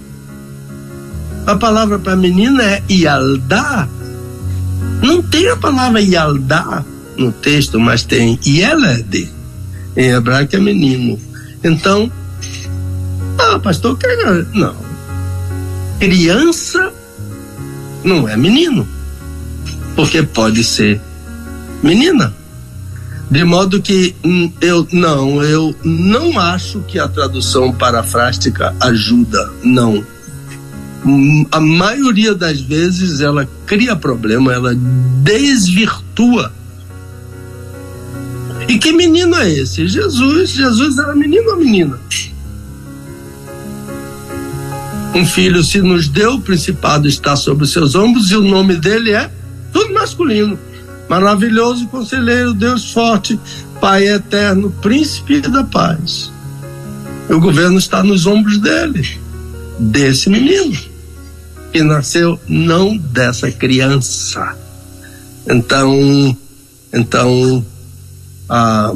A 1.47 1.57
palavra 1.57 1.99
para 1.99 2.17
menina 2.17 2.63
é 2.63 2.83
Yaldá. 2.91 3.89
Não 5.03 5.23
tem 5.23 5.49
a 5.49 5.57
palavra 5.57 6.01
Yaldá 6.01 6.85
no 7.17 7.31
texto, 7.33 7.79
mas 7.79 8.05
tem 8.05 8.39
Yeled. 8.45 9.31
Em 9.97 10.11
hebraico 10.11 10.57
é 10.57 10.61
menino. 10.61 11.19
Então, 11.63 12.11
ah, 13.39 13.59
pastor, 13.59 13.97
que 13.99 14.07
não. 14.55 14.75
Criança 15.99 16.93
não 18.05 18.29
é 18.29 18.37
menino, 18.37 18.87
porque 19.95 20.23
pode 20.23 20.63
ser 20.63 21.01
menina. 21.83 22.33
De 23.31 23.43
modo 23.43 23.83
que 23.83 24.15
hum, 24.25 24.53
eu 24.61 24.87
não, 24.93 25.43
eu 25.43 25.75
não 25.83 26.39
acho 26.39 26.81
que 26.83 26.99
a 26.99 27.09
tradução 27.09 27.73
parafrástica 27.73 28.75
ajuda, 28.81 29.51
não. 29.65 30.05
Hum, 31.05 31.45
a 31.51 31.61
maioria 31.61 32.35
das 32.35 32.61
vezes 32.61 33.21
ela 33.21 33.49
cria 33.67 33.97
problema, 33.97 34.53
ela 34.53 34.75
desvirtua. 35.23 36.53
E 38.69 38.79
que 38.79 38.93
menino 38.93 39.35
é 39.37 39.51
esse? 39.51 39.87
Jesus, 39.89 40.51
Jesus 40.51 40.99
era 40.99 41.15
menino 41.15 41.51
ou 41.51 41.57
menina? 41.57 41.99
Um 45.17 45.25
filho 45.25 45.65
se 45.65 45.81
nos 45.81 46.09
deu, 46.09 46.35
o 46.35 46.41
principado 46.43 47.09
está 47.09 47.35
sobre 47.37 47.65
os 47.65 47.73
seus 47.73 47.95
ombros 47.95 48.31
e 48.31 48.37
o 48.37 48.43
nome 48.43 48.77
dele 48.77 49.13
é 49.13 49.31
tudo 49.73 49.95
masculino. 49.95 50.59
Maravilhoso 51.09 51.87
conselheiro, 51.87 52.53
Deus 52.53 52.93
forte, 52.93 53.41
Pai 53.81 54.07
eterno, 54.07 54.71
príncipe 54.83 55.41
da 55.41 55.65
paz. 55.65 56.31
O 57.31 57.41
governo 57.41 57.79
está 57.79 58.03
nos 58.03 58.27
ombros 58.27 58.59
dele, 58.59 59.19
desse 59.79 60.29
menino, 60.29 60.77
que 61.73 61.83
nasceu 61.83 62.39
não 62.47 62.95
dessa 62.99 63.51
criança. 63.51 64.55
Então, 65.49 66.37
então 66.93 67.65
a, 68.51 68.95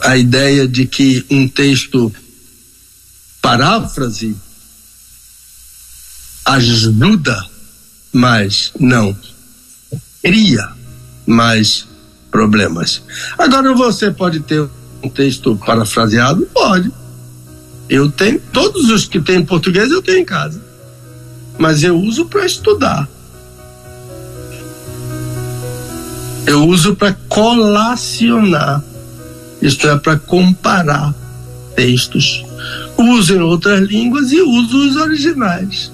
a 0.00 0.16
ideia 0.16 0.66
de 0.66 0.86
que 0.86 1.26
um 1.30 1.46
texto 1.46 2.10
paráfrase 3.50 4.36
ajuda, 6.44 7.44
mas 8.12 8.72
não 8.78 9.16
cria 10.22 10.68
mais 11.26 11.88
problemas. 12.30 13.02
Agora 13.36 13.74
você 13.74 14.12
pode 14.12 14.38
ter 14.38 14.68
um 15.02 15.08
texto 15.08 15.56
parafraseado? 15.56 16.46
Pode. 16.54 16.92
Eu 17.88 18.08
tenho, 18.08 18.40
todos 18.52 18.88
os 18.88 19.04
que 19.06 19.20
tem 19.20 19.44
português 19.44 19.90
eu 19.90 20.00
tenho 20.00 20.18
em 20.18 20.24
casa. 20.24 20.62
Mas 21.58 21.82
eu 21.82 21.98
uso 21.98 22.26
para 22.26 22.46
estudar. 22.46 23.08
Eu 26.46 26.68
uso 26.68 26.94
para 26.94 27.14
colacionar, 27.28 28.80
isto 29.60 29.88
é, 29.88 29.98
para 29.98 30.16
comparar 30.20 31.12
textos. 31.74 32.44
Uso 33.00 33.34
em 33.34 33.40
outras 33.40 33.80
línguas 33.88 34.30
e 34.30 34.42
uso 34.42 34.76
os 34.76 34.96
originais. 34.96 35.90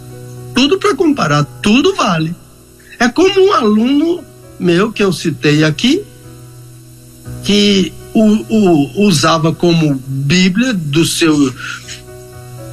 Tudo 0.52 0.76
para 0.76 0.94
comparar, 0.96 1.44
tudo 1.62 1.94
vale. 1.94 2.34
É 2.98 3.08
como 3.08 3.48
um 3.48 3.52
aluno 3.52 4.24
meu 4.58 4.90
que 4.90 5.04
eu 5.04 5.12
citei 5.12 5.62
aqui, 5.62 6.02
que 7.44 7.92
o, 8.12 8.24
o, 8.24 9.06
usava 9.06 9.54
como 9.54 10.02
Bíblia 10.04 10.72
do 10.72 11.04
seu 11.04 11.54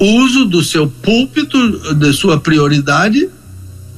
uso, 0.00 0.46
do 0.46 0.64
seu 0.64 0.88
púlpito, 0.88 1.94
de 1.94 2.12
sua 2.12 2.40
prioridade, 2.40 3.28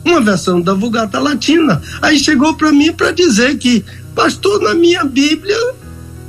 uma 0.05 0.21
versão 0.21 0.61
da 0.61 0.75
Vulgata 0.75 1.19
Latina. 1.19 1.81
Aí 2.03 2.19
chegou 2.19 2.55
para 2.55 2.73
mim 2.73 2.93
para 2.93 3.11
dizer 3.11 3.57
que, 3.57 3.83
pastor, 4.15 4.61
na 4.61 4.75
minha 4.75 5.03
Bíblia, 5.03 5.57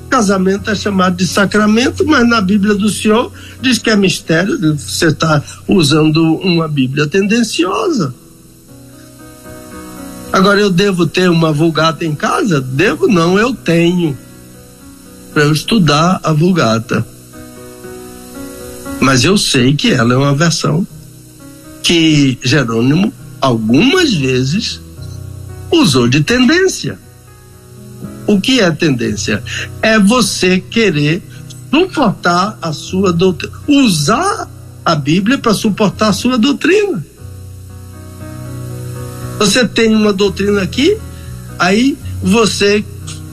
casamento 0.07 0.69
é 0.69 0.75
chamado 0.75 1.15
de 1.15 1.27
sacramento, 1.27 2.05
mas 2.05 2.27
na 2.27 2.41
Bíblia 2.41 2.73
do 2.73 2.89
Senhor 2.89 3.31
diz 3.61 3.77
que 3.77 3.89
é 3.89 3.95
mistério. 3.95 4.57
Você 4.77 5.07
está 5.07 5.43
usando 5.67 6.35
uma 6.38 6.67
Bíblia 6.67 7.07
tendenciosa. 7.07 8.13
Agora 10.31 10.59
eu 10.59 10.69
devo 10.69 11.07
ter 11.07 11.29
uma 11.29 11.51
Vulgata 11.51 12.05
em 12.05 12.13
casa? 12.13 12.59
Devo 12.59 13.07
não, 13.07 13.39
eu 13.39 13.53
tenho. 13.53 14.17
Para 15.34 15.43
eu 15.43 15.51
estudar 15.51 16.19
a 16.23 16.34
Vulgata. 16.34 17.05
Mas 18.99 19.23
eu 19.23 19.38
sei 19.38 19.75
que 19.75 19.91
ela 19.91 20.13
é 20.13 20.17
uma 20.17 20.34
versão 20.34 20.85
que 21.84 22.38
Jerônimo 22.41 23.13
algumas 23.39 24.13
vezes 24.13 24.81
usou 25.71 26.07
de 26.07 26.21
tendência. 26.21 26.99
O 28.27 28.41
que 28.41 28.59
é 28.59 28.69
tendência? 28.71 29.41
É 29.81 29.97
você 29.97 30.59
querer 30.59 31.23
suportar 31.71 32.57
a 32.61 32.73
sua 32.73 33.13
doutrina, 33.13 33.53
usar 33.67 34.49
a 34.85 34.95
Bíblia 34.95 35.37
para 35.37 35.53
suportar 35.53 36.09
a 36.09 36.13
sua 36.13 36.37
doutrina. 36.37 37.03
Você 39.39 39.67
tem 39.67 39.95
uma 39.95 40.11
doutrina 40.11 40.61
aqui, 40.61 40.97
aí 41.57 41.97
você 42.21 42.83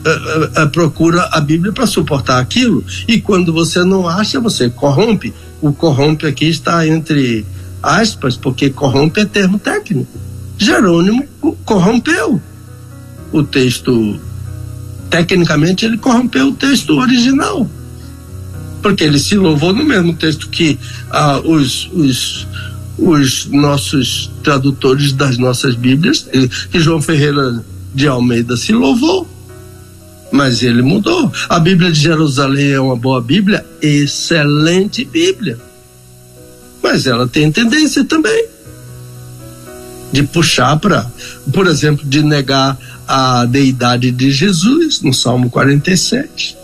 uh, 0.05 0.63
uh, 0.63 0.71
procura 0.71 1.29
a 1.33 1.41
Bíblia 1.41 1.73
para 1.73 1.87
suportar 1.87 2.39
aquilo, 2.39 2.85
e 3.09 3.21
quando 3.21 3.53
você 3.53 3.83
não 3.83 4.09
acha, 4.09 4.39
você 4.39 4.69
corrompe. 4.69 5.33
O 5.61 5.73
corrompe 5.73 6.27
aqui 6.27 6.47
está 6.47 6.87
entre 6.87 7.47
aspas, 7.83 8.37
porque 8.37 8.71
corrompe 8.71 9.21
é 9.21 9.25
termo 9.25 9.59
técnico. 9.59 10.19
Jerônimo 10.59 11.27
corrompeu 11.65 12.41
o 13.33 13.43
texto. 13.43 14.21
Tecnicamente, 15.15 15.85
ele 15.85 15.99
corrompeu 15.99 16.49
o 16.49 16.55
texto 16.55 16.99
original. 16.99 17.69
Porque 18.83 19.05
ele 19.05 19.19
se 19.19 19.37
louvou 19.37 19.73
no 19.73 19.85
mesmo 19.85 20.15
texto 20.15 20.49
que 20.49 20.79
ah, 21.11 21.39
os, 21.39 21.89
os, 21.93 22.47
os 22.99 23.47
nossos 23.47 24.31
tradutores 24.43 25.13
das 25.13 25.39
nossas 25.39 25.75
Bíblias, 25.75 26.29
que 26.71 26.81
João 26.81 27.01
Ferreira 27.01 27.65
de 27.95 28.09
Almeida 28.09 28.57
se 28.57 28.73
louvou. 28.73 29.29
Mas 30.33 30.63
ele 30.63 30.83
mudou. 30.83 31.33
A 31.49 31.59
Bíblia 31.61 31.93
de 31.93 32.01
Jerusalém 32.01 32.73
é 32.73 32.81
uma 32.81 32.97
boa 32.97 33.21
Bíblia, 33.21 33.65
excelente 33.81 35.05
Bíblia 35.05 35.59
mas 36.85 37.07
ela 37.07 37.27
tem 37.27 37.51
tendência 37.51 38.05
também 38.05 38.47
de 40.13 40.23
puxar 40.23 40.79
para, 40.79 41.11
por 41.51 41.67
exemplo, 41.67 42.07
de 42.07 42.23
negar 42.23 42.79
a 43.07 43.45
deidade 43.45 44.11
de 44.11 44.31
Jesus 44.31 45.01
no 45.01 45.13
Salmo 45.13 45.51
47. 45.51 46.57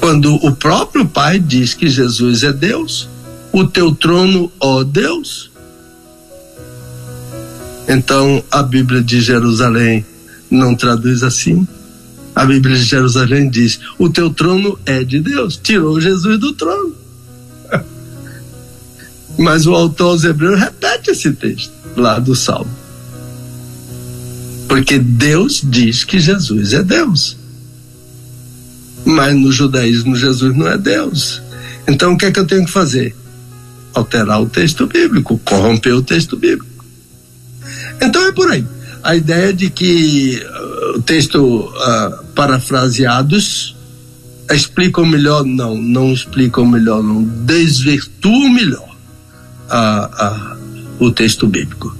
Quando 0.00 0.34
o 0.36 0.54
próprio 0.54 1.06
Pai 1.06 1.38
diz 1.38 1.74
que 1.74 1.88
Jesus 1.88 2.42
é 2.42 2.52
Deus, 2.52 3.08
o 3.52 3.66
teu 3.66 3.94
trono, 3.94 4.50
ó 4.60 4.84
Deus. 4.84 5.50
Então 7.88 8.42
a 8.50 8.62
Bíblia 8.62 9.02
de 9.02 9.20
Jerusalém 9.20 10.04
não 10.50 10.74
traduz 10.74 11.22
assim. 11.22 11.66
A 12.34 12.44
Bíblia 12.44 12.76
de 12.76 12.84
Jerusalém 12.84 13.50
diz: 13.50 13.80
o 13.98 14.08
teu 14.08 14.30
trono 14.30 14.78
é 14.86 15.02
de 15.02 15.20
Deus. 15.20 15.56
Tirou 15.56 16.00
Jesus 16.00 16.38
do 16.38 16.52
trono. 16.52 16.94
Mas 19.36 19.66
o 19.66 19.74
autor 19.74 20.10
aos 20.10 20.24
Hebreus 20.24 20.60
repete 20.60 21.10
esse 21.10 21.32
texto 21.32 21.72
lá 21.96 22.18
do 22.18 22.36
Salmo. 22.36 22.77
Porque 24.68 24.98
Deus 24.98 25.62
diz 25.64 26.04
que 26.04 26.20
Jesus 26.20 26.74
é 26.74 26.82
Deus. 26.82 27.36
Mas 29.04 29.34
no 29.34 29.50
judaísmo 29.50 30.14
Jesus 30.14 30.54
não 30.54 30.68
é 30.68 30.76
Deus. 30.76 31.40
Então 31.88 32.12
o 32.12 32.18
que 32.18 32.26
é 32.26 32.30
que 32.30 32.38
eu 32.38 32.46
tenho 32.46 32.66
que 32.66 32.70
fazer? 32.70 33.16
Alterar 33.94 34.42
o 34.42 34.48
texto 34.48 34.86
bíblico, 34.86 35.38
corromper 35.38 35.94
o 35.94 36.02
texto 36.02 36.36
bíblico. 36.36 36.84
Então 38.00 38.26
é 38.26 38.32
por 38.32 38.50
aí. 38.50 38.64
A 39.02 39.16
ideia 39.16 39.52
de 39.54 39.70
que 39.70 40.42
uh, 40.44 40.98
o 40.98 41.02
texto 41.02 41.38
uh, 41.38 42.24
parafraseados 42.34 43.74
explicam 44.50 45.06
melhor, 45.06 45.44
não, 45.44 45.76
não 45.76 46.12
explicam 46.12 46.66
melhor, 46.66 47.02
não 47.02 47.22
desvirtuam 47.22 48.50
melhor 48.50 48.96
a, 49.68 50.56
o 50.98 51.10
texto 51.10 51.46
bíblico. 51.46 51.97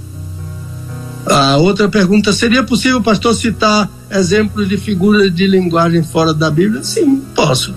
A 1.29 1.57
outra 1.57 1.87
pergunta: 1.87 2.33
seria 2.33 2.63
possível, 2.63 3.01
pastor, 3.01 3.33
citar 3.35 3.89
exemplos 4.11 4.67
de 4.67 4.77
figuras 4.77 5.33
de 5.33 5.47
linguagem 5.47 6.03
fora 6.03 6.33
da 6.33 6.49
Bíblia? 6.49 6.83
Sim, 6.83 7.21
posso. 7.35 7.73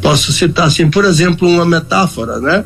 Posso 0.00 0.32
citar, 0.32 0.66
assim, 0.66 0.90
por 0.90 1.04
exemplo, 1.04 1.48
uma 1.48 1.64
metáfora, 1.64 2.40
né? 2.40 2.64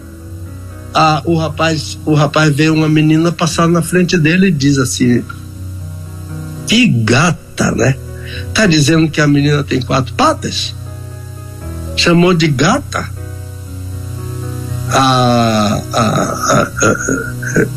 Ah, 0.94 1.20
o 1.26 1.36
rapaz, 1.36 1.98
o 2.06 2.14
rapaz 2.14 2.54
vê 2.54 2.70
uma 2.70 2.88
menina 2.88 3.30
passar 3.30 3.68
na 3.68 3.82
frente 3.82 4.16
dele 4.16 4.48
e 4.48 4.52
diz 4.52 4.78
assim: 4.78 5.22
Que 6.66 6.88
gata, 6.88 7.72
né? 7.72 7.96
Tá 8.54 8.66
dizendo 8.66 9.10
que 9.10 9.20
a 9.20 9.26
menina 9.26 9.62
tem 9.62 9.82
quatro 9.82 10.14
patas? 10.14 10.74
Chamou 11.96 12.32
de 12.32 12.48
gata? 12.48 13.16
a, 14.90 15.82
a, 15.92 16.02
a, 16.02 16.68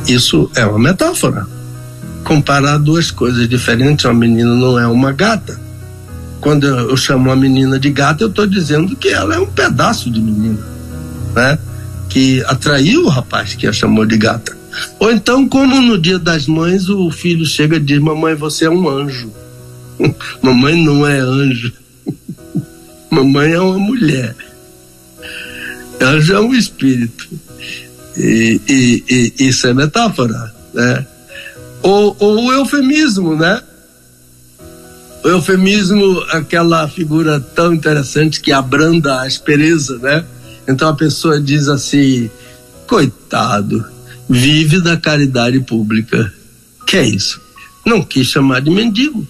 isso 0.07 0.49
é 0.55 0.65
uma 0.65 0.79
metáfora. 0.79 1.45
Comparar 2.29 2.77
duas 2.77 3.09
coisas 3.09 3.49
diferentes, 3.49 4.05
uma 4.05 4.13
menina 4.13 4.53
não 4.53 4.77
é 4.77 4.85
uma 4.85 5.11
gata. 5.11 5.59
Quando 6.39 6.67
eu 6.67 6.95
chamo 6.95 7.23
uma 7.23 7.35
menina 7.35 7.79
de 7.79 7.89
gata, 7.89 8.23
eu 8.23 8.27
estou 8.27 8.45
dizendo 8.45 8.95
que 8.95 9.07
ela 9.07 9.33
é 9.33 9.39
um 9.39 9.47
pedaço 9.47 10.11
de 10.11 10.21
menina, 10.21 10.63
né? 11.35 11.57
Que 12.07 12.43
atraiu 12.45 13.05
o 13.05 13.09
rapaz 13.09 13.55
que 13.55 13.65
a 13.65 13.73
chamou 13.73 14.05
de 14.05 14.15
gata. 14.15 14.55
Ou 14.99 15.11
então, 15.11 15.49
como 15.49 15.81
no 15.81 15.97
dia 15.97 16.19
das 16.19 16.45
mães, 16.45 16.87
o 16.87 17.09
filho 17.09 17.47
chega 17.47 17.77
e 17.77 17.79
diz: 17.79 17.97
Mamãe, 17.97 18.35
você 18.35 18.65
é 18.65 18.69
um 18.69 18.87
anjo. 18.87 19.33
Mamãe 20.39 20.79
não 20.83 21.07
é 21.07 21.17
anjo. 21.17 21.73
Mamãe 23.09 23.53
é 23.53 23.59
uma 23.59 23.79
mulher. 23.79 24.35
Anjo 25.99 26.35
é 26.35 26.39
um 26.39 26.53
espírito. 26.53 27.27
E, 28.15 28.61
e, 28.69 29.33
e 29.39 29.47
isso 29.47 29.65
é 29.65 29.73
metáfora, 29.73 30.53
né? 30.75 31.07
Ou, 31.81 32.15
ou 32.19 32.45
o 32.45 32.53
eufemismo, 32.53 33.35
né? 33.35 33.61
O 35.23 35.27
eufemismo, 35.27 36.21
aquela 36.31 36.87
figura 36.87 37.39
tão 37.39 37.73
interessante 37.73 38.39
que 38.39 38.51
abranda 38.51 39.15
a 39.15 39.25
aspereza, 39.25 39.97
né? 39.99 40.25
Então 40.67 40.87
a 40.87 40.95
pessoa 40.95 41.39
diz 41.41 41.67
assim: 41.67 42.29
coitado, 42.87 43.85
vive 44.29 44.81
da 44.81 44.95
caridade 44.97 45.59
pública. 45.59 46.33
Que 46.85 46.97
é 46.97 47.07
isso? 47.07 47.41
Não 47.85 48.01
quis 48.01 48.27
chamar 48.27 48.61
de 48.61 48.69
mendigo. 48.69 49.27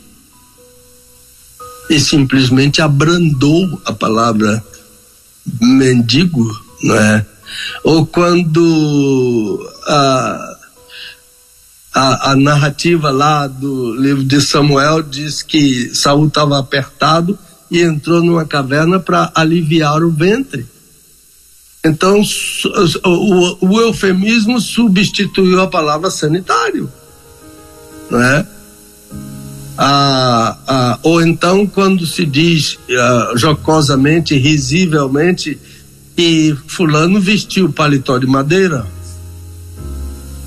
E 1.90 2.00
simplesmente 2.00 2.82
abrandou 2.82 3.82
a 3.84 3.92
palavra 3.92 4.64
mendigo, 5.60 6.48
não 6.84 6.96
é? 6.96 7.26
Ou 7.84 8.06
quando 8.06 9.72
a, 9.88 10.58
a, 11.94 12.32
a, 12.32 12.36
narrativa 12.36 13.10
lá 13.10 13.48
do 13.48 13.96
livro 13.96 14.24
de 14.24 14.42
Samuel 14.42 15.02
diz 15.02 15.42
que 15.42 15.94
Saul 15.94 16.28
estava 16.28 16.60
apertado 16.60 17.38
e 17.70 17.82
entrou 17.82 18.24
numa 18.24 18.46
caverna 18.46 19.00
para 19.00 19.32
aliviar 19.34 20.04
o 20.04 20.12
ventre. 20.12 20.66
Então 21.84 22.22
o, 23.06 23.68
o, 23.68 23.82
eufemismo 23.82 24.60
substituiu 24.60 25.62
a 25.62 25.68
palavra 25.68 26.10
sanitário, 26.10 26.92
não 28.10 28.22
é? 28.22 28.46
Ah, 29.78 30.58
ah, 30.68 31.00
ou 31.04 31.22
então 31.22 31.66
quando 31.66 32.06
se 32.06 32.26
diz 32.26 32.78
ah, 32.92 33.32
jocosamente, 33.36 34.36
risivelmente, 34.36 35.58
e 36.18 36.54
fulano 36.68 37.22
vestiu 37.22 37.72
paletó 37.72 38.18
de 38.18 38.28
madeira. 38.28 38.86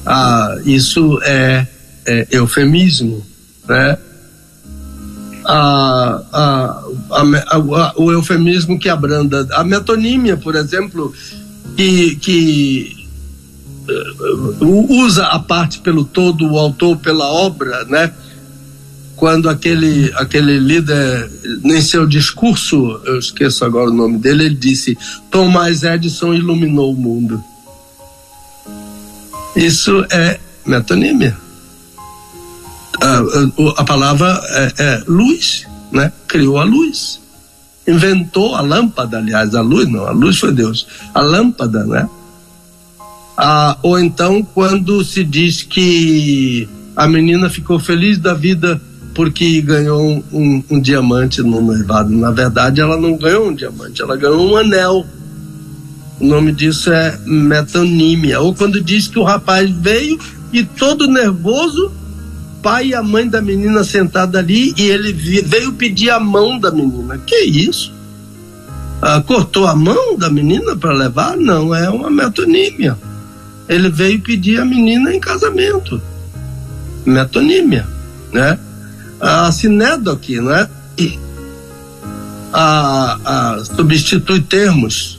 Ah, 0.05 0.57
isso 0.65 1.21
é, 1.23 1.67
é 2.07 2.27
eufemismo, 2.31 3.25
né? 3.69 3.99
A, 5.45 6.23
a, 6.33 6.83
a, 7.11 7.93
o 7.97 8.13
eufemismo 8.13 8.79
que 8.79 8.89
abranda 8.89 9.47
a 9.53 9.65
metonímia, 9.65 10.37
por 10.37 10.55
exemplo, 10.55 11.13
que, 11.77 12.17
que 12.17 13.09
uh, 14.61 14.95
usa 15.05 15.27
a 15.27 15.39
parte 15.39 15.81
pelo 15.81 16.05
todo, 16.05 16.49
o 16.49 16.59
autor 16.59 16.97
pela 16.99 17.27
obra, 17.27 17.85
né? 17.85 18.13
Quando 19.17 19.49
aquele, 19.49 20.13
aquele 20.17 20.59
líder, 20.59 21.31
em 21.65 21.81
seu 21.81 22.07
discurso, 22.07 23.01
eu 23.05 23.19
esqueço 23.19 23.65
agora 23.65 23.91
o 23.91 23.95
nome 23.95 24.19
dele, 24.19 24.47
ele 24.47 24.55
disse: 24.57 24.99
Thomas 25.31 25.85
Edison 25.85 26.35
iluminou 26.35 26.93
o 26.93 26.97
mundo. 26.97 27.43
Isso 29.55 30.05
é 30.11 30.39
metonímia. 30.65 31.37
A, 33.01 33.19
a, 33.19 33.81
a 33.81 33.85
palavra 33.85 34.41
é, 34.51 34.73
é 34.79 35.03
luz, 35.07 35.67
né? 35.91 36.13
Criou 36.27 36.59
a 36.59 36.65
luz 36.65 37.23
inventou 37.87 38.55
a 38.55 38.61
lâmpada, 38.61 39.19
aliás, 39.19 39.55
a 39.55 39.61
luz 39.61 39.89
não, 39.89 40.07
a 40.07 40.13
luz 40.13 40.39
foi 40.39 40.53
Deus, 40.53 40.87
a 41.15 41.21
lâmpada, 41.21 41.85
né? 41.85 42.09
Ah, 43.37 43.77
ou 43.83 43.99
então 43.99 44.43
quando 44.43 45.05
se 45.05 45.25
diz 45.25 45.63
que 45.63 46.69
a 46.95 47.09
menina 47.09 47.49
ficou 47.49 47.79
feliz 47.79 48.19
da 48.19 48.35
vida 48.35 48.81
porque 49.15 49.61
ganhou 49.63 50.01
um, 50.01 50.23
um, 50.33 50.65
um 50.71 50.81
diamante 50.81 51.43
no 51.43 51.61
noivado. 51.61 52.11
Na 52.11 52.31
verdade, 52.31 52.81
ela 52.81 52.97
não 52.97 53.17
ganhou 53.17 53.49
um 53.49 53.55
diamante, 53.55 54.01
ela 54.01 54.17
ganhou 54.17 54.53
um 54.53 54.57
anel. 54.57 55.07
O 56.23 56.27
nome 56.27 56.53
disso 56.53 56.93
é 56.93 57.19
metonímia. 57.27 58.41
Ou 58.41 58.55
quando 58.55 58.81
diz 58.81 59.09
que 59.09 59.19
o 59.19 59.25
rapaz 59.25 59.69
veio 59.69 60.21
e 60.53 60.63
todo 60.63 61.09
nervoso 61.09 61.91
pai 62.63 62.89
e 62.89 62.95
a 62.95 63.03
mãe 63.03 63.29
da 63.29 63.43
menina 63.43 63.83
sentada 63.83 64.39
ali 64.39 64.73
e 64.79 64.83
ele 64.83 65.13
veio 65.13 65.73
pedir 65.73 66.11
a 66.11 66.21
mão 66.21 66.61
da 66.61 66.71
menina. 66.71 67.19
Que 67.19 67.45
isso? 67.45 67.93
Ah, 69.03 69.21
cortou 69.21 69.67
a 69.67 69.75
mão 69.75 70.17
da 70.17 70.31
menina 70.31 70.77
para 70.77 70.93
levar? 70.93 71.37
Não, 71.37 71.75
é 71.75 71.91
uma 71.91 72.09
metonímia. 72.09 72.97
Ele 73.69 73.91
veio 73.91 74.21
pedir 74.21 74.61
a 74.61 74.65
menina 74.65 75.13
em 75.13 75.19
casamento. 75.19 76.01
Metonímia, 77.05 77.85
né? 78.33 78.57
A 79.21 79.51
sinédoque, 79.51 80.41
né? 80.41 80.69
A, 82.53 83.19
a, 83.25 83.65
substitui 83.65 84.41
termos. 84.41 85.19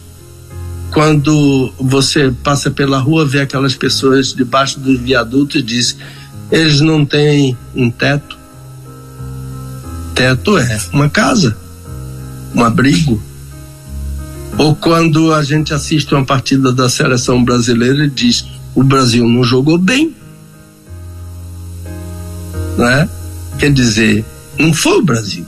Quando 0.94 1.74
você 1.80 2.32
passa 2.44 2.70
pela 2.70 3.00
rua, 3.00 3.26
vê 3.26 3.42
aquelas 3.42 3.76
pessoas 3.76 4.32
debaixo 4.32 4.80
dos 4.80 5.00
viadutos 5.00 5.56
e 5.60 5.64
diz 5.64 5.98
eles 6.52 6.82
não 6.82 7.04
têm 7.04 7.58
um 7.76 7.90
teto. 7.90 8.38
Teto 10.14 10.56
é 10.56 10.80
uma 10.94 11.10
casa, 11.10 11.58
um 12.54 12.64
abrigo. 12.64 13.20
Ou 14.56 14.76
quando 14.76 15.34
a 15.34 15.42
gente 15.42 15.74
assiste 15.74 16.14
uma 16.14 16.24
partida 16.24 16.72
da 16.72 16.88
seleção 16.88 17.44
brasileira 17.44 18.06
e 18.06 18.10
diz: 18.10 18.46
o 18.76 18.84
Brasil 18.84 19.28
não 19.28 19.44
jogou 19.44 19.80
bem. 19.80 20.16
Né? 22.78 23.10
Quer 23.58 23.74
dizer, 23.74 24.24
não 24.60 24.72
foi 24.72 25.00
o 25.00 25.04
Brasil. 25.04 25.46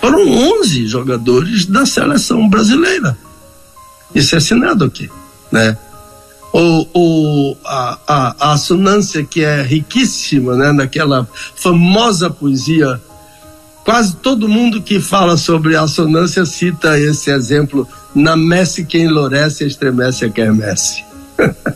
Foram 0.00 0.26
11 0.60 0.86
jogadores 0.86 1.66
da 1.66 1.84
seleção 1.84 2.48
brasileira. 2.48 3.14
Isso 4.14 4.34
é 4.34 4.38
assinado 4.38 4.84
aqui, 4.84 5.10
né? 5.50 5.76
ou 6.52 7.58
a, 7.64 7.98
a, 8.06 8.36
a, 8.38 8.52
assonância 8.52 9.22
que 9.24 9.44
é 9.44 9.62
riquíssima, 9.62 10.56
né, 10.56 10.72
naquela 10.72 11.28
famosa 11.54 12.30
poesia. 12.30 13.00
Quase 13.84 14.16
todo 14.16 14.48
mundo 14.48 14.82
que 14.82 15.00
fala 15.00 15.36
sobre 15.36 15.76
assonância 15.76 16.44
cita 16.44 16.98
esse 16.98 17.30
exemplo: 17.30 17.86
na 18.14 18.36
messe 18.36 18.84
quem 18.84 19.04
enlouece 19.04 19.66
estremece 19.66 20.24
a 20.24 20.30
quermesse. 20.30 21.04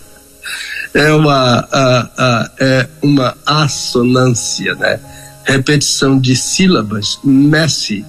é 0.95 1.13
uma, 1.13 1.69
a, 1.71 2.09
a, 2.19 2.51
é 2.59 2.89
uma 3.03 3.35
assonância, 3.47 4.75
né? 4.75 5.01
Repetição 5.45 6.19
de 6.19 6.37
sílabas, 6.37 7.19
messe, 7.25 8.05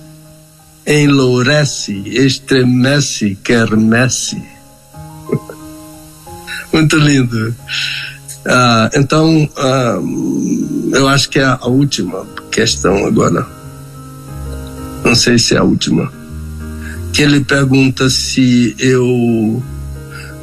enlourece, 0.86 1.94
estremece, 2.06 3.38
quermesse 3.44 4.42
muito 6.72 6.98
lindo. 6.98 7.56
Ah, 8.46 8.90
então, 8.94 9.50
ah, 9.58 10.00
eu 10.92 11.08
acho 11.08 11.30
que 11.30 11.40
é 11.40 11.46
a 11.46 11.66
última 11.68 12.26
questão 12.52 13.06
agora. 13.06 13.48
Não 15.04 15.16
sei 15.16 15.38
se 15.38 15.56
é 15.56 15.58
a 15.58 15.64
última. 15.64 16.12
Que 17.12 17.22
ele 17.22 17.42
pergunta 17.42 18.10
se 18.10 18.76
eu. 18.80 19.64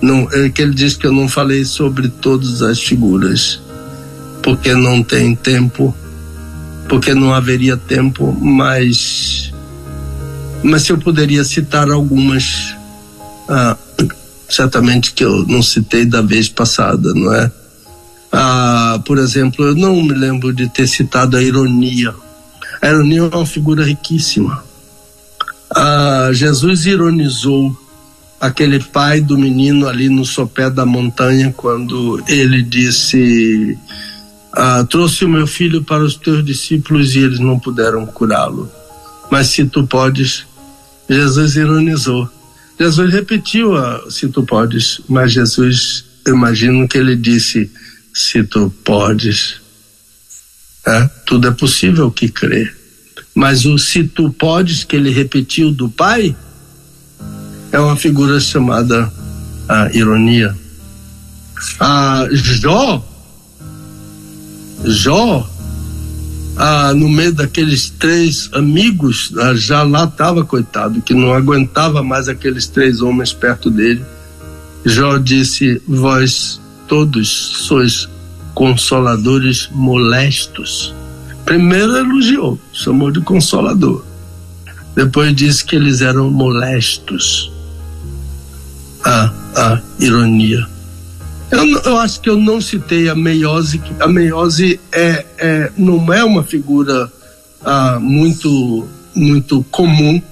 Não, 0.00 0.28
é 0.32 0.48
que 0.48 0.62
ele 0.62 0.74
diz 0.74 0.96
que 0.96 1.06
eu 1.06 1.12
não 1.12 1.28
falei 1.28 1.64
sobre 1.64 2.08
todas 2.08 2.62
as 2.62 2.80
figuras, 2.80 3.60
porque 4.42 4.72
não 4.72 5.02
tem 5.02 5.34
tempo, 5.34 5.94
porque 6.88 7.12
não 7.14 7.34
haveria 7.34 7.76
tempo, 7.76 8.32
mas. 8.40 9.49
Mas 10.62 10.82
se 10.82 10.92
eu 10.92 10.98
poderia 10.98 11.44
citar 11.44 11.90
algumas. 11.90 12.74
Ah, 13.48 13.76
certamente 14.48 15.12
que 15.12 15.24
eu 15.24 15.46
não 15.46 15.62
citei 15.62 16.04
da 16.04 16.20
vez 16.20 16.48
passada, 16.48 17.12
não 17.14 17.32
é? 17.32 17.50
Ah, 18.32 19.00
por 19.04 19.18
exemplo, 19.18 19.64
eu 19.64 19.74
não 19.74 20.02
me 20.02 20.14
lembro 20.14 20.52
de 20.52 20.68
ter 20.68 20.86
citado 20.86 21.36
a 21.36 21.42
ironia. 21.42 22.14
A 22.80 22.88
ironia 22.88 23.20
é 23.20 23.36
uma 23.36 23.46
figura 23.46 23.84
riquíssima. 23.84 24.62
Ah, 25.74 26.30
Jesus 26.32 26.86
ironizou 26.86 27.76
aquele 28.40 28.80
pai 28.80 29.20
do 29.20 29.36
menino 29.36 29.86
ali 29.86 30.08
no 30.08 30.24
sopé 30.24 30.70
da 30.70 30.86
montanha 30.86 31.52
quando 31.56 32.22
ele 32.28 32.62
disse: 32.62 33.78
ah, 34.52 34.84
Trouxe 34.88 35.24
o 35.24 35.28
meu 35.28 35.46
filho 35.46 35.82
para 35.82 36.02
os 36.02 36.16
teus 36.16 36.44
discípulos 36.44 37.14
e 37.14 37.20
eles 37.20 37.38
não 37.38 37.58
puderam 37.58 38.06
curá-lo. 38.06 38.70
Mas 39.30 39.48
se 39.48 39.64
tu 39.64 39.86
podes, 39.86 40.44
Jesus 41.10 41.56
ironizou 41.56 42.30
Jesus 42.80 43.12
repetiu 43.12 43.76
a 43.76 44.10
se 44.10 44.26
tu 44.28 44.42
podes, 44.42 45.02
mas 45.06 45.34
Jesus, 45.34 46.02
eu 46.24 46.34
imagino 46.34 46.88
que 46.88 46.96
ele 46.96 47.14
disse 47.14 47.70
se 48.14 48.42
tu 48.42 48.72
podes. 48.82 49.60
É, 50.86 51.06
tudo 51.26 51.48
é 51.48 51.50
possível 51.50 52.10
que 52.10 52.30
crê. 52.30 52.72
Mas 53.34 53.66
o 53.66 53.76
se 53.76 54.04
tu 54.04 54.32
podes 54.32 54.82
que 54.82 54.96
ele 54.96 55.10
repetiu 55.10 55.70
do 55.70 55.90
Pai 55.90 56.34
é 57.70 57.78
uma 57.78 57.96
figura 57.96 58.40
chamada 58.40 59.12
a 59.68 59.90
ironia. 59.92 60.56
A 61.78 62.26
Jó, 62.32 63.06
Jó 64.86 65.49
ah, 66.62 66.92
no 66.92 67.08
meio 67.08 67.32
daqueles 67.32 67.88
três 67.88 68.50
amigos, 68.52 69.32
ah, 69.38 69.54
já 69.54 69.82
lá 69.82 70.04
estava, 70.04 70.44
coitado, 70.44 71.00
que 71.00 71.14
não 71.14 71.32
aguentava 71.32 72.02
mais 72.02 72.28
aqueles 72.28 72.66
três 72.66 73.00
homens 73.00 73.32
perto 73.32 73.70
dele. 73.70 74.04
Jó 74.84 75.16
disse: 75.16 75.80
Vós 75.88 76.60
todos 76.86 77.30
sois 77.66 78.06
consoladores 78.54 79.70
molestos. 79.72 80.94
Primeiro 81.46 81.96
elogiou, 81.96 82.60
chamou 82.74 83.10
de 83.10 83.22
consolador. 83.22 84.04
Depois 84.94 85.34
disse 85.34 85.64
que 85.64 85.76
eles 85.76 86.02
eram 86.02 86.30
molestos. 86.30 87.50
Ah, 89.02 89.32
a 89.56 89.80
ironia. 89.98 90.68
Eu, 91.50 91.66
eu, 91.82 91.98
acho 91.98 92.20
que 92.20 92.30
eu 92.30 92.36
não 92.36 92.60
citei 92.60 93.08
a 93.08 93.14
meiose. 93.14 93.82
A 93.98 94.06
meiose 94.06 94.80
é, 94.92 95.24
é, 95.38 95.72
não 95.76 96.12
é 96.12 96.22
uma 96.22 96.44
figura 96.44 97.10
ah, 97.64 97.98
muito, 98.00 98.88
muito 99.14 99.64
comum. 99.70 100.22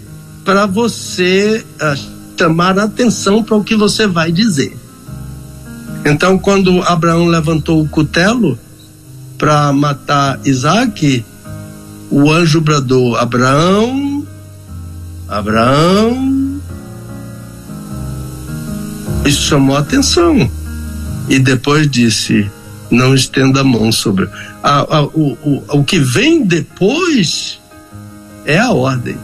para 0.44 0.66
você 0.66 1.64
uh, 1.76 1.94
chamar 2.38 2.78
atenção 2.78 3.42
para 3.42 3.56
o 3.56 3.64
que 3.64 3.76
você 3.76 4.06
vai 4.06 4.32
dizer. 4.32 4.74
Então, 6.04 6.38
quando 6.38 6.82
Abraão 6.82 7.26
levantou 7.26 7.82
o 7.82 7.88
cutelo 7.88 8.58
para 9.38 9.72
matar 9.72 10.40
Isaac, 10.44 11.24
o 12.10 12.30
anjo 12.30 12.60
bradou: 12.60 13.16
Abraão, 13.16 14.26
Abraão. 15.28 16.60
Isso 19.24 19.42
chamou 19.42 19.76
a 19.76 19.80
atenção. 19.80 20.50
E 21.28 21.38
depois 21.38 21.90
disse: 21.90 22.50
não 22.90 23.14
estenda 23.14 23.60
a 23.60 23.64
mão 23.64 23.90
sobre. 23.90 24.28
A, 24.62 24.96
a, 24.96 25.02
o, 25.02 25.36
o, 25.42 25.64
o 25.78 25.84
que 25.84 25.98
vem 25.98 26.44
depois 26.44 27.60
é 28.44 28.58
a 28.58 28.70
ordem. 28.70 29.16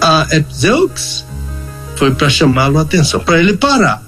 A 0.00 0.26
Epzeux 0.32 1.24
foi 1.96 2.14
para 2.14 2.28
chamá-lo 2.28 2.78
a 2.78 2.82
atenção, 2.82 3.20
para 3.20 3.38
ele 3.38 3.56
parar, 3.56 4.02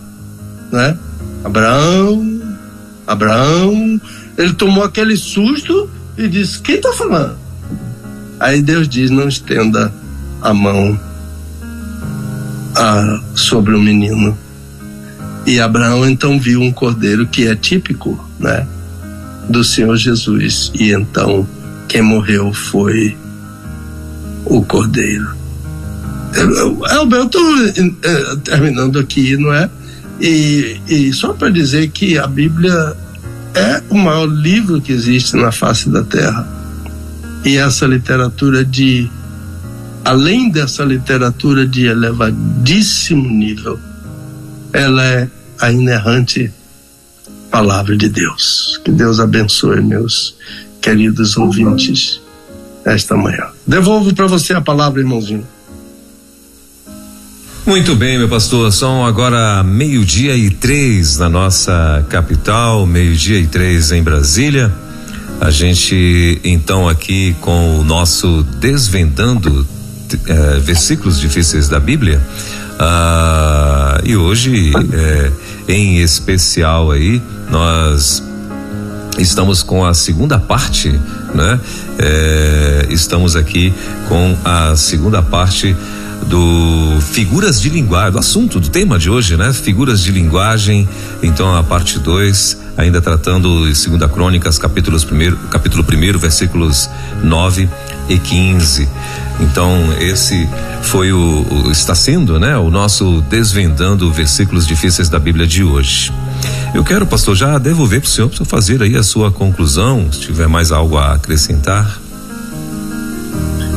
né? 0.73 0.99
Abraão, 1.45 2.43
Abraão, 3.07 4.01
ele 4.37 4.53
tomou 4.55 4.85
aquele 4.85 5.17
susto 5.17 5.91
e 6.17 6.29
disse: 6.29 6.61
Quem 6.61 6.77
está 6.77 6.93
falando? 6.93 7.37
Aí 8.41 8.63
Deus 8.63 8.89
diz: 8.89 9.11
Não 9.11 9.29
estenda 9.29 9.93
a 10.43 10.53
mão 10.53 10.99
a, 12.75 13.21
sobre 13.35 13.75
o 13.75 13.81
menino 13.81 14.37
e 15.47 15.61
Abraão 15.61 16.05
então 16.09 16.41
viu 16.41 16.61
um 16.61 16.73
cordeiro 16.73 17.25
que 17.25 17.47
é 17.47 17.55
típico, 17.55 18.19
né, 18.39 18.67
do 19.49 19.63
Senhor 19.63 19.97
Jesus. 19.97 20.73
E 20.75 20.91
então 20.91 21.47
quem 21.87 22.03
morreu 22.03 22.53
foi 22.53 23.17
o 24.45 24.63
cordeiro. 24.65 25.37
Estou 26.35 27.67
eh, 27.69 28.37
terminando 28.43 28.99
aqui, 28.99 29.37
não 29.37 29.55
é? 29.55 29.71
E, 30.21 30.81
e 30.89 31.13
só 31.13 31.33
para 31.33 31.49
dizer 31.49 31.91
que 31.91 32.19
a 32.19 32.27
Bíblia 32.27 32.97
é 33.57 33.83
o 33.89 33.97
maior 33.97 34.27
livro 34.27 34.81
que 34.81 34.93
existe 34.93 35.35
na 35.37 35.51
face 35.51 35.89
da 35.89 36.05
Terra. 36.05 36.47
E 37.45 37.57
essa 37.57 37.87
literatura 37.87 38.65
de, 38.65 39.11
além 40.05 40.51
dessa 40.51 40.85
literatura 40.85 41.67
de 41.67 41.87
elevadíssimo 41.87 43.29
nível, 43.29 43.79
ela 44.73 45.05
é 45.05 45.29
a 45.61 45.73
inerrante 45.73 46.53
palavra 47.51 47.97
de 47.97 48.09
Deus. 48.09 48.79
Que 48.85 48.91
Deus 48.91 49.19
abençoe 49.19 49.81
meus 49.81 50.37
queridos 50.83 51.37
ouvintes 51.37 52.21
esta 52.85 53.17
manhã. 53.17 53.47
Devolvo 53.67 54.15
para 54.15 54.27
você 54.27 54.53
a 54.53 54.61
palavra, 54.61 55.01
irmãozinho. 55.01 55.47
Muito 57.67 57.97
bem, 57.97 58.17
meu 58.17 58.29
pastor. 58.29 58.73
São 58.73 59.05
agora 59.05 59.61
meio-dia 59.65 60.37
e 60.37 60.51
três 60.51 61.19
na 61.19 61.29
nossa 61.29 62.07
capital, 62.09 62.87
meio-dia 62.87 63.41
e 63.41 63.47
três 63.49 63.91
em 63.91 64.01
Brasília. 64.01 64.73
A 65.41 65.51
gente, 65.51 66.41
então, 66.45 66.89
aqui 66.89 67.35
com 67.41 67.81
o 67.81 67.85
nosso 67.85 68.45
Desvendando 68.61 69.67
eh, 70.29 70.61
Versículos 70.61 71.19
Difíceis 71.19 71.69
da 71.69 71.81
Bíblia. 71.81 72.23
Ah, 72.79 74.01
e 74.05 74.17
hoje, 74.17 74.71
eh, 74.93 75.33
em 75.67 75.99
especial 75.99 76.93
aí, 76.93 77.21
nós 77.51 78.23
estamos 79.19 79.65
com 79.65 79.85
a 79.85 79.93
segunda 79.93 80.39
parte, 80.39 80.89
né? 81.35 81.61
É, 81.99 82.87
estamos 82.91 83.35
aqui 83.35 83.73
com 84.09 84.37
a 84.45 84.77
segunda 84.77 85.23
parte 85.23 85.75
do 86.29 87.01
figuras 87.01 87.61
de 87.61 87.69
linguagem, 87.69 88.13
do 88.13 88.19
assunto, 88.19 88.59
do 88.61 88.69
tema 88.69 88.99
de 88.99 89.09
hoje, 89.09 89.37
né? 89.37 89.53
Figuras 89.53 90.01
de 90.01 90.11
linguagem. 90.11 90.89
Então 91.23 91.57
a 91.57 91.63
parte 91.63 91.99
2, 91.99 92.59
ainda 92.77 93.01
tratando 93.01 93.75
segunda 93.75 94.09
Crônicas, 94.09 94.59
capítulos 94.59 95.05
primeiro, 95.05 95.37
capítulo 95.51 95.85
1, 95.85 96.19
versículos 96.19 96.91
9 97.23 97.69
e 98.09 98.19
15. 98.19 98.89
Então, 99.41 99.71
esse 100.01 100.49
foi 100.83 101.13
o, 101.13 101.47
o, 101.51 101.71
está 101.71 101.95
sendo, 101.95 102.39
né, 102.39 102.57
o 102.57 102.71
nosso 102.71 103.21
desvendando 103.29 104.11
versículos 104.11 104.67
difíceis 104.67 105.09
da 105.09 105.19
Bíblia 105.19 105.47
de 105.47 105.63
hoje. 105.63 106.13
Eu 106.75 106.85
quero, 106.85 107.07
pastor, 107.07 107.37
já 107.37 107.59
devolver 107.59 108.01
para 108.01 108.09
o 108.09 108.11
senhor 108.11 108.29
para 108.29 108.45
fazer 108.45 108.83
aí 108.83 108.97
a 108.97 109.03
sua 109.03 109.31
conclusão, 109.31 110.11
se 110.11 110.21
tiver 110.21 110.49
mais 110.49 110.73
algo 110.73 110.97
a 110.97 111.15
acrescentar. 111.15 112.01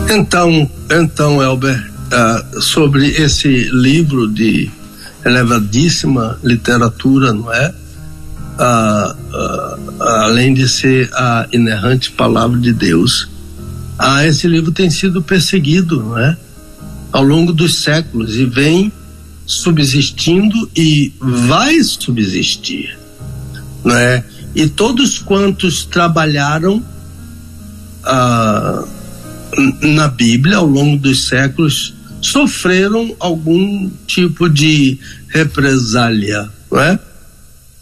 Então, 0.10 0.70
então, 0.90 1.42
Elber, 1.42 1.89
uh, 2.10 2.61
sobre 2.61 3.07
esse 3.07 3.69
livro 3.72 4.27
de 4.27 4.69
elevadíssima 5.26 6.40
literatura, 6.44 7.34
não 7.34 7.53
é? 7.53 7.73
Uh, 8.60 9.15
uh, 9.34 10.03
além 10.03 10.53
de 10.53 10.68
ser 10.68 11.10
a 11.14 11.48
inerrante 11.52 12.11
palavra 12.11 12.60
de 12.60 12.73
Deus, 12.73 13.30
ah, 13.98 14.26
esse 14.26 14.48
livro 14.48 14.72
tem 14.72 14.90
sido 14.90 15.22
perseguido, 15.22 16.02
não 16.02 16.18
é? 16.18 16.38
Ao 17.11 17.23
longo 17.23 17.52
dos 17.52 17.76
séculos 17.76 18.36
e 18.36 18.45
vem 18.45 18.91
subsistindo 19.45 20.69
e 20.76 21.11
vai 21.19 21.84
subsistir, 21.84 22.98
não 23.84 23.95
é? 23.95 24.23
E 24.56 24.68
todos 24.68 25.19
quantos 25.19 25.84
trabalharam 25.86 26.84
ah, 28.06 28.86
na 29.81 30.07
Bíblia 30.07 30.57
ao 30.57 30.65
longo 30.65 30.98
dos 30.98 31.27
séculos 31.27 31.94
sofreram 32.22 33.16
algum 33.20 33.90
tipo 34.06 34.50
de 34.50 34.98
represália, 35.30 36.50
não 36.72 36.80
é? 36.80 37.00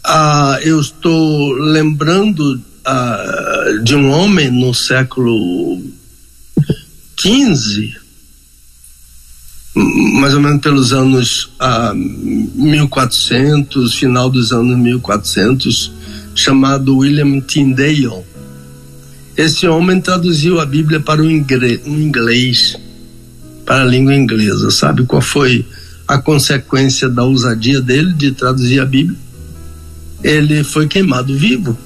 Ah, 0.04 0.58
eu 0.62 0.80
estou 0.80 1.52
lembrando 1.52 2.60
ah, 2.84 3.64
de 3.82 3.94
um 3.94 4.10
homem 4.10 4.50
no 4.50 4.72
século 4.72 5.82
15, 7.16 7.94
mais 9.74 10.34
ou 10.34 10.40
menos 10.40 10.60
pelos 10.60 10.92
anos 10.92 11.50
ah, 11.60 11.92
1400, 11.94 13.94
final 13.94 14.30
dos 14.30 14.52
anos 14.52 14.78
1400, 14.78 15.92
chamado 16.34 16.96
William 16.96 17.40
Tyndale. 17.40 18.24
Esse 19.36 19.68
homem 19.68 20.00
traduziu 20.00 20.58
a 20.58 20.66
Bíblia 20.66 21.00
para 21.00 21.20
o 21.20 21.30
inglês, 21.30 22.76
para 23.68 23.82
a 23.82 23.84
língua 23.84 24.14
inglesa. 24.14 24.70
Sabe 24.70 25.04
qual 25.04 25.20
foi 25.20 25.62
a 26.08 26.16
consequência 26.16 27.06
da 27.06 27.22
ousadia 27.22 27.82
dele 27.82 28.14
de 28.14 28.32
traduzir 28.32 28.80
a 28.80 28.86
Bíblia? 28.86 29.18
Ele 30.24 30.64
foi 30.64 30.88
queimado 30.88 31.36
vivo. 31.36 31.76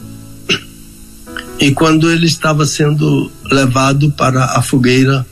E 1.59 1.73
quando 1.73 2.09
ele 2.09 2.27
estava 2.27 2.65
sendo 2.67 3.33
levado 3.51 4.13
para 4.13 4.45
a 4.45 4.63
fogueira, 4.63 5.27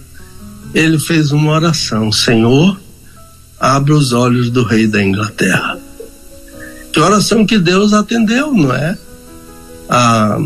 ele 0.74 0.98
fez 0.98 1.30
uma 1.30 1.52
oração: 1.52 2.10
Senhor, 2.10 2.78
abra 3.60 3.94
os 3.94 4.12
olhos 4.12 4.50
do 4.50 4.64
rei 4.64 4.88
da 4.88 5.00
Inglaterra. 5.00 5.78
Que 6.92 6.98
oração 6.98 7.46
que 7.46 7.60
Deus 7.60 7.92
atendeu, 7.92 8.52
não 8.52 8.74
é? 8.74 8.98
Ah, 9.88 10.36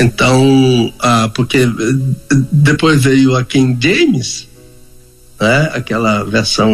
então, 0.00 0.92
ah, 0.98 1.30
porque 1.32 1.68
depois 2.50 3.04
veio 3.04 3.36
a 3.36 3.44
King 3.44 3.76
James, 3.80 4.48
né? 5.42 5.70
aquela 5.74 6.22
versão 6.22 6.70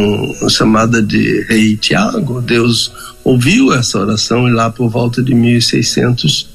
chamada 0.50 1.02
de 1.02 1.40
Rei 1.48 1.74
Tiago. 1.74 2.42
Deus 2.42 2.92
ouviu 3.24 3.72
essa 3.72 3.98
oração 3.98 4.46
e 4.46 4.52
lá 4.52 4.70
por 4.70 4.90
volta 4.90 5.22
de 5.22 5.34
1600 5.34 6.46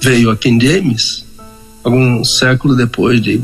veio 0.00 0.30
a 0.30 0.36
King 0.36 0.66
James, 0.66 1.24
algum 1.84 2.24
século 2.24 2.74
depois 2.74 3.22
de 3.22 3.40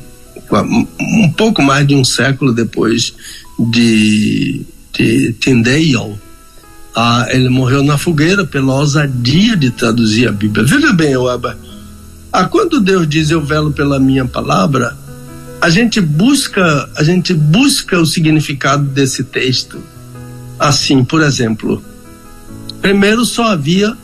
um 1.00 1.32
pouco 1.32 1.62
mais 1.62 1.86
de 1.86 1.94
um 1.94 2.04
século 2.04 2.52
depois 2.52 3.14
de, 3.58 4.62
de 4.92 5.32
Tyndale. 5.34 6.16
Ah, 6.94 7.26
ele 7.30 7.48
morreu 7.48 7.82
na 7.82 7.96
fogueira 7.96 8.44
pela 8.44 8.74
ousadia 8.74 9.56
de 9.56 9.70
traduzir 9.70 10.28
a 10.28 10.32
Bíblia. 10.32 10.64
Veja 10.64 10.92
bem, 10.92 11.16
Weba, 11.16 11.56
ah, 12.32 12.44
quando 12.44 12.80
Deus 12.80 13.08
diz 13.08 13.30
eu 13.30 13.44
velo 13.44 13.70
pela 13.70 14.00
minha 14.00 14.24
palavra, 14.24 14.96
a 15.60 15.70
gente 15.70 16.00
busca, 16.00 16.88
a 16.96 17.02
gente 17.02 17.32
busca 17.32 17.98
o 17.98 18.06
significado 18.06 18.84
desse 18.84 19.24
texto. 19.24 19.82
Assim, 20.58 21.04
por 21.04 21.22
exemplo, 21.22 21.82
primeiro 22.80 23.24
só 23.24 23.44
havia 23.44 23.96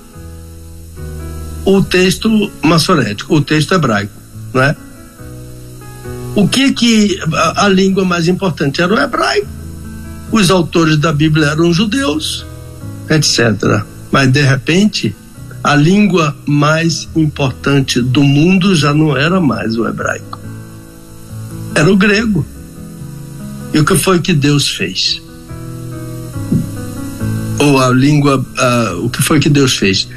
o 1.65 1.83
texto 1.83 2.51
maçorético, 2.63 3.37
o 3.37 3.41
texto 3.41 3.75
hebraico, 3.75 4.13
não 4.53 4.63
é? 4.63 4.77
O 6.35 6.49
que 6.49 6.73
que 6.73 7.21
a, 7.33 7.67
a 7.67 7.69
língua 7.69 8.05
mais 8.05 8.27
importante 8.27 8.81
era 8.81 8.93
o 8.93 8.99
hebraico. 8.99 9.47
Os 10.31 10.51
autores 10.51 10.97
da 10.97 11.13
Bíblia 11.13 11.49
eram 11.49 11.73
judeus, 11.73 12.47
etc. 13.09 13.85
Mas 14.11 14.33
de 14.33 14.41
repente, 14.41 15.15
a 15.63 15.77
língua 15.77 16.35
mais 16.47 17.07
importante 17.15 18.01
do 18.01 18.23
mundo 18.23 18.75
já 18.75 18.95
não 18.95 19.17
era 19.17 19.41
mais 19.41 19.77
o 19.77 19.87
hebraico. 19.87 20.42
Era 21.75 21.91
o 21.91 21.97
grego. 21.97 22.45
E 23.73 23.79
o 23.79 23.85
que 23.85 23.97
foi 23.97 24.21
que 24.21 24.33
Deus 24.33 24.69
fez? 24.69 25.21
Ou 27.59 27.79
a 27.79 27.89
língua, 27.91 28.45
o 29.03 29.09
que 29.09 29.23
foi 29.23 29.41
que 29.41 29.49
Deus 29.49 29.77
fez? 29.77 30.09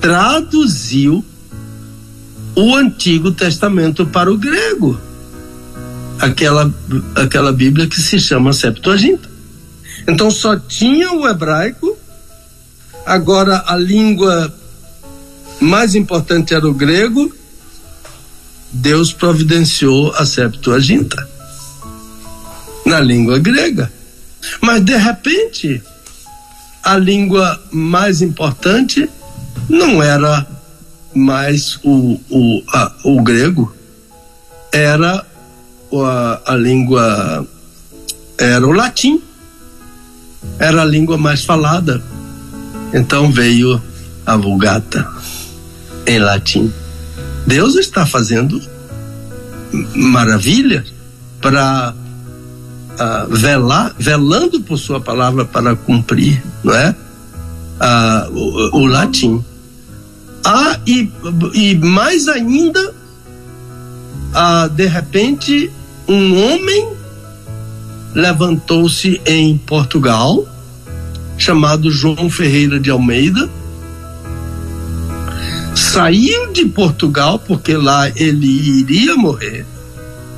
Traduziu 0.00 1.24
o 2.54 2.74
Antigo 2.74 3.32
Testamento 3.32 4.06
para 4.06 4.32
o 4.32 4.38
grego 4.38 4.98
aquela, 6.18 6.72
aquela 7.14 7.52
Bíblia 7.52 7.86
que 7.86 8.00
se 8.00 8.18
chama 8.18 8.52
Septuaginta. 8.52 9.28
Então 10.06 10.30
só 10.30 10.56
tinha 10.56 11.12
o 11.12 11.26
hebraico, 11.26 11.96
agora 13.04 13.64
a 13.66 13.76
língua 13.76 14.52
mais 15.60 15.94
importante 15.94 16.54
era 16.54 16.68
o 16.68 16.74
grego, 16.74 17.34
Deus 18.76 19.12
providenciou 19.12 20.12
a 20.14 20.24
Septuaginta 20.26 21.28
na 22.84 23.00
língua 23.00 23.38
grega. 23.38 23.90
Mas 24.60 24.84
de 24.84 24.96
repente, 24.96 25.82
a 26.82 26.96
língua 26.96 27.60
mais 27.72 28.22
importante 28.22 29.08
não 29.68 30.02
era 30.02 30.46
mais 31.14 31.80
o, 31.82 32.20
o, 32.30 32.62
a, 32.72 32.92
o 33.04 33.22
grego, 33.22 33.74
era 34.70 35.26
a, 35.92 36.52
a 36.52 36.56
língua 36.56 37.46
era 38.38 38.66
o 38.66 38.72
latim, 38.72 39.22
era 40.58 40.82
a 40.82 40.84
língua 40.84 41.16
mais 41.16 41.44
falada. 41.44 42.02
Então 42.92 43.32
veio 43.32 43.82
a 44.24 44.36
Vulgata 44.36 45.08
em 46.06 46.18
latim. 46.18 46.72
Deus 47.46 47.76
está 47.76 48.04
fazendo 48.04 48.60
maravilha 49.94 50.84
para 51.40 51.94
uh, 51.94 53.34
velar, 53.34 53.94
velando 53.98 54.60
por 54.60 54.78
sua 54.78 55.00
palavra 55.00 55.44
para 55.44 55.76
cumprir, 55.76 56.42
não 56.64 56.74
é? 56.74 56.94
Uh, 57.80 58.32
o, 58.32 58.80
o, 58.80 58.86
latim. 58.86 59.44
Ah, 60.44 60.78
e, 60.86 61.10
e 61.54 61.74
mais 61.76 62.26
ainda, 62.28 62.90
uh, 62.90 64.68
de 64.70 64.86
repente, 64.86 65.70
um 66.08 66.42
homem 66.42 66.88
levantou-se 68.14 69.20
em 69.26 69.58
Portugal, 69.58 70.46
chamado 71.36 71.90
João 71.90 72.30
Ferreira 72.30 72.80
de 72.80 72.90
Almeida, 72.90 73.50
saiu 75.96 76.52
de 76.52 76.66
Portugal, 76.66 77.38
porque 77.38 77.74
lá 77.74 78.06
ele 78.14 78.46
iria 78.46 79.16
morrer, 79.16 79.64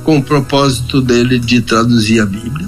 com 0.05 0.19
o 0.19 0.23
propósito 0.23 1.01
dele 1.01 1.37
de 1.37 1.59
traduzir 1.59 2.21
a 2.21 2.25
Bíblia, 2.25 2.65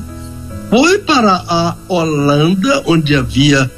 foi 0.69 0.97
para 0.97 1.41
a 1.47 1.77
Holanda, 1.87 2.83
onde 2.85 3.15
havia 3.15 3.71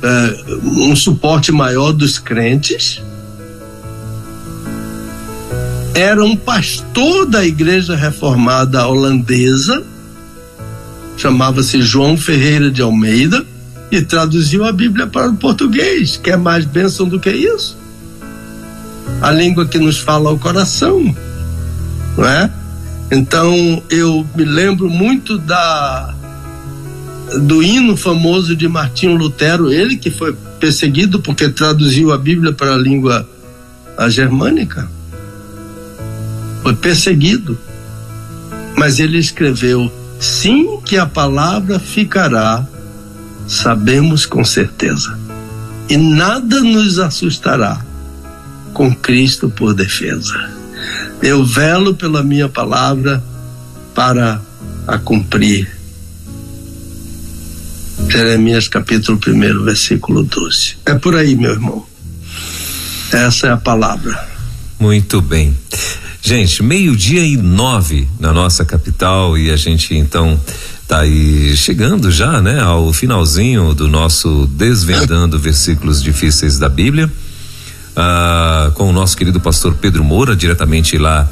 eh, 0.00 0.44
um 0.62 0.94
suporte 0.94 1.50
maior 1.50 1.90
dos 1.90 2.20
crentes, 2.20 3.02
era 5.92 6.24
um 6.24 6.36
pastor 6.36 7.26
da 7.26 7.44
igreja 7.44 7.96
reformada 7.96 8.86
holandesa, 8.86 9.82
chamava-se 11.16 11.82
João 11.82 12.16
Ferreira 12.16 12.70
de 12.70 12.80
Almeida, 12.80 13.44
e 13.90 14.00
traduziu 14.02 14.64
a 14.64 14.70
Bíblia 14.70 15.08
para 15.08 15.30
o 15.30 15.36
português. 15.36 16.16
Quer 16.16 16.38
mais 16.38 16.64
bênção 16.64 17.08
do 17.08 17.18
que 17.18 17.30
isso? 17.30 17.81
A 19.22 19.30
língua 19.30 19.66
que 19.66 19.78
nos 19.78 19.98
fala 19.98 20.28
ao 20.28 20.38
coração, 20.38 21.14
não 22.16 22.26
é? 22.26 22.50
Então 23.10 23.82
eu 23.88 24.26
me 24.34 24.44
lembro 24.44 24.90
muito 24.90 25.38
da 25.38 26.14
do 27.46 27.62
hino 27.62 27.96
famoso 27.96 28.54
de 28.54 28.68
Martinho 28.68 29.16
Lutero, 29.16 29.72
ele 29.72 29.96
que 29.96 30.10
foi 30.10 30.36
perseguido 30.60 31.20
porque 31.20 31.48
traduziu 31.48 32.12
a 32.12 32.18
Bíblia 32.18 32.52
para 32.52 32.74
a 32.74 32.76
língua 32.76 33.26
a 33.96 34.08
germânica 34.08 34.88
foi 36.62 36.74
perseguido. 36.74 37.58
Mas 38.76 38.98
ele 38.98 39.18
escreveu: 39.18 39.92
sim, 40.18 40.78
que 40.84 40.96
a 40.96 41.04
palavra 41.04 41.78
ficará, 41.78 42.66
sabemos 43.46 44.24
com 44.24 44.44
certeza, 44.44 45.18
e 45.88 45.96
nada 45.96 46.60
nos 46.60 46.98
assustará 46.98 47.84
com 48.72 48.94
Cristo 48.94 49.50
por 49.50 49.74
defesa. 49.74 50.50
Eu 51.22 51.44
velo 51.44 51.94
pela 51.94 52.22
minha 52.22 52.48
palavra 52.48 53.22
para 53.94 54.40
a 54.86 54.98
cumprir. 54.98 55.70
Jeremias 58.08 58.68
capítulo 58.68 59.18
1, 59.26 59.64
versículo 59.64 60.22
12. 60.22 60.78
É 60.84 60.94
por 60.94 61.14
aí, 61.14 61.36
meu 61.36 61.52
irmão. 61.52 61.86
Essa 63.12 63.48
é 63.48 63.50
a 63.50 63.56
palavra. 63.56 64.28
Muito 64.80 65.20
bem. 65.20 65.56
Gente, 66.20 66.62
meio-dia 66.62 67.24
e 67.24 67.36
nove 67.36 68.08
na 68.18 68.32
nossa 68.32 68.64
capital 68.64 69.36
e 69.36 69.50
a 69.50 69.56
gente 69.56 69.94
então 69.94 70.38
tá 70.86 71.00
aí 71.00 71.56
chegando 71.56 72.10
já, 72.10 72.40
né, 72.40 72.60
ao 72.60 72.92
finalzinho 72.92 73.74
do 73.74 73.88
nosso 73.88 74.46
desvendando 74.46 75.38
versículos 75.38 76.02
difíceis 76.02 76.58
da 76.58 76.68
Bíblia, 76.68 77.10
ah, 77.96 78.70
com 78.74 78.88
o 78.88 78.92
nosso 78.92 79.16
querido 79.16 79.40
pastor 79.40 79.74
Pedro 79.74 80.04
Moura, 80.04 80.34
diretamente 80.34 80.96
lá 80.98 81.28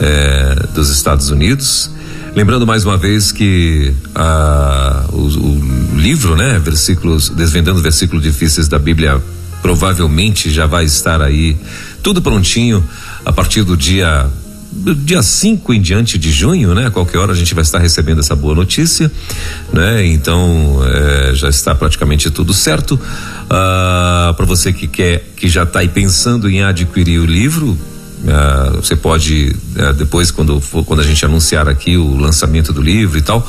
eh, 0.00 0.66
dos 0.74 0.88
Estados 0.90 1.30
Unidos. 1.30 1.90
Lembrando 2.34 2.66
mais 2.66 2.84
uma 2.84 2.96
vez 2.96 3.30
que 3.30 3.92
ah, 4.14 5.04
o, 5.12 5.18
o 5.18 5.98
livro, 5.98 6.36
né, 6.36 6.58
versículos 6.58 7.28
desvendando 7.28 7.80
versículos 7.80 8.22
difíceis 8.22 8.68
da 8.68 8.78
Bíblia, 8.78 9.22
provavelmente 9.60 10.50
já 10.50 10.66
vai 10.66 10.84
estar 10.84 11.20
aí 11.20 11.56
tudo 12.02 12.20
prontinho 12.20 12.82
a 13.24 13.32
partir 13.32 13.62
do 13.62 13.76
dia 13.76 14.28
do 14.72 14.94
dia 14.94 15.22
5 15.22 15.74
em 15.74 15.80
diante 15.80 16.18
de 16.18 16.32
junho, 16.32 16.74
né? 16.74 16.88
Qualquer 16.90 17.18
hora 17.18 17.32
a 17.32 17.34
gente 17.36 17.54
vai 17.54 17.62
estar 17.62 17.78
recebendo 17.78 18.20
essa 18.20 18.34
boa 18.34 18.54
notícia, 18.54 19.12
né? 19.72 20.06
Então 20.06 20.80
é, 20.84 21.34
já 21.34 21.48
está 21.48 21.74
praticamente 21.74 22.30
tudo 22.30 22.54
certo. 22.54 22.98
Ah, 23.50 24.32
Para 24.36 24.46
você 24.46 24.72
que 24.72 24.86
quer, 24.86 25.24
que 25.36 25.48
já 25.48 25.64
está 25.64 25.80
aí 25.80 25.88
pensando 25.88 26.48
em 26.48 26.62
adquirir 26.62 27.20
o 27.20 27.26
livro, 27.26 27.78
ah, 28.26 28.72
você 28.76 28.96
pode 28.96 29.54
ah, 29.78 29.92
depois 29.92 30.30
quando 30.30 30.60
quando 30.86 31.00
a 31.00 31.04
gente 31.04 31.24
anunciar 31.24 31.68
aqui 31.68 31.96
o 31.96 32.16
lançamento 32.16 32.72
do 32.72 32.80
livro 32.80 33.18
e 33.18 33.22
tal, 33.22 33.46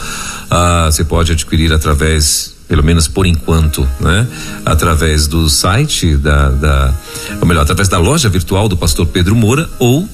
ah, 0.50 0.90
você 0.92 1.06
pode 1.06 1.32
adquirir 1.32 1.72
através 1.72 2.54
pelo 2.68 2.84
menos 2.84 3.08
por 3.08 3.26
enquanto, 3.26 3.88
né? 4.00 4.28
Através 4.66 5.28
do 5.28 5.50
site 5.50 6.18
da, 6.18 6.50
da 6.50 6.94
ou 7.40 7.48
melhor, 7.48 7.62
através 7.62 7.88
da 7.88 7.98
loja 7.98 8.28
virtual 8.28 8.68
do 8.68 8.76
Pastor 8.76 9.06
Pedro 9.06 9.36
Moura 9.36 9.70
ou 9.80 10.10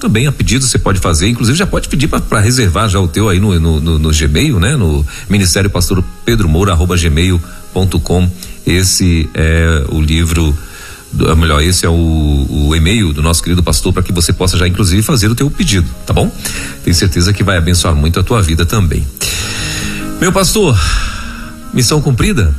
também 0.00 0.26
a 0.26 0.32
pedido 0.32 0.64
você 0.64 0.78
pode 0.78 0.98
fazer, 0.98 1.28
inclusive 1.28 1.56
já 1.56 1.66
pode 1.66 1.88
pedir 1.88 2.08
para 2.08 2.40
reservar 2.40 2.88
já 2.88 2.98
o 2.98 3.06
teu 3.06 3.28
aí 3.28 3.38
no, 3.38 3.58
no, 3.60 3.80
no, 3.80 3.98
no, 3.98 4.10
Gmail, 4.10 4.58
né? 4.58 4.74
No 4.74 5.06
Ministério 5.28 5.68
Pastor 5.68 6.02
Pedro 6.24 6.48
Moura 6.48 6.72
arroba 6.72 6.96
gmail.com. 6.96 8.30
Esse 8.66 9.28
é 9.34 9.84
o 9.90 10.00
livro 10.00 10.56
do, 11.12 11.36
melhor, 11.36 11.62
esse 11.62 11.84
é 11.84 11.88
o, 11.88 12.46
o 12.48 12.74
e-mail 12.74 13.12
do 13.12 13.22
nosso 13.22 13.42
querido 13.42 13.62
pastor 13.62 13.92
para 13.92 14.02
que 14.02 14.12
você 14.12 14.32
possa 14.32 14.56
já 14.56 14.66
inclusive 14.66 15.02
fazer 15.02 15.28
o 15.28 15.34
teu 15.34 15.50
pedido, 15.50 15.86
tá 16.06 16.12
bom? 16.12 16.32
Tenho 16.82 16.96
certeza 16.96 17.32
que 17.32 17.44
vai 17.44 17.58
abençoar 17.58 17.94
muito 17.94 18.18
a 18.18 18.22
tua 18.22 18.40
vida 18.40 18.64
também. 18.64 19.06
Meu 20.20 20.32
pastor, 20.32 20.78
missão 21.74 22.00
cumprida? 22.00 22.54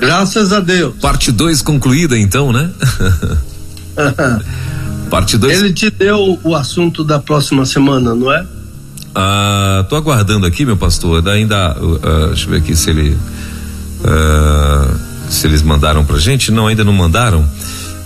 Graças 0.00 0.52
a 0.52 0.60
Deus. 0.60 0.94
Parte 1.00 1.30
2 1.30 1.62
concluída 1.62 2.18
então, 2.18 2.52
né? 2.52 2.70
Parte 5.10 5.36
2. 5.36 5.60
Ele 5.60 5.72
te 5.72 5.90
deu 5.90 6.38
o 6.42 6.54
assunto 6.54 7.04
da 7.04 7.18
próxima 7.18 7.64
semana, 7.64 8.14
não 8.14 8.32
é? 8.32 8.44
Ah, 9.14 9.86
tô 9.88 9.94
aguardando 9.96 10.44
aqui, 10.44 10.64
meu 10.64 10.76
pastor. 10.76 11.26
Ainda, 11.28 11.76
uh, 11.78 12.26
deixa 12.28 12.46
eu 12.46 12.50
ver 12.50 12.58
aqui 12.58 12.74
se 12.74 12.90
ele, 12.90 13.16
uh, 14.00 14.98
se 15.30 15.46
eles 15.46 15.62
mandaram 15.62 16.04
pra 16.04 16.18
gente. 16.18 16.50
Não, 16.50 16.66
ainda 16.66 16.82
não 16.82 16.92
mandaram. 16.92 17.48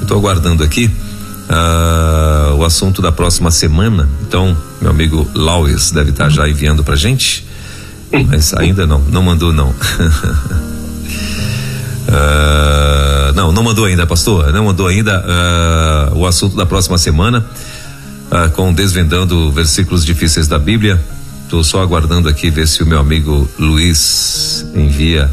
Eu 0.00 0.06
tô 0.06 0.14
aguardando 0.14 0.62
aqui 0.62 0.90
uh, 1.48 2.54
o 2.56 2.64
assunto 2.64 3.00
da 3.00 3.10
próxima 3.10 3.50
semana. 3.50 4.08
Então, 4.22 4.56
meu 4.80 4.90
amigo 4.90 5.28
Laues 5.34 5.90
deve 5.90 6.10
estar 6.10 6.24
tá 6.24 6.30
já 6.30 6.48
enviando 6.48 6.84
pra 6.84 6.94
gente, 6.94 7.46
mas 8.28 8.52
ainda 8.54 8.86
não, 8.86 9.00
não 9.00 9.22
mandou 9.22 9.52
não. 9.52 9.70
Uh, 9.70 9.74
não, 13.32 13.52
não 13.52 13.62
mandou 13.62 13.84
ainda, 13.84 14.06
pastor. 14.06 14.52
Não 14.52 14.64
mandou 14.64 14.86
ainda 14.86 15.24
uh, 16.12 16.18
o 16.18 16.26
assunto 16.26 16.56
da 16.56 16.66
próxima 16.66 16.98
semana, 16.98 17.44
uh, 18.30 18.50
com 18.52 18.72
desvendando 18.72 19.50
versículos 19.52 20.04
difíceis 20.04 20.48
da 20.48 20.58
Bíblia. 20.58 21.00
Estou 21.44 21.64
só 21.64 21.82
aguardando 21.82 22.28
aqui 22.28 22.50
ver 22.50 22.68
se 22.68 22.82
o 22.82 22.86
meu 22.86 22.98
amigo 22.98 23.48
Luiz 23.58 24.66
envia 24.74 25.30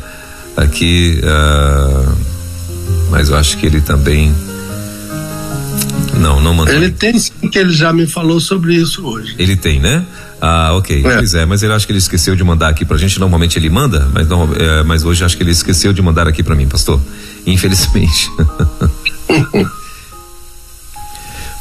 aqui, 0.56 1.20
mas 3.12 3.28
eu 3.28 3.36
acho 3.36 3.58
que 3.58 3.66
ele 3.66 3.82
também. 3.82 4.34
Não, 6.18 6.40
não 6.40 6.54
mandou. 6.54 6.74
Ele 6.74 6.90
tem 6.90 7.20
sim, 7.20 7.50
que 7.52 7.60
ele 7.60 7.74
já 7.74 7.92
me 7.92 8.08
falou 8.08 8.40
sobre 8.40 8.76
isso 8.76 9.06
hoje. 9.06 9.36
Ele 9.38 9.58
tem, 9.58 9.82
né? 9.82 10.06
Ah, 10.42 10.74
ok. 10.74 11.00
É. 11.00 11.16
Pois 11.18 11.34
é, 11.34 11.46
mas 11.46 11.64
ele 11.64 11.74
acho 11.74 11.86
que 11.86 11.92
ele 11.92 12.00
esqueceu 12.00 12.36
de 12.36 12.44
mandar 12.44 12.70
aqui 12.70 12.86
pra 12.86 12.98
gente. 12.98 13.20
Normalmente 13.20 13.58
ele 13.58 13.70
manda, 13.70 14.08
mas, 14.14 14.28
não, 14.28 14.50
é, 14.54 14.84
mas 14.84 15.04
hoje 15.04 15.24
acho 15.24 15.36
que 15.36 15.44
ele 15.44 15.52
esqueceu 15.52 15.92
de 15.94 16.02
mandar 16.02 16.28
aqui 16.28 16.44
para 16.44 16.56
mim, 16.56 16.68
pastor. 16.68 17.00
Infelizmente. 17.46 18.30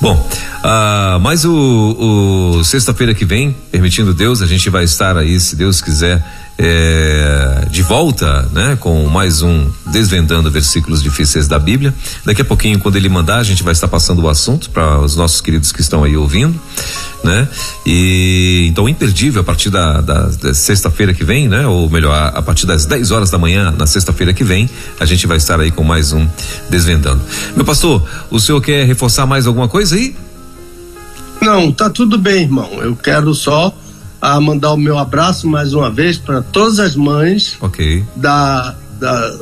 Bom, 0.00 0.18
ah, 0.66 1.18
mas 1.20 1.44
o, 1.44 2.56
o 2.58 2.64
sexta-feira 2.64 3.12
que 3.12 3.26
vem, 3.26 3.54
permitindo 3.70 4.14
Deus, 4.14 4.40
a 4.40 4.46
gente 4.46 4.70
vai 4.70 4.84
estar 4.84 5.14
aí, 5.14 5.38
se 5.38 5.54
Deus 5.54 5.82
quiser, 5.82 6.24
é, 6.56 7.66
de 7.70 7.82
volta, 7.82 8.48
né, 8.50 8.78
com 8.80 9.06
mais 9.06 9.42
um 9.42 9.68
desvendando 9.92 10.50
versículos 10.50 11.02
difíceis 11.02 11.46
da 11.46 11.58
Bíblia. 11.58 11.92
Daqui 12.24 12.40
a 12.40 12.44
pouquinho, 12.46 12.78
quando 12.78 12.96
ele 12.96 13.10
mandar, 13.10 13.40
a 13.40 13.42
gente 13.42 13.62
vai 13.62 13.72
estar 13.72 13.88
passando 13.88 14.22
o 14.22 14.28
assunto 14.28 14.70
para 14.70 15.00
os 15.00 15.16
nossos 15.16 15.42
queridos 15.42 15.70
que 15.70 15.82
estão 15.82 16.02
aí 16.02 16.16
ouvindo, 16.16 16.58
né? 17.22 17.46
E 17.84 18.66
então 18.70 18.88
imperdível 18.88 19.42
a 19.42 19.44
partir 19.44 19.68
da, 19.68 20.00
da, 20.00 20.28
da 20.28 20.54
sexta-feira 20.54 21.12
que 21.12 21.24
vem, 21.24 21.46
né? 21.46 21.66
Ou 21.66 21.90
melhor, 21.90 22.14
a, 22.14 22.28
a 22.28 22.40
partir 22.40 22.64
das 22.64 22.86
10 22.86 23.10
horas 23.10 23.30
da 23.30 23.36
manhã 23.36 23.70
na 23.76 23.86
sexta-feira 23.86 24.32
que 24.32 24.44
vem, 24.44 24.70
a 24.98 25.04
gente 25.04 25.26
vai 25.26 25.36
estar 25.36 25.60
aí 25.60 25.70
com 25.70 25.84
mais 25.84 26.14
um 26.14 26.26
desvendando. 26.70 27.20
Meu 27.54 27.66
pastor, 27.66 28.02
o 28.30 28.40
senhor 28.40 28.62
quer 28.62 28.86
reforçar 28.86 29.26
mais 29.26 29.46
alguma 29.46 29.68
coisa 29.68 29.96
aí? 29.96 30.16
Não, 31.44 31.70
tá 31.72 31.90
tudo 31.90 32.18
bem, 32.18 32.42
irmão. 32.42 32.70
Eu 32.82 32.96
quero 32.96 33.34
só 33.34 33.76
a 34.20 34.40
mandar 34.40 34.72
o 34.72 34.76
meu 34.76 34.98
abraço 34.98 35.46
mais 35.46 35.74
uma 35.74 35.90
vez 35.90 36.16
para 36.16 36.40
todas 36.40 36.78
as 36.78 36.96
mães 36.96 37.56
okay. 37.60 38.02
da, 38.16 38.74
da 38.98 39.38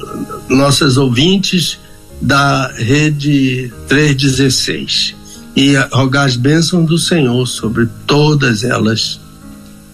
nossas 0.49 0.97
ouvintes 0.97 1.79
da 2.21 2.73
rede 2.77 3.73
316 3.87 5.15
e 5.55 5.77
rogar 5.93 6.27
as 6.27 6.37
bênçãos 6.37 6.87
do 6.87 6.99
Senhor 6.99 7.47
sobre 7.47 7.89
todas 8.07 8.65
elas 8.65 9.21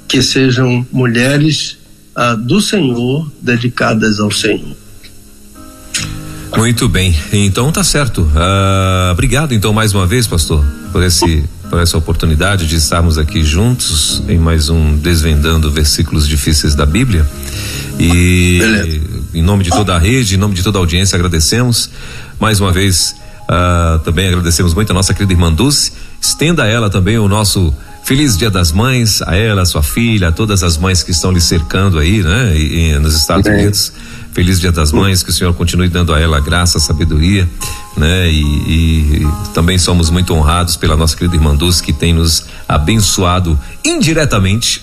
que 0.07 0.23
sejam 0.23 0.87
mulheres 0.91 1.79
ah, 2.17 2.35
do 2.35 2.61
Senhor 2.61 3.31
dedicadas 3.43 4.19
ao 4.21 4.31
Senhor. 4.31 4.77
Muito 6.57 6.89
bem, 6.89 7.15
então 7.31 7.71
tá 7.71 7.85
certo. 7.85 8.27
Ah, 8.35 9.11
obrigado 9.13 9.53
então 9.53 9.73
mais 9.73 9.93
uma 9.93 10.07
vez, 10.07 10.27
pastor, 10.27 10.65
por 10.93 11.03
esse 11.03 11.45
por 11.69 11.81
essa 11.81 11.99
oportunidade 11.99 12.67
de 12.67 12.77
estarmos 12.77 13.19
aqui 13.19 13.43
juntos 13.43 14.23
em 14.27 14.39
mais 14.39 14.71
um 14.71 14.97
Desvendando 14.97 15.71
Versículos 15.71 16.27
Difíceis 16.27 16.75
da 16.75 16.87
Bíblia. 16.87 17.27
E 17.99 18.59
Beleza. 18.59 19.01
em 19.35 19.43
nome 19.43 19.65
de 19.65 19.71
toda 19.71 19.95
a 19.95 19.99
rede, 19.99 20.37
em 20.37 20.39
nome 20.39 20.55
de 20.55 20.63
toda 20.63 20.79
a 20.79 20.81
audiência, 20.81 21.17
agradecemos 21.17 21.91
mais 22.41 22.59
uma 22.61 22.73
vez. 22.73 23.15
Uh, 23.43 23.99
também 24.01 24.29
agradecemos 24.29 24.73
muito 24.75 24.91
a 24.91 24.95
nossa 24.95 25.13
querida 25.13 25.33
irmã 25.33 25.53
Dulce. 25.53 25.93
Estenda 26.21 26.65
a 26.65 26.67
ela 26.67 26.89
também 26.89 27.19
o 27.19 27.29
nosso 27.29 27.73
Feliz 28.03 28.39
Dia 28.39 28.51
das 28.51 28.73
Mães, 28.73 29.21
a 29.21 29.37
ela, 29.37 29.63
a 29.63 29.67
sua 29.67 29.83
filha, 29.83 30.29
a 30.29 30.33
todas 30.33 30.63
as 30.63 30.79
mães 30.79 31.03
que 31.03 31.11
estão 31.11 31.31
lhe 31.31 31.41
cercando 31.41 31.99
aí, 31.99 32.23
né? 32.23 32.57
E, 32.57 32.93
e 32.93 32.99
nos 32.99 33.15
Estados 33.15 33.47
é. 33.47 33.55
Unidos. 33.55 33.93
Feliz 34.39 34.61
Dia 34.61 34.71
das 34.71 34.93
Mães, 34.93 35.21
que 35.25 35.31
o 35.31 35.33
Senhor 35.33 35.53
continue 35.53 35.89
dando 35.89 36.15
a 36.15 36.21
ela 36.21 36.39
graça, 36.39 36.79
sabedoria, 36.79 37.49
né? 37.97 38.31
E, 38.31 38.41
e, 38.41 39.29
também 39.53 39.77
somos 39.79 40.11
muito 40.11 40.33
honrados 40.33 40.77
pela 40.77 40.97
nossa 40.97 41.17
querida 41.17 41.35
irmã 41.35 41.57
Dulce, 41.57 41.83
que 41.83 41.93
tem 41.93 42.13
nos 42.13 42.45
abençoado 42.69 43.59
indiretamente 43.85 44.81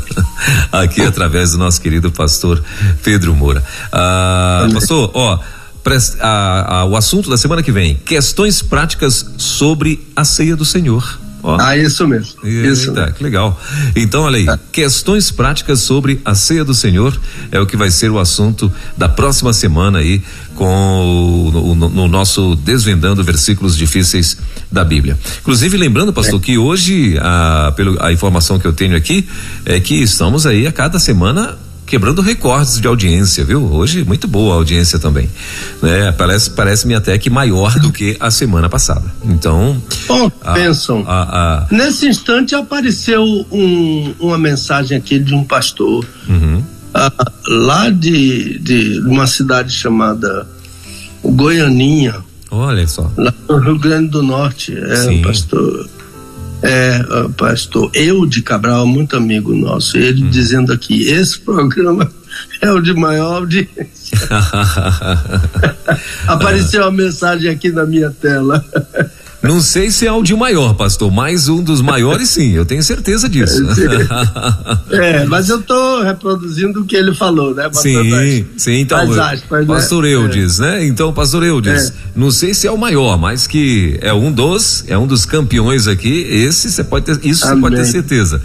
aqui 0.72 1.02
através 1.02 1.52
do 1.52 1.58
nosso 1.58 1.82
querido 1.82 2.10
pastor 2.10 2.64
Pedro 3.02 3.36
Moura. 3.36 3.62
Ah, 3.92 4.66
pastor, 4.72 5.10
ó, 5.12 5.38
a, 6.18 6.76
a, 6.76 6.84
o 6.86 6.96
assunto 6.96 7.28
da 7.28 7.36
semana 7.36 7.62
que 7.62 7.70
vem, 7.70 7.94
questões 7.94 8.62
práticas 8.62 9.34
sobre 9.36 10.08
a 10.16 10.24
ceia 10.24 10.56
do 10.56 10.64
Senhor. 10.64 11.27
Ó. 11.42 11.56
Ah, 11.60 11.76
isso 11.76 12.06
mesmo. 12.06 12.46
Isso 12.46 12.90
Eita, 12.90 13.12
que 13.12 13.22
legal. 13.22 13.60
Então, 13.94 14.22
olha 14.22 14.38
aí, 14.38 14.46
tá. 14.46 14.58
questões 14.72 15.30
práticas 15.30 15.80
sobre 15.80 16.20
a 16.24 16.34
ceia 16.34 16.64
do 16.64 16.74
Senhor 16.74 17.18
é 17.50 17.60
o 17.60 17.66
que 17.66 17.76
vai 17.76 17.90
ser 17.90 18.10
o 18.10 18.18
assunto 18.18 18.72
da 18.96 19.08
próxima 19.08 19.52
semana 19.52 19.98
aí 19.98 20.22
com 20.54 21.50
o, 21.54 21.74
no, 21.74 21.88
no, 21.88 22.08
nosso 22.08 22.56
desvendando 22.56 23.22
versículos 23.22 23.76
difíceis 23.76 24.36
da 24.70 24.84
Bíblia. 24.84 25.16
Inclusive, 25.40 25.76
lembrando, 25.76 26.12
pastor, 26.12 26.40
é. 26.40 26.42
que 26.42 26.58
hoje 26.58 27.16
a, 27.20 27.72
pelo, 27.76 28.02
a 28.02 28.12
informação 28.12 28.58
que 28.58 28.66
eu 28.66 28.72
tenho 28.72 28.96
aqui 28.96 29.28
é 29.64 29.78
que 29.78 29.94
estamos 29.94 30.46
aí 30.46 30.66
a 30.66 30.72
cada 30.72 30.98
semana 30.98 31.56
quebrando 31.88 32.20
recordes 32.20 32.80
de 32.80 32.86
audiência, 32.86 33.44
viu? 33.44 33.64
Hoje 33.72 34.04
muito 34.04 34.28
boa 34.28 34.54
a 34.54 34.56
audiência 34.58 34.98
também, 34.98 35.28
né? 35.82 36.12
Parece 36.12 36.50
parece-me 36.50 36.94
até 36.94 37.16
que 37.18 37.30
maior 37.30 37.78
do 37.80 37.90
que 37.90 38.16
a 38.20 38.30
semana 38.30 38.68
passada. 38.68 39.04
Então, 39.24 39.82
oh, 40.08 40.30
a, 40.44 40.52
pensam. 40.52 41.04
A, 41.08 41.22
a, 41.22 41.66
Nesse 41.74 42.06
instante 42.06 42.54
apareceu 42.54 43.24
um, 43.50 44.14
uma 44.20 44.38
mensagem 44.38 44.96
aqui 44.96 45.18
de 45.18 45.34
um 45.34 45.42
pastor 45.42 46.04
uhum. 46.28 46.58
uh, 46.58 47.54
lá 47.64 47.88
de, 47.88 48.58
de 48.58 49.00
uma 49.00 49.26
cidade 49.26 49.72
chamada 49.72 50.46
Goianinha. 51.24 52.16
Olha 52.50 52.86
só. 52.86 53.10
Lá 53.16 53.32
no 53.48 53.58
Rio 53.58 53.78
Grande 53.78 54.08
do 54.08 54.22
Norte, 54.22 54.76
é 54.76 54.96
Sim. 54.96 55.18
um 55.18 55.22
pastor 55.22 55.88
é, 56.62 57.00
pastor 57.36 57.90
de 58.26 58.42
Cabral, 58.42 58.86
muito 58.86 59.16
amigo 59.16 59.54
nosso, 59.54 59.96
ele 59.96 60.24
hum. 60.24 60.30
dizendo 60.30 60.72
aqui: 60.72 61.08
esse 61.08 61.38
programa 61.40 62.10
é 62.60 62.70
o 62.70 62.80
de 62.80 62.94
maior 62.94 63.36
audiência. 63.36 64.18
Apareceu 66.26 66.84
a 66.84 66.90
mensagem 66.90 67.50
aqui 67.50 67.70
na 67.70 67.84
minha 67.84 68.10
tela. 68.10 68.64
Não 69.40 69.60
sei 69.60 69.90
se 69.90 70.04
é 70.04 70.12
o 70.12 70.20
de 70.20 70.34
maior, 70.34 70.74
pastor, 70.74 71.12
mas 71.12 71.48
um 71.48 71.62
dos 71.62 71.80
maiores 71.80 72.28
sim, 72.28 72.52
eu 72.54 72.64
tenho 72.64 72.82
certeza 72.82 73.28
disso. 73.28 73.62
é, 74.90 75.24
mas 75.26 75.48
eu 75.48 75.60
estou 75.60 76.02
reproduzindo 76.02 76.80
o 76.80 76.84
que 76.84 76.96
ele 76.96 77.14
falou, 77.14 77.54
né? 77.54 77.70
sim, 77.72 78.46
sim, 78.56 78.80
então, 78.80 78.98
aspas, 78.98 79.66
né? 79.66 79.74
pastor 79.74 80.02
né? 80.02 80.10
Eudes, 80.10 80.58
é. 80.58 80.62
né? 80.62 80.86
Então, 80.86 81.12
pastor 81.12 81.44
Eudes, 81.44 81.90
é. 81.90 81.92
não 82.16 82.32
sei 82.32 82.52
se 82.52 82.66
é 82.66 82.70
o 82.70 82.76
maior, 82.76 83.16
mas 83.16 83.46
que 83.46 83.96
é 84.02 84.12
um 84.12 84.32
dos, 84.32 84.84
é 84.88 84.98
um 84.98 85.06
dos 85.06 85.24
campeões 85.24 85.86
aqui, 85.86 86.26
esse 86.28 86.68
você 86.68 86.82
pode 86.82 87.04
ter, 87.04 87.24
isso 87.24 87.46
você 87.46 87.56
pode 87.56 87.76
ter 87.76 87.84
certeza, 87.84 88.42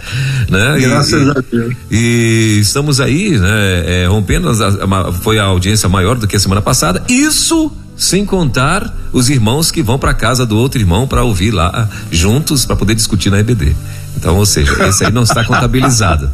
né? 0.48 0.78
Graças 0.80 1.26
e, 1.26 1.30
a 1.30 1.42
Deus. 1.50 1.74
E 1.90 2.58
estamos 2.60 3.00
aí, 3.00 3.36
né? 3.36 4.02
É, 4.02 4.06
rompendo, 4.06 4.48
a, 4.48 5.08
a, 5.08 5.12
foi 5.12 5.40
a 5.40 5.44
audiência 5.44 5.88
maior 5.88 6.16
do 6.16 6.28
que 6.28 6.36
a 6.36 6.40
semana 6.40 6.62
passada, 6.62 7.02
isso 7.08 7.72
sem 7.96 8.24
contar 8.24 8.92
os 9.12 9.30
irmãos 9.30 9.70
que 9.70 9.82
vão 9.82 9.98
para 9.98 10.12
casa 10.12 10.44
do 10.44 10.56
outro 10.56 10.80
irmão 10.80 11.06
para 11.06 11.22
ouvir 11.22 11.52
lá 11.52 11.88
juntos 12.10 12.64
para 12.66 12.76
poder 12.76 12.94
discutir 12.94 13.30
na 13.30 13.38
EBD. 13.38 13.74
Então, 14.16 14.36
ou 14.36 14.46
seja, 14.46 14.72
esse 14.88 15.04
aí 15.04 15.12
não 15.12 15.22
está 15.22 15.42
contabilizado. 15.44 16.30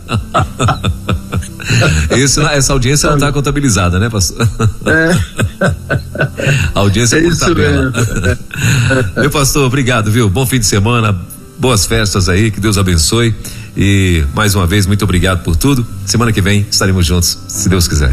Esse, 2.10 2.40
essa 2.40 2.72
audiência 2.72 3.08
não 3.08 3.16
está 3.16 3.32
contabilizada, 3.32 3.98
né, 3.98 4.08
pastor? 4.08 4.48
É. 4.86 5.18
A 6.74 6.80
audiência 6.80 7.16
é 7.16 7.22
por 7.22 7.36
tabela. 7.36 7.92
Meu 9.16 9.30
pastor, 9.30 9.66
obrigado, 9.66 10.10
viu? 10.10 10.28
Bom 10.28 10.46
fim 10.46 10.58
de 10.58 10.66
semana, 10.66 11.16
boas 11.58 11.86
festas 11.86 12.28
aí, 12.28 12.50
que 12.50 12.60
Deus 12.60 12.78
abençoe. 12.78 13.34
E 13.76 14.24
mais 14.34 14.54
uma 14.54 14.66
vez, 14.66 14.86
muito 14.86 15.02
obrigado 15.02 15.42
por 15.42 15.56
tudo. 15.56 15.86
Semana 16.04 16.32
que 16.32 16.40
vem 16.40 16.66
estaremos 16.70 17.06
juntos, 17.06 17.38
se 17.48 17.68
Deus 17.68 17.86
quiser. 17.86 18.12